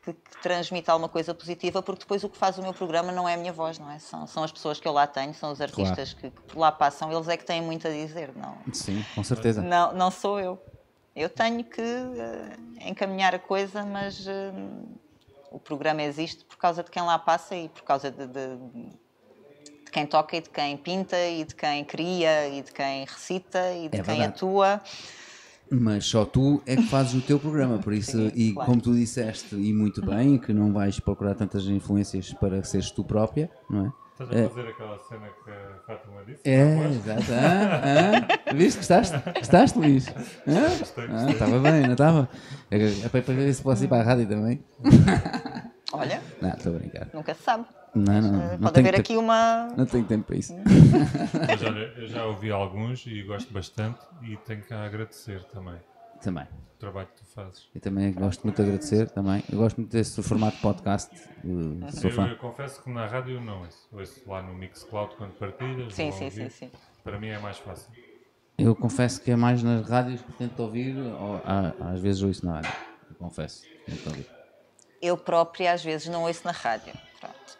que, 0.05 0.12
que 0.12 0.43
transmita 0.43 0.93
alguma 0.93 1.09
coisa 1.09 1.33
positiva, 1.33 1.83
porque 1.83 2.01
depois 2.01 2.23
o 2.25 2.29
que 2.29 2.37
faz 2.37 2.59
o 2.59 2.62
meu 2.62 2.75
programa 2.75 3.11
não 3.11 3.29
é 3.29 3.35
a 3.35 3.37
minha 3.37 3.53
voz, 3.53 3.79
não 3.79 3.91
é? 3.91 3.99
São, 3.99 4.27
são 4.27 4.43
as 4.43 4.53
pessoas 4.53 4.79
que 4.79 4.87
eu 4.87 4.93
lá 4.93 5.07
tenho, 5.07 5.33
são 5.33 5.51
os 5.51 5.61
artistas 5.61 6.12
claro. 6.12 6.35
que, 6.35 6.43
que, 6.43 6.49
por 6.49 6.59
lá 6.59 6.71
passam, 6.71 7.11
eles 7.11 7.29
é 7.29 7.37
que 7.37 7.45
têm 7.45 7.62
muito 7.62 7.87
a 7.87 7.91
dizer, 7.91 8.35
não? 8.37 8.59
Sim, 8.73 9.05
com 9.15 9.25
certeza. 9.25 9.62
Não, 9.62 9.95
não 9.95 10.11
sou 10.11 10.39
eu. 10.39 10.61
Eu 11.17 11.31
tenho 11.31 11.62
que 11.65 11.81
uh, 11.81 12.89
encaminhar 12.89 13.35
a 13.35 13.39
coisa, 13.39 13.85
mas 13.85 14.27
uh, 14.27 14.33
o 15.51 15.61
programa 15.61 16.03
existe 16.03 16.45
por 16.45 16.57
causa 16.57 16.83
de 16.83 16.91
quem 16.91 17.03
lá 17.03 17.19
passa 17.19 17.55
e 17.55 17.69
por 17.69 17.83
causa 17.83 18.11
de, 18.11 18.27
de, 18.27 18.57
de, 18.57 18.91
quem 19.95 20.07
toca 20.07 20.36
e 20.36 20.40
de 20.40 20.51
quem 20.51 20.76
pinta 20.76 21.16
e 21.16 21.45
de 21.45 21.55
quem 21.55 21.84
cria 21.84 22.49
e 22.49 22.62
de 22.62 22.72
quem 22.72 23.04
recita 23.04 23.72
e 23.72 23.88
de 23.88 24.00
é 24.00 24.03
quem 24.03 24.16
verdade. 24.16 24.25
atua. 24.25 24.80
Mas 25.71 26.04
só 26.04 26.25
tu 26.25 26.61
é 26.66 26.75
que 26.75 26.83
fazes 26.88 27.14
o 27.14 27.21
teu 27.21 27.38
programa, 27.38 27.79
por 27.79 27.92
isso, 27.95 28.11
Sim, 28.11 28.33
e 28.34 28.53
claro. 28.53 28.68
como 28.68 28.83
tu 28.83 28.92
disseste, 28.92 29.54
e 29.54 29.72
muito 29.72 30.04
bem, 30.04 30.37
que 30.37 30.53
não 30.53 30.72
vais 30.72 30.99
procurar 30.99 31.34
tantas 31.37 31.64
influências 31.66 32.33
para 32.34 32.62
seres 32.64 32.91
tu 32.91 33.04
própria, 33.04 33.49
não 33.71 33.87
é? 33.87 33.92
Estás 34.12 34.30
a 34.30 34.49
fazer 34.49 34.66
é. 34.66 34.71
aquela 34.71 34.99
cena 35.08 35.29
que 35.45 35.50
a 35.50 35.79
Fátima 35.87 36.25
disse? 36.25 36.41
É, 36.45 36.88
exato. 36.88 37.33
Ah, 37.33 38.21
ah, 38.46 38.54
viste? 38.54 38.76
Gostaste? 38.79 39.16
Gostaste, 39.38 39.79
Luís? 39.79 40.07
Ah, 40.46 41.30
estava 41.30 41.58
bem, 41.58 41.83
não 41.83 41.92
estava? 41.92 42.29
É 42.71 43.08
para 43.08 43.34
ver 43.34 43.53
se 43.53 43.61
posso 43.62 43.83
ir 43.83 43.88
para 43.88 44.03
a 44.03 44.04
rádio 44.04 44.29
também. 44.29 44.64
Olha. 45.92 46.22
Não, 46.41 46.50
estou 46.50 46.76
a 46.76 46.79
brincar. 46.79 47.08
Nunca 47.12 47.34
se 47.34 47.42
sabe. 47.42 47.64
Não, 47.95 48.21
não. 48.21 48.58
Pode 48.58 48.61
não 48.61 48.68
haver 48.68 49.00
aqui 49.00 49.16
uma. 49.16 49.68
Não 49.76 49.87
tenho 49.87 50.04
tempo 50.04 50.26
para 50.26 50.37
isso. 50.37 50.53
Mas 51.46 51.62
olha, 51.62 51.92
eu 51.96 52.08
já 52.08 52.25
ouvi 52.26 52.50
alguns 52.50 53.07
e 53.07 53.22
gosto 53.22 53.53
bastante 53.53 54.00
e 54.22 54.37
tenho 54.38 54.62
que 54.62 54.75
agradecer 54.75 55.45
também. 55.45 55.76
Também. 56.21 56.45
O 56.45 56.79
trabalho 56.79 57.07
que 57.08 57.22
tu 57.22 57.25
fazes. 57.26 57.68
Eu 57.75 57.80
também 57.80 58.12
gosto 58.12 58.42
muito 58.42 58.57
de 58.57 58.62
agradecer 58.62 59.11
também. 59.11 59.45
Eu 59.50 59.58
gosto 59.58 59.76
muito 59.76 59.92
desse 59.92 60.22
formato 60.22 60.57
de 60.57 60.62
podcast. 60.62 61.16
Sou 61.92 62.11
eu, 62.11 62.16
fã. 62.16 62.26
eu 62.29 62.37
confesso 62.37 62.83
que 62.83 62.91
na 62.91 63.07
rádio 63.07 63.41
não 63.41 63.61
ouço. 63.61 63.88
Ouço 63.92 64.22
lá 64.26 64.42
no 64.42 64.54
Mixcloud 64.54 65.14
quando 65.16 65.33
partilhas. 65.33 65.95
Sim, 65.95 66.11
sim, 66.11 66.30
sim, 66.30 66.49
sim. 66.49 66.71
Para 67.03 67.18
mim 67.21 67.29
é 67.29 67.38
mais 67.38 67.58
fácil. 67.58 67.91
Eu 68.57 68.75
confesso 68.75 69.21
que 69.21 69.30
é 69.30 69.37
mais 69.37 69.62
nas 69.62 69.88
rádios 69.88 70.22
que 70.22 70.33
tento 70.33 70.61
ouvir, 70.61 70.96
ou, 70.96 71.41
às 71.45 72.00
vezes 72.00 72.22
ouço 72.22 72.46
na 72.46 72.54
rádio. 72.54 72.72
Eu 73.11 73.16
confesso. 73.16 73.64
Eu 75.03 75.16
própria 75.16 75.72
às 75.72 75.84
vezes 75.84 76.08
não 76.08 76.22
ouço 76.22 76.42
na 76.45 76.53
rádio. 76.53 76.95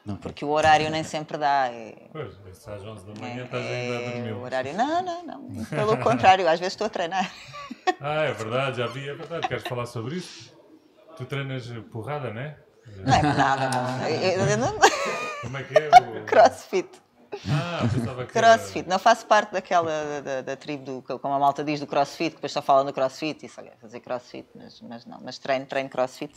Não, 0.05 0.16
porque 0.16 0.45
o 0.45 0.49
horário 0.49 0.91
nem 0.91 1.03
sempre 1.03 1.39
dá. 1.39 1.69
É... 1.69 1.95
Pois, 2.12 2.35
se 2.53 2.70
às 2.70 2.82
11 2.85 3.07
da 3.07 3.20
manhã 3.20 3.41
é, 3.41 3.45
estás 3.45 3.66
ainda 3.66 3.97
a 3.97 4.11
dormir. 4.11 4.32
O 4.32 4.43
horário, 4.43 4.74
não, 4.74 5.03
não, 5.03 5.27
não. 5.27 5.65
Pelo 5.65 5.97
contrário, 5.99 6.47
às 6.47 6.61
vezes 6.61 6.74
estou 6.74 6.86
a 6.86 6.91
treinar. 6.91 7.31
Ah, 8.01 8.24
é 8.24 8.32
verdade, 8.32 8.78
já 8.78 8.86
vi, 8.86 9.09
é 9.09 9.15
verdade. 9.15 9.47
Queres 9.47 9.62
falar 9.65 9.86
sobre 9.86 10.16
isso? 10.16 10.55
Tu 11.16 11.24
treinas 11.24 11.69
porrada, 11.91 12.32
não 12.32 12.41
é? 12.41 12.59
Não 12.99 13.15
é 13.15 13.23
nada, 13.23 13.70
não. 14.57 14.78
Como 15.43 15.57
é 15.57 15.62
que 15.62 15.78
é? 15.78 15.89
O... 15.89 16.24
Crossfit. 16.27 16.89
Ah, 17.49 17.81
que 17.89 18.32
Crossfit, 18.32 18.81
era... 18.81 18.89
não 18.89 18.99
faço 18.99 19.27
parte 19.27 19.53
daquela 19.53 20.20
da, 20.23 20.41
da, 20.43 20.57
tribo 20.57 21.03
do, 21.03 21.19
como 21.19 21.35
a 21.35 21.39
malta 21.39 21.65
diz, 21.65 21.81
do 21.81 21.86
crossfit, 21.86 22.31
que 22.31 22.36
depois 22.36 22.53
só 22.53 22.62
fala 22.62 22.85
no 22.85 22.93
crossfit 22.93 23.45
e 23.45 23.49
só 23.49 23.62
fazer 23.81 24.01
crossfit, 24.01 24.49
mas, 24.55 24.81
mas 24.81 25.07
não, 25.07 25.20
mas 25.23 25.39
treino, 25.39 25.66
treino 25.66 25.89
crossfit 25.89 26.35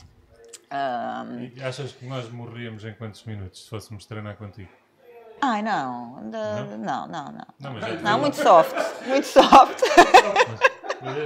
E 1.55 1.63
achas 1.63 1.91
que 1.93 2.05
nós 2.05 2.29
morríamos 2.29 2.83
em 2.85 2.93
quantos 2.93 3.23
minutos 3.23 3.63
se 3.63 3.69
fôssemos 3.69 4.05
treinar 4.05 4.35
contigo? 4.37 4.69
ai, 5.41 5.61
não, 5.61 6.19
não, 6.21 6.77
não, 6.77 7.07
não. 7.07 7.31
Não, 7.59 7.73
Não, 8.01 8.15
vi 8.15 8.21
muito 8.21 8.35
soft, 8.37 8.75
muito 9.05 9.27
soft. 9.27 9.81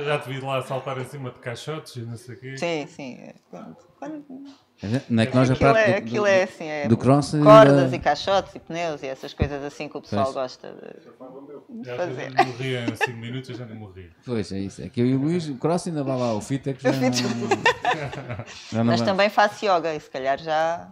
Já 0.06 0.20
te 0.20 0.30
vi 0.30 0.40
lá 0.42 0.62
saltar 0.64 0.98
em 0.98 1.06
cima 1.06 1.32
de 1.32 1.40
caixotes 1.40 1.96
e 1.96 2.02
não 2.02 2.18
sei 2.18 2.36
o 2.36 2.40
quê. 2.40 2.58
Sim, 2.58 2.88
sim. 2.88 3.34
Quando- 3.50 3.78
Não 5.10 5.22
é 5.22 5.26
que 5.28 5.36
nós 5.36 5.50
a 5.50 5.54
Aquilo, 5.54 5.70
é, 5.78 5.92
do- 5.92 5.98
aquilo 6.08 6.26
é 6.26 6.44
assim, 6.44 6.66
é 6.66 6.88
do 6.88 6.98
cross 6.98 7.32
cordas 7.44 7.84
ainda- 7.84 7.96
e 7.96 8.00
caixotes 8.00 8.56
e 8.56 8.60
pneus 8.60 9.04
e 9.04 9.08
essas 9.08 9.32
coisas 9.34 9.64
assim 9.64 9.88
que 9.88 9.96
o 9.98 10.02
pessoal 10.02 10.24
Pois. 10.24 10.36
gosta 10.36 10.74
de 10.74 11.86
Já 11.86 11.96
fazer. 11.98 12.32
gente 12.32 12.46
morria 12.48 12.86
em 12.86 12.96
5 12.96 13.12
minutos, 13.18 13.50
a 13.52 13.54
gente 13.54 13.74
morria. 13.78 14.10
Pois 14.26 14.52
é 14.52 14.58
isso, 14.60 14.82
é 14.82 14.90
que 14.90 15.00
eu 15.00 15.06
e 15.06 15.16
o 15.16 15.20
Luís, 15.20 15.48
o 15.48 15.56
cross 15.56 15.86
ainda 15.88 16.04
vai 16.04 16.18
lá, 16.18 16.34
o 16.34 16.42
fit 16.42 16.68
é 16.70 16.74
que 16.74 16.82
já 16.84 16.92
não, 16.94 17.12
já 18.72 18.78
não 18.80 18.86
Mas 18.86 19.00
vai. 19.02 19.06
também 19.10 19.30
faço 19.30 19.66
yoga 19.66 19.94
e 19.94 20.00
se 20.00 20.10
calhar 20.10 20.40
já. 20.40 20.90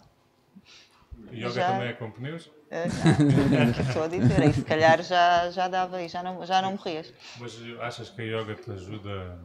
Yoga 1.34 1.50
Já. 1.52 1.72
também 1.74 1.90
é 1.90 1.94
com 1.94 2.10
pneus, 2.12 2.50
não, 2.72 2.78
é 2.78 3.70
o 3.70 3.74
que 3.74 3.80
eu 3.82 3.86
estou 3.86 4.04
a 4.04 4.08
dizer, 4.08 4.42
aí 4.42 4.54
se 4.54 4.62
calhar 4.64 5.02
já, 5.04 5.50
já 5.52 5.68
dava 5.68 6.02
e 6.02 6.08
já 6.08 6.24
não, 6.24 6.44
já 6.46 6.62
não 6.62 6.72
morrias. 6.72 7.14
mas 7.40 7.56
achas 7.82 8.10
que 8.10 8.22
a 8.22 8.26
yoga 8.26 8.56
te 8.56 8.72
ajuda? 8.72 9.38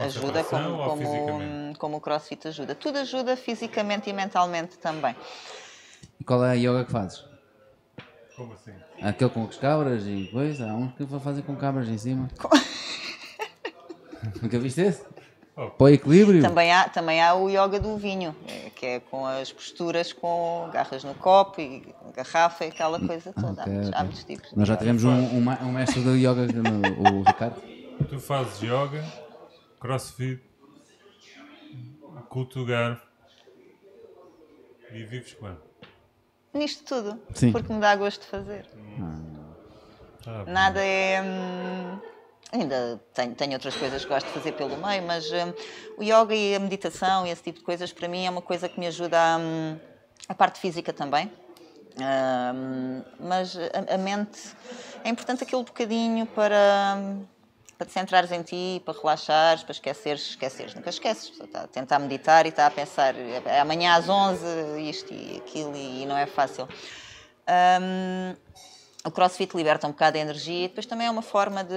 A 0.00 0.04
ajuda 0.04 0.44
como, 0.44 0.84
como, 0.84 1.74
como 1.78 1.96
o 1.96 2.00
crossfit 2.00 2.48
ajuda. 2.48 2.74
Tudo 2.74 2.98
ajuda 2.98 3.36
fisicamente 3.36 4.08
e 4.08 4.12
mentalmente 4.12 4.78
também. 4.78 5.14
E 6.20 6.24
qual 6.24 6.44
é 6.44 6.50
a 6.50 6.54
yoga 6.54 6.84
que 6.84 6.92
fazes? 6.92 7.24
Como 8.36 8.52
assim? 8.54 8.72
Há 9.00 9.08
Aquele 9.10 9.30
com 9.30 9.44
as 9.44 9.56
cabras 9.56 10.04
e 10.06 10.28
coisa, 10.32 10.70
há 10.70 10.74
uns 10.74 10.92
que 10.94 11.06
fazem 11.20 11.42
com 11.42 11.54
cabras 11.56 11.88
em 11.88 11.98
cima. 11.98 12.28
Nunca 14.40 14.58
viste 14.58 14.80
esse? 14.80 15.04
Oh. 15.54 15.68
Para 15.68 15.84
o 15.84 15.88
equilíbrio? 15.90 16.40
Também 16.40 16.72
há, 16.72 16.88
também 16.88 17.20
há 17.22 17.34
o 17.34 17.50
yoga 17.50 17.78
do 17.78 17.96
vinho, 17.98 18.34
eh, 18.48 18.70
que 18.74 18.86
é 18.86 19.00
com 19.00 19.26
as 19.26 19.52
posturas 19.52 20.10
com 20.12 20.70
garras 20.72 21.04
no 21.04 21.14
copo 21.14 21.60
e 21.60 21.94
garrafa 22.16 22.64
e 22.64 22.68
aquela 22.68 22.98
coisa 22.98 23.34
toda. 23.34 23.60
há, 23.62 23.64
Ok, 23.64 23.72
muitos, 23.72 23.88
ok. 23.88 24.00
há 24.00 24.04
muitos 24.04 24.24
tipos. 24.24 24.52
Nós 24.54 24.66
já 24.66 24.76
tivemos 24.78 25.04
um, 25.04 25.10
um 25.12 25.48
um 25.66 25.72
mestre 25.72 26.00
do 26.00 26.16
yoga, 26.16 26.46
no- 26.46 27.18
o 27.18 27.22
Ricardo. 27.22 27.60
Tu 28.08 28.20
fazes 28.20 28.60
yoga, 28.62 29.04
crossfit, 29.80 30.42
cultugar 32.28 33.00
e 34.90 35.04
vives 35.04 35.34
quando? 35.34 35.60
Nisto 36.52 36.84
tudo, 36.84 37.20
Sim. 37.34 37.52
porque 37.52 37.72
me 37.72 37.80
dá 37.80 37.96
gosto 37.96 38.20
de 38.22 38.26
fazer. 38.26 38.66
Ah, 40.26 40.44
bom. 40.44 40.52
Nada 40.52 40.84
é. 40.84 41.22
hum, 41.22 41.98
ainda 42.52 43.00
tenho, 43.14 43.34
tenho 43.34 43.52
outras 43.54 43.74
coisas 43.74 44.04
que 44.04 44.10
gosto 44.10 44.26
de 44.26 44.32
fazer 44.32 44.52
pelo 44.52 44.76
meio, 44.76 45.02
mas 45.02 45.30
hum, 45.32 45.54
o 45.96 46.02
yoga 46.02 46.34
e 46.34 46.54
a 46.54 46.58
meditação 46.60 47.26
e 47.26 47.30
esse 47.30 47.42
tipo 47.42 47.58
de 47.60 47.64
coisas 47.64 47.92
para 47.92 48.06
mim 48.06 48.26
é 48.26 48.30
uma 48.30 48.42
coisa 48.42 48.68
que 48.68 48.78
me 48.78 48.86
ajuda 48.86 49.18
a, 49.18 49.38
hum, 49.38 49.78
a 50.28 50.34
parte 50.34 50.60
física 50.60 50.92
também. 50.92 51.32
Hum, 51.96 53.02
mas 53.20 53.56
a, 53.56 53.94
a 53.94 53.98
mente 53.98 54.54
é 55.04 55.08
importante 55.08 55.42
aquele 55.42 55.62
bocadinho 55.62 56.26
para, 56.26 56.96
hum, 56.98 57.24
para 57.82 57.86
te 57.86 57.92
centrares 57.92 58.30
em 58.30 58.42
ti, 58.42 58.80
para 58.84 58.94
relaxares, 58.96 59.64
para 59.64 59.72
esqueceres, 59.72 60.28
esqueceres. 60.30 60.74
Nunca 60.74 60.90
esqueces. 60.90 61.32
Está 61.40 61.62
a 61.62 61.66
tentar 61.66 61.98
meditar 61.98 62.46
e 62.46 62.50
está 62.50 62.66
a 62.66 62.70
pensar 62.70 63.14
"É 63.16 63.58
amanhã 63.60 63.94
às 63.94 64.08
11 64.08 64.46
isto 64.88 65.12
e 65.12 65.38
aquilo 65.38 65.74
e 65.76 66.06
não 66.06 66.16
é 66.16 66.26
fácil. 66.26 66.68
Hum, 67.80 68.36
o 69.04 69.10
crossfit 69.10 69.56
liberta 69.56 69.88
um 69.88 69.90
bocado 69.90 70.16
a 70.16 70.20
energia 70.20 70.66
e 70.66 70.68
depois 70.68 70.86
também 70.86 71.08
é 71.08 71.10
uma 71.10 71.22
forma 71.22 71.64
de, 71.64 71.74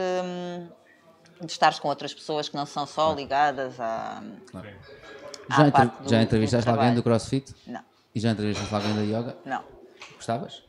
de 1.43 1.51
estares 1.51 1.79
com 1.79 1.87
outras 1.87 2.13
pessoas 2.13 2.47
que 2.47 2.55
não 2.55 2.67
são 2.67 2.85
só 2.85 3.11
ligadas 3.11 3.79
a. 3.79 4.21
Sim. 4.21 4.41
à 5.49 5.55
Já, 5.55 5.67
entre- 5.67 5.71
parte 5.71 6.03
do- 6.03 6.09
já 6.09 6.17
do 6.17 6.23
entrevistaste 6.23 6.69
alguém 6.69 6.93
do 6.93 7.01
crossfit? 7.01 7.55
Não, 7.65 7.81
E 8.13 8.19
já 8.19 8.29
entrevistaste 8.29 8.75
alguém 8.75 8.93
da 8.95 9.01
yoga? 9.01 9.37
não. 9.43 9.63
Gostavas? 10.15 10.61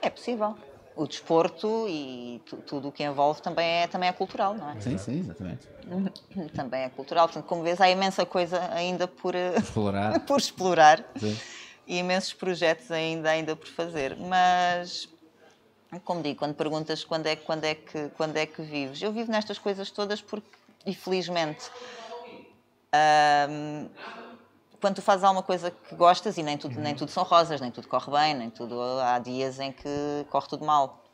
É 0.00 0.08
possível. 0.08 0.56
O 1.00 1.06
desporto 1.06 1.86
e 1.88 2.42
tu- 2.44 2.56
tudo 2.56 2.88
o 2.88 2.92
que 2.92 3.04
envolve 3.04 3.40
também 3.40 3.64
é, 3.82 3.86
também 3.86 4.08
é 4.08 4.12
cultural, 4.12 4.52
não 4.56 4.68
é? 4.70 4.80
Sim, 4.80 4.98
sim, 4.98 5.20
exatamente. 5.20 5.68
Também 6.56 6.82
é 6.82 6.88
cultural. 6.88 7.28
Portanto, 7.28 7.46
como 7.46 7.62
vês, 7.62 7.80
há 7.80 7.88
imensa 7.88 8.26
coisa 8.26 8.58
ainda 8.74 9.06
por, 9.06 9.32
eh, 9.36 9.54
Explorar. 9.58 10.18
por 10.26 10.38
explorar 10.40 11.04
Sim. 11.16 11.38
e 11.86 11.98
imensos 11.98 12.32
projetos 12.34 12.90
ainda, 12.90 13.30
ainda 13.30 13.54
por 13.54 13.68
fazer. 13.68 14.16
Mas, 14.16 15.08
como 16.04 16.20
digo, 16.20 16.36
quando 16.40 16.56
perguntas 16.56 17.04
quando 17.04 17.26
é, 17.26 17.36
que- 17.36 17.44
quando, 17.44 17.64
é 17.64 17.76
que, 17.76 18.08
quando 18.16 18.36
é 18.36 18.44
que 18.44 18.60
vives, 18.60 19.00
eu 19.00 19.12
vivo 19.12 19.30
nestas 19.30 19.56
coisas 19.56 19.92
todas 19.92 20.20
porque, 20.20 20.48
e 20.84 20.92
felizmente, 20.96 21.70
ahm, 22.92 23.86
quando 24.80 24.96
tu 24.96 25.02
fazes 25.02 25.24
alguma 25.24 25.42
coisa 25.42 25.70
que 25.70 25.94
gostas, 25.94 26.38
e 26.38 26.42
nem 26.42 26.56
tudo, 26.56 26.78
nem 26.80 26.94
tudo 26.94 27.10
são 27.10 27.22
rosas, 27.24 27.60
nem 27.60 27.70
tudo 27.70 27.88
corre 27.88 28.10
bem, 28.12 28.34
nem 28.34 28.50
tudo. 28.50 28.80
Há 29.00 29.18
dias 29.18 29.58
em 29.58 29.72
que 29.72 30.26
corre 30.30 30.46
tudo 30.48 30.64
mal. 30.64 31.04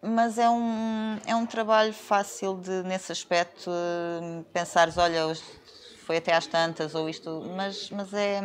Mas 0.00 0.36
é 0.36 0.50
um, 0.50 1.18
é 1.26 1.36
um 1.36 1.46
trabalho 1.46 1.92
fácil 1.92 2.56
de, 2.56 2.82
nesse 2.82 3.12
aspecto, 3.12 3.70
pensares, 4.52 4.98
olha, 4.98 5.32
foi 6.04 6.16
até 6.16 6.34
às 6.34 6.46
tantas, 6.46 6.94
ou 6.94 7.08
isto, 7.08 7.42
mas, 7.56 7.88
mas 7.90 8.12
é. 8.12 8.40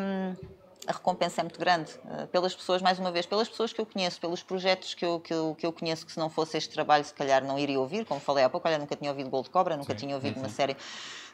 A 0.86 0.94
recompensa 0.94 1.42
é 1.42 1.44
muito 1.44 1.60
grande. 1.60 1.92
eh, 2.12 2.28
Pelas 2.28 2.56
pessoas, 2.56 2.82
mais 2.82 2.98
uma 2.98 3.12
vez, 3.12 3.26
pelas 3.26 3.50
pessoas 3.50 3.74
que 3.74 3.82
eu 3.82 3.86
conheço, 3.86 4.22
pelos 4.22 4.42
projetos 4.42 4.94
que 4.94 5.04
eu, 5.04 5.20
que 5.20 5.34
eu, 5.34 5.54
que 5.54 5.66
eu 5.66 5.74
conheço, 5.74 6.06
que 6.06 6.14
se 6.14 6.18
não 6.18 6.30
fosse 6.30 6.58
este 6.58 6.70
trabalho, 6.70 7.04
se 7.04 7.14
calhar 7.14 7.44
não 7.44 7.60
iria 7.60 7.78
ouvir, 7.78 8.06
como 8.06 8.22
falei 8.22 8.46
há 8.46 8.50
pouco, 8.50 8.66
olha, 8.70 8.78
nunca 8.78 8.96
tinha 8.96 9.12
ouvido 9.12 9.30
Gold 9.30 9.50
Cobra, 9.50 9.76
nunca 9.76 9.94
tinha 9.94 10.16
ouvido 10.16 10.40
uma 10.40 10.48
série 10.48 10.78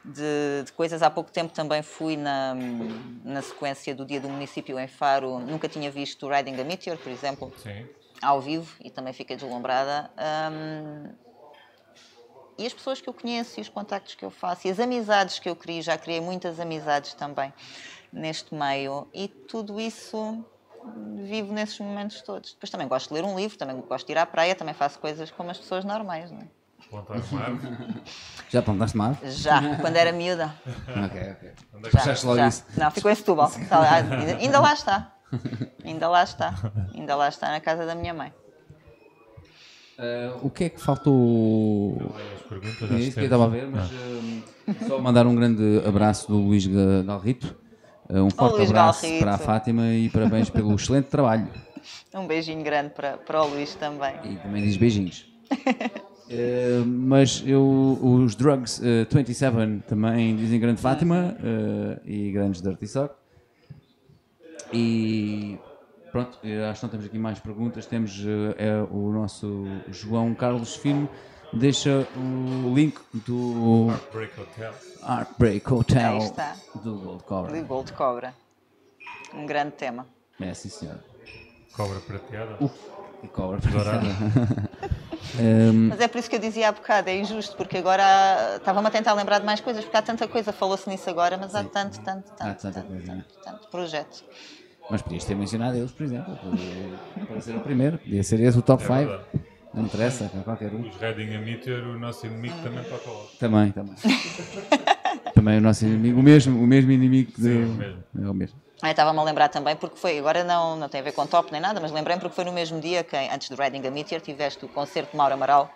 de, 0.04 0.64
de 0.66 0.72
coisas. 0.74 1.02
Há 1.02 1.10
pouco 1.10 1.32
tempo 1.32 1.54
também 1.54 1.82
fui 1.82 2.18
na, 2.18 2.56
na 3.24 3.42
sequência 3.42 3.96
do 3.96 4.06
Dia 4.06 4.20
do 4.20 4.30
Município 4.30 4.80
em 4.80 4.88
Faro, 4.88 5.40
nunca 5.40 5.68
tinha 5.70 5.90
visto 5.90 6.28
Riding 6.28 6.60
a 6.60 6.64
Meteor, 6.64 6.98
por 6.98 7.12
exemplo 7.12 7.52
Sim. 7.58 7.88
ao 8.22 8.42
vivo 8.42 8.76
e 8.84 8.90
também 8.90 9.14
fiquei 9.14 9.36
deslumbrada. 9.36 10.10
Hum, 10.52 11.14
e 12.58 12.68
as 12.68 12.74
pessoas 12.74 13.02
que 13.02 13.10
eu 13.10 13.14
conheço 13.14 13.60
e 13.60 13.62
os 13.62 13.70
contactos 13.70 14.14
que 14.14 14.24
eu 14.24 14.30
faço 14.30 14.68
e 14.68 14.72
as 14.72 14.80
amizades 14.80 15.40
que 15.40 15.50
eu 15.50 15.56
crio, 15.56 15.82
já 15.82 15.98
criei 15.98 16.22
muitas 16.22 16.60
amizades 16.60 17.14
também 17.14 17.52
neste 18.12 18.54
meio 18.54 19.08
e 19.14 19.28
tudo 19.28 19.82
isso 19.82 20.46
vivo 21.24 21.54
nesses 21.54 21.80
momentos 21.80 22.22
todos. 22.22 22.54
Depois 22.54 22.70
também 22.70 22.88
gosto 22.88 23.08
de 23.08 23.16
ler 23.16 23.24
um 23.24 23.36
livro, 23.36 23.58
também 23.58 23.80
gosto 23.82 24.06
de 24.06 24.12
ir 24.12 24.18
à 24.18 24.26
praia, 24.26 24.54
também 24.54 24.74
faço 24.74 25.00
coisas 25.00 25.32
como 25.32 25.50
as 25.50 25.58
pessoas 25.58 25.84
normais, 25.84 26.30
não 26.30 26.40
é? 26.40 26.63
Plantar 26.94 27.18
uma 27.32 27.42
árvore. 27.42 27.78
Já 28.52 28.62
plantaste 28.62 28.96
mar? 28.98 29.18
Já, 29.24 29.78
quando 29.78 29.96
era 29.96 30.12
miúda. 30.12 30.54
Ok, 30.90 31.22
ok. 31.32 31.52
Onde 31.74 31.88
é 31.88 31.90
que 31.90 31.98
Já, 31.98 32.28
logo 32.28 32.38
já. 32.38 32.48
isso. 32.48 32.64
Não, 32.78 32.92
ficou 32.92 33.10
em 33.10 33.16
Setúbal. 33.16 33.52
Lá, 33.72 33.94
ainda, 33.96 34.38
ainda 34.38 34.60
lá 34.60 34.74
está. 34.74 35.10
Ainda 35.84 36.08
lá 36.08 36.24
está. 36.24 36.54
Ainda 36.94 37.16
lá 37.16 37.28
está 37.30 37.50
na 37.50 37.60
casa 37.60 37.88
da 37.88 37.96
minha 37.96 38.14
mãe. 38.14 38.32
Ah, 39.98 40.38
o 40.44 40.50
que 40.52 40.66
é 40.66 40.70
que 40.70 40.80
faltou? 40.80 42.14
as 42.36 42.42
perguntas? 42.48 42.92
É 42.92 42.96
isso 43.00 43.14
que 43.18 43.26
eu 43.26 43.30
temos. 43.30 43.32
estava 43.32 43.46
a 43.46 43.48
ver, 43.48 43.68
mas 43.68 43.92
hum, 43.92 44.42
só 44.88 45.00
mandar 45.00 45.26
um 45.26 45.36
grande 45.36 45.82
abraço 45.88 46.28
do 46.28 46.38
Luís 46.38 46.68
Ga- 46.68 47.02
Galrito. 47.08 47.56
Ah, 48.08 48.22
um 48.22 48.30
forte 48.30 48.58
Luís 48.58 48.70
abraço 48.70 49.02
Galrito. 49.02 49.24
para 49.26 49.34
a 49.34 49.38
Fátima 49.40 49.88
e 49.88 50.10
parabéns 50.12 50.52
pelo 50.52 50.74
excelente 50.76 51.06
trabalho. 51.08 51.48
Um 52.14 52.28
beijinho 52.28 52.64
grande 52.64 52.92
para, 52.92 53.18
para 53.18 53.42
o 53.44 53.48
Luís 53.48 53.74
também. 53.74 54.14
E 54.26 54.36
também 54.36 54.62
diz 54.62 54.78
beijinhos. 54.78 55.26
Eh, 56.30 56.84
mas 56.86 57.44
eu, 57.46 58.00
os 58.02 58.36
Drugs 58.36 58.82
eh, 58.84 59.06
27 59.10 59.84
também 59.88 60.36
dizem 60.36 60.60
grande 60.60 60.82
Fátima 60.82 61.36
eh, 61.44 62.00
e 62.06 62.32
grandes 62.32 62.62
Dirty 62.62 62.88
Sock. 62.88 63.14
E 64.72 65.60
pronto, 66.12 66.40
acho 66.70 66.80
que 66.80 66.86
não 66.86 66.90
temos 66.90 67.06
aqui 67.06 67.20
mais 67.20 67.40
perguntas. 67.40 67.86
Temos 67.86 68.24
é 68.58 68.82
o 68.90 69.12
nosso 69.12 69.66
João 69.90 70.34
Carlos 70.34 70.76
Fino. 70.76 71.08
Deixa 71.52 72.08
o 72.18 72.74
link 72.74 73.00
do 73.14 73.90
Heartbreak 73.92 74.42
Hotel. 74.42 74.74
Heartbreak 75.08 75.74
Hotel 75.74 76.14
Aí 76.14 76.18
está. 76.18 76.56
do 76.84 76.96
Gold 76.98 77.18
De 77.20 77.24
Cobra. 77.24 77.62
Gold 77.62 77.94
Cobra. 77.94 78.34
Um 79.36 79.46
grande 79.46 79.74
tema. 79.74 80.08
É 80.40 80.52
sim, 80.56 80.70
senhor. 80.70 80.98
Cobra 81.74 82.00
prateada. 82.00 82.58
E 83.22 83.28
cobra 83.28 83.60
Dourada. 85.36 85.74
Mas 85.90 86.00
é 86.00 86.08
por 86.08 86.18
isso 86.20 86.30
que 86.30 86.36
eu 86.36 86.40
dizia 86.40 86.70
há 86.70 86.72
bocado, 86.72 87.10
é 87.10 87.18
injusto, 87.18 87.56
porque 87.56 87.78
agora 87.78 88.04
ah, 88.04 88.56
estava-me 88.58 88.88
a 88.88 88.92
tentar 88.92 89.14
lembrar 89.14 89.40
de 89.40 89.46
mais 89.46 89.60
coisas, 89.62 89.84
porque 89.84 89.98
há 89.98 90.02
tanta 90.02 90.28
coisa, 90.28 90.52
falou-se 90.54 90.90
nisso 90.90 91.10
agora, 91.10 91.38
mas 91.38 91.56
há 91.56 91.64
tanto, 91.64 92.00
tanto, 92.02 92.30
tanto, 92.32 92.42
Há 92.42 92.54
tanta 92.54 92.72
tanto, 92.82 92.88
coisa, 92.88 93.14
né? 93.16 93.26
tanto, 93.44 93.44
tanto 93.58 93.68
projeto. 93.70 94.24
Mas 94.90 95.02
podias 95.02 95.24
ter 95.26 95.36
mencionado 95.36 95.78
eles, 95.78 95.92
por 95.92 96.04
exemplo, 96.04 96.38
para- 97.28 97.42
ser 97.42 97.56
o 97.56 97.62
primeiro. 97.62 97.98
Podia 97.98 98.24
ser 98.24 98.40
esse 98.42 98.58
o 98.58 98.62
top 98.62 98.84
É 98.84 98.88
5. 98.88 99.00
verdade. 99.00 99.24
Não 99.74 99.84
interessa, 99.86 100.26
é 100.26 100.40
qualquer 100.44 100.72
um. 100.72 100.82
Os 100.82 100.96
Reading 100.98 101.36
a 101.36 101.40
Meteor, 101.40 101.84
o 101.96 102.00
nosso 102.00 102.28
inimigo 102.28 102.54
também 102.62 102.84
toca 102.84 103.10
lá. 103.10 103.24
Também, 103.40 103.72
também. 103.72 103.96
também 105.34 105.58
o 105.58 105.62
nosso 105.62 105.86
inimigo, 105.86 106.20
o 106.20 106.24
mesmo, 106.24 106.62
o 106.64 106.68
mesmo 106.68 106.92
inimigo 106.92 107.32
de... 107.32 107.42
Sim, 107.42 107.64
o 107.64 107.74
mesmo. 107.76 108.04
É 108.24 108.30
o 108.30 108.34
mesmo. 108.36 108.63
Ah, 108.86 108.92
Estava-me 108.92 109.18
a 109.20 109.24
lembrar 109.24 109.48
também, 109.48 109.78
porque 109.78 109.96
foi, 109.98 110.20
agora 110.20 110.44
não, 110.44 110.76
não 110.76 110.90
tem 110.90 111.00
a 111.00 111.04
ver 111.06 111.14
com 111.14 111.26
top 111.26 111.50
nem 111.54 111.62
nada, 111.62 111.80
mas 111.80 111.90
lembrei-me 111.92 112.22
porque 112.22 112.36
foi 112.36 112.44
no 112.44 112.52
mesmo 112.52 112.82
dia 112.82 113.02
que, 113.02 113.16
antes 113.16 113.50
do 113.50 113.56
Riding 113.56 113.88
a 113.88 113.90
Meteor, 113.92 114.20
tiveste 114.22 114.66
o 114.66 114.68
concerto 114.68 115.12
de 115.12 115.18
Mauro 115.18 115.36
Amaral 115.36 115.72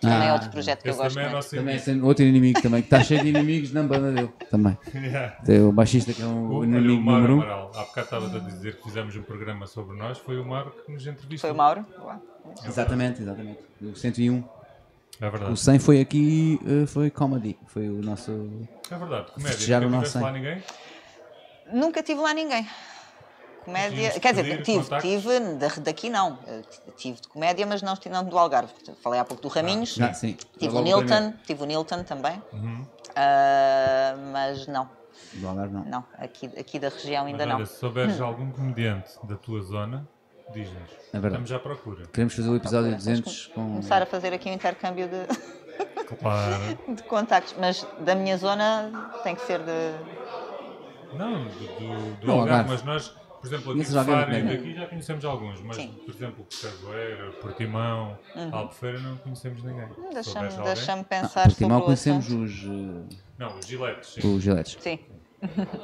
Também 0.00 0.26
é 0.26 0.30
Ah, 0.30 0.32
outro 0.32 0.50
projeto 0.50 0.82
que 0.82 0.88
eu 0.88 0.90
Esse 0.90 1.00
gosto 1.00 1.14
também 1.14 1.30
é 1.30 1.32
nosso 1.32 1.50
Também 1.50 1.60
é 1.60 1.76
inimigo. 1.76 1.84
sendo 1.84 2.06
outro 2.08 2.24
inimigo 2.24 2.60
também, 2.60 2.82
que 2.82 2.86
está 2.88 3.04
cheio 3.04 3.22
de 3.22 3.28
inimigos 3.28 3.72
na 3.72 3.84
banda 3.84 4.10
dele. 4.10 4.32
Também. 4.50 4.76
Yeah. 4.92 5.36
Tem 5.44 5.62
o 5.62 5.70
baixista 5.70 6.12
que 6.12 6.22
é 6.22 6.24
O, 6.26 6.28
o 6.28 6.32
olha, 6.56 6.58
o 6.58 6.64
inimigo 6.64 7.00
Mauro 7.02 7.20
número 7.28 7.36
um. 7.36 7.42
Amaral, 7.42 7.70
há 7.74 7.82
bocado 7.84 8.04
estava 8.06 8.26
a 8.36 8.40
dizer 8.40 8.76
que 8.78 8.82
fizemos 8.82 9.14
um 9.14 9.22
programa 9.22 9.66
sobre 9.68 9.96
nós, 9.96 10.18
foi 10.18 10.40
o 10.40 10.44
Mauro 10.44 10.72
que 10.84 10.90
nos 10.92 11.06
entrevistou. 11.06 11.38
Foi 11.38 11.50
o 11.52 11.54
Mauro? 11.54 11.86
Exatamente, 12.66 13.22
exatamente. 13.22 13.60
O 13.80 13.94
101. 13.94 14.42
É 15.20 15.28
O 15.28 15.30
verdade. 15.30 15.60
100 15.60 15.78
foi 15.78 16.00
aqui, 16.00 16.58
eh, 16.66 16.86
foi 16.86 17.10
comedy. 17.10 17.56
Foi 17.66 17.88
o 17.90 18.00
nosso. 18.02 18.32
É 18.90 18.96
verdade. 18.96 19.30
Comédia. 19.32 19.80
Nunca 19.80 19.86
o 19.86 20.00
nosso 20.00 20.18
lá 20.20 20.32
ninguém? 20.32 20.62
Nunca 21.72 22.02
tive 22.02 22.20
lá 22.20 22.32
ninguém. 22.34 22.66
Comédia. 23.64 24.18
Quer 24.18 24.32
dizer, 24.34 24.62
tive, 24.62 24.78
contactos? 24.82 25.10
tive 25.10 25.40
da- 25.56 25.68
daqui 25.82 26.08
não. 26.08 26.38
Eh, 26.46 26.62
Tive 26.96 27.20
de 27.20 27.28
comédia, 27.28 27.66
mas 27.66 27.82
não, 27.82 27.94
não 28.10 28.24
do 28.24 28.38
Algarve. 28.38 28.72
Falei 29.02 29.20
há 29.20 29.24
pouco 29.24 29.42
do 29.42 29.48
Raminhos. 29.48 29.98
Ah, 30.00 30.12
sim. 30.14 30.36
Tive 30.58 30.74
o 30.76 30.80
Nilton, 30.82 31.34
tive 31.46 31.62
o 31.62 31.66
Nilton 31.66 32.02
também. 32.02 32.42
Uhum. 32.52 32.86
Ah, 33.14 34.14
mas 34.32 34.66
não, 34.66 34.88
Do 35.34 35.46
Algarve 35.48 35.74
não. 35.74 35.84
não. 35.84 36.04
Aqui, 36.18 36.46
aqui 36.58 36.78
da 36.78 36.88
região 36.88 37.26
ainda 37.26 37.46
Mas 37.46 37.58
não. 37.58 37.66
se 37.66 37.76
souberes 37.78 38.20
algum 38.20 38.50
comediante 38.50 39.10
da 39.24 39.36
tua 39.36 39.60
zona, 39.62 40.08
diz-nos. 40.52 40.90
É 41.12 41.20
verdade. 41.20 41.26
Estamos 41.26 41.48
já 41.50 41.56
à 41.56 41.60
procura. 41.60 42.06
Queremos 42.06 42.34
fazer 42.34 42.48
o 42.48 42.56
episódio 42.56 42.96
200 42.96 43.46
com. 43.48 43.54
Começar 43.72 44.02
a 44.02 44.06
fazer 44.06 44.32
aqui 44.32 44.48
um 44.48 44.54
intercâmbio 44.54 45.06
de, 45.06 45.26
Claro. 46.18 46.78
de 46.96 47.02
contactos. 47.04 47.54
Mas 47.58 47.86
da 48.00 48.14
minha 48.14 48.36
zona 48.38 49.12
tem 49.22 49.34
que 49.34 49.42
ser 49.42 49.58
de. 49.60 50.49
Não, 51.12 51.44
do, 51.44 51.50
do, 51.50 52.16
do 52.20 52.26
Não, 52.26 52.40
Algarve, 52.40 52.70
mas 52.70 52.82
nós, 52.84 53.08
por 53.08 53.46
exemplo, 53.46 53.72
aqui 53.72 53.80
de 53.84 53.92
Faro 53.92 54.32
e 54.32 54.42
daqui 54.42 54.74
já 54.74 54.86
conhecemos 54.86 55.24
alguns, 55.24 55.60
mas, 55.62 55.76
Sim. 55.76 55.94
por 56.04 56.14
exemplo, 56.14 56.46
Cajueira, 56.62 57.30
Portimão, 57.40 58.18
Albufeira, 58.52 59.00
não 59.00 59.16
conhecemos 59.18 59.62
ninguém. 59.62 59.88
Se 59.88 60.14
Deixa-me 60.14 60.64
deixa 60.64 61.04
pensar 61.04 61.40
Ah, 61.40 61.44
Portimão 61.44 61.78
sobre 61.80 61.84
conhecemos 61.86 62.30
os, 62.30 62.50
eh, 62.64 63.16
Não, 63.38 63.58
os 63.58 63.66
giletes, 63.66 64.14
sim. 64.14 64.36
os 64.36 64.42
giletes. 64.42 64.76
Sim. 64.80 64.98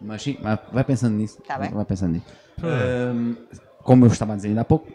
Mas 0.00 0.22
sim, 0.22 0.36
vai- 0.40 0.58
vai 0.72 0.84
pensando 0.84 1.16
nisso. 1.16 1.40
Tá 1.42 1.58
bem. 1.58 1.70
Vai 1.70 1.84
pensando 1.84 2.12
nisso. 2.12 2.26
Ahm, 2.62 3.34
como 3.78 4.04
eu 4.04 4.10
estava 4.10 4.32
a 4.34 4.36
dizer 4.36 4.48
ainda 4.48 4.60
há 4.60 4.64
pouco, 4.64 4.92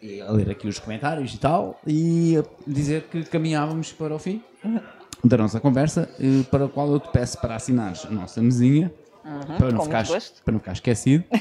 e 0.00 0.20
a 0.20 0.30
ler 0.30 0.50
aqui 0.50 0.68
os 0.68 0.78
comentários 0.78 1.34
e 1.34 1.38
tal, 1.38 1.80
e 1.86 2.36
a 2.36 2.42
dizer 2.70 3.04
que 3.08 3.24
caminhávamos 3.24 3.92
para 3.92 4.14
o 4.14 4.18
fim 4.18 4.42
da 5.24 5.36
nossa 5.38 5.58
conversa, 5.60 6.08
eh, 6.20 6.42
para 6.50 6.66
o 6.66 6.68
qual 6.68 6.90
eu 6.92 7.00
te 7.00 7.08
peço 7.08 7.38
para 7.40 7.56
assinares 7.56 8.04
a 8.04 8.10
nossa 8.10 8.40
mesinha, 8.42 8.92
para, 9.22 9.30
não 9.32 9.40
Uhum, 9.40 9.46
com 9.56 9.64
muito 9.64 9.84
ficar, 9.84 10.42
para 10.44 10.52
não 10.52 10.58
ficar 10.60 10.72
esquecido. 10.72 11.24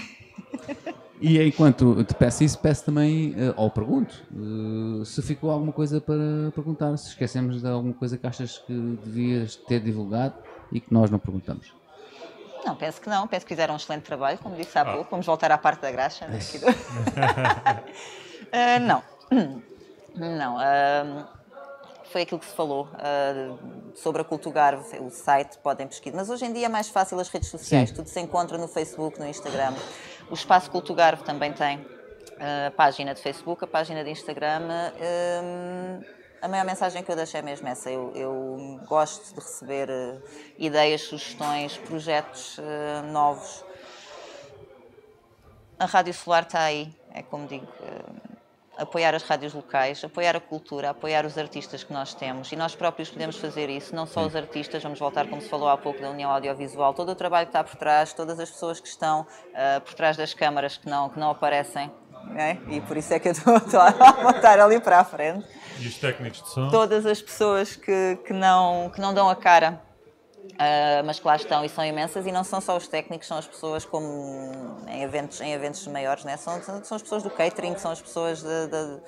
E 1.25 1.41
enquanto 1.41 2.03
te 2.03 2.13
peço 2.15 2.43
isso, 2.43 2.59
peço 2.59 2.83
também, 2.83 3.33
eh, 3.37 3.53
ou 3.55 3.69
pergunto, 3.71 4.13
eh, 4.33 5.05
se 5.05 5.21
ficou 5.21 5.51
alguma 5.51 5.71
coisa 5.71 6.01
para 6.01 6.51
perguntar, 6.53 6.97
se 6.97 7.09
esquecemos 7.09 7.61
de 7.61 7.67
alguma 7.69 7.93
coisa 7.93 8.17
que 8.17 8.27
achas 8.27 8.57
que 8.57 8.73
devias 9.05 9.55
ter 9.55 9.79
divulgado 9.79 10.33
e 10.69 10.81
que 10.81 10.93
nós 10.93 11.09
não 11.09 11.17
perguntamos. 11.19 11.71
Não, 12.65 12.75
penso 12.75 12.99
que 12.99 13.07
não. 13.07 13.25
Penso 13.25 13.45
que 13.45 13.53
fizeram 13.53 13.73
um 13.73 13.77
excelente 13.77 14.03
trabalho, 14.03 14.37
como 14.39 14.57
disse 14.57 14.77
há 14.77 14.81
Ah. 14.81 14.85
pouco. 14.95 15.11
Vamos 15.11 15.25
voltar 15.25 15.49
à 15.49 15.57
parte 15.57 15.81
da 15.83 15.91
graxa. 15.91 16.27
né, 16.27 16.39
aqui 16.39 16.57
do- 16.57 16.65
Ah, 18.51 18.79
não. 18.79 19.01
Não. 20.15 20.57
ah, 20.59 21.27
foi 22.13 22.21
aquilo 22.21 22.39
que 22.39 22.45
se 22.45 22.53
falou 22.53 22.87
ah, 22.93 23.57
sobre 23.95 24.21
a 24.21 24.23
Cultugarve, 24.23 24.99
o 24.99 25.09
site, 25.09 25.57
podem 25.57 25.87
pesquisar. 25.87 26.15
Mas 26.15 26.29
hoje 26.29 26.45
em 26.45 26.53
dia 26.53 26.67
é 26.67 26.69
mais 26.69 26.87
fácil 26.87 27.19
as 27.19 27.27
redes 27.27 27.49
sociais. 27.49 27.89
Sim. 27.89 27.95
Tudo 27.95 28.07
se 28.07 28.19
encontra 28.19 28.57
no 28.57 28.67
Facebook, 28.67 29.19
no 29.19 29.27
Instagram. 29.27 29.73
O 30.29 30.35
Espaço 30.35 30.69
Cultugarve 30.69 31.23
também 31.23 31.51
tem 31.51 31.85
ah, 32.39 32.67
a 32.67 32.71
página 32.71 33.13
de 33.13 33.21
Facebook, 33.21 33.63
a 33.63 33.67
página 33.67 34.03
de 34.03 34.11
Instagram. 34.11 34.61
ah, 34.69 36.23
a 36.43 36.47
maior 36.49 36.65
mensagem 36.65 37.01
que 37.01 37.09
eu 37.09 37.15
deixo 37.15 37.37
é 37.37 37.41
mesmo 37.41 37.65
essa. 37.69 37.89
Eu, 37.89 38.11
eu 38.13 38.79
gosto 38.85 39.33
de 39.33 39.39
receber 39.39 39.89
eh, 39.89 40.17
ideias, 40.57 40.99
sugestões, 41.03 41.77
projetos 41.77 42.59
eh, 42.59 43.01
novos. 43.13 43.63
A 45.79 45.85
Rádio 45.85 46.13
Solar 46.13 46.43
está 46.43 46.63
aí, 46.63 46.93
é 47.13 47.23
como 47.23 47.47
digo, 47.47 47.65
eh, 47.81 48.32
apoiar 48.77 49.13
as 49.13 49.23
rádios 49.23 49.53
locais, 49.53 50.03
apoiar 50.03 50.35
a 50.35 50.39
cultura, 50.39 50.89
apoiar 50.89 51.25
os 51.25 51.37
artistas 51.37 51.83
que 51.83 51.93
nós 51.93 52.13
temos. 52.13 52.51
E 52.51 52.55
nós 52.55 52.75
próprios 52.75 53.09
podemos 53.09 53.37
fazer 53.37 53.69
isso, 53.69 53.95
não 53.95 54.05
só 54.05 54.25
os 54.25 54.35
artistas, 54.35 54.81
vamos 54.81 54.99
voltar 54.99 55.27
como 55.27 55.41
se 55.41 55.49
falou 55.49 55.69
há 55.69 55.77
pouco 55.77 56.01
da 56.01 56.09
União 56.09 56.31
Audiovisual, 56.31 56.93
todo 56.93 57.11
o 57.11 57.15
trabalho 57.15 57.45
que 57.45 57.49
está 57.51 57.63
por 57.63 57.75
trás, 57.75 58.13
todas 58.13 58.39
as 58.39 58.49
pessoas 58.49 58.79
que 58.79 58.87
estão 58.87 59.25
eh, 59.53 59.79
por 59.79 59.93
trás 59.93 60.17
das 60.17 60.33
câmaras 60.33 60.77
que 60.77 60.89
não, 60.89 61.09
que 61.09 61.19
não 61.19 61.29
aparecem, 61.29 61.91
né? 62.31 62.59
e 62.67 62.81
por 62.81 62.97
isso 62.97 63.13
é 63.13 63.19
que 63.19 63.27
eu 63.27 63.31
estou 63.33 63.57
estou 63.57 63.79
a 63.79 63.87
apontar 63.87 64.59
ali 64.59 64.79
para 64.79 64.99
a 64.99 65.03
frente. 65.03 65.45
E 65.79 65.87
os 65.87 65.97
técnicos 65.97 66.41
de 66.41 66.49
som? 66.49 66.69
todas 66.69 67.05
as 67.05 67.21
pessoas 67.21 67.75
que, 67.75 68.17
que, 68.25 68.33
não, 68.33 68.91
que 68.93 69.01
não 69.01 69.13
dão 69.13 69.29
a 69.29 69.35
cara, 69.35 69.81
ah, 70.57 71.01
mas 71.05 71.19
que 71.19 71.27
lá 71.27 71.35
estão 71.35 71.63
e 71.65 71.69
são 71.69 71.83
imensas, 71.85 72.25
e 72.25 72.31
não 72.31 72.43
são 72.43 72.61
só 72.61 72.77
os 72.77 72.87
técnicos, 72.87 73.27
são 73.27 73.37
as 73.37 73.47
pessoas 73.47 73.85
como 73.85 74.77
em 74.87 75.01
eventos, 75.03 75.41
em 75.41 75.51
eventos 75.51 75.85
maiores, 75.87 76.23
né? 76.23 76.37
são, 76.37 76.61
são, 76.61 76.95
as 76.95 77.01
pessoas 77.01 77.23
do 77.23 77.29
catering, 77.29 77.77
são 77.77 77.91
as 77.91 78.01
pessoas 78.01 78.41
de- 78.41 78.67
de- 78.67 79.01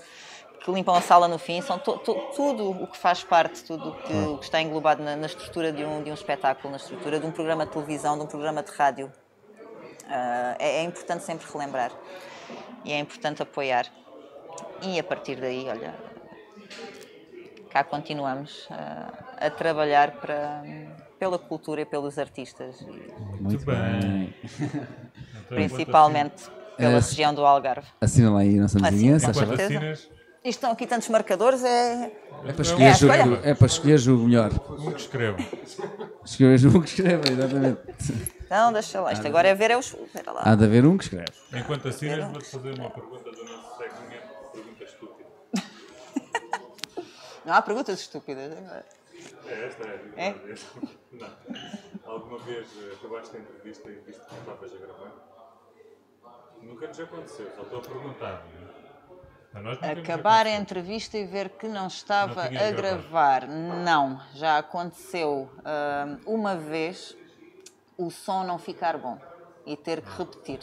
que 0.64 0.72
limpam 0.72 0.96
a 0.96 1.02
sala 1.02 1.28
no 1.28 1.38
fim, 1.38 1.62
são 1.62 1.78
to- 1.78 2.00
to- 2.00 2.32
tudo 2.36 2.72
o 2.72 2.88
que 2.88 2.98
faz 2.98 3.24
parte, 3.24 3.64
tudo 3.64 3.90
o 3.90 3.96
que, 4.02 4.14
o 4.14 4.38
que 4.40 4.46
está 4.46 4.60
englobado 4.60 5.04
na, 5.04 5.16
na 5.16 5.28
estrutura 5.28 5.72
de 5.72 5.86
um, 5.86 6.02
de 6.02 6.10
um 6.10 6.14
espetáculo, 6.16 6.72
na 6.72 6.78
estrutura 6.78 7.20
de 7.20 7.26
um 7.26 7.32
programa 7.32 7.66
de 7.68 7.72
televisão, 7.72 8.18
de 8.18 8.24
um 8.24 8.28
programa 8.28 8.64
de 8.64 8.72
rádio. 8.72 9.12
Ah, 10.10 10.56
é, 10.58 10.78
é 10.78 10.84
importante 10.84 11.24
sempre 11.24 11.46
relembrar 11.52 11.92
e 12.84 12.92
é 12.92 12.98
importante 13.00 13.44
apoiar. 13.44 13.86
E 14.82 15.00
a 15.00 15.04
partir 15.04 15.36
daí, 15.40 15.68
olha, 15.70 15.94
cá 17.70 17.84
continuamos 17.84 18.68
ah, 18.72 19.14
a 19.38 19.50
trabalhar 19.52 20.12
para, 20.14 20.64
pela 21.20 21.38
cultura 21.40 21.82
e 21.82 21.86
pelos 21.86 22.18
artistas, 22.20 22.82
Muito 23.40 23.66
bem. 23.66 24.34
Então, 24.44 25.58
principalmente 25.58 26.44
pela 26.78 26.92
Eh, 26.98 27.00
região 27.00 27.34
do 27.34 27.46
Algarve. 27.46 27.88
Assina 28.02 28.38
aí 28.38 28.58
a 28.58 28.62
nossa 28.64 28.80
certeza. 28.80 29.54
assinas, 29.64 30.10
E 30.44 30.50
estão 30.50 30.72
aqui 30.72 30.86
tantos 30.86 31.08
marcadores, 31.10 31.64
é. 31.64 32.12
É 32.46 32.52
para 32.52 32.58
É, 32.58 32.62
escolher, 32.62 32.92
escolha. 32.92 33.26
o, 33.28 33.36
é 33.48 33.54
para 33.56 33.68
escolher 33.68 34.10
o 34.10 34.18
melhor. 34.20 34.52
um 34.70 34.92
que 34.92 35.00
escreva. 35.02 35.38
Escolher 36.24 36.68
um 36.68 36.82
que 36.82 36.90
escreva, 36.90 37.24
exatamente. 37.32 37.80
Não, 38.50 38.72
deixa 38.74 39.02
lá. 39.02 39.14
Isto 39.14 39.26
agora 39.28 39.48
é 39.48 39.56
ver 39.56 39.72
é 39.72 39.78
os. 39.78 39.94
Espera 39.94 40.32
lá. 40.32 40.42
Há 40.44 40.54
de 40.56 40.66
haver 40.66 40.86
um 40.86 40.98
que 40.98 41.06
escreve. 41.06 41.32
Enquanto 41.54 41.88
assinas, 41.88 42.30
vou-te 42.32 42.46
fazer 42.50 42.78
uma 42.80 42.90
pergunta 42.92 43.32
do 43.32 43.44
nosso 43.46 43.78
segmento, 43.78 44.28
pergunta 44.54 44.84
estúpida. 44.84 45.30
Não 47.46 47.54
há 47.54 47.62
perguntas 47.62 48.00
estúpidas. 48.00 48.52
É 49.48 49.66
esta 49.66 49.84
é 49.84 50.28
É? 50.28 50.36
Não. 51.12 51.30
Alguma 52.06 52.40
vez 52.40 52.68
eh, 52.78 52.94
acabaste 52.94 53.38
a 53.38 53.40
entrevista 53.40 53.90
e 53.90 53.96
viste 53.96 54.22
que 54.26 54.32
não 54.34 54.40
estavas 54.40 54.74
a 54.74 54.78
gravar? 54.78 55.12
Nunca 56.62 56.88
nos 56.88 57.00
aconteceu, 57.00 57.52
só 57.56 57.62
estou 57.62 57.80
a 57.80 57.82
perguntar. 57.82 58.46
é? 59.82 59.92
Acabar 59.92 60.46
a 60.46 60.52
entrevista 60.52 61.18
e 61.18 61.26
ver 61.26 61.50
que 61.50 61.68
não 61.68 61.88
estava 61.88 62.50
Não 62.50 62.62
a 62.62 62.72
gravar. 62.72 63.48
Não, 63.48 64.22
já 64.34 64.58
aconteceu 64.58 65.50
hum, 65.58 66.20
uma 66.26 66.56
vez 66.56 67.16
o 67.98 68.12
som 68.12 68.44
não 68.44 68.60
ficar 68.60 68.98
bom 68.98 69.18
e 69.66 69.78
ter 69.78 70.02
que 70.02 70.10
repetir. 70.18 70.60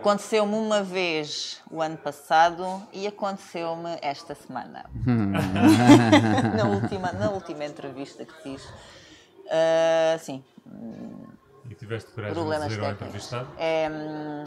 Aconteceu-me 0.00 0.54
uma 0.54 0.82
vez 0.82 1.62
o 1.70 1.80
ano 1.80 1.96
passado 1.96 2.82
e 2.92 3.06
aconteceu-me 3.06 3.98
esta 4.02 4.34
semana. 4.34 4.84
na, 6.56 6.64
última, 6.64 7.12
na 7.12 7.30
última 7.30 7.64
entrevista 7.64 8.24
que 8.24 8.42
fiz. 8.42 8.68
Ah, 9.52 10.18
sim, 10.18 10.42
E 11.68 11.74
tiveste 11.74 12.10
coragem 12.12 12.34
de 12.34 12.40
problemas 12.40 12.68
dizer 12.68 12.84
ao 12.84 12.92
entrevistado? 12.92 13.48
É, 13.58 13.88
hum, 13.90 14.44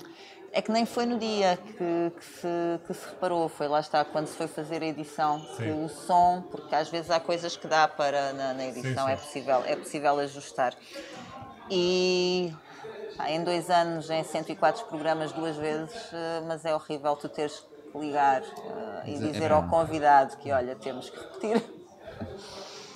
é 0.51 0.61
que 0.61 0.71
nem 0.71 0.85
foi 0.85 1.05
no 1.05 1.19
dia 1.19 1.57
que, 1.57 2.11
que 2.17 2.25
se, 2.25 2.79
que 2.87 2.93
se 2.93 3.09
reparou, 3.09 3.47
foi 3.47 3.67
lá 3.67 3.79
está, 3.79 4.03
quando 4.03 4.27
se 4.27 4.35
foi 4.35 4.47
fazer 4.47 4.81
a 4.81 4.85
edição, 4.85 5.41
que 5.57 5.63
Sim. 5.63 5.85
o 5.85 5.89
som, 5.89 6.43
porque 6.49 6.73
às 6.73 6.89
vezes 6.89 7.11
há 7.11 7.19
coisas 7.19 7.55
que 7.55 7.67
dá 7.67 7.87
para 7.87 8.33
na, 8.33 8.53
na 8.53 8.65
edição, 8.65 9.05
sim. 9.05 9.11
É, 9.11 9.15
possível, 9.15 9.63
é 9.65 9.75
possível 9.75 10.19
ajustar. 10.19 10.73
E 11.69 12.53
em 13.27 13.43
dois 13.43 13.69
anos, 13.69 14.09
em 14.09 14.23
104 14.23 14.85
programas, 14.85 15.31
duas 15.31 15.55
vezes, 15.55 15.93
eh, 16.13 16.41
mas 16.47 16.65
é 16.65 16.75
horrível 16.75 17.15
tu 17.15 17.29
teres 17.29 17.65
que 17.91 17.97
ligar 17.97 18.41
eh, 18.41 19.03
e 19.07 19.19
dizer 19.19 19.51
é 19.51 19.53
ao 19.53 19.67
convidado 19.67 20.37
que, 20.37 20.51
olha, 20.51 20.75
temos 20.75 21.09
que 21.09 21.17
repetir. 21.17 21.63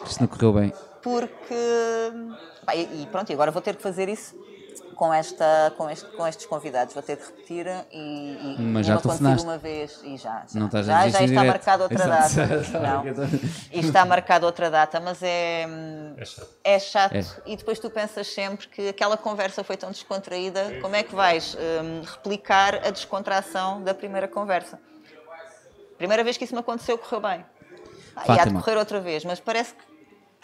Isto 0.06 0.22
não 0.22 0.28
correu 0.28 0.54
bem. 0.54 0.74
porque 1.02 1.56
pá, 2.66 2.76
e, 2.76 3.04
e 3.04 3.08
pronto, 3.08 3.30
e 3.30 3.34
agora 3.34 3.52
vou 3.52 3.62
ter 3.62 3.76
que 3.76 3.82
fazer 3.82 4.10
isso 4.10 4.36
com, 5.00 5.14
esta, 5.14 5.74
com, 5.78 5.90
este- 5.90 6.10
com 6.10 6.28
estes 6.28 6.46
convidados, 6.46 6.94
vou 6.94 7.02
ter 7.02 7.16
que 7.16 7.26
repetir 7.26 7.66
e, 7.90 8.56
e 8.60 8.62
Mas 8.62 8.86
já 8.86 8.96
aconteceu 8.96 9.46
uma 9.46 9.58
vez 9.58 9.98
e 10.04 10.18
já, 10.18 10.44
já, 10.54 10.60
Não 10.60 10.70
já, 10.70 10.82
já 10.84 11.08
está 11.08 11.20
direto. 11.26 11.46
marcada 11.48 11.84
outra 11.84 12.04
Exato. 12.04 12.36
data. 12.36 12.68
Não, 12.80 13.06
e 13.72 13.80
está 13.80 14.04
marcada 14.06 14.46
outra 14.46 14.70
data, 14.70 15.00
mas 15.00 15.24
é, 15.24 15.66
É 16.18 16.26
chato. 16.26 16.48
é 16.66 16.80
chato 16.80 17.14
É. 17.16 17.24
e 17.46 17.56
depois 17.56 17.80
tu 17.80 17.90
pensas 17.90 18.28
sempre 18.28 18.68
que 18.68 18.90
aquela 18.90 19.16
conversa 19.16 19.64
foi 19.64 19.78
tão 19.78 19.90
descontraída, 19.90 20.80
como 20.82 20.94
é 20.98 21.02
que 21.02 21.16
vais 21.16 21.56
hum, 21.56 22.02
replicar 22.06 22.76
a 22.86 22.90
descontração 22.92 23.82
da 23.82 23.94
primeira 23.94 24.28
conversa? 24.28 24.78
Primeira 25.98 26.26
vez 26.26 26.36
que 26.36 26.44
isso 26.44 26.54
me 26.54 26.60
aconteceu, 26.60 26.98
correu 26.98 27.22
bem. 27.22 27.46
Ah, 28.18 28.36
e 28.36 28.40
há 28.40 28.44
de 28.44 28.54
correr 28.54 28.76
outra 28.76 29.00
vez, 29.00 29.24
mas 29.24 29.40
parece 29.40 29.74
que 29.74 29.82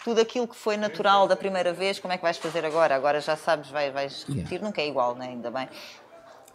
tudo 0.06 0.20
aquilo 0.20 0.46
que 0.46 0.54
foi 0.54 0.76
natural 0.76 1.26
da 1.26 1.34
primeira 1.34 1.72
vez, 1.72 1.98
como 1.98 2.14
é 2.14 2.16
que 2.16 2.22
vais 2.22 2.36
fazer 2.38 2.64
agora? 2.64 2.94
Agora 2.94 3.20
já 3.20 3.34
sabes, 3.34 3.68
vai- 3.70 3.90
vais 3.90 4.22
repetir, 4.28 4.52
Yeah. 4.52 4.64
nunca 4.68 4.80
é 4.80 4.86
igual, 4.86 5.16
né? 5.16 5.26
ainda 5.30 5.50
bem. 5.50 5.68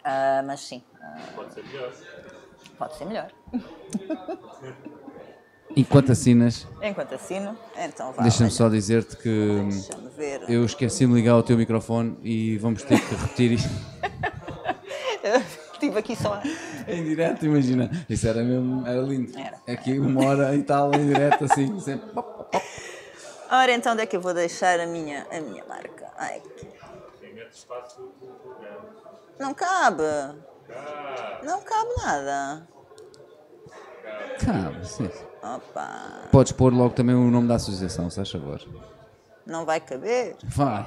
Ah, 0.06 0.41
mas 0.48 0.61
sim, 0.61 0.82
ah, 1.02 1.18
Pode 1.36 1.53
ser 1.53 1.64
melhor. 1.65 1.91
pode 2.78 2.95
ser 2.95 3.06
melhor. 3.06 3.28
Enquanto 5.76 6.14
assinas, 6.14 6.65
Enquanto 6.82 7.14
assino, 7.14 7.57
então 7.78 8.14
vá. 8.14 8.23
deixa-me 8.23 8.49
só 8.52 8.69
dizer-te 8.69 9.18
que 9.18 9.57
eu 10.48 10.64
esqueci-me 10.64 11.14
de 11.14 11.19
ligar 11.19 11.36
o 11.36 11.44
teu 11.44 11.57
microfone 11.57 12.18
e 12.23 12.57
vamos 12.57 12.84
ter 12.84 13.02
que 13.02 13.15
repetir 13.15 13.52
isto. 13.52 13.69
Estive 15.73 15.98
aqui 15.99 16.15
só. 16.15 16.41
Em 16.88 17.03
direto, 17.03 17.45
imagina. 17.45 17.90
Isso 18.10 18.28
era 18.28 18.44
mesmo, 18.44 18.86
era 18.88 19.02
lindo. 19.02 19.38
Era. 19.38 19.57
Aqui 19.68 19.99
uma 19.99 20.26
hora 20.26 20.56
e 20.56 20.64
tal, 20.64 20.94
em 20.94 21.06
direto, 21.07 21.44
assim, 21.45 21.78
sempre. 21.82 22.11
Ora, 23.52 23.72
então 23.73 23.94
onde 23.94 24.02
é 24.03 24.06
que 24.06 24.15
eu 24.15 24.22
vou 24.22 24.34
deixar 24.34 24.80
a 24.80 24.86
minha, 24.86 25.28
a 25.30 25.40
minha 25.41 25.64
marca? 25.65 26.10
Ai, 26.18 26.41
não 29.40 29.53
cabe. 29.53 30.03
Não 31.44 31.61
cabe 31.61 31.90
nada. 31.98 32.68
Cabe, 34.45 34.88
sim. 34.88 35.10
Opa, 35.44 36.28
Podes 36.32 36.52
pôr 36.52 36.72
logo 36.73 36.94
também 36.94 37.15
o 37.15 37.30
nome 37.32 37.48
da 37.48 37.56
associação, 37.56 38.10
se 38.10 38.15
faz 38.15 38.32
favor. 38.32 38.61
não 39.45 39.65
vai 39.65 39.80
caber. 39.80 40.36
Vai. 40.44 40.86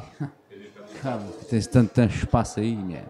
Cabe. 1.02 1.24
Tens 1.50 1.66
tanto, 1.66 1.92
tanto 1.92 2.14
espaço 2.14 2.60
aí, 2.60 2.74
mulher. 2.76 3.04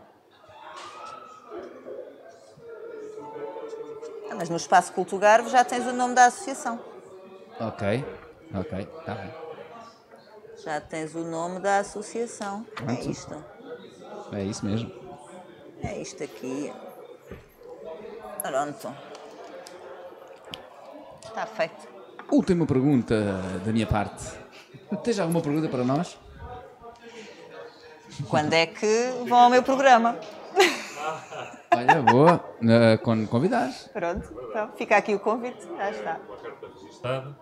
Ah, 4.31 4.35
Mas 4.35 4.48
no 4.48 4.56
espaço 4.56 4.93
Cultugarvo 4.93 5.48
já 5.48 5.62
tens 5.64 5.86
o 5.86 5.93
nome 5.93 6.14
da 6.14 6.26
associação. 6.26 6.81
Ok. 7.60 8.05
Ok, 8.55 8.86
tá 9.05 9.14
bem. 9.14 9.43
Já 10.64 10.80
tens 10.80 11.14
o 11.14 11.20
nome 11.24 11.60
da 11.60 11.78
associação. 11.80 12.64
É 12.72 12.82
Pronto. 12.82 13.10
isto. 13.10 13.44
É 14.32 14.42
isso 14.42 14.64
mesmo. 14.64 14.90
É 15.82 16.00
isto 16.00 16.24
aqui. 16.24 16.72
Pronto. 18.42 18.94
Está 21.22 21.46
feito. 21.46 21.86
Última 22.30 22.66
pergunta 22.66 23.14
da 23.64 23.72
minha 23.72 23.86
parte. 23.86 24.24
Tens 25.02 25.18
alguma 25.18 25.42
pergunta 25.42 25.68
para 25.68 25.84
nós? 25.84 26.16
Quando 28.28 28.54
é 28.54 28.66
que 28.66 29.10
vão 29.28 29.38
ao 29.38 29.50
meu 29.50 29.62
programa? 29.62 30.18
Olha, 31.76 32.02
boa. 32.02 32.44
Uh, 32.62 32.98
quando 33.02 33.26
convidares. 33.28 33.88
Pronto. 33.92 34.28
Então, 34.51 34.70
fica 34.76 34.96
aqui 34.96 35.14
o 35.14 35.20
convite. 35.20 35.66
Já 35.76 35.90
está. 35.90 36.18
uma 36.28 36.36
carta 36.36 36.66
registada 36.80 37.36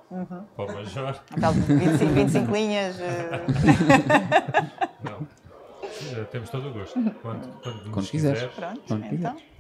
para 0.57 0.65
o 0.65 0.75
Major. 0.75 1.21
Aquela 1.31 1.53
de 1.55 1.61
25, 1.61 2.13
25 2.13 2.53
linhas. 2.53 3.01
eh, 3.01 3.45
Não. 5.03 5.27
Eh, 6.19 6.25
Temos 6.31 6.51
todo 6.51 6.69
o 6.69 6.73
gosto. 6.73 6.95
Quando, 6.95 7.13
quando, 7.63 7.91
Quando 7.91 8.07
quiseres. 8.09 8.39
quiseres. 8.43 8.55
Pronto. 8.55 8.81
Quando 8.89 9.05
Então. 9.07 9.35
quiseres. 9.35 9.53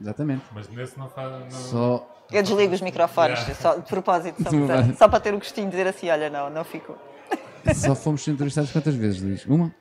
Exatamente. 0.00 0.42
Mas 0.52 0.68
nesse 0.68 0.98
não 0.98 1.08
faz. 1.08 1.30
Não... 1.32 1.50
Só. 1.50 2.10
Eu 2.32 2.42
desligo 2.42 2.74
os 2.74 2.80
microfones, 2.80 3.38
Yeah. 3.40 3.54
só, 3.60 3.74
de 3.76 3.82
propósito, 3.82 4.42
só 4.42 4.50
para, 4.66 4.94
só 4.94 5.08
para 5.08 5.20
ter 5.20 5.34
o 5.34 5.38
gostinho 5.38 5.66
de 5.66 5.72
dizer 5.72 5.86
assim: 5.88 6.08
olha, 6.10 6.30
não, 6.30 6.48
não 6.50 6.64
ficou. 6.64 6.96
Só 7.74 7.94
fomos 7.94 8.26
entrevistados 8.28 8.70
quantas 8.72 8.94
vezes, 8.94 9.22
Luís? 9.22 9.46
Uma? 9.46 9.74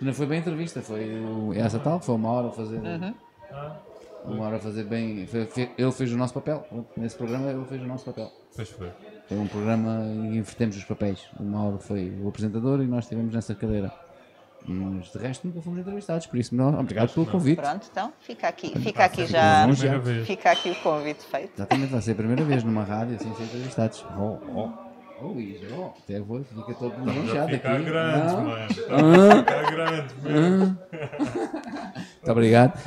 Não 0.00 0.12
foi 0.14 0.26
bem 0.26 0.38
entrevista, 0.40 0.80
foi 0.80 1.10
essa 1.54 1.78
tal, 1.78 2.00
foi 2.00 2.14
uma 2.14 2.30
hora 2.30 2.48
a 2.48 2.50
fazer. 2.50 2.80
Ah, 2.84 3.12
Uma 4.24 4.46
hora 4.46 4.58
fazer 4.58 4.84
bem. 4.84 5.28
Ele 5.78 5.92
fez 5.92 6.12
o 6.12 6.16
nosso 6.16 6.34
papel. 6.34 6.66
Nesse 6.96 7.16
programa 7.16 7.50
ele 7.50 7.64
fez 7.64 7.82
o 7.82 7.86
nosso 7.86 8.04
papel. 8.04 8.30
pois 8.54 8.68
foi. 8.68 8.90
Foi 9.28 9.38
um 9.38 9.46
programa 9.46 10.04
e 10.06 10.38
invertemos 10.38 10.76
os 10.76 10.84
papéis. 10.84 11.26
Uma 11.38 11.64
hora 11.64 11.78
foi 11.78 12.10
o 12.22 12.28
apresentador 12.28 12.82
e 12.82 12.86
nós 12.86 13.04
estivemos 13.04 13.34
nessa 13.34 13.54
cadeira. 13.54 13.92
Mas 14.66 15.12
de 15.12 15.18
resto 15.18 15.46
nunca 15.46 15.62
fomos 15.62 15.78
entrevistados, 15.78 16.26
por 16.26 16.36
isso 16.38 16.54
não, 16.54 16.78
obrigado 16.78 17.12
pelo 17.14 17.26
convite. 17.26 17.60
Pronto, 17.60 17.86
então 17.90 18.12
fica 18.20 18.48
aqui, 18.48 18.78
fica 18.80 19.04
aqui 19.04 19.26
já. 19.26 19.66
Fica 20.24 20.50
aqui 20.50 20.70
o 20.70 20.74
convite 20.76 21.24
feito. 21.24 21.52
Exatamente, 21.56 21.92
vai 21.92 22.02
ser 22.02 22.12
a 22.12 22.14
primeira 22.16 22.44
vez 22.44 22.64
numa 22.64 22.82
rádio 22.82 23.16
assim 23.16 23.32
ser 23.34 23.44
entrevistados. 23.44 24.04
Oh, 24.18 24.36
oh, 24.54 24.87
oh 25.22 25.26
Luís, 25.28 25.60
oh, 25.76 25.90
até 25.98 26.20
vou, 26.20 26.42
fica 26.44 26.74
todo 26.74 26.94
Já 26.94 27.04
manchado 27.04 27.48
fica 27.50 27.72
aqui. 27.72 27.84
grande, 27.84 28.26
Não? 28.32 28.44
mano. 28.44 28.66
Está 28.70 28.94
a 29.32 29.38
ficar 29.38 29.70
grande 29.70 30.14
mesmo. 30.22 30.78
Muito 32.18 32.32
obrigado. 32.32 32.78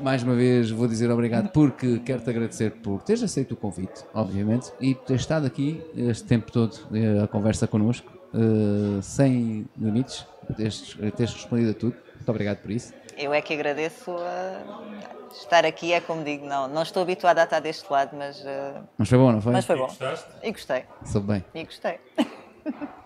Mais 0.00 0.22
uma 0.22 0.34
vez 0.34 0.70
vou 0.70 0.86
dizer 0.86 1.10
obrigado 1.10 1.48
porque 1.50 1.98
quero-te 2.00 2.30
agradecer 2.30 2.70
por 2.72 3.02
teres 3.02 3.22
aceito 3.22 3.52
o 3.52 3.56
convite, 3.56 4.04
obviamente, 4.14 4.70
e 4.80 4.94
por 4.94 5.04
teres 5.06 5.22
estado 5.22 5.46
aqui 5.46 5.82
este 5.96 6.24
tempo 6.24 6.52
todo 6.52 6.76
eh, 6.92 7.22
a 7.22 7.26
conversa 7.26 7.66
connosco, 7.66 8.12
eh, 8.34 9.00
sem 9.02 9.66
limites, 9.78 10.26
teres, 10.56 10.96
teres 11.16 11.32
respondido 11.34 11.70
a 11.70 11.74
tudo. 11.74 11.96
Muito 12.14 12.28
obrigado 12.28 12.58
por 12.58 12.70
isso. 12.70 12.92
Eu 13.16 13.32
é 13.32 13.40
que 13.40 13.54
agradeço 13.54 14.14
a 14.18 15.32
estar 15.32 15.64
aqui, 15.64 15.92
é 15.92 16.00
como 16.00 16.22
digo, 16.22 16.46
não, 16.46 16.68
não 16.68 16.82
estou 16.82 17.02
habituada 17.02 17.40
a 17.40 17.44
estar 17.44 17.60
deste 17.60 17.90
lado, 17.90 18.14
mas, 18.16 18.44
eh, 18.44 18.74
Mas 18.98 19.08
foi 19.08 19.18
bom, 19.18 19.32
não 19.32 19.40
foi? 19.40 19.52
mas 19.52 19.64
foi 19.64 19.76
bom. 19.76 19.86
Gostaste? 19.86 20.28
E 20.42 20.52
gostei, 20.52 20.84
Soube 21.04 21.26
bem. 21.28 21.44
e 21.54 21.64
gostei. 21.64 21.98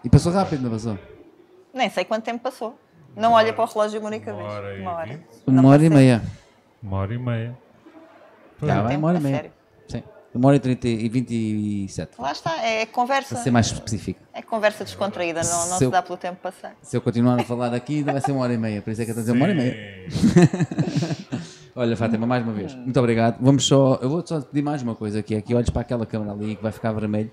E 0.03 0.11
passou 0.11 0.33
rápido, 0.33 0.63
não 0.63 0.71
passou? 0.71 0.99
Nem 1.73 1.89
sei 1.91 2.05
quanto 2.05 2.25
tempo 2.25 2.43
passou. 2.43 2.77
Não 3.15 3.33
olha 3.33 3.53
para 3.53 3.65
o 3.65 3.67
relógio 3.67 4.01
uma 4.01 4.09
única 4.09 4.33
Uma 4.33 4.43
vez. 4.43 4.53
hora 4.55 4.77
e 4.77 4.81
Uma 4.81 4.93
hora. 4.95 5.21
Uma 5.47 5.69
hora 5.69 5.85
e 5.85 5.91
meia. 5.91 6.23
Uma 6.83 6.97
hora 6.99 7.15
e 7.15 7.19
meia. 7.19 7.59
Vai, 8.59 8.87
tempo, 8.89 8.99
uma 8.99 9.09
hora 9.09 9.19
e 9.19 9.21
meia. 9.21 9.53
Uma 10.33 10.47
hora 10.49 10.57
e 10.57 10.61
trinta 10.61 10.87
e 10.87 11.09
vinte 11.09 11.31
e 11.33 11.87
sete. 11.89 12.13
Lá 12.19 12.31
está, 12.31 12.57
é 12.65 12.87
conversa. 12.87 13.35
Para 13.35 13.43
ser 13.43 13.51
mais 13.51 13.67
específico. 13.67 14.21
É 14.33 14.41
conversa 14.41 14.85
descontraída, 14.85 15.43
não, 15.43 15.69
não 15.71 15.79
Se 15.79 15.85
eu- 15.85 15.89
se 15.89 15.93
dá 15.93 16.03
pelo 16.03 16.17
tempo 16.17 16.37
passar. 16.41 16.77
Se 16.83 16.97
eu 16.97 17.01
continuar 17.01 17.41
a 17.41 17.45
falar 17.45 17.69
daqui, 17.71 17.97
ainda 17.99 18.13
vai 18.13 18.21
ser 18.21 18.31
uma 18.31 18.43
hora 18.43 18.55
e 18.55 18.59
meia. 18.59 18.81
Por 18.81 18.91
isso 18.93 19.03
é 19.03 19.05
que 19.05 19.11
eu 19.11 19.19
estou 19.19 19.23
a 19.23 19.25
dizer 19.25 19.37
uma 19.37 19.45
hora 19.45 19.53
e 19.53 19.57
meia. 19.57 20.09
Olha, 21.75 21.97
Fátima, 21.97 22.27
mais 22.27 22.43
uma 22.45 22.53
vou-te 22.53 22.77
Muito 22.77 22.99
obrigado. 22.99 23.39
Vamos 23.41 23.67
só, 23.67 23.99
eu 24.03 24.09
vou 24.09 24.25
só 24.27 24.41
pedir 24.41 24.63
mais 24.63 24.83
uma 24.83 24.95
coisa 24.95 25.23
que 25.23 25.35
é 25.35 25.41
que 25.41 25.55
olhes 25.55 25.71
para 25.71 25.83
aquela 25.83 26.05
câmera 26.07 26.33
ali 26.33 26.57
que 26.57 26.63
vai 26.63 26.73
ficar 26.73 26.93
vermelho 26.93 27.31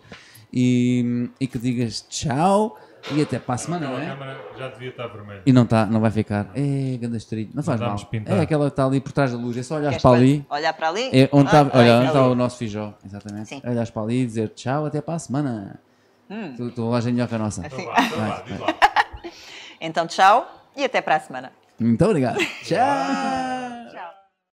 e, 0.53 1.30
e 1.40 1.48
que 1.48 1.57
digas 1.60 2.06
tchau 2.10 2.78
e 3.11 3.22
até 3.22 3.40
para 3.40 3.56
a 3.56 3.57
semana, 3.57 3.88
não 3.88 3.95
A 3.98 4.02
é? 4.03 4.07
câmara 4.07 4.38
já 4.57 4.68
devia 4.69 4.90
estar 4.90 5.07
vermelha. 5.07 5.41
E 5.45 5.53
não, 5.53 5.65
tá, 5.65 5.86
não 5.86 5.99
vai 5.99 6.11
ficar. 6.11 6.48
É, 6.56 6.98
ganda 6.98 7.18
estrilho. 7.18 7.49
Não 7.53 7.64
faz 7.64 7.80
mal. 7.80 7.90
Mandámos 7.90 8.10
pintar. 8.10 8.38
É 8.38 8.41
aquela 8.41 8.65
que 8.65 8.74
está 8.74 8.86
ali 8.86 8.99
por 8.99 9.11
trás 9.11 9.32
da 9.32 9.38
luz. 9.38 9.56
É 9.57 9.64
só 9.64 9.80
Queres 9.80 10.02
para 10.02 10.15
ali. 10.18 10.45
Olhar 10.49 10.74
para 10.74 10.90
ali? 10.90 11.10
É 11.14 11.30
onde 11.32 11.45
está 11.48 11.61
Ah, 11.61 11.69
olha, 11.74 11.95
onde 11.98 12.07
está 12.07 12.28
o 12.28 12.36
nosso 12.36 12.57
fijó. 12.57 12.94
Exatamente. 13.06 13.49
Sim. 13.49 13.61
Olhares 13.65 13.90
para 13.90 14.02
ali 14.02 14.22
e 14.22 14.26
dizer 14.26 14.49
tchau, 14.49 14.86
até 14.86 15.02
para 15.02 15.15
a 15.15 15.19
semana. 15.19 15.80
Tu, 16.57 16.72
tu 16.72 16.95
é 16.95 17.02
melhor 17.03 17.28
que 17.28 17.36
a 17.36 17.38
nossa. 17.38 17.65
Então 17.65 17.80
então 17.80 17.91
vá, 17.94 18.44
diz 18.45 18.60
lá. 18.60 18.68
Então, 19.80 20.07
tchau 20.07 20.48
e 20.76 20.84
até 20.84 21.02
para 21.02 21.15
a 21.15 21.19
semana. 21.19 21.52
Muito 21.80 22.03
obrigado. 22.03 22.38
tchau. 22.64 23.56